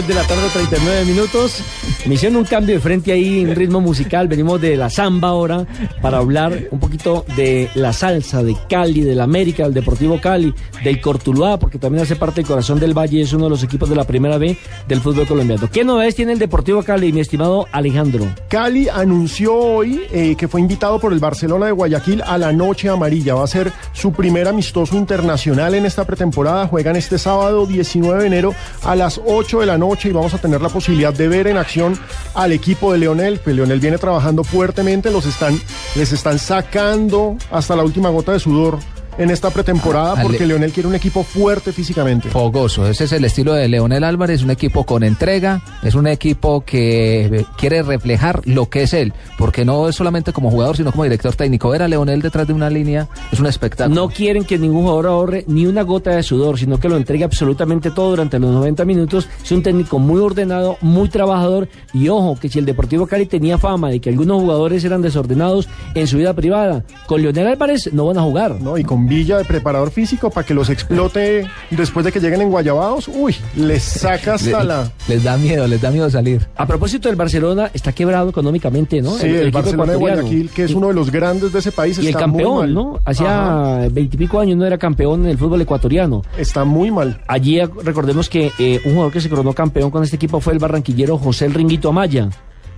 de 0.08 0.14
la 0.14 0.24
tarde, 0.24 0.48
39 0.54 1.06
minutos. 1.06 1.64
Me 2.08 2.16
hicieron 2.16 2.38
un 2.38 2.46
cambio 2.46 2.76
de 2.76 2.80
frente 2.80 3.12
ahí 3.12 3.42
en 3.42 3.54
ritmo 3.54 3.82
musical. 3.82 4.30
Venimos 4.30 4.62
de 4.62 4.78
la 4.78 4.90
samba 4.90 5.28
ahora 5.28 5.68
para 6.02 6.20
hablar 6.20 6.70
un 6.72 6.80
poquito 6.80 7.26
de 7.36 7.70
la 7.76 7.92
salsa, 7.92 8.42
de 8.44 8.56
Cali, 8.70 9.02
del 9.02 9.20
América, 9.20 9.64
del 9.64 9.74
Deportivo 9.74 10.22
Cali, 10.22 10.54
del 10.86 11.02
Cortuluá, 11.02 11.60
porque 11.60 11.80
también 11.80 12.04
hace 12.04 12.16
parte 12.16 12.36
del 12.36 12.48
corazón 12.48 12.80
del 12.80 12.98
Valle, 12.98 13.20
es 13.20 13.34
uno 13.34 13.44
de 13.44 13.50
los 13.50 13.62
equipos 13.62 13.90
de 13.90 13.98
la 13.98 14.06
primera 14.06 14.38
B 14.38 14.58
del 14.88 15.02
fútbol 15.02 15.28
colombiano. 15.28 15.70
¿Qué 15.70 15.84
novedades 15.84 16.16
tiene 16.16 16.32
el 16.32 16.40
Deportivo 16.40 16.82
Cali, 16.82 17.12
mi 17.12 17.20
estimado 17.20 17.68
Alejandro? 17.74 18.26
Cali 18.48 18.88
anunció 18.88 19.54
hoy 19.54 20.04
eh, 20.14 20.36
que 20.38 20.48
fue 20.48 20.62
invitado 20.62 21.00
por 21.00 21.12
el 21.12 21.20
Barcelona 21.20 21.66
de 21.66 21.74
Guayaquil 21.74 22.22
a 22.22 22.38
la 22.38 22.54
Noche 22.54 22.88
Amarilla. 22.88 23.36
Va 23.36 23.44
a 23.44 23.48
ser 23.48 23.74
su 23.92 24.14
primer 24.14 24.48
amistoso 24.48 24.96
internacional 24.96 25.76
en 25.76 25.86
esta 25.86 26.06
pretemporada. 26.06 26.68
Juegan 26.68 26.96
este 26.96 27.18
sábado 27.18 27.66
19 27.66 28.22
de 28.22 28.28
enero 28.28 28.56
a 28.86 28.96
las 28.96 29.20
8 29.26 29.60
de 29.60 29.66
la 29.66 29.78
noche 29.78 30.08
y 30.08 30.14
vamos 30.14 30.34
a 30.34 30.38
tener 30.38 30.62
la 30.62 30.70
posibilidad 30.70 31.14
de 31.14 31.28
ver 31.28 31.48
en 31.48 31.58
acción 31.58 31.97
al 32.34 32.52
equipo 32.52 32.92
de 32.92 33.00
Leonel. 33.00 33.40
Pues 33.40 33.56
Leonel 33.56 33.80
viene 33.80 33.98
trabajando 33.98 34.44
fuertemente, 34.44 35.12
los 35.12 35.26
están, 35.26 35.60
les 35.96 36.12
están 36.12 36.40
sacando 36.40 37.38
hasta 37.52 37.76
la 37.76 37.84
última 37.84 38.10
gota 38.10 38.34
de 38.34 38.40
sudor 38.40 38.80
en 39.18 39.32
esta 39.32 39.50
pretemporada 39.50 40.22
porque 40.22 40.46
Leonel 40.46 40.72
quiere 40.72 40.88
un 40.88 40.96
equipo 40.96 41.24
fuerte 41.24 41.72
físicamente. 41.72 42.30
Fogoso, 42.30 42.88
ese 42.88 43.06
es 43.06 43.12
el 43.12 43.26
estilo 43.26 43.54
de 43.54 43.68
Leonel 43.68 44.04
Álvarez, 44.04 44.44
un 44.44 44.52
equipo 44.52 44.86
con 44.86 45.04
entrega, 45.04 45.62
es 45.84 45.96
un 45.96 46.08
equipo 46.08 46.62
que 46.62 47.46
quiere 47.58 47.84
reflejar 47.84 48.42
lo 48.46 48.70
que 48.70 48.84
es 48.84 48.94
él, 48.94 49.14
porque 49.38 49.66
no 49.66 49.88
es 49.90 49.96
solamente 49.96 50.34
como 50.34 50.52
jugador, 50.52 50.78
sino 50.78 50.92
como 50.92 51.04
director 51.04 51.36
técnico. 51.36 51.70
Ver 51.70 51.84
a 51.84 51.88
Leonel 51.88 52.22
detrás 52.22 52.48
de 52.48 52.54
una 52.54 52.70
línea 52.70 53.08
es 53.32 53.40
un 53.40 53.48
espectáculo. 53.48 53.96
No 53.96 54.10
quieren 54.10 54.44
que 54.46 54.58
ningún 54.58 54.82
jugador 54.82 55.08
ahorre 55.08 55.44
ni 55.48 55.66
una 55.66 55.82
gota 55.82 56.12
de 56.12 56.24
sudor, 56.24 56.58
sino 56.58 56.80
que 56.80 56.90
lo 56.90 56.98
entregue 56.98 57.24
absolutamente 57.24 57.92
todo 57.92 58.12
durante 58.12 58.40
los 58.40 58.52
90 58.52 58.86
minutos. 58.86 59.28
Es 59.44 59.52
un 59.52 59.64
técnico 59.64 60.00
muy 60.00 60.22
ordenado, 60.22 60.78
muy 60.82 61.10
trabajador. 61.10 61.68
Y 61.94 62.10
ojo, 62.10 62.38
que 62.40 62.50
si 62.50 62.60
el 62.60 62.66
Deportivo 62.66 63.08
Cali 63.08 63.26
tenía 63.26 63.58
fama 63.58 63.90
de 63.90 64.00
que 64.00 64.10
algunos 64.10 64.42
jugadores 64.42 64.84
eran 64.84 65.02
desordenados 65.02 65.68
en 65.96 66.08
su 66.08 66.18
vida 66.18 66.34
privada, 66.34 66.84
con 67.06 67.22
Leonel 67.22 67.48
Álvarez 67.48 67.92
no 67.94 68.06
van 68.06 68.18
a 68.18 68.22
jugar. 68.22 68.62
¿no? 68.62 68.78
Y 68.78 68.84
con 68.84 69.07
Villa 69.08 69.38
de 69.38 69.46
preparador 69.46 69.92
físico 69.92 70.30
para 70.30 70.46
que 70.46 70.54
los 70.54 70.70
explote 70.70 71.48
después 71.72 72.06
de 72.06 72.12
que 72.12 72.20
lleguen 72.20 72.42
en 72.42 72.50
Guayabados, 72.50 73.08
uy, 73.08 73.36
les 73.56 73.84
saca 73.84 74.36
hasta 74.36 74.64
la... 74.64 74.92
Les 75.08 75.24
da 75.24 75.38
miedo, 75.38 75.68
les 75.68 75.82
da 75.82 75.92
miedo 75.92 76.10
salir. 76.10 76.48
A 76.56 76.66
propósito 76.66 77.08
del 77.08 77.16
Barcelona, 77.16 77.72
está 77.74 77.94
quebrado 77.94 78.30
económicamente, 78.30 79.02
¿no? 79.02 79.12
Sí, 79.12 79.28
el, 79.28 79.36
equipo 79.36 79.60
Barcelona 79.60 79.92
de 79.92 79.98
ecuatoriano. 79.98 80.22
Guayaquil, 80.24 80.50
que 80.50 80.64
es 80.64 80.74
uno 80.74 80.88
de 80.90 80.94
los 80.94 81.12
grandes 81.12 81.54
de 81.54 81.60
ese 81.60 81.72
país, 81.72 81.98
Y 81.98 82.08
el 82.08 82.14
muy 82.14 82.22
campeón, 82.22 82.58
mal. 82.58 82.74
¿no? 82.74 83.00
Hacía 83.06 83.88
veintipico 83.92 84.40
años 84.40 84.58
no 84.58 84.66
era 84.66 84.78
campeón 84.78 85.24
en 85.24 85.32
el 85.32 85.38
fútbol 85.38 85.62
ecuatoriano. 85.62 86.24
Está 86.38 86.66
muy 86.66 86.92
mal. 86.92 87.22
Allí 87.28 87.62
recordemos 87.84 88.30
que 88.30 88.52
eh, 88.60 88.82
un 88.86 88.92
jugador 88.92 89.14
que 89.14 89.22
se 89.22 89.30
coronó 89.30 89.54
campeón 89.54 89.92
con 89.92 90.04
este 90.04 90.16
equipo 90.16 90.40
fue 90.42 90.54
el 90.54 90.60
barranquillero 90.60 91.18
José 91.18 91.46
El 91.46 91.54
Ringuito 91.54 91.90
Amaya, 91.90 92.30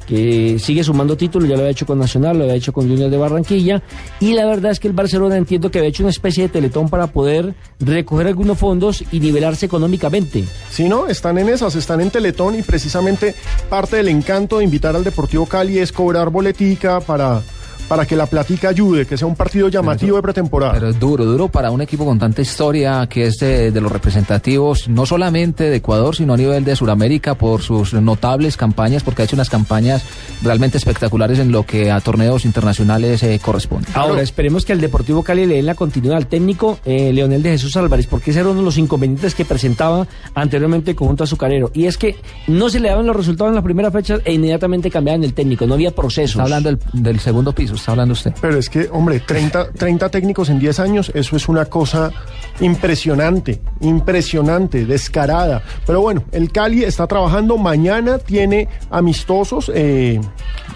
que 0.09 0.57
sigue 0.57 0.83
sumando 0.83 1.15
títulos, 1.15 1.47
ya 1.47 1.53
lo 1.53 1.61
había 1.61 1.71
hecho 1.71 1.85
con 1.85 1.99
Nacional, 1.99 2.39
lo 2.39 2.43
había 2.45 2.55
hecho 2.55 2.73
con 2.73 2.89
Junior 2.89 3.11
de 3.11 3.17
Barranquilla, 3.17 3.83
y 4.19 4.33
la 4.33 4.47
verdad 4.47 4.71
es 4.71 4.79
que 4.79 4.87
el 4.87 4.95
Barcelona 4.95 5.37
entiendo 5.37 5.69
que 5.69 5.77
había 5.77 5.89
hecho 5.89 6.01
una 6.01 6.09
especie 6.09 6.43
de 6.43 6.49
teletón 6.49 6.89
para 6.89 7.05
poder 7.05 7.53
recoger 7.79 8.25
algunos 8.25 8.57
fondos 8.57 9.03
y 9.11 9.19
nivelarse 9.19 9.67
económicamente. 9.67 10.45
Sí, 10.71 10.89
no, 10.89 11.05
están 11.05 11.37
en 11.37 11.49
esas, 11.49 11.75
están 11.75 12.01
en 12.01 12.09
Teletón 12.09 12.57
y 12.57 12.63
precisamente 12.63 13.35
parte 13.69 13.97
del 13.97 14.07
encanto 14.07 14.57
de 14.57 14.63
invitar 14.63 14.95
al 14.95 15.03
Deportivo 15.03 15.45
Cali 15.45 15.77
es 15.77 15.91
cobrar 15.91 16.31
boletica 16.31 16.99
para, 17.01 17.43
para 17.89 18.05
que 18.05 18.15
la 18.15 18.27
platica 18.27 18.69
ayude, 18.69 19.05
que 19.05 19.17
sea 19.17 19.27
un 19.27 19.35
partido 19.35 19.67
llamativo 19.67 20.15
de 20.15 20.21
pretemporada. 20.21 20.73
Pero 20.73 20.89
es 20.89 20.99
duro, 20.99 21.25
duro 21.25 21.49
para 21.49 21.71
un 21.71 21.81
equipo 21.81 22.05
con 22.05 22.19
tanta 22.19 22.41
historia 22.41 23.07
que 23.07 23.25
es 23.25 23.37
de, 23.39 23.71
de 23.71 23.81
los 23.81 23.91
representativos, 23.91 24.87
no 24.87 25.07
solamente 25.07 25.65
de 25.65 25.75
Ecuador, 25.77 26.15
sino 26.15 26.35
a 26.35 26.37
nivel 26.37 26.63
de 26.63 26.75
Sudamérica 26.75 27.33
por 27.33 27.63
sus 27.63 27.93
notables 27.93 28.55
campañas, 28.57 29.03
porque 29.03 29.23
ha 29.23 29.25
hecho 29.25 29.35
unas 29.35 29.49
campañas 29.49 30.03
realmente 30.43 30.77
espectaculares 30.77 31.39
en 31.39 31.51
lo 31.51 31.65
que 31.65 31.91
a 31.91 31.99
torneos 31.99 32.45
internacionales 32.45 33.23
eh, 33.23 33.39
corresponde. 33.43 33.87
Ahora, 33.95 34.21
esperemos 34.21 34.65
que 34.65 34.73
al 34.73 34.81
Deportivo 34.81 35.23
Cali 35.23 35.47
le 35.47 35.55
den 35.55 35.65
la 35.65 35.75
continuidad 35.75 36.17
al 36.17 36.27
técnico 36.27 36.79
eh, 36.85 37.11
Leonel 37.11 37.41
de 37.41 37.51
Jesús 37.51 37.75
Álvarez, 37.75 38.05
porque 38.05 38.29
ese 38.29 38.41
era 38.41 38.49
uno 38.49 38.59
de 38.59 38.65
los 38.65 38.77
inconvenientes 38.77 39.33
que 39.33 39.45
presentaba 39.45 40.07
anteriormente 40.35 40.91
el 40.91 40.95
conjunto 40.95 41.23
azucarero. 41.23 41.71
Y 41.73 41.85
es 41.85 41.97
que 41.97 42.17
no 42.47 42.69
se 42.69 42.79
le 42.79 42.89
daban 42.89 43.07
los 43.07 43.15
resultados 43.15 43.49
en 43.49 43.55
la 43.55 43.63
primera 43.63 43.89
fecha 43.89 44.17
e 44.23 44.33
inmediatamente 44.33 44.91
cambiaban 44.91 45.23
el 45.23 45.33
técnico, 45.33 45.65
no 45.65 45.73
había 45.73 45.91
procesos. 45.91 46.31
Está 46.31 46.43
hablando 46.43 46.69
del, 46.69 46.79
del 46.93 47.19
segundo 47.19 47.51
piso, 47.53 47.78
está 47.79 47.91
hablando 47.91 48.13
usted. 48.13 48.33
Pero 48.39 48.57
es 48.57 48.69
que, 48.69 48.89
hombre, 48.91 49.19
30, 49.19 49.71
30 49.71 50.09
técnicos 50.09 50.49
en 50.49 50.59
10 50.59 50.79
años, 50.79 51.11
eso 51.13 51.35
es 51.35 51.47
una 51.49 51.65
cosa 51.65 52.11
impresionante, 52.59 53.61
impresionante, 53.81 54.85
descarada. 54.85 55.63
Pero 55.85 56.01
bueno, 56.01 56.23
el 56.31 56.51
Cali 56.51 56.83
está 56.83 57.07
trabajando, 57.07 57.57
mañana 57.57 58.19
tiene 58.19 58.67
amistosos, 58.89 59.71
eh, 59.73 60.19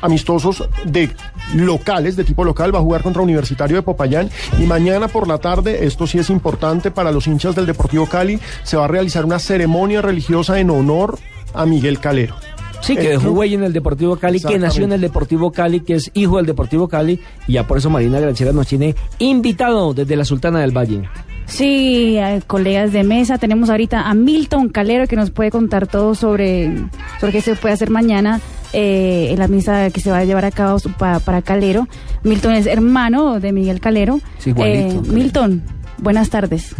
amistosos 0.01 0.67
de 0.85 1.09
locales, 1.55 2.15
de 2.15 2.23
tipo 2.23 2.43
local, 2.43 2.73
va 2.73 2.79
a 2.79 2.83
jugar 2.83 3.03
contra 3.03 3.21
Universitario 3.21 3.77
de 3.77 3.81
Popayán 3.83 4.29
y 4.59 4.63
mañana 4.63 5.07
por 5.07 5.27
la 5.27 5.37
tarde, 5.37 5.85
esto 5.85 6.07
sí 6.07 6.19
es 6.19 6.29
importante 6.29 6.91
para 6.91 7.11
los 7.11 7.27
hinchas 7.27 7.55
del 7.55 7.65
Deportivo 7.65 8.07
Cali, 8.07 8.39
se 8.63 8.77
va 8.77 8.85
a 8.85 8.87
realizar 8.87 9.25
una 9.25 9.39
ceremonia 9.39 10.01
religiosa 10.01 10.59
en 10.59 10.69
honor 10.69 11.19
a 11.53 11.65
Miguel 11.65 11.99
Calero. 11.99 12.35
Sí, 12.83 12.95
que 12.95 13.09
dejó 13.09 13.31
huella 13.31 13.55
en 13.55 13.63
el 13.63 13.73
Deportivo 13.73 14.17
Cali, 14.17 14.39
que 14.41 14.59
nació 14.59 14.83
en 14.83 14.91
el 14.91 15.01
Deportivo 15.01 15.51
Cali, 15.51 15.79
que 15.79 15.95
es 15.95 16.11
hijo 16.13 16.37
del 16.37 16.45
Deportivo 16.45 16.87
Cali, 16.87 17.19
y 17.47 17.53
ya 17.53 17.65
por 17.65 17.77
eso 17.77 17.89
Marina 17.89 18.19
Granciera 18.19 18.51
nos 18.51 18.67
tiene 18.67 18.93
invitado 19.19 19.93
desde 19.93 20.15
la 20.15 20.25
Sultana 20.25 20.59
del 20.59 20.75
Valle. 20.77 21.09
Sí, 21.45 22.17
eh, 22.17 22.41
colegas 22.47 22.93
de 22.93 23.03
mesa, 23.03 23.37
tenemos 23.37 23.69
ahorita 23.69 24.09
a 24.09 24.13
Milton 24.13 24.69
Calero 24.69 25.07
que 25.07 25.15
nos 25.15 25.29
puede 25.31 25.51
contar 25.51 25.87
todo 25.87 26.15
sobre, 26.15 26.71
sobre 27.19 27.33
qué 27.33 27.41
se 27.41 27.55
puede 27.55 27.73
hacer 27.73 27.89
mañana 27.89 28.39
eh, 28.71 29.27
en 29.31 29.39
la 29.39 29.47
misa 29.47 29.89
que 29.91 29.99
se 29.99 30.09
va 30.09 30.19
a 30.19 30.25
llevar 30.25 30.45
a 30.45 30.51
cabo 30.51 30.77
para 30.97 31.41
Calero. 31.41 31.87
Milton 32.23 32.53
es 32.53 32.65
hermano 32.65 33.39
de 33.39 33.51
Miguel 33.51 33.79
Calero. 33.81 34.19
Sí, 34.39 34.49
igualito, 34.51 34.77
Eh, 34.79 34.87
Calero. 34.95 35.13
Milton, 35.13 35.63
buenas 35.99 36.29
tardes. 36.29 36.75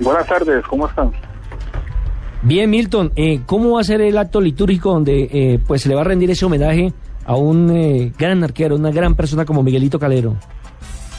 Buenas 0.00 0.26
tardes, 0.26 0.64
¿cómo 0.68 0.88
están? 0.88 1.10
Bien, 2.42 2.68
Milton, 2.68 3.12
eh, 3.14 3.40
¿cómo 3.46 3.72
va 3.74 3.82
a 3.82 3.84
ser 3.84 4.00
el 4.00 4.18
acto 4.18 4.40
litúrgico 4.40 4.92
donde 4.92 5.28
eh, 5.32 5.58
pues 5.66 5.82
se 5.82 5.88
le 5.88 5.94
va 5.94 6.00
a 6.00 6.04
rendir 6.04 6.30
ese 6.30 6.44
homenaje 6.44 6.92
a 7.24 7.36
un 7.36 7.70
eh, 7.70 8.12
gran 8.18 8.42
arquero, 8.42 8.74
una 8.74 8.90
gran 8.90 9.14
persona 9.14 9.44
como 9.44 9.62
Miguelito 9.62 9.98
Calero? 9.98 10.34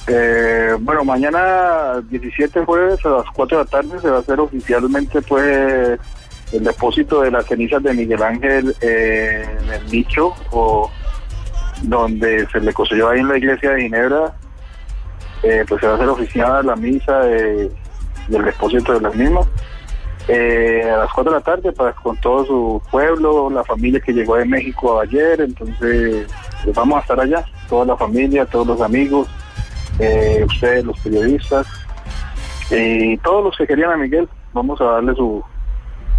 Eh, 0.07 0.75
bueno, 0.81 1.05
mañana 1.05 2.01
17 2.09 2.65
jueves 2.65 3.05
a 3.05 3.09
las 3.09 3.25
4 3.33 3.57
de 3.57 3.63
la 3.63 3.69
tarde 3.69 3.99
se 4.01 4.09
va 4.09 4.17
a 4.17 4.19
hacer 4.19 4.37
oficialmente 4.41 5.21
pues 5.21 5.97
el 6.51 6.63
depósito 6.63 7.21
de 7.21 7.31
las 7.31 7.45
cenizas 7.45 7.81
de 7.81 7.93
Miguel 7.93 8.21
Ángel 8.21 8.75
eh, 8.81 9.45
en 9.63 9.69
el 9.73 9.91
nicho 9.91 10.33
o 10.51 10.91
donde 11.83 12.45
se 12.51 12.59
le 12.59 12.73
construyó 12.73 13.09
ahí 13.09 13.21
en 13.21 13.29
la 13.29 13.37
iglesia 13.37 13.71
de 13.71 13.81
Ginebra. 13.83 14.33
Pues 15.41 15.81
se 15.81 15.87
va 15.87 15.93
a 15.93 15.95
hacer 15.95 16.07
oficial 16.09 16.65
la 16.65 16.75
misa 16.75 17.19
de- 17.19 17.69
del 18.29 18.43
depósito 18.45 18.93
de 18.93 19.01
las 19.01 19.13
mismas. 19.15 19.45
Eh, 20.27 20.89
a 20.89 20.99
las 20.99 21.11
4 21.13 21.33
de 21.33 21.39
la 21.39 21.43
tarde 21.43 21.71
para 21.73 21.91
con 21.93 22.15
todo 22.17 22.45
su 22.45 22.81
pueblo, 22.89 23.49
la 23.49 23.63
familia 23.63 23.99
que 23.99 24.13
llegó 24.13 24.37
de 24.37 24.45
México 24.45 24.99
ayer, 25.01 25.41
entonces 25.41 26.27
pues, 26.63 26.75
vamos 26.75 26.97
a 26.97 27.01
estar 27.01 27.19
allá, 27.19 27.43
toda 27.67 27.85
la 27.85 27.97
familia, 27.97 28.45
todos 28.45 28.67
los 28.67 28.81
amigos, 28.81 29.27
eh, 29.99 30.43
ustedes, 30.47 30.85
los 30.85 30.97
periodistas, 30.99 31.67
y 32.71 33.17
todos 33.17 33.43
los 33.43 33.57
que 33.57 33.67
querían 33.67 33.91
a 33.91 33.97
Miguel, 33.97 34.29
vamos 34.53 34.79
a 34.79 34.85
darle 34.85 35.13
su, 35.15 35.43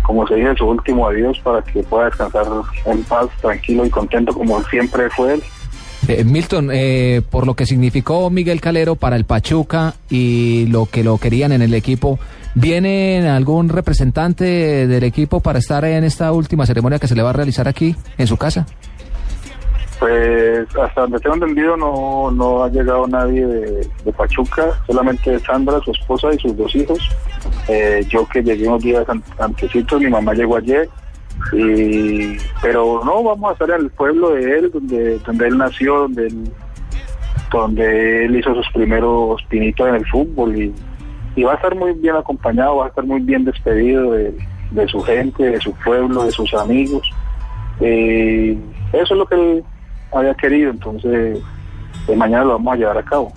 como 0.03 0.27
se 0.27 0.35
dice, 0.35 0.55
su 0.57 0.67
último 0.67 1.09
adiós 1.09 1.41
para 1.43 1.63
que 1.63 1.83
pueda 1.83 2.07
descansar 2.07 2.47
en 2.85 3.03
paz, 3.05 3.29
tranquilo 3.41 3.87
y 3.87 3.91
contento 3.91 4.35
como 4.35 4.63
siempre 4.65 5.09
fue 5.11 5.35
él. 5.35 5.43
Eh, 6.07 6.23
Milton, 6.25 6.69
eh, 6.71 7.23
por 7.31 7.47
lo 7.47 7.55
que 7.55 7.65
significó 7.65 8.29
Miguel 8.29 8.61
Calero 8.61 8.97
para 8.97 9.17
el 9.17 9.25
Pachuca 9.25 9.95
y 10.11 10.67
lo 10.67 10.85
que 10.85 11.03
lo 11.03 11.17
querían 11.17 11.53
en 11.53 11.63
el 11.63 11.73
equipo, 11.73 12.19
¿viene 12.55 13.29
algún 13.29 13.69
representante 13.69 14.87
del 14.87 15.05
equipo 15.05 15.41
para 15.41 15.59
estar 15.59 15.85
en 15.85 16.05
esta 16.05 16.33
última 16.33 16.67
ceremonia 16.67 16.99
que 16.99 17.09
se 17.09 17.15
le 17.15 17.23
va 17.23 17.31
a 17.31 17.35
realizar 17.35 17.69
aquí, 17.69 17.95
en 18.19 18.27
su 18.27 18.37
casa? 18.37 18.67
Pues 20.01 20.67
hasta 20.77 21.03
donde 21.03 21.19
tengo 21.21 21.37
entendido 21.37 21.77
no, 21.77 22.31
no 22.31 22.65
ha 22.65 22.69
llegado 22.69 23.07
nadie 23.07 23.47
de, 23.47 24.13
Pachuca, 24.13 24.67
solamente 24.87 25.39
Sandra, 25.41 25.81
su 25.85 25.93
esposa 25.93 26.29
y 26.35 26.39
sus 26.39 26.57
dos 26.57 26.75
hijos. 26.75 26.99
Eh, 27.69 28.05
yo 28.09 28.27
que 28.29 28.43
llegué 28.43 28.67
unos 28.69 28.83
días 28.83 29.09
an- 29.09 29.23
antecitos, 29.39 30.01
mi 30.01 30.09
mamá 30.09 30.35
llegó 30.35 30.57
ayer, 30.57 30.89
y, 31.53 32.37
pero 32.61 33.03
no, 33.05 33.23
vamos 33.23 33.51
a 33.51 33.53
estar 33.53 33.71
en 33.71 33.83
el 33.85 33.91
pueblo 33.91 34.31
de 34.31 34.59
él, 34.59 34.71
donde, 34.73 35.19
donde 35.21 35.47
él 35.47 35.59
nació, 35.59 35.95
donde 36.01 36.27
él, 36.27 36.51
donde 37.53 38.25
él 38.27 38.37
hizo 38.37 38.55
sus 38.55 38.69
primeros 38.75 39.43
pinitos 39.49 39.89
en 39.89 39.95
el 39.95 40.07
fútbol 40.07 40.57
y, 40.57 40.75
y 41.37 41.43
va 41.43 41.53
a 41.53 41.57
estar 41.57 41.75
muy 41.75 41.93
bien 41.93 42.17
acompañado, 42.17 42.77
va 42.77 42.87
a 42.87 42.89
estar 42.89 43.05
muy 43.05 43.21
bien 43.21 43.45
despedido 43.45 44.13
de, 44.13 44.37
de 44.71 44.89
su 44.89 45.01
gente, 45.01 45.43
de 45.43 45.61
su 45.61 45.73
pueblo, 45.85 46.25
de 46.25 46.33
sus 46.33 46.53
amigos. 46.55 47.11
Eh, 47.81 48.57
eso 48.93 49.15
es 49.15 49.19
lo 49.19 49.27
que 49.27 49.35
él 49.35 49.65
había 50.13 50.35
querido, 50.35 50.71
entonces 50.71 51.41
eh, 52.09 52.17
mañana 52.17 52.45
lo 52.45 52.53
vamos 52.53 52.75
a 52.75 52.77
llevar 52.77 52.99
a 52.99 53.03
cabo. 53.03 53.33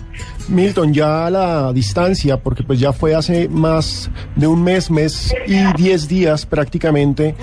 Milton, 0.48 0.94
ya 0.94 1.28
la 1.30 1.72
distancia, 1.72 2.38
porque 2.38 2.62
pues 2.62 2.80
ya 2.80 2.92
fue 2.92 3.14
hace 3.14 3.48
más 3.48 4.10
de 4.34 4.46
un 4.46 4.62
mes, 4.62 4.90
mes 4.90 5.34
y 5.46 5.58
diez 5.76 6.08
días 6.08 6.46
prácticamente, 6.46 7.34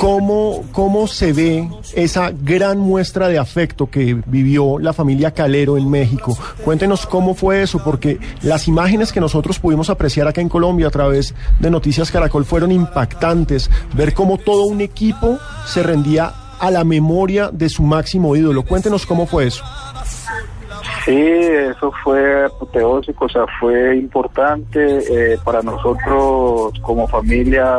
¿cómo, 0.00 0.64
cómo 0.72 1.06
se 1.06 1.32
ve 1.32 1.68
esa 1.94 2.30
gran 2.30 2.78
muestra 2.78 3.28
de 3.28 3.38
afecto 3.38 3.88
que 3.88 4.20
vivió 4.26 4.78
la 4.78 4.92
familia 4.92 5.30
Calero 5.30 5.76
en 5.76 5.88
México? 5.88 6.36
Cuéntenos 6.64 7.06
cómo 7.06 7.34
fue 7.34 7.62
eso, 7.62 7.82
porque 7.84 8.18
las 8.42 8.68
imágenes 8.68 9.12
que 9.12 9.20
nosotros 9.20 9.58
pudimos 9.58 9.90
apreciar 9.90 10.26
acá 10.26 10.40
en 10.40 10.48
Colombia 10.48 10.88
a 10.88 10.90
través 10.90 11.34
de 11.60 11.70
Noticias 11.70 12.10
Caracol 12.10 12.44
fueron 12.44 12.72
impactantes. 12.72 13.70
Ver 13.94 14.12
cómo 14.12 14.38
todo 14.38 14.64
un 14.64 14.80
equipo 14.80 15.38
se 15.66 15.82
rendía 15.82 16.32
a 16.58 16.70
la 16.70 16.84
memoria 16.84 17.50
de 17.52 17.68
su 17.68 17.82
máximo 17.82 18.36
ídolo. 18.36 18.64
Cuéntenos 18.64 19.06
cómo 19.06 19.26
fue 19.26 19.46
eso. 19.46 19.64
Sí, 21.04 21.12
eso 21.12 21.92
fue 22.04 22.44
apoteósico, 22.44 23.24
o 23.24 23.28
sea, 23.28 23.44
fue 23.58 23.96
importante 23.96 24.98
eh, 25.08 25.38
para 25.44 25.62
nosotros 25.62 26.72
como 26.82 27.08
familia. 27.08 27.78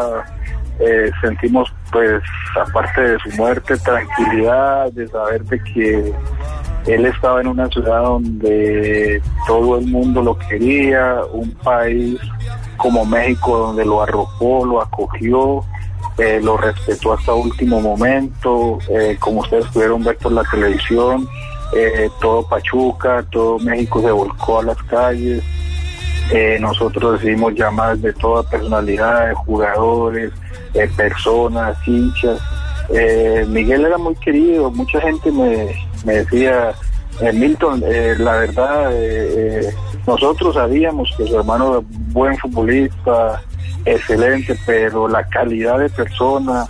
eh, 0.80 1.12
sentimos, 1.22 1.72
pues, 1.92 2.24
aparte 2.60 3.02
de 3.02 3.20
su 3.20 3.30
muerte, 3.38 3.78
tranquilidad 3.78 4.92
de 4.94 5.08
saber 5.10 5.44
de 5.44 5.64
que 5.64 6.14
él 6.88 7.06
estaba 7.06 7.42
en 7.42 7.48
una 7.48 7.68
ciudad 7.68 8.02
donde 8.02 9.22
todo 9.46 9.78
el 9.78 9.86
mundo 9.88 10.24
lo 10.24 10.38
quería, 10.38 11.20
un 11.32 11.52
país 11.52 12.20
como 12.78 13.06
México 13.06 13.58
donde 13.58 13.86
lo 13.86 14.02
arropó, 14.02 14.66
lo 14.66 14.82
acogió, 14.82 15.64
eh, 16.18 16.40
lo 16.44 16.58
respetó 16.58 17.14
hasta 17.14 17.34
último 17.34 17.80
momento, 17.80 18.80
eh, 18.90 19.16
como 19.20 19.42
ustedes 19.42 19.66
pudieron 19.68 20.04
ver 20.04 20.18
por 20.18 20.32
la 20.32 20.44
televisión, 20.50 21.28
eh, 21.74 22.10
todo 22.20 22.48
Pachuca, 22.48 23.26
todo 23.32 23.60
México 23.60 24.02
se 24.02 24.12
volcó 24.12 24.60
a 24.60 24.64
las 24.64 24.78
calles, 24.84 25.44
eh, 26.32 26.58
nosotros 26.60 27.14
recibimos 27.14 27.54
llamadas 27.56 28.02
de 28.02 28.14
toda 28.14 28.44
personalidad, 28.44 29.30
de 29.30 29.34
jugadores, 29.36 30.32
personas, 30.96 31.78
hinchas. 31.86 32.40
Eh, 32.90 33.46
Miguel 33.48 33.86
era 33.86 33.98
muy 33.98 34.16
querido, 34.16 34.72
mucha 34.72 35.02
gente 35.02 35.32
me, 35.32 35.76
me 36.06 36.14
decía, 36.16 36.74
eh, 37.22 37.34
Milton, 37.34 37.84
eh, 37.86 38.16
la 38.18 38.38
verdad, 38.38 38.92
nosotros 40.08 40.56
sabíamos 40.56 41.14
que 41.18 41.28
su 41.28 41.38
hermano 41.38 41.78
era 41.78 41.88
buen 42.12 42.38
futbolista, 42.38 43.42
excelente, 43.86 44.58
pero 44.66 45.08
la 45.08 45.24
calidad 45.26 45.80
de 45.80 45.90
persona, 45.90 46.66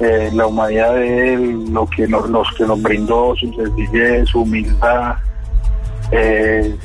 eh, 0.00 0.30
la 0.32 0.46
humanidad 0.46 0.94
de 0.94 1.34
él, 1.34 1.72
lo 1.72 1.86
que 1.86 2.06
nos, 2.06 2.28
los 2.30 2.48
que 2.56 2.64
nos 2.64 2.80
brindó, 2.80 3.34
su 3.36 3.52
sencillez, 3.52 4.28
su 4.28 4.42
humildad, 4.42 5.16
eh, 6.12 6.76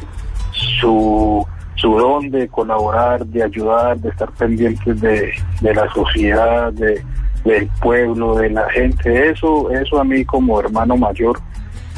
su, 0.52 1.45
su 1.76 1.98
don 1.98 2.31
de 2.31 2.48
colaborar, 2.48 3.26
de 3.26 3.44
ayudar, 3.44 3.99
de 3.99 4.10
estar 4.10 4.31
pendientes 4.31 4.99
de, 4.99 5.31
de 5.61 5.76
la 5.76 5.88
sociedad, 5.94 6.73
de, 6.73 7.03
del 7.45 7.69
pueblo, 7.81 8.35
de 8.35 8.49
la 8.49 8.68
gente. 8.72 9.30
Eso, 9.30 9.69
eso 9.72 9.99
a 9.99 10.03
mí 10.03 10.26
como 10.26 10.60
hermano 10.60 10.98
mayor, 10.98 11.40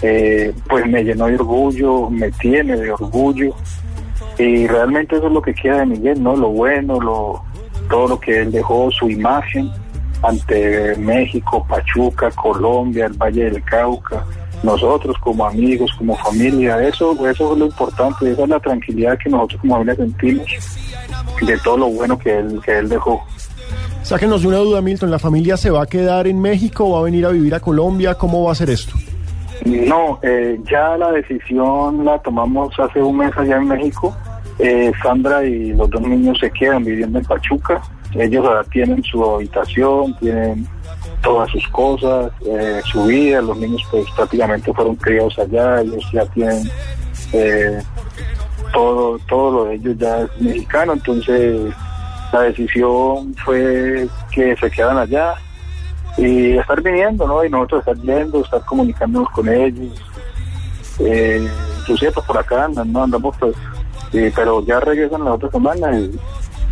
eh, 0.02 0.54
pues 0.68 0.86
me 0.86 1.04
llenó 1.04 1.28
de 1.28 1.36
orgullo, 1.36 2.10
me 2.10 2.30
tiene 2.32 2.76
de 2.76 2.92
orgullo. 2.92 3.56
Y 4.38 4.68
realmente 4.68 5.16
eso 5.16 5.28
es 5.28 5.34
lo 5.34 5.42
que 5.42 5.54
queda 5.54 5.80
de 5.80 5.86
Miguel, 5.86 6.22
¿no? 6.22 6.36
Lo 6.36 6.50
bueno, 6.50 7.00
lo, 7.00 7.42
todo 7.90 8.10
lo 8.10 8.20
que 8.20 8.42
él 8.42 8.52
dejó, 8.52 8.92
su 8.92 9.10
imagen 9.10 9.72
ante 10.28 10.96
México, 10.98 11.66
Pachuca, 11.68 12.30
Colombia, 12.32 13.06
el 13.06 13.14
Valle 13.14 13.46
del 13.46 13.64
Cauca, 13.64 14.26
nosotros 14.64 15.16
como 15.20 15.46
amigos, 15.46 15.92
como 15.98 16.16
familia, 16.18 16.82
eso, 16.82 17.12
eso 17.30 17.54
es 17.54 17.60
lo 17.60 17.66
importante, 17.66 18.32
esa 18.32 18.44
es 18.44 18.50
la 18.50 18.60
tranquilidad 18.60 19.18
que 19.18 19.30
nosotros 19.30 19.62
como 19.62 19.76
familia 19.76 19.96
sentimos 19.96 20.48
de 21.42 21.58
todo 21.60 21.78
lo 21.78 21.88
bueno 21.88 22.18
que 22.18 22.38
él, 22.38 22.60
que 22.64 22.80
él 22.80 22.90
dejó. 22.90 23.24
Sáquenos 24.06 24.44
de 24.44 24.50
una 24.50 24.58
duda, 24.58 24.82
Milton. 24.82 25.10
¿La 25.10 25.18
familia 25.18 25.58
se 25.58 25.72
va 25.72 25.82
a 25.82 25.86
quedar 25.88 26.28
en 26.28 26.40
México 26.40 26.86
o 26.86 26.92
va 26.92 27.00
a 27.00 27.04
venir 27.04 27.26
a 27.26 27.30
vivir 27.30 27.56
a 27.56 27.60
Colombia? 27.60 28.14
¿Cómo 28.14 28.44
va 28.44 28.52
a 28.52 28.56
ser 28.56 28.70
esto? 28.70 28.94
No, 29.66 30.20
eh, 30.22 30.60
ya 30.70 30.96
la 30.96 31.12
decisión 31.12 32.06
la 32.06 32.20
tomamos 32.20 32.72
hace 32.80 33.02
un 33.02 33.18
mes 33.18 33.36
allá 33.36 33.58
en 33.58 33.68
México. 33.68 34.16
Eh, 34.60 34.92
Sandra 35.02 35.44
y 35.44 35.74
los 35.74 35.90
dos 35.90 36.02
niños 36.02 36.38
se 36.40 36.52
quedan 36.52 36.84
viviendo 36.84 37.18
en 37.18 37.26
Pachuca. 37.26 37.82
Ellos 38.18 38.46
ahora 38.46 38.64
tienen 38.66 39.04
su 39.04 39.24
habitación, 39.24 40.16
tienen 40.20 40.68
todas 41.22 41.50
sus 41.52 41.68
cosas, 41.70 42.32
eh, 42.46 42.82
su 42.86 43.06
vida. 43.06 43.42
Los 43.42 43.58
niños 43.58 43.82
pues 43.92 44.06
prácticamente 44.16 44.74
fueron 44.74 44.96
criados 44.96 45.38
allá. 45.38 45.82
Ellos 45.82 46.04
ya 46.14 46.26
tienen 46.28 46.70
eh, 47.34 47.82
todo, 48.74 49.20
todo 49.28 49.52
lo 49.52 49.66
de 49.66 49.76
ellos 49.76 49.98
ya 49.98 50.22
es 50.22 50.42
mexicano. 50.42 50.94
Entonces 50.94 51.74
la 52.32 52.42
decisión 52.42 53.36
fue 53.44 54.08
que 54.32 54.56
se 54.56 54.72
quedan 54.72 54.98
allá 54.98 55.36
y 56.18 56.58
estar 56.58 56.82
viniendo, 56.82 57.28
¿no? 57.28 57.44
Y 57.44 57.50
nosotros 57.50 57.82
estar 57.82 57.98
yendo, 57.98 58.42
estar 58.42 58.64
comunicándonos 58.66 59.30
con 59.32 59.50
ellos. 59.50 60.02
Eh, 61.00 61.46
inclusive 61.80 62.12
pues 62.14 62.26
por 62.26 62.38
acá 62.38 62.66
andan, 62.66 62.92
¿no? 62.94 63.04
Andamos 63.04 63.36
pues, 63.38 63.56
sí, 64.12 64.32
pero 64.34 64.66
ya 64.66 64.80
regresan 64.80 65.26
la 65.26 65.34
otra 65.34 65.50
semana 65.52 66.00
y, 66.00 66.18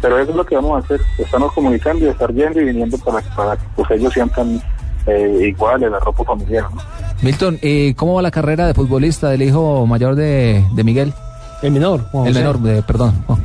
pero 0.04 0.20
eso 0.20 0.32
es 0.32 0.36
lo 0.38 0.46
que 0.46 0.56
vamos 0.56 0.76
a 0.76 0.86
hacer, 0.86 1.00
estamos 1.18 1.52
comunicando 1.54 2.06
y 2.06 2.10
estar 2.10 2.32
yendo 2.34 2.60
y 2.62 2.66
viniendo 2.66 2.98
para, 3.00 3.22
para 3.36 3.56
que 3.56 3.64
pues 3.76 3.90
ellos 3.92 4.14
sientan 4.14 4.62
eh, 5.08 5.48
igual 5.48 5.82
el 5.82 5.94
arropo 5.96 6.24
familiar, 6.26 6.66
¿no? 6.76 6.82
Milton, 7.22 7.58
¿y 7.62 7.94
cómo 7.94 8.16
va 8.16 8.22
la 8.22 8.32
carrera 8.32 8.68
de 8.68 8.74
futbolista 8.74 9.30
del 9.30 9.42
hijo 9.44 9.88
mayor 9.88 10.16
de, 10.16 10.64
de 10.76 10.84
Miguel? 10.84 11.14
El 11.62 11.72
menor, 11.72 12.02
Juan 12.12 12.28
El 12.28 12.34
menor, 12.34 12.60
de- 12.60 12.84
perdón. 12.84 13.24
Oh. 13.28 13.38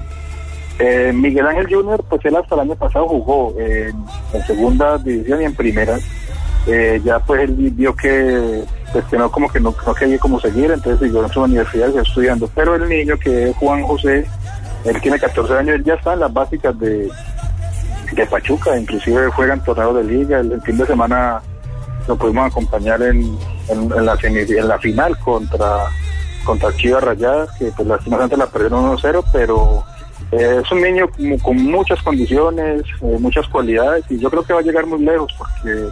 Eh, 0.80 1.12
Miguel 1.14 1.46
Ángel 1.46 1.66
Junior, 1.72 2.04
pues 2.08 2.24
él 2.24 2.34
hasta 2.36 2.54
el 2.56 2.62
año 2.62 2.74
pasado 2.74 3.06
jugó 3.08 3.54
eh, 3.58 3.92
en 4.32 4.46
segunda 4.46 4.98
división 4.98 5.40
y 5.42 5.44
en 5.44 5.54
primera. 5.54 5.96
Eh, 6.66 7.00
ya 7.04 7.18
pues 7.20 7.42
él 7.42 7.54
vio 7.72 7.94
que, 7.96 8.62
pues, 8.92 9.04
que 9.06 9.16
no 9.16 9.30
como 9.30 9.48
que 9.48 9.58
no, 9.58 9.74
no 9.86 9.94
quería 9.94 10.18
como 10.18 10.38
seguir, 10.38 10.70
entonces 10.70 11.00
siguió 11.00 11.24
en 11.24 11.32
su 11.32 11.40
universidad 11.42 11.96
estudiando. 11.96 12.50
Pero 12.54 12.74
el 12.74 12.88
niño 12.88 13.16
que 13.18 13.50
es 13.50 13.56
Juan 13.56 13.82
José, 13.84 14.26
él 14.88 15.00
tiene 15.00 15.18
14 15.18 15.54
años, 15.54 15.76
él 15.76 15.84
ya 15.84 15.94
está 15.94 16.14
en 16.14 16.20
las 16.20 16.32
básicas 16.32 16.78
de, 16.78 17.10
de 18.12 18.26
Pachuca, 18.26 18.78
inclusive 18.78 19.30
juegan 19.30 19.62
torneos 19.62 19.96
de 19.96 20.04
liga, 20.04 20.40
el, 20.40 20.60
fin 20.62 20.78
de 20.78 20.86
semana 20.86 21.42
lo 22.06 22.16
pudimos 22.16 22.50
acompañar 22.50 23.02
en, 23.02 23.38
en, 23.68 23.92
en 23.92 24.06
la, 24.06 24.16
en 24.22 24.80
final 24.80 25.18
contra 25.18 25.86
contra 26.44 26.74
Chivas 26.76 27.04
Rayadas, 27.04 27.50
que 27.58 27.70
pues 27.76 27.86
lastimosamente 27.86 28.38
la 28.38 28.46
perdieron 28.46 28.96
1-0, 28.96 29.22
pero 29.34 29.84
eh, 30.32 30.62
es 30.64 30.72
un 30.72 30.80
niño 30.80 31.06
como 31.10 31.38
con 31.40 31.56
muchas 31.62 32.02
condiciones, 32.02 32.84
eh, 33.02 33.16
muchas 33.20 33.46
cualidades, 33.48 34.04
y 34.08 34.18
yo 34.18 34.30
creo 34.30 34.42
que 34.42 34.54
va 34.54 34.60
a 34.60 34.62
llegar 34.62 34.86
muy 34.86 35.00
lejos 35.00 35.30
porque 35.36 35.88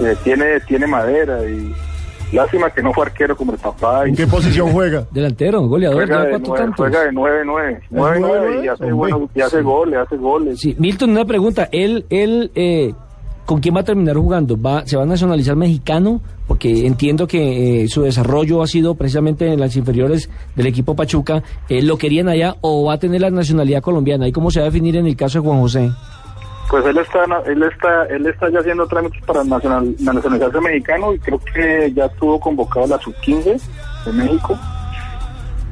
eh, 0.00 0.16
tiene, 0.22 0.60
tiene 0.60 0.86
madera 0.86 1.42
y 1.44 1.74
lástima 2.32 2.70
que 2.70 2.82
no 2.82 2.92
fue 2.92 3.06
arquero 3.06 3.36
como 3.36 3.52
el 3.52 3.58
papá. 3.58 4.06
¿En 4.06 4.14
qué 4.16 4.26
posición 4.26 4.70
juega? 4.72 5.06
Delantero, 5.10 5.62
goleador, 5.66 5.96
Juega 5.96 6.24
de, 6.24 6.30
cuatro 6.30 6.46
nueve, 6.48 6.62
tantos. 6.64 6.76
juega 6.76 7.04
de 7.04 7.10
9-9, 7.10 7.80
9-9 7.90 8.64
y 8.64 8.68
hace, 8.68 8.92
bueno, 8.92 9.30
y 9.34 9.40
hace 9.40 9.62
goles, 9.62 9.98
hace 9.98 10.16
goles. 10.16 10.60
Sí, 10.60 10.74
Milton, 10.78 11.10
una 11.10 11.24
pregunta. 11.24 11.68
Él, 11.72 12.04
él, 12.10 12.50
eh, 12.54 12.92
¿con 13.46 13.60
quién 13.60 13.74
va 13.76 13.80
a 13.80 13.84
terminar 13.84 14.16
jugando? 14.16 14.60
¿Va, 14.60 14.86
¿Se 14.86 14.96
va 14.96 15.02
a 15.02 15.06
nacionalizar 15.06 15.56
mexicano? 15.56 16.20
Porque 16.46 16.86
entiendo 16.86 17.26
que 17.28 17.84
eh, 17.84 17.88
su 17.88 18.02
desarrollo 18.02 18.62
ha 18.62 18.66
sido 18.66 18.94
precisamente 18.96 19.52
en 19.52 19.60
las 19.60 19.76
inferiores 19.76 20.28
del 20.56 20.66
equipo 20.66 20.96
Pachuca. 20.96 21.42
Eh, 21.68 21.80
¿Lo 21.82 21.96
querían 21.96 22.28
allá 22.28 22.56
o 22.60 22.84
va 22.86 22.94
a 22.94 22.98
tener 22.98 23.20
la 23.20 23.30
nacionalidad 23.30 23.82
colombiana? 23.82 24.26
¿Y 24.26 24.32
cómo 24.32 24.50
se 24.50 24.58
va 24.60 24.66
a 24.66 24.70
definir 24.70 24.96
en 24.96 25.06
el 25.06 25.16
caso 25.16 25.40
de 25.40 25.46
Juan 25.46 25.60
José? 25.60 25.90
Pues 26.70 26.86
él 26.86 26.98
está, 26.98 27.24
él 27.46 27.62
está, 27.64 28.04
él 28.06 28.26
está 28.26 28.48
ya 28.48 28.60
haciendo 28.60 28.86
trámites 28.86 29.20
para 29.24 29.42
nacional, 29.42 29.92
nacionalizarse 29.98 30.60
mexicano 30.60 31.12
y 31.12 31.18
creo 31.18 31.40
que 31.40 31.92
ya 31.92 32.04
estuvo 32.04 32.38
convocado 32.38 32.86
la 32.86 32.98
sub-15 33.00 33.60
de 34.04 34.12
México. 34.12 34.56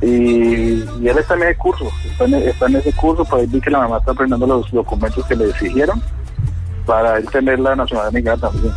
Y, 0.03 0.83
él 1.07 1.19
está 1.19 1.35
en 1.35 1.45
ese 1.45 1.57
curso, 1.57 1.89
está 2.05 2.67
en, 2.67 2.77
ese 2.77 2.93
curso, 2.95 3.25
para 3.25 3.45
vi 3.45 3.61
que 3.61 3.71
la 3.71 3.79
mamá 3.79 3.99
está 3.99 4.11
aprendiendo 4.11 4.47
los 4.47 4.71
documentos 4.73 5.25
que 5.27 5.37
le 5.37 5.51
exigieron 5.51 6.03
para 6.85 7.19
él 7.19 7.31
tener 7.31 7.61
la 7.61 7.77
nacionalidad 7.77 8.13
mexicana 8.13 8.51
también. 8.51 8.75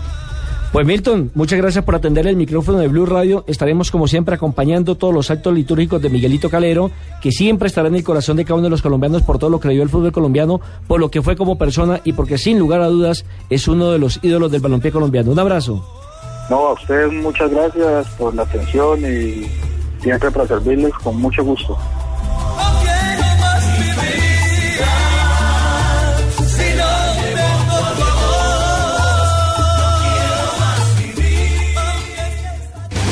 Pues 0.71 0.87
Milton, 0.87 1.31
muchas 1.35 1.59
gracias 1.59 1.83
por 1.83 1.95
atender 1.95 2.25
el 2.27 2.37
micrófono 2.37 2.77
de 2.77 2.87
Blue 2.87 3.05
Radio. 3.05 3.43
Estaremos 3.45 3.91
como 3.91 4.07
siempre 4.07 4.35
acompañando 4.35 4.95
todos 4.95 5.13
los 5.13 5.29
actos 5.29 5.53
litúrgicos 5.53 6.01
de 6.01 6.09
Miguelito 6.09 6.49
Calero, 6.49 6.91
que 7.21 7.33
siempre 7.33 7.67
estará 7.67 7.89
en 7.89 7.95
el 7.95 8.05
corazón 8.05 8.37
de 8.37 8.45
cada 8.45 8.55
uno 8.55 8.63
de 8.63 8.69
los 8.69 8.81
colombianos 8.81 9.21
por 9.23 9.37
todo 9.37 9.49
lo 9.49 9.59
que 9.59 9.67
le 9.67 9.73
dio 9.73 9.83
el 9.83 9.89
fútbol 9.89 10.13
colombiano, 10.13 10.61
por 10.87 11.01
lo 11.01 11.11
que 11.11 11.21
fue 11.21 11.35
como 11.35 11.57
persona 11.57 11.99
y 12.05 12.13
porque 12.13 12.37
sin 12.37 12.57
lugar 12.57 12.79
a 12.79 12.87
dudas 12.87 13.25
es 13.49 13.67
uno 13.67 13.91
de 13.91 13.99
los 13.99 14.23
ídolos 14.23 14.49
del 14.49 14.61
balompié 14.61 14.93
colombiano. 14.93 15.31
Un 15.31 15.39
abrazo. 15.39 15.85
No, 16.49 16.67
a 16.67 16.73
ustedes 16.73 17.11
muchas 17.11 17.51
gracias 17.51 18.07
por 18.17 18.33
la 18.33 18.43
atención 18.43 19.01
y 19.01 19.47
siempre 20.01 20.31
para 20.31 20.47
servirles 20.47 20.93
con 20.93 21.17
mucho 21.17 21.43
gusto. 21.43 21.77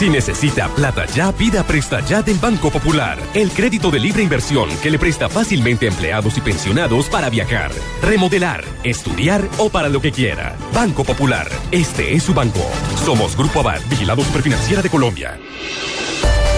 Si 0.00 0.08
necesita 0.08 0.66
plata 0.70 1.04
ya, 1.04 1.30
pida 1.30 1.62
Presta 1.62 2.00
Ya 2.00 2.22
del 2.22 2.38
Banco 2.38 2.70
Popular. 2.70 3.18
El 3.34 3.50
crédito 3.50 3.90
de 3.90 4.00
libre 4.00 4.22
inversión 4.22 4.70
que 4.82 4.90
le 4.90 4.98
presta 4.98 5.28
fácilmente 5.28 5.84
a 5.84 5.90
empleados 5.90 6.38
y 6.38 6.40
pensionados 6.40 7.10
para 7.10 7.28
viajar, 7.28 7.70
remodelar, 8.00 8.64
estudiar 8.82 9.46
o 9.58 9.68
para 9.68 9.90
lo 9.90 10.00
que 10.00 10.10
quiera. 10.10 10.56
Banco 10.72 11.04
Popular. 11.04 11.48
Este 11.70 12.14
es 12.14 12.22
su 12.22 12.32
banco. 12.32 12.66
Somos 13.04 13.36
Grupo 13.36 13.60
Abad, 13.60 13.82
Vigilado 13.90 14.24
Superfinanciera 14.24 14.80
de 14.80 14.88
Colombia. 14.88 15.38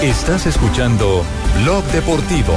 Estás 0.01 0.47
escuchando 0.47 1.25
Blog 1.65 1.83
Deportivo. 1.87 2.55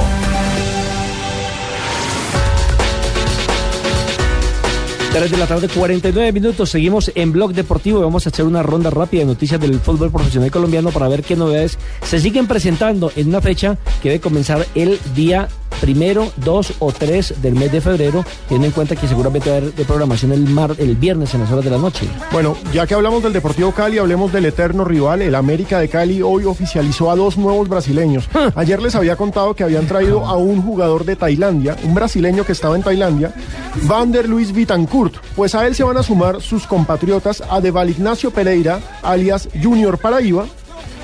Tres 5.16 5.30
de 5.30 5.38
la 5.38 5.46
tarde, 5.46 5.68
49 5.68 6.30
minutos. 6.30 6.68
Seguimos 6.68 7.10
en 7.14 7.32
Blog 7.32 7.54
Deportivo 7.54 8.00
vamos 8.00 8.26
a 8.26 8.28
hacer 8.28 8.44
una 8.44 8.62
ronda 8.62 8.90
rápida 8.90 9.20
de 9.20 9.26
noticias 9.26 9.58
del 9.58 9.80
fútbol 9.80 10.10
profesional 10.10 10.50
colombiano 10.50 10.90
para 10.90 11.08
ver 11.08 11.22
qué 11.22 11.36
novedades 11.36 11.78
se 12.02 12.20
siguen 12.20 12.46
presentando 12.46 13.10
en 13.16 13.28
una 13.28 13.40
fecha 13.40 13.78
que 14.02 14.10
debe 14.10 14.20
comenzar 14.20 14.66
el 14.74 15.00
día 15.14 15.48
primero, 15.80 16.32
2 16.36 16.74
o 16.78 16.92
3 16.92 17.42
del 17.42 17.54
mes 17.54 17.72
de 17.72 17.80
febrero, 17.80 18.24
teniendo 18.48 18.66
en 18.66 18.72
cuenta 18.72 18.96
que 18.96 19.08
seguramente 19.08 19.50
va 19.50 19.56
a 19.56 19.58
haber 19.58 19.74
de 19.74 19.84
programación 19.84 20.32
el, 20.32 20.48
mar, 20.48 20.74
el 20.78 20.96
viernes 20.96 21.34
en 21.34 21.42
las 21.42 21.52
horas 21.52 21.64
de 21.64 21.70
la 21.70 21.78
noche. 21.78 22.08
Bueno, 22.32 22.56
ya 22.72 22.86
que 22.86 22.94
hablamos 22.94 23.22
del 23.22 23.32
Deportivo 23.32 23.72
Cali, 23.72 23.98
hablemos 23.98 24.32
del 24.32 24.46
eterno 24.46 24.84
rival, 24.84 25.22
el 25.22 25.34
América 25.34 25.78
de 25.78 25.88
Cali, 25.88 26.22
hoy 26.22 26.44
oficializó 26.44 27.10
a 27.10 27.16
dos 27.16 27.36
nuevos 27.36 27.68
brasileños. 27.68 28.28
Ayer 28.54 28.80
les 28.80 28.94
había 28.94 29.16
contado 29.16 29.54
que 29.54 29.64
habían 29.64 29.86
traído 29.86 30.24
a 30.26 30.36
un 30.36 30.62
jugador 30.62 31.04
de 31.04 31.16
Tailandia, 31.16 31.76
un 31.84 31.94
brasileño 31.94 32.44
que 32.44 32.52
estaba 32.52 32.76
en 32.76 32.82
Tailandia, 32.82 33.34
Vander 33.82 34.28
Luis 34.28 34.52
Vitancourt. 34.52 35.14
Pues 35.34 35.54
a 35.54 35.66
él 35.66 35.74
se 35.74 35.84
van 35.84 35.96
a 35.96 36.02
sumar 36.02 36.40
sus 36.40 36.66
compatriotas 36.66 37.42
Adeval 37.48 37.90
Ignacio 37.90 38.30
Pereira, 38.30 38.80
alias 39.02 39.48
Junior 39.62 39.98
Paraíba, 39.98 40.46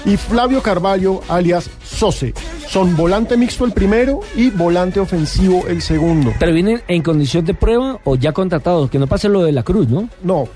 y 0.05 0.16
Flavio 0.16 0.62
Carvalho, 0.62 1.20
alias 1.29 1.70
Sose. 1.85 2.35
Son 2.69 2.97
volante 2.97 3.37
mixto 3.37 3.65
el 3.65 3.73
primero 3.73 4.20
y 4.35 4.51
volante 4.51 5.01
ofensivo 5.01 5.66
el 5.69 5.83
segundo. 5.83 6.33
¿Pero 6.39 6.53
vienen 6.53 6.83
en 6.89 7.03
condición 7.03 7.45
de 7.45 7.55
prueba 7.55 8.01
o 8.05 8.16
ya 8.16 8.33
contratados? 8.33 8.91
Que 8.91 8.99
no 8.99 9.07
pase 9.07 9.29
lo 9.29 9.43
de 9.43 9.53
la 9.53 9.62
Cruz, 9.62 9.89
¿no? 9.89 10.09
No. 10.23 10.49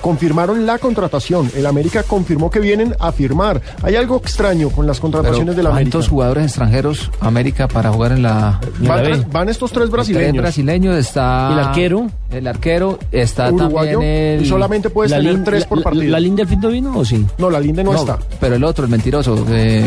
Confirmaron 0.00 0.66
la 0.66 0.78
contratación. 0.78 1.50
El 1.56 1.66
América 1.66 2.02
confirmó 2.02 2.50
que 2.50 2.60
vienen 2.60 2.94
a 3.00 3.12
firmar. 3.12 3.60
Hay 3.82 3.96
algo 3.96 4.16
extraño 4.16 4.70
con 4.70 4.86
las 4.86 5.00
contrataciones 5.00 5.56
del 5.56 5.66
América. 5.66 5.90
¿Cuántos 5.92 6.08
jugadores 6.08 6.44
extranjeros 6.44 7.10
América 7.20 7.66
para 7.68 7.90
jugar 7.92 8.12
en 8.12 8.22
la, 8.22 8.60
Van, 8.80 9.02
tres- 9.02 9.30
van 9.32 9.48
estos 9.48 9.70
tres 9.72 9.86
Tres 9.86 9.90
brasileños. 9.90 10.42
brasileños 10.42 10.96
está. 10.96 11.48
¿Y 11.50 11.52
el 11.54 11.58
arquero? 11.60 12.06
El 12.30 12.46
arquero 12.48 12.98
está 13.12 13.50
Uruguayo, 13.52 13.92
también 13.92 14.12
el. 14.12 14.42
y 14.42 14.48
solamente 14.48 14.90
puedes 14.90 15.12
tener 15.12 15.32
lin- 15.34 15.44
tres 15.44 15.64
por 15.64 15.78
la- 15.78 15.84
partido. 15.84 16.10
¿La 16.10 16.18
Linda 16.20 16.38
del 16.38 16.48
Finto 16.48 16.68
vino 16.68 16.96
o 16.98 17.04
sí? 17.04 17.24
No, 17.38 17.50
la 17.50 17.60
Linde 17.60 17.84
no, 17.84 17.94
está. 17.94 18.18
Pero 18.40 18.56
el 18.56 18.64
otro, 18.64 18.84
el 18.84 18.90
mentiroso, 18.90 19.44
eh, 19.50 19.84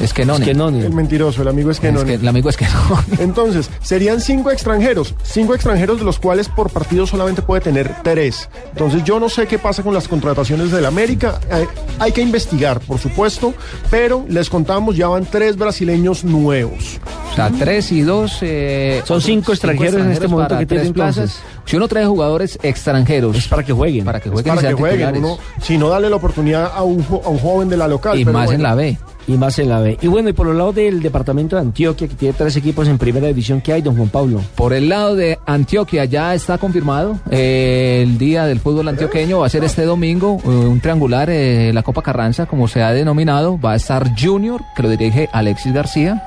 es 0.00 0.12
que 0.12 0.24
no. 0.24 0.36
El 0.36 0.92
mentiroso, 0.92 1.42
el 1.42 1.48
amigo 1.48 1.70
es 1.70 1.78
que 1.80 1.92
no. 1.92 2.00
el 2.02 2.26
amigo 2.28 2.48
es 2.50 2.56
que 2.56 2.64
no. 2.66 3.02
Entonces, 3.20 3.70
serían 3.82 4.20
cinco 4.20 4.50
extranjeros, 4.50 5.14
cinco 5.22 5.54
extranjeros 5.54 5.98
de 5.98 6.04
los 6.04 6.18
cuales 6.18 6.48
por 6.48 6.70
partido 6.70 7.06
solamente 7.06 7.42
puede 7.42 7.60
tener 7.60 7.94
tres. 8.02 8.48
Entonces, 8.72 9.04
yo 9.04 9.20
no 9.20 9.28
sé 9.28 9.45
qué 9.46 9.58
pasa 9.58 9.82
con 9.82 9.94
las 9.94 10.08
contrataciones 10.08 10.70
del 10.70 10.84
América. 10.86 11.40
Eh, 11.50 11.66
hay 11.98 12.12
que 12.12 12.20
investigar, 12.20 12.80
por 12.80 12.98
supuesto, 12.98 13.54
pero 13.90 14.24
les 14.28 14.48
contamos, 14.50 14.96
ya 14.96 15.08
van 15.08 15.24
tres 15.26 15.56
brasileños 15.56 16.24
nuevos. 16.24 16.98
O 17.32 17.34
sea, 17.36 17.50
tres 17.50 17.92
y 17.92 18.00
dos. 18.02 18.38
eh, 18.42 19.02
Son 19.04 19.20
cinco 19.20 19.52
extranjeros 19.52 20.00
en 20.00 20.10
este 20.12 20.28
momento 20.28 20.58
que 20.58 20.66
tiene 20.66 20.82
tres 20.84 20.92
plazas. 20.92 21.16
entonces. 21.24 21.42
Si 21.66 21.76
uno 21.76 21.88
trae 21.88 22.06
jugadores 22.06 22.58
extranjeros. 22.62 23.36
Es 23.36 23.48
para 23.48 23.62
que 23.64 23.72
jueguen. 23.72 24.04
Para 24.04 24.20
que 24.20 24.30
jueguen 24.30 24.54
para 24.54 24.68
que 24.68 24.74
jueguen. 24.74 25.16
Uno, 25.16 25.38
si 25.60 25.76
no, 25.78 25.88
dale 25.88 26.08
la 26.08 26.16
oportunidad 26.16 26.70
a 26.74 26.82
un, 26.82 27.02
jo- 27.04 27.22
a 27.24 27.28
un 27.28 27.38
joven 27.38 27.68
de 27.68 27.76
la 27.76 27.88
local. 27.88 28.18
Y 28.18 28.24
pero 28.24 28.38
más 28.38 28.50
en 28.50 28.62
la 28.62 28.74
B. 28.74 28.96
Y 29.26 29.32
más 29.32 29.58
en 29.58 29.68
la 29.68 29.80
B. 29.80 29.98
Y 30.00 30.06
bueno, 30.06 30.28
y 30.28 30.32
por 30.32 30.48
el 30.48 30.58
lado 30.58 30.72
del 30.72 31.02
departamento 31.02 31.56
de 31.56 31.62
Antioquia, 31.62 32.06
que 32.06 32.14
tiene 32.14 32.34
tres 32.36 32.56
equipos 32.56 32.86
en 32.88 32.98
primera 32.98 33.26
división, 33.26 33.60
¿qué 33.60 33.72
hay, 33.72 33.82
don 33.82 33.96
Juan 33.96 34.08
Pablo? 34.08 34.40
Por 34.54 34.72
el 34.72 34.88
lado 34.88 35.16
de 35.16 35.38
Antioquia 35.46 36.04
ya 36.04 36.34
está 36.34 36.58
confirmado 36.58 37.18
eh, 37.30 38.00
el 38.02 38.18
día 38.18 38.44
del 38.44 38.60
fútbol 38.60 38.88
antioqueño 38.88 39.40
va 39.40 39.46
a 39.46 39.50
ser 39.50 39.64
este 39.64 39.84
domingo 39.84 40.38
eh, 40.44 40.48
un 40.48 40.80
triangular 40.80 41.30
eh, 41.30 41.72
la 41.72 41.82
Copa 41.82 42.02
Carranza 42.02 42.46
como 42.46 42.68
se 42.68 42.82
ha 42.82 42.92
denominado 42.92 43.58
va 43.58 43.72
a 43.72 43.76
estar 43.76 44.12
Junior 44.18 44.60
que 44.74 44.82
lo 44.82 44.88
dirige 44.88 45.28
Alexis 45.32 45.72
García 45.72 46.22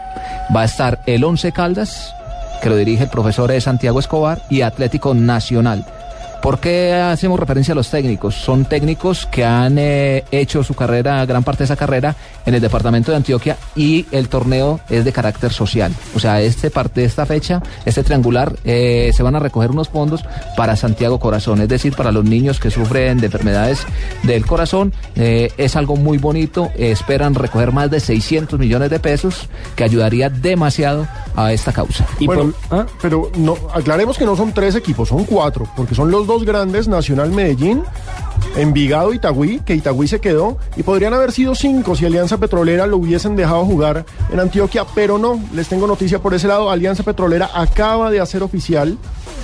va 0.55 0.61
a 0.61 0.65
estar 0.65 1.01
el 1.05 1.23
Once 1.23 1.51
Caldas 1.51 2.13
que 2.61 2.69
lo 2.69 2.75
dirige 2.75 3.03
el 3.03 3.09
profesor 3.09 3.49
de 3.49 3.61
Santiago 3.61 3.99
Escobar 3.99 4.41
y 4.49 4.61
Atlético 4.61 5.13
Nacional 5.13 5.85
¿Por 6.41 6.59
qué 6.59 6.93
hacemos 6.93 7.39
referencia 7.39 7.73
a 7.73 7.75
los 7.75 7.89
técnicos? 7.89 8.35
Son 8.35 8.65
técnicos 8.65 9.25
que 9.25 9.43
han 9.43 9.77
eh, 9.77 10.23
hecho 10.31 10.63
su 10.63 10.73
carrera, 10.73 11.25
gran 11.25 11.43
parte 11.43 11.59
de 11.59 11.65
esa 11.65 11.75
carrera, 11.75 12.15
en 12.45 12.55
el 12.55 12.61
departamento 12.61 13.11
de 13.11 13.17
Antioquia 13.17 13.57
y 13.75 14.05
el 14.11 14.29
torneo 14.29 14.79
es 14.89 15.05
de 15.05 15.11
carácter 15.11 15.51
social. 15.51 15.93
O 16.15 16.19
sea, 16.19 16.41
este 16.41 16.71
parte 16.71 17.03
esta 17.03 17.25
fecha, 17.25 17.61
este 17.85 18.03
triangular, 18.03 18.55
eh, 18.63 19.11
se 19.13 19.23
van 19.23 19.35
a 19.35 19.39
recoger 19.39 19.71
unos 19.71 19.89
fondos 19.89 20.23
para 20.55 20.75
Santiago 20.75 21.19
Corazón, 21.19 21.61
es 21.61 21.67
decir, 21.67 21.95
para 21.95 22.11
los 22.11 22.25
niños 22.25 22.59
que 22.59 22.71
sufren 22.71 23.19
de 23.19 23.27
enfermedades 23.27 23.85
del 24.23 24.45
corazón. 24.45 24.93
Eh, 25.15 25.51
es 25.57 25.75
algo 25.75 25.95
muy 25.95 26.17
bonito. 26.17 26.69
eh, 26.75 26.91
esperan 26.91 27.35
recoger 27.35 27.71
más 27.71 27.91
de 27.91 27.99
600 27.99 28.59
millones 28.59 28.89
de 28.89 28.99
pesos, 28.99 29.47
que 29.75 29.83
ayudaría 29.83 30.29
demasiado 30.29 31.07
a 31.35 31.53
esta 31.53 31.71
causa. 31.71 32.05
Bueno, 32.19 32.53
pero 33.01 33.31
no, 33.37 33.55
aclaremos 33.73 34.17
que 34.17 34.25
no 34.25 34.35
son 34.35 34.53
tres 34.53 34.75
equipos, 34.75 35.09
son 35.09 35.25
cuatro, 35.25 35.67
porque 35.75 35.95
son 35.95 36.11
los 36.11 36.27
dos 36.29 36.45
grandes, 36.45 36.87
Nacional 36.87 37.31
Medellín 37.31 37.83
Envigado, 38.55 39.13
Itagüí, 39.13 39.59
que 39.59 39.75
Itagüí 39.75 40.07
se 40.07 40.19
quedó, 40.19 40.57
y 40.75 40.83
podrían 40.83 41.13
haber 41.13 41.31
sido 41.31 41.55
cinco 41.55 41.95
si 41.95 42.05
Alianza 42.05 42.37
Petrolera 42.37 42.87
lo 42.87 42.97
hubiesen 42.97 43.35
dejado 43.35 43.63
jugar 43.65 44.05
en 44.31 44.39
Antioquia, 44.39 44.85
pero 44.95 45.17
no, 45.17 45.39
les 45.53 45.67
tengo 45.67 45.87
noticia 45.87 46.19
por 46.19 46.33
ese 46.33 46.47
lado, 46.47 46.69
Alianza 46.69 47.03
Petrolera 47.03 47.49
acaba 47.53 48.09
de 48.09 48.19
hacer 48.19 48.43
oficial 48.43 48.97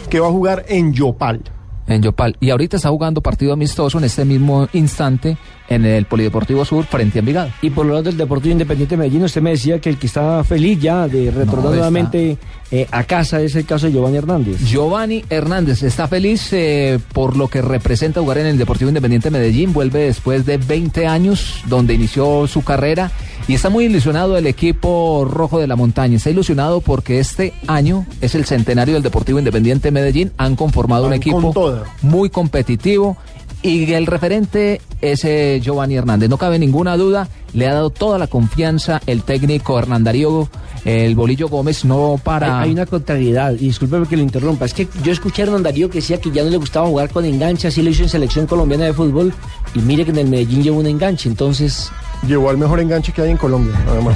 que 0.09 0.19
va 0.19 0.27
a 0.27 0.31
jugar 0.31 0.65
en 0.67 0.93
Yopal. 0.93 1.41
En 1.87 2.01
Yopal. 2.01 2.35
Y 2.39 2.49
ahorita 2.49 2.77
está 2.77 2.89
jugando 2.89 3.21
partido 3.21 3.53
amistoso 3.53 3.99
en 3.99 4.05
este 4.05 4.25
mismo 4.25 4.67
instante 4.73 5.37
en 5.67 5.85
el 5.85 6.05
Polideportivo 6.05 6.65
Sur 6.65 6.85
frente 6.85 7.19
a 7.19 7.21
Envigado. 7.21 7.49
Y 7.61 7.69
por 7.69 7.85
lo 7.85 7.93
lado 7.93 8.03
del 8.03 8.17
Deportivo 8.17 8.51
Independiente 8.51 8.95
de 8.95 8.99
Medellín, 8.99 9.23
usted 9.23 9.41
me 9.41 9.51
decía 9.51 9.79
que 9.79 9.89
el 9.89 9.97
que 9.97 10.07
está 10.07 10.43
feliz 10.43 10.79
ya 10.79 11.07
de 11.07 11.31
retornar 11.31 11.65
No, 11.65 11.69
nuevamente 11.71 12.37
eh, 12.71 12.87
a 12.91 13.03
casa 13.03 13.41
es 13.41 13.55
el 13.55 13.65
caso 13.65 13.87
de 13.87 13.93
Giovanni 13.93 14.17
Hernández. 14.17 14.59
Giovanni 14.65 15.23
Hernández 15.29 15.83
está 15.83 16.07
feliz 16.07 16.49
eh, 16.51 16.99
por 17.13 17.37
lo 17.37 17.47
que 17.47 17.61
representa 17.61 18.21
jugar 18.21 18.39
en 18.39 18.47
el 18.47 18.57
Deportivo 18.57 18.89
Independiente 18.89 19.29
de 19.29 19.37
Medellín. 19.37 19.73
Vuelve 19.73 20.05
después 20.05 20.45
de 20.45 20.57
20 20.57 21.07
años 21.07 21.61
donde 21.67 21.93
inició 21.93 22.47
su 22.47 22.63
carrera 22.63 23.11
y 23.47 23.53
está 23.53 23.69
muy 23.69 23.85
ilusionado 23.85 24.37
el 24.37 24.47
equipo 24.47 25.27
rojo 25.29 25.59
de 25.59 25.67
la 25.67 25.75
montaña. 25.75 26.17
Está 26.17 26.31
ilusionado 26.31 26.81
porque 26.81 27.19
este 27.19 27.53
año 27.67 28.05
es 28.21 28.33
el 28.33 28.45
centenario 28.45 28.95
del 28.95 29.03
Deportivo 29.03 29.37
Independiente 29.37 29.89
de 29.89 29.91
Medellín. 29.91 30.31
Han 30.37 30.55
conformado 30.55 31.05
un 31.05 31.13
equipo 31.13 31.53
muy 32.01 32.29
competitivo. 32.29 33.17
Y 33.65 33.91
el 33.93 34.05
referente 34.05 34.79
es 35.01 35.25
eh, 35.25 35.59
Giovanni 35.59 35.95
Hernández. 35.95 36.29
No 36.29 36.37
cabe 36.37 36.59
ninguna 36.59 36.97
duda, 36.97 37.27
le 37.53 37.67
ha 37.67 37.73
dado 37.73 37.89
toda 37.89 38.19
la 38.19 38.27
confianza 38.27 39.01
el 39.07 39.23
técnico 39.23 39.79
Hernán 39.79 40.03
Darío, 40.03 40.47
el 40.85 41.15
Bolillo 41.15 41.47
Gómez, 41.49 41.83
no 41.83 42.19
para... 42.23 42.59
Hay, 42.59 42.67
hay 42.67 42.73
una 42.73 42.85
contrariedad, 42.85 43.53
y 43.53 43.65
discúlpeme 43.65 44.05
que 44.05 44.17
lo 44.17 44.21
interrumpa, 44.21 44.65
es 44.65 44.75
que 44.75 44.87
yo 45.03 45.11
escuché 45.11 45.41
a 45.41 45.45
Hernán 45.45 45.63
Darío 45.63 45.89
que 45.89 45.95
decía 45.97 46.21
que 46.21 46.29
ya 46.29 46.43
no 46.43 46.51
le 46.51 46.57
gustaba 46.57 46.85
jugar 46.85 47.09
con 47.09 47.25
enganche, 47.25 47.67
así 47.67 47.81
lo 47.81 47.89
hizo 47.89 48.03
en 48.03 48.09
selección 48.09 48.45
colombiana 48.45 48.85
de 48.85 48.93
fútbol, 48.93 49.33
y 49.73 49.79
mire 49.79 50.05
que 50.05 50.11
en 50.11 50.19
el 50.19 50.27
Medellín 50.27 50.61
llevó 50.61 50.79
un 50.79 50.85
enganche, 50.85 51.27
entonces... 51.27 51.91
Llevó 52.27 52.51
al 52.51 52.59
mejor 52.59 52.79
enganche 52.79 53.11
que 53.13 53.23
hay 53.23 53.31
en 53.31 53.37
Colombia, 53.37 53.73
además. 53.89 54.15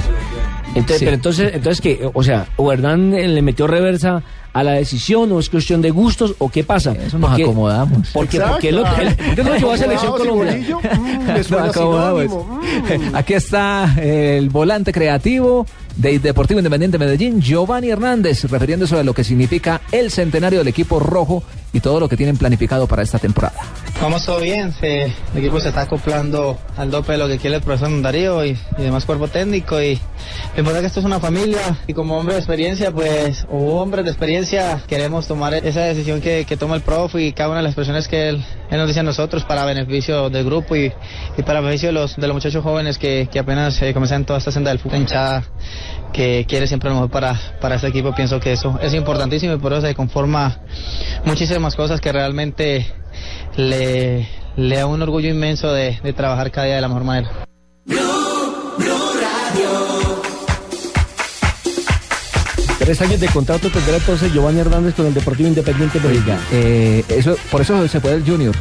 Entonces, 0.76 0.98
Sí. 0.98 1.04
pero 1.04 1.16
entonces, 1.16 1.50
entonces 1.54 1.80
que, 1.80 2.08
o 2.14 2.22
sea, 2.22 2.46
o 2.56 2.70
Hernán 2.72 3.12
eh, 3.14 3.26
le 3.26 3.42
metió 3.42 3.66
reversa 3.66 4.22
a 4.52 4.62
la 4.62 4.72
decisión, 4.72 5.30
o 5.32 5.38
es 5.40 5.48
cuestión 5.48 5.80
de 5.82 5.90
gustos, 5.90 6.34
o 6.38 6.48
qué 6.48 6.64
pasa. 6.64 6.92
Eso 6.92 7.18
nos 7.18 7.38
acomodamos. 7.40 8.08
Porque, 8.12 8.40
porque 8.40 8.68
él 8.70 8.76
lo, 8.76 8.86
él- 8.96 9.14
¿por 9.16 9.34
qué 9.34 9.44
no 9.44 9.56
llevó 9.56 9.72
a 9.72 9.76
selección 9.76 10.14
Acomodados 10.14 10.56
y 10.56 10.66
Colombia? 10.68 10.78
Bolillo, 10.78 11.50
mm, 11.50 11.68
acomodamos. 11.68 12.24
mm. 13.12 13.14
Aquí 13.16 13.34
está 13.34 13.94
el 14.00 14.48
volante 14.50 14.92
creativo 14.92 15.66
de 15.96 16.18
Deportivo 16.18 16.60
Independiente 16.60 16.98
Medellín, 16.98 17.40
Giovanni 17.40 17.90
Hernández, 17.90 18.44
refiriéndose 18.44 18.96
a 18.98 19.02
lo 19.02 19.12
que 19.12 19.24
significa 19.24 19.80
el 19.92 20.10
centenario 20.10 20.60
del 20.60 20.68
equipo 20.68 20.98
rojo 21.00 21.42
y 21.72 21.80
todo 21.80 22.00
lo 22.00 22.08
que 22.08 22.16
tienen 22.16 22.36
planificado 22.36 22.86
para 22.86 23.02
esta 23.02 23.18
temporada. 23.18 23.60
Vamos 24.00 24.24
todo 24.24 24.40
bien, 24.40 24.72
se- 24.72 25.04
el 25.04 25.12
equipo 25.36 25.60
se 25.60 25.68
está 25.68 25.82
acoplando 25.82 26.58
al 26.76 26.90
dope 26.90 27.12
de 27.12 27.18
lo 27.18 27.28
que 27.28 27.38
quiere 27.38 27.56
el 27.56 27.62
profesor 27.62 28.00
Darío 28.00 28.44
y, 28.44 28.50
y 28.78 28.82
demás 28.82 29.04
cuerpo 29.04 29.28
técnico 29.28 29.80
y 29.82 29.94
lo 30.54 30.60
importante 30.60 30.80
que 30.80 30.86
esto 30.86 31.00
es 31.00 31.06
una 31.06 31.20
familia 31.20 31.58
y 31.86 31.92
como 31.92 32.16
hombre 32.18 32.34
de 32.34 32.40
experiencia 32.40 32.90
pues 32.92 33.46
o 33.50 33.80
hombres 33.80 34.04
de 34.04 34.10
experiencia 34.10 34.39
queremos 34.86 35.26
tomar 35.26 35.54
esa 35.54 35.82
decisión 35.82 36.20
que, 36.20 36.44
que 36.46 36.56
toma 36.56 36.74
el 36.74 36.82
prof 36.82 37.14
y 37.16 37.32
cada 37.32 37.50
una 37.50 37.58
de 37.58 37.64
las 37.64 37.74
personas 37.74 38.08
que 38.08 38.30
él, 38.30 38.44
él 38.70 38.78
nos 38.78 38.88
dice 38.88 39.00
a 39.00 39.02
nosotros 39.02 39.44
para 39.44 39.64
beneficio 39.64 40.30
del 40.30 40.44
grupo 40.44 40.76
y, 40.76 40.92
y 41.36 41.42
para 41.42 41.60
beneficio 41.60 41.88
de 41.88 41.92
los, 41.92 42.16
de 42.16 42.26
los 42.26 42.34
muchachos 42.34 42.62
jóvenes 42.62 42.96
que, 42.96 43.28
que 43.30 43.38
apenas 43.38 43.80
eh, 43.82 43.92
comienzan 43.92 44.24
toda 44.24 44.38
esta 44.38 44.50
senda 44.50 44.70
del 44.70 44.78
fútbol 44.78 45.00
hinchada 45.00 45.44
que 46.12 46.46
quiere 46.48 46.66
siempre 46.66 46.88
lo 46.88 46.96
mejor 46.96 47.10
para, 47.10 47.38
para 47.60 47.74
este 47.74 47.88
equipo 47.88 48.14
pienso 48.14 48.40
que 48.40 48.52
eso 48.52 48.78
es 48.82 48.94
importantísimo 48.94 49.54
y 49.54 49.58
por 49.58 49.72
eso 49.72 49.82
se 49.82 49.94
conforma 49.94 50.60
muchísimas 51.24 51.76
cosas 51.76 52.00
que 52.00 52.10
realmente 52.10 52.86
le, 53.56 54.26
le 54.56 54.76
da 54.76 54.86
un 54.86 55.02
orgullo 55.02 55.28
inmenso 55.28 55.72
de, 55.72 55.98
de 56.02 56.12
trabajar 56.12 56.50
cada 56.50 56.66
día 56.66 56.76
de 56.76 56.80
la 56.80 56.88
mejor 56.88 57.04
manera. 57.04 57.30
Tres 62.90 63.02
años 63.02 63.20
de 63.20 63.28
contrato 63.28 63.70
tendrá 63.70 63.98
entonces 63.98 64.32
Giovanni 64.32 64.58
Hernández 64.58 64.96
con 64.96 65.06
el 65.06 65.14
Deportivo 65.14 65.48
Independiente 65.48 66.00
de. 66.00 66.36
Eh, 66.50 67.04
eso, 67.08 67.36
por 67.48 67.60
eso 67.60 67.86
se 67.86 68.00
fue 68.00 68.14
el 68.14 68.24
Junior, 68.24 68.52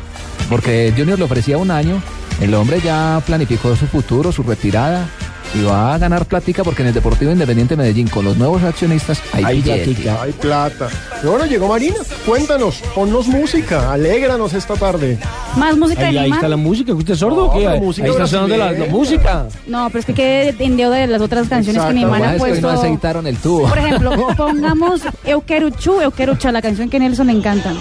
porque 0.51 0.89
el 0.89 0.93
Junior 0.93 1.17
le 1.17 1.25
ofrecía 1.25 1.57
un 1.57 1.71
año, 1.71 1.99
el 2.39 2.53
hombre 2.53 2.79
ya 2.79 3.23
planificó 3.25 3.75
su 3.75 3.87
futuro, 3.87 4.31
su 4.31 4.43
retirada 4.43 5.09
y 5.53 5.63
va 5.63 5.95
a 5.95 5.97
ganar 5.97 6.25
plática 6.25 6.63
porque 6.63 6.83
en 6.83 6.89
el 6.89 6.93
Deportivo 6.93 7.31
Independiente 7.31 7.75
de 7.75 7.81
Medellín 7.81 8.07
con 8.07 8.23
los 8.25 8.37
nuevos 8.37 8.63
accionistas 8.63 9.21
hay, 9.33 9.43
Hay 9.43 9.61
platica, 9.61 10.21
hay 10.21 10.31
plata. 10.31 10.87
Y 11.23 11.27
bueno, 11.27 11.45
llegó 11.45 11.67
Marina. 11.67 11.95
Cuéntanos, 12.25 12.81
ponnos 12.93 13.27
música, 13.27 13.91
alégranos 13.91 14.53
esta 14.53 14.75
tarde. 14.75 15.17
Más 15.57 15.75
música 15.77 16.07
Ahí, 16.07 16.13
de 16.13 16.19
ahí 16.19 16.31
está 16.31 16.47
la 16.47 16.57
música, 16.57 16.93
¿usted 16.93 17.13
es 17.13 17.19
sordo 17.19 17.47
o 17.47 17.53
No, 17.53 17.59
qué? 17.59 17.67
Ahí 17.67 18.09
está 18.09 18.27
sonando 18.27 18.57
la, 18.57 18.71
la 18.71 18.85
música. 18.85 19.47
No, 19.67 19.87
pero 19.87 19.99
es 19.99 20.05
que 20.05 20.13
quedé 20.13 20.55
en 20.63 20.77
deuda 20.77 20.97
de 20.97 21.07
las 21.07 21.21
otras 21.21 21.47
canciones 21.47 21.83
que 21.83 21.93
mi 21.93 22.03
hermana 22.03 22.31
ha 22.31 22.33
pasa 22.33 22.35
es 22.35 22.39
que 22.39 22.43
hoy 22.43 22.51
puesto. 22.61 22.71
no 22.71 22.79
aceitaron 22.79 23.27
el 23.27 23.37
tubo. 23.37 23.67
Por 23.67 23.77
ejemplo, 23.77 24.27
pongamos 24.37 25.01
Eu 25.25 25.41
Quero 25.41 25.69
Chu, 25.71 25.99
Eu 25.99 26.11
Quero 26.11 26.35
Cha, 26.35 26.51
la 26.51 26.61
canción 26.61 26.89
que 26.89 26.97
a 26.97 26.99
Nelson 26.99 27.27
le 27.27 27.33
encanta. 27.33 27.73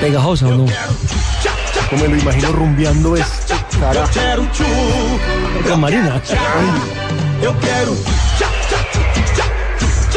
Pegajosa 0.00 0.46
o 0.48 0.50
no. 0.50 0.66
Como 1.90 2.02
me 2.02 2.08
lo 2.08 2.16
imagino 2.18 2.52
rumbeando 2.52 3.16
Marina. 5.76 6.20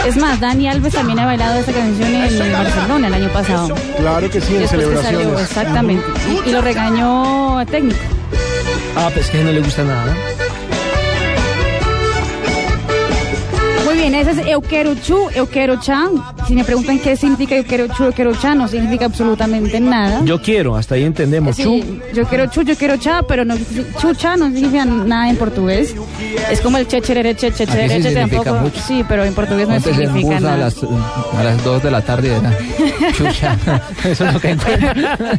Es 0.06 0.15
más, 0.18 0.40
Dani 0.40 0.68
Alves 0.69 0.94
también 0.94 1.19
ha 1.19 1.26
bailado 1.26 1.60
esa 1.60 1.72
canción 1.73 2.15
en 2.15 2.52
Barcelona 2.53 3.07
el 3.07 3.14
año 3.14 3.30
pasado. 3.30 3.76
Claro 3.98 4.30
que 4.30 4.40
sí, 4.41 4.56
en 4.56 4.61
Después 4.61 4.81
que 4.81 4.88
salió, 4.95 5.02
celebraciones. 5.02 5.41
exactamente. 5.49 6.06
Y, 6.45 6.49
y 6.49 6.52
lo 6.53 6.61
regañó 6.61 7.60
a 7.60 7.65
técnico. 7.65 7.99
Ah, 8.95 9.10
pues 9.14 9.30
que 9.30 9.44
no 9.44 9.52
le 9.52 9.60
gusta 9.60 9.84
nada. 9.84 10.15
Muy 13.90 13.98
bien, 13.98 14.14
ese 14.14 14.32
es 14.32 14.38
Eu 14.45 14.61
Quero 14.61 14.94
Chu, 14.94 15.18
Eu 15.34 15.48
Quero 15.48 15.80
Cha. 15.80 16.07
Si 16.48 16.53
me 16.53 16.64
preguntan 16.64 16.99
qué 16.99 17.16
significa 17.16 17.56
Eu 17.56 17.64
Quero 17.66 17.88
Chu, 17.91 18.03
Eu 18.06 18.14
Quero 18.14 18.36
Cha, 18.36 18.53
no 18.53 18.68
significa 18.68 19.06
absolutamente 19.06 19.80
nada. 19.80 20.22
Yo 20.26 20.40
quiero, 20.40 20.76
hasta 20.76 20.94
ahí 20.94 21.03
entendemos. 21.06 21.56
Sí, 21.56 21.64
Chu. 21.64 21.99
yo 22.14 22.26
quiero 22.28 22.45
chu, 22.52 22.61
yo 22.61 22.76
quiero 22.76 22.98
cha, 22.98 23.24
pero 23.24 23.44
no, 23.45 23.56
chucha 23.99 24.38
no 24.38 24.45
significa 24.52 24.86
nada 24.86 25.30
en 25.32 25.38
portugués. 25.38 25.95
Es 26.52 26.61
como 26.61 26.78
el 26.78 26.88
checherere, 26.88 27.34
sí 27.34 27.48
checherere, 27.52 27.99
significa 28.03 28.44
tampoco. 28.44 28.56
mucho. 28.66 28.80
Sí, 28.88 29.03
pero 29.10 29.24
en 29.26 29.34
portugués 29.34 29.68
no 29.68 29.74
en 29.76 29.82
significa 29.82 30.38
a 30.38 30.40
nada. 30.40 30.57
las, 30.57 30.76
a 30.84 31.44
las 31.44 31.64
2 31.64 31.82
de 31.84 31.91
la 31.91 32.02
tarde 32.03 32.36
era 32.38 32.57
chucha. 33.14 33.57
Eso 34.06 34.26
es 34.28 34.34
lo 34.36 34.40
que 34.40 34.49
encuentro. 34.52 34.91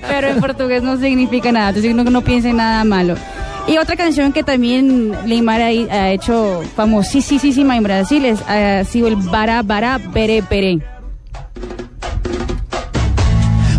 pero 0.08 0.26
en 0.28 0.40
portugués 0.40 0.82
no 0.82 0.96
significa 0.98 1.52
nada, 1.52 1.68
entonces 1.68 1.94
no, 1.94 2.02
no 2.02 2.20
piensen 2.22 2.56
nada 2.56 2.82
malo. 2.82 3.14
Y 3.68 3.78
otra 3.78 3.96
canción 3.96 4.32
que 4.32 4.42
también 4.42 5.10
Neymar 5.26 5.60
ha, 5.60 5.66
ha 5.66 6.10
hecho 6.10 6.62
famosísima 6.74 7.76
en 7.76 7.82
Brasil 7.82 8.24
es, 8.24 8.40
ha 8.48 8.84
sido 8.84 9.08
el 9.08 9.16
Bara 9.16 9.62
Bara 9.62 9.98
Bere 9.98 10.42
Bere. 10.42 10.80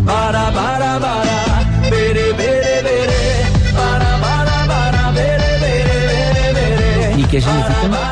Para, 0.06 0.52
para, 0.52 1.00
para, 1.00 1.90
bere, 1.90 2.34
bere, 2.34 2.82
bere. 2.84 3.74
Para, 3.76 4.20
para, 4.20 4.68
para, 4.68 5.12
bere, 5.12 5.60
bere, 5.60 6.54
bere, 6.54 6.54
bere. 6.54 7.22
¿Y 7.22 7.24
qué 7.26 7.42
significa? 7.42 8.11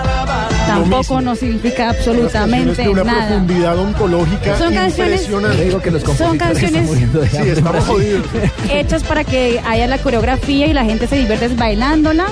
Tampoco 0.73 1.21
no 1.21 1.35
significa 1.35 1.89
absolutamente 1.89 2.81
de 2.83 2.89
una 2.89 3.03
nada. 3.03 3.27
profundidad 3.27 3.77
ontológica 3.77 4.57
Son 4.57 4.73
canciones- 4.73 5.21
impresionante. 5.21 5.63
Digo 5.65 5.81
que 5.81 5.91
los 5.91 6.01
Son 6.03 6.11
están 6.13 6.37
canciones- 6.37 6.89
Sí, 7.31 7.37
estamos 7.49 7.85
hechas 8.71 9.03
para 9.03 9.23
que 9.23 9.61
haya 9.67 9.87
la 9.87 9.97
coreografía 9.97 10.67
y 10.67 10.73
la 10.73 10.85
gente 10.85 11.07
se 11.07 11.17
divierte 11.17 11.47
bailándola. 11.49 12.25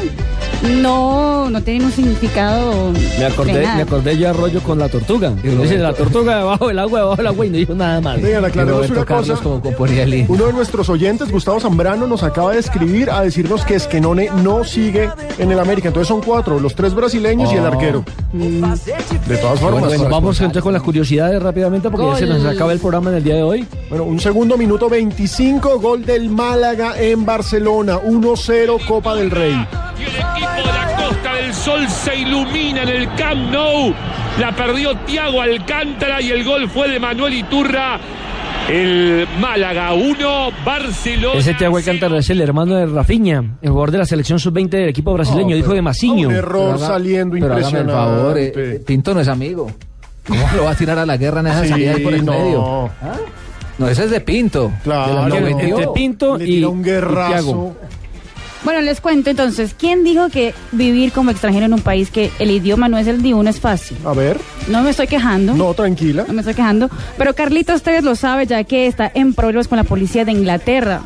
No, 0.63 1.49
no 1.49 1.61
tienen 1.61 1.85
un 1.85 1.91
significado. 1.91 2.91
Me 3.19 3.25
acordé, 3.25 3.61
me 3.61 3.81
acordé 3.83 4.17
yo 4.17 4.29
a 4.29 4.33
rollo 4.33 4.61
con 4.61 4.79
la 4.79 4.89
tortuga. 4.89 5.31
Dice 5.31 5.77
la 5.77 5.93
tortuga 5.93 6.37
debajo 6.37 6.67
del 6.67 6.79
agua, 6.79 6.99
debajo 6.99 7.15
del 7.17 7.27
agua 7.27 7.45
y 7.45 7.49
no 7.49 7.57
dijo 7.57 7.75
nada 7.75 8.01
más. 8.01 8.21
Venga, 8.21 8.47
aclaremos 8.47 8.89
una 8.89 9.05
cosa. 9.05 9.35
Como 9.35 9.61
componía 9.61 10.03
el 10.03 10.13
himno. 10.13 10.33
Uno 10.33 10.45
de 10.47 10.53
nuestros 10.53 10.89
oyentes, 10.89 11.31
Gustavo 11.31 11.59
Zambrano, 11.59 12.07
nos 12.07 12.23
acaba 12.23 12.53
de 12.53 12.59
escribir 12.59 13.09
a 13.11 13.21
decirnos 13.21 13.63
que 13.65 13.75
Esquenone 13.75 14.29
no 14.43 14.63
sigue 14.63 15.09
en 15.37 15.51
el 15.51 15.59
América. 15.59 15.89
Entonces 15.89 16.07
son 16.07 16.21
cuatro, 16.21 16.59
los 16.59 16.73
tres 16.75 16.93
brasileños 16.93 17.51
y 17.53 17.55
el 17.55 17.63
Oh. 17.63 17.67
arquero. 17.67 18.03
De 18.33 19.37
todas 19.37 19.59
formas. 19.59 19.85
Bueno, 19.85 20.09
vamos 20.09 20.39
entonces 20.39 20.63
con 20.63 20.73
las 20.73 20.81
curiosidades 20.81 21.41
rápidamente 21.41 21.89
porque 21.89 22.07
ya 22.07 22.17
se 22.17 22.25
nos 22.25 22.43
acaba 22.45 22.73
el 22.73 22.79
programa 22.79 23.11
en 23.11 23.17
el 23.17 23.23
día 23.23 23.35
de 23.35 23.43
hoy. 23.43 23.65
Bueno, 23.89 24.05
un 24.05 24.19
segundo, 24.19 24.57
minuto 24.57 24.89
25, 24.89 25.79
gol 25.79 26.03
del 26.05 26.29
Málaga 26.29 26.99
en 26.99 27.25
Barcelona, 27.25 27.99
1-0 27.99 28.79
Copa 28.87 29.15
del 29.15 29.31
Rey. 29.31 29.55
Y 29.99 30.03
el 30.03 30.09
equipo 30.15 30.67
de 30.67 30.73
la 30.73 30.95
Costa 30.95 31.33
del 31.33 31.53
Sol 31.53 31.87
se 31.89 32.15
ilumina 32.15 32.83
en 32.83 32.89
el 32.89 33.13
Camp 33.15 33.51
Nou. 33.51 33.93
La 34.39 34.55
perdió 34.55 34.95
Tiago 34.99 35.41
Alcántara 35.41 36.21
y 36.21 36.29
el 36.31 36.43
gol 36.43 36.69
fue 36.69 36.89
de 36.89 36.99
Manuel 36.99 37.33
Iturra. 37.33 37.99
El 38.69 39.25
Málaga 39.39 39.93
1, 39.93 40.49
Barcelona. 40.65 41.39
Ese 41.39 41.53
Thiago 41.53 41.77
Alcántara 41.77 42.17
es 42.19 42.29
el 42.29 42.41
hermano 42.41 42.75
de 42.75 42.85
Rafinha, 42.85 43.57
el 43.61 43.69
jugador 43.69 43.91
de 43.91 43.97
la 43.99 44.05
selección 44.05 44.39
sub-20 44.39 44.69
del 44.69 44.89
equipo 44.89 45.13
brasileño, 45.13 45.55
hijo 45.55 45.73
de 45.73 45.81
Masiño. 45.81 46.27
Un 46.27 46.35
error 46.35 46.73
Pero 46.73 46.75
haga- 46.75 46.87
saliendo 46.87 47.33
pero 47.39 47.45
hágame 47.45 47.59
el 47.59 47.63
impresionante. 47.79 47.93
favor, 48.17 48.37
eh, 48.37 48.81
Pinto 48.85 49.13
no 49.13 49.21
es 49.21 49.27
amigo. 49.29 49.71
¿Cómo 50.27 50.45
lo 50.57 50.65
va 50.65 50.71
a 50.71 50.75
tirar 50.75 50.99
a 50.99 51.05
la 51.05 51.15
guerra 51.15 51.39
en 51.39 51.47
esa 51.47 51.63
Sí, 51.63 51.69
salida 51.69 51.93
ahí 51.95 52.03
por 52.03 52.13
el 52.13 52.25
no. 52.25 52.31
medio? 52.33 52.85
¿Ah? 53.01 53.15
No, 53.77 53.87
ese 53.87 54.03
es 54.03 54.11
de 54.11 54.19
Pinto. 54.19 54.71
Claro. 54.83 55.29
Lo 55.29 55.35
Entre- 55.37 55.87
Pinto 55.93 56.37
Le 56.37 56.43
y, 56.43 56.47
tira 56.47 56.67
un 56.67 56.81
y. 56.81 56.83
Thiago. 56.83 57.75
Bueno, 58.63 58.81
les 58.81 59.01
cuento 59.01 59.29
entonces, 59.29 59.75
¿quién 59.77 60.03
dijo 60.03 60.29
que 60.29 60.53
vivir 60.71 61.11
como 61.11 61.31
extranjero 61.31 61.65
en 61.65 61.73
un 61.73 61.81
país 61.81 62.11
que 62.11 62.31
el 62.39 62.51
idioma 62.51 62.89
no 62.89 62.97
es 62.97 63.07
el 63.07 63.21
de 63.21 63.33
uno 63.33 63.49
es 63.49 63.59
fácil? 63.59 63.97
A 64.05 64.13
ver. 64.13 64.39
No 64.67 64.83
me 64.83 64.89
estoy 64.89 65.07
quejando. 65.07 65.53
No, 65.53 65.73
tranquila. 65.73 66.25
No 66.27 66.33
me 66.33 66.41
estoy 66.41 66.55
quejando. 66.55 66.89
Pero 67.17 67.33
Carlitos 67.33 67.77
ustedes 67.77 68.03
lo 68.03 68.15
sabe 68.15 68.45
ya 68.45 68.63
que 68.63 68.87
está 68.87 69.11
en 69.13 69.33
problemas 69.33 69.67
con 69.67 69.77
la 69.77 69.83
policía 69.83 70.25
de 70.25 70.31
Inglaterra. 70.31 71.01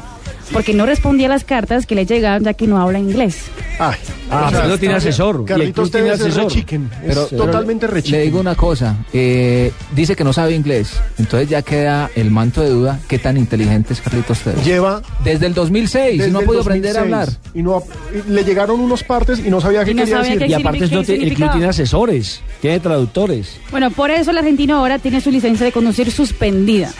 Porque 0.54 0.74
no 0.74 0.86
respondía 0.86 1.28
a 1.28 1.30
las 1.30 1.44
cartas 1.44 1.86
que 1.86 1.96
le 1.96 2.06
llegaban 2.06 2.44
ya 2.44 2.54
que 2.54 2.68
no 2.68 2.80
habla 2.82 3.00
inglés. 3.00 3.44
Ay. 3.80 3.96
Ah, 4.30 4.50
pero 4.52 4.68
no 4.68 4.78
tiene 4.78 4.96
asesor. 4.96 5.42
Y 5.44 5.46
Carlitos 5.46 5.92
tiene 5.92 6.10
es 6.10 6.22
asesor. 6.22 6.44
re 6.44 6.50
chicken. 6.50 6.90
Pero- 7.06 7.24
es 7.24 7.30
totalmente 7.30 7.88
re 7.88 8.02
Le 8.02 8.22
digo 8.22 8.40
una 8.40 8.56
cosa, 8.56 8.96
eh, 9.14 9.72
dice 9.96 10.16
que 10.16 10.24
no 10.24 10.32
sabe 10.34 10.54
inglés, 10.56 10.94
entonces 11.18 11.50
ya 11.50 11.62
queda 11.62 12.10
el 12.16 12.32
manto 12.32 12.62
de 12.62 12.70
duda 12.70 13.00
qué 13.08 13.18
tan 13.20 13.38
inteligente 13.38 13.94
es 13.94 14.02
Carlitos 14.02 14.40
Tevez. 14.40 14.64
Lleva 14.64 15.02
Desde 15.24 15.48
el 15.48 15.54
2006 15.54 16.16
y 16.16 16.18
desde 16.20 16.32
no 16.32 16.40
ha 16.40 16.42
podido 16.44 16.62
aprender 16.62 16.96
a 16.98 17.02
2006, 17.02 17.14
hablar. 17.38 17.54
Y 17.54 17.62
no 17.64 17.78
ha- 17.78 18.18
y 18.28 18.32
le 18.32 18.44
llegaron 18.44 18.80
unos 18.80 19.04
partes 19.04 19.40
y 19.40 19.50
no 19.50 19.60
sabía 19.60 19.84
qué 19.84 19.92
Y 19.92 19.94
no 19.96 20.02
quería 20.04 20.16
sabía 20.18 20.32
decir. 20.32 20.46
qué 20.46 20.52
Y 20.52 20.54
aparte 20.54 20.88
no 20.88 21.04
te- 21.04 21.24
el 21.24 21.34
club 21.34 21.52
tiene 21.52 21.68
asesores, 21.68 22.42
tiene 22.62 22.80
traductores. 22.80 23.58
Bueno, 23.72 23.92
por 23.92 24.12
eso 24.12 24.32
el 24.32 24.38
argentino 24.38 24.78
ahora 24.78 25.00
tiene 25.00 25.20
su 25.22 25.32
licencia 25.32 25.66
de 25.66 25.72
conducir 25.72 26.12
suspendida. 26.12 26.92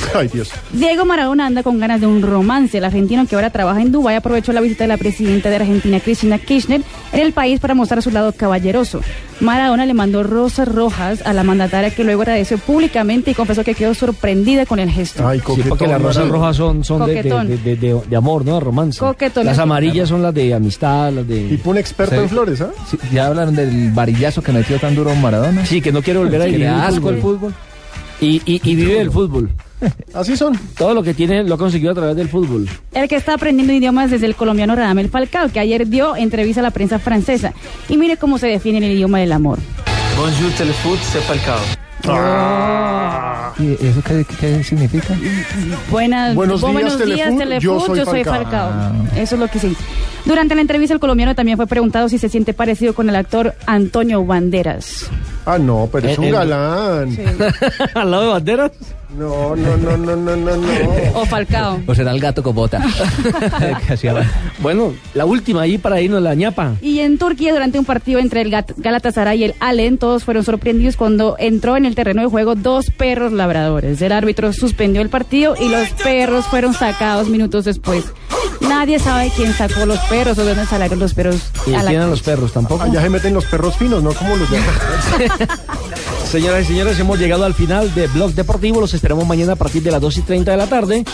Ay, 0.14 0.28
Dios. 0.28 0.50
Diego 0.72 1.04
Maradona 1.04 1.46
anda 1.46 1.62
con 1.62 1.78
ganas 1.78 2.00
de 2.00 2.06
un 2.06 2.22
romance. 2.22 2.78
El 2.78 2.84
argentino 2.84 3.26
que 3.26 3.34
ahora 3.34 3.50
trabaja 3.50 3.80
en 3.80 3.92
Dubái 3.92 4.16
aprovechó 4.16 4.52
la 4.52 4.60
visita 4.60 4.84
de 4.84 4.88
la 4.88 4.96
presidenta 4.96 5.50
de 5.50 5.56
Argentina, 5.56 6.00
Cristina 6.00 6.38
Kirchner, 6.38 6.82
en 7.12 7.20
el 7.20 7.32
país 7.32 7.60
para 7.60 7.74
mostrar 7.74 8.02
su 8.02 8.10
lado 8.10 8.32
caballeroso. 8.32 9.00
Maradona 9.40 9.86
le 9.86 9.94
mandó 9.94 10.22
rosas 10.22 10.68
rojas 10.68 11.22
a 11.24 11.32
la 11.32 11.42
mandataria 11.44 11.90
que 11.90 12.04
luego 12.04 12.22
agradeció 12.22 12.58
públicamente 12.58 13.30
y 13.30 13.34
confesó 13.34 13.64
que 13.64 13.74
quedó 13.74 13.94
sorprendida 13.94 14.66
con 14.66 14.78
el 14.80 14.90
gesto. 14.90 15.26
Ay, 15.26 15.38
Sí, 15.38 15.44
coquetón. 15.44 15.68
porque 15.70 15.86
las 15.86 16.02
rosas 16.02 16.28
rojas 16.28 16.56
son, 16.56 16.84
son 16.84 17.06
de, 17.06 17.22
de, 17.22 17.22
de- 17.22 17.56
de- 17.58 17.76
de- 17.76 18.00
de 18.08 18.16
amor, 18.16 18.44
¿no? 18.44 18.54
De 18.54 18.60
romance. 18.60 18.98
Coquetón. 18.98 19.46
Las 19.46 19.58
amarillas 19.58 20.08
son 20.08 20.22
las 20.22 20.34
de 20.34 20.52
amistad, 20.52 21.10
las 21.12 21.26
de... 21.26 21.48
Tipo 21.48 21.70
un 21.70 21.78
experto 21.78 22.16
Sí. 22.16 22.20
en 22.22 22.28
flores, 22.28 22.60
¿ah? 22.60 22.70
Sí, 22.90 22.98
ya 23.12 23.26
hablaron 23.28 23.54
del 23.54 23.90
varillazo 23.92 24.42
que 24.42 24.52
metió 24.52 24.78
tan 24.78 24.94
duro 24.94 25.14
Maradona. 25.14 25.64
Sí, 25.64 25.80
que 25.80 25.90
no 25.92 26.02
quiere 26.02 26.18
volver 26.18 26.42
a 26.42 26.44
el 26.46 26.66
asco 26.66 27.08
el 27.10 27.20
fútbol. 27.20 27.54
Y, 28.20 28.42
y, 28.44 28.60
y 28.62 28.74
vive 28.74 29.00
el 29.00 29.10
fútbol. 29.10 29.50
Así 30.14 30.36
son. 30.36 30.58
Todo 30.76 30.94
lo 30.94 31.02
que 31.02 31.14
tiene 31.14 31.42
lo 31.42 31.54
ha 31.54 31.58
conseguido 31.58 31.92
a 31.92 31.94
través 31.94 32.16
del 32.16 32.28
fútbol. 32.28 32.68
El 32.92 33.08
que 33.08 33.16
está 33.16 33.34
aprendiendo 33.34 33.72
idiomas 33.72 34.10
desde 34.10 34.26
el 34.26 34.34
colombiano 34.34 34.74
Radamel 34.76 35.08
Falcao, 35.08 35.50
que 35.50 35.60
ayer 35.60 35.88
dio 35.88 36.16
entrevista 36.16 36.60
a 36.60 36.64
la 36.64 36.70
prensa 36.70 36.98
francesa. 36.98 37.54
Y 37.88 37.96
mire 37.96 38.16
cómo 38.16 38.38
se 38.38 38.46
define 38.48 38.78
en 38.78 38.84
el 38.84 38.92
idioma 38.92 39.18
del 39.20 39.32
amor. 39.32 39.58
Bonjour, 40.16 40.52
Telefoot, 40.52 40.98
c'est 41.00 41.22
Falcao. 41.22 41.79
¿Y 43.58 43.72
eso 43.86 44.02
qué, 44.02 44.24
qué 44.40 44.64
significa? 44.64 45.14
Buenas, 45.90 46.34
Buenos 46.34 46.60
días, 46.60 46.72
buenos 46.72 47.04
días, 47.04 47.62
yo 47.62 47.80
soy 47.80 47.98
yo 47.98 48.04
soy 48.06 48.24
Falcao. 48.24 48.70
Ah. 48.72 48.92
Eso 49.16 49.34
es 49.34 49.40
lo 49.40 49.48
que 49.48 49.58
sí. 49.58 49.76
Durante 50.24 50.54
la 50.54 50.60
entrevista, 50.62 50.94
el 50.94 51.00
colombiano 51.00 51.34
también 51.34 51.56
fue 51.56 51.66
preguntado 51.66 52.08
si 52.08 52.18
se 52.18 52.28
siente 52.28 52.54
parecido 52.54 52.94
con 52.94 53.08
el 53.08 53.16
actor 53.16 53.54
Antonio 53.66 54.24
Banderas. 54.24 55.10
Ah, 55.44 55.58
no, 55.58 55.88
pero 55.90 56.08
es 56.08 56.16
Eh, 56.16 56.20
un 56.20 56.26
eh. 56.26 56.30
galán. 56.30 57.18
Al 57.94 58.10
lado 58.10 58.22
de 58.24 58.28
banderas. 58.30 58.72
No, 59.16 59.56
no, 59.56 59.76
no, 59.76 59.96
no, 59.96 60.16
no, 60.16 60.36
no, 60.36 60.56
no. 60.56 60.68
O 61.14 61.26
Falcao. 61.26 61.80
O 61.86 61.94
será 61.94 62.12
el 62.12 62.20
gato 62.20 62.42
con 62.42 62.54
bota. 62.54 62.80
Bueno, 64.60 64.92
la 65.14 65.24
última 65.24 65.62
ahí 65.62 65.78
para 65.78 66.00
irnos 66.00 66.22
la 66.22 66.34
ñapa. 66.34 66.74
Y 66.82 67.00
en 67.00 67.18
Turquía, 67.18 67.52
durante 67.52 67.78
un 67.78 67.84
partido 67.84 68.20
entre 68.20 68.42
el 68.42 68.50
Galatasaray 68.50 69.40
y 69.40 69.44
el 69.44 69.54
Allen, 69.58 69.98
todos 69.98 70.24
fueron 70.24 70.44
sorprendidos 70.44 70.96
cuando 70.96 71.36
entró 71.38 71.76
en 71.76 71.86
el 71.86 71.94
terreno 71.94 72.22
de 72.22 72.28
juego 72.28 72.54
dos 72.54 72.90
perros 72.90 73.32
labradores. 73.32 74.00
El 74.02 74.12
árbitro 74.12 74.52
suspendió 74.52 75.00
el 75.00 75.08
partido 75.08 75.54
y 75.58 75.68
los 75.68 75.88
perros 76.02 76.46
fueron 76.46 76.74
sacados 76.74 77.28
minutos 77.28 77.64
después. 77.64 78.04
Nadie 78.60 78.98
sabe 78.98 79.30
quién 79.34 79.52
sacó 79.54 79.86
los 79.86 79.98
perros 80.00 80.38
o 80.38 80.44
dónde 80.44 80.66
salieron 80.66 80.98
los 80.98 81.14
perros. 81.14 81.50
Y 81.66 81.74
a 81.74 81.82
la 81.82 81.90
tienen 81.90 82.10
los 82.10 82.22
perros 82.22 82.52
tampoco. 82.52 82.82
Allá 82.82 83.00
se 83.00 83.08
meten 83.08 83.34
los 83.34 83.46
perros 83.46 83.76
finos, 83.76 84.02
¿no? 84.02 84.12
Como 84.12 84.36
los 84.36 84.50
de 84.50 84.58
Señoras 86.30 86.62
y 86.62 86.66
señores, 86.66 86.98
hemos 87.00 87.18
llegado 87.18 87.44
al 87.44 87.54
final 87.54 87.92
de 87.92 88.06
Blog 88.06 88.32
Deportivo. 88.34 88.80
Los 88.80 88.94
esperamos 89.00 89.26
mañana 89.26 89.54
a 89.54 89.56
partir 89.56 89.82
de 89.82 89.90
las 89.90 89.98
2 90.02 90.18
y 90.18 90.20
30 90.20 90.50
de 90.50 90.56
la 90.58 90.66
tarde 90.66 91.04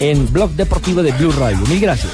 en 0.00 0.32
Blog 0.32 0.50
Deportivo 0.50 1.04
de 1.04 1.12
Blue 1.12 1.30
Radio. 1.30 1.58
Mil 1.68 1.78
gracias. 1.78 2.10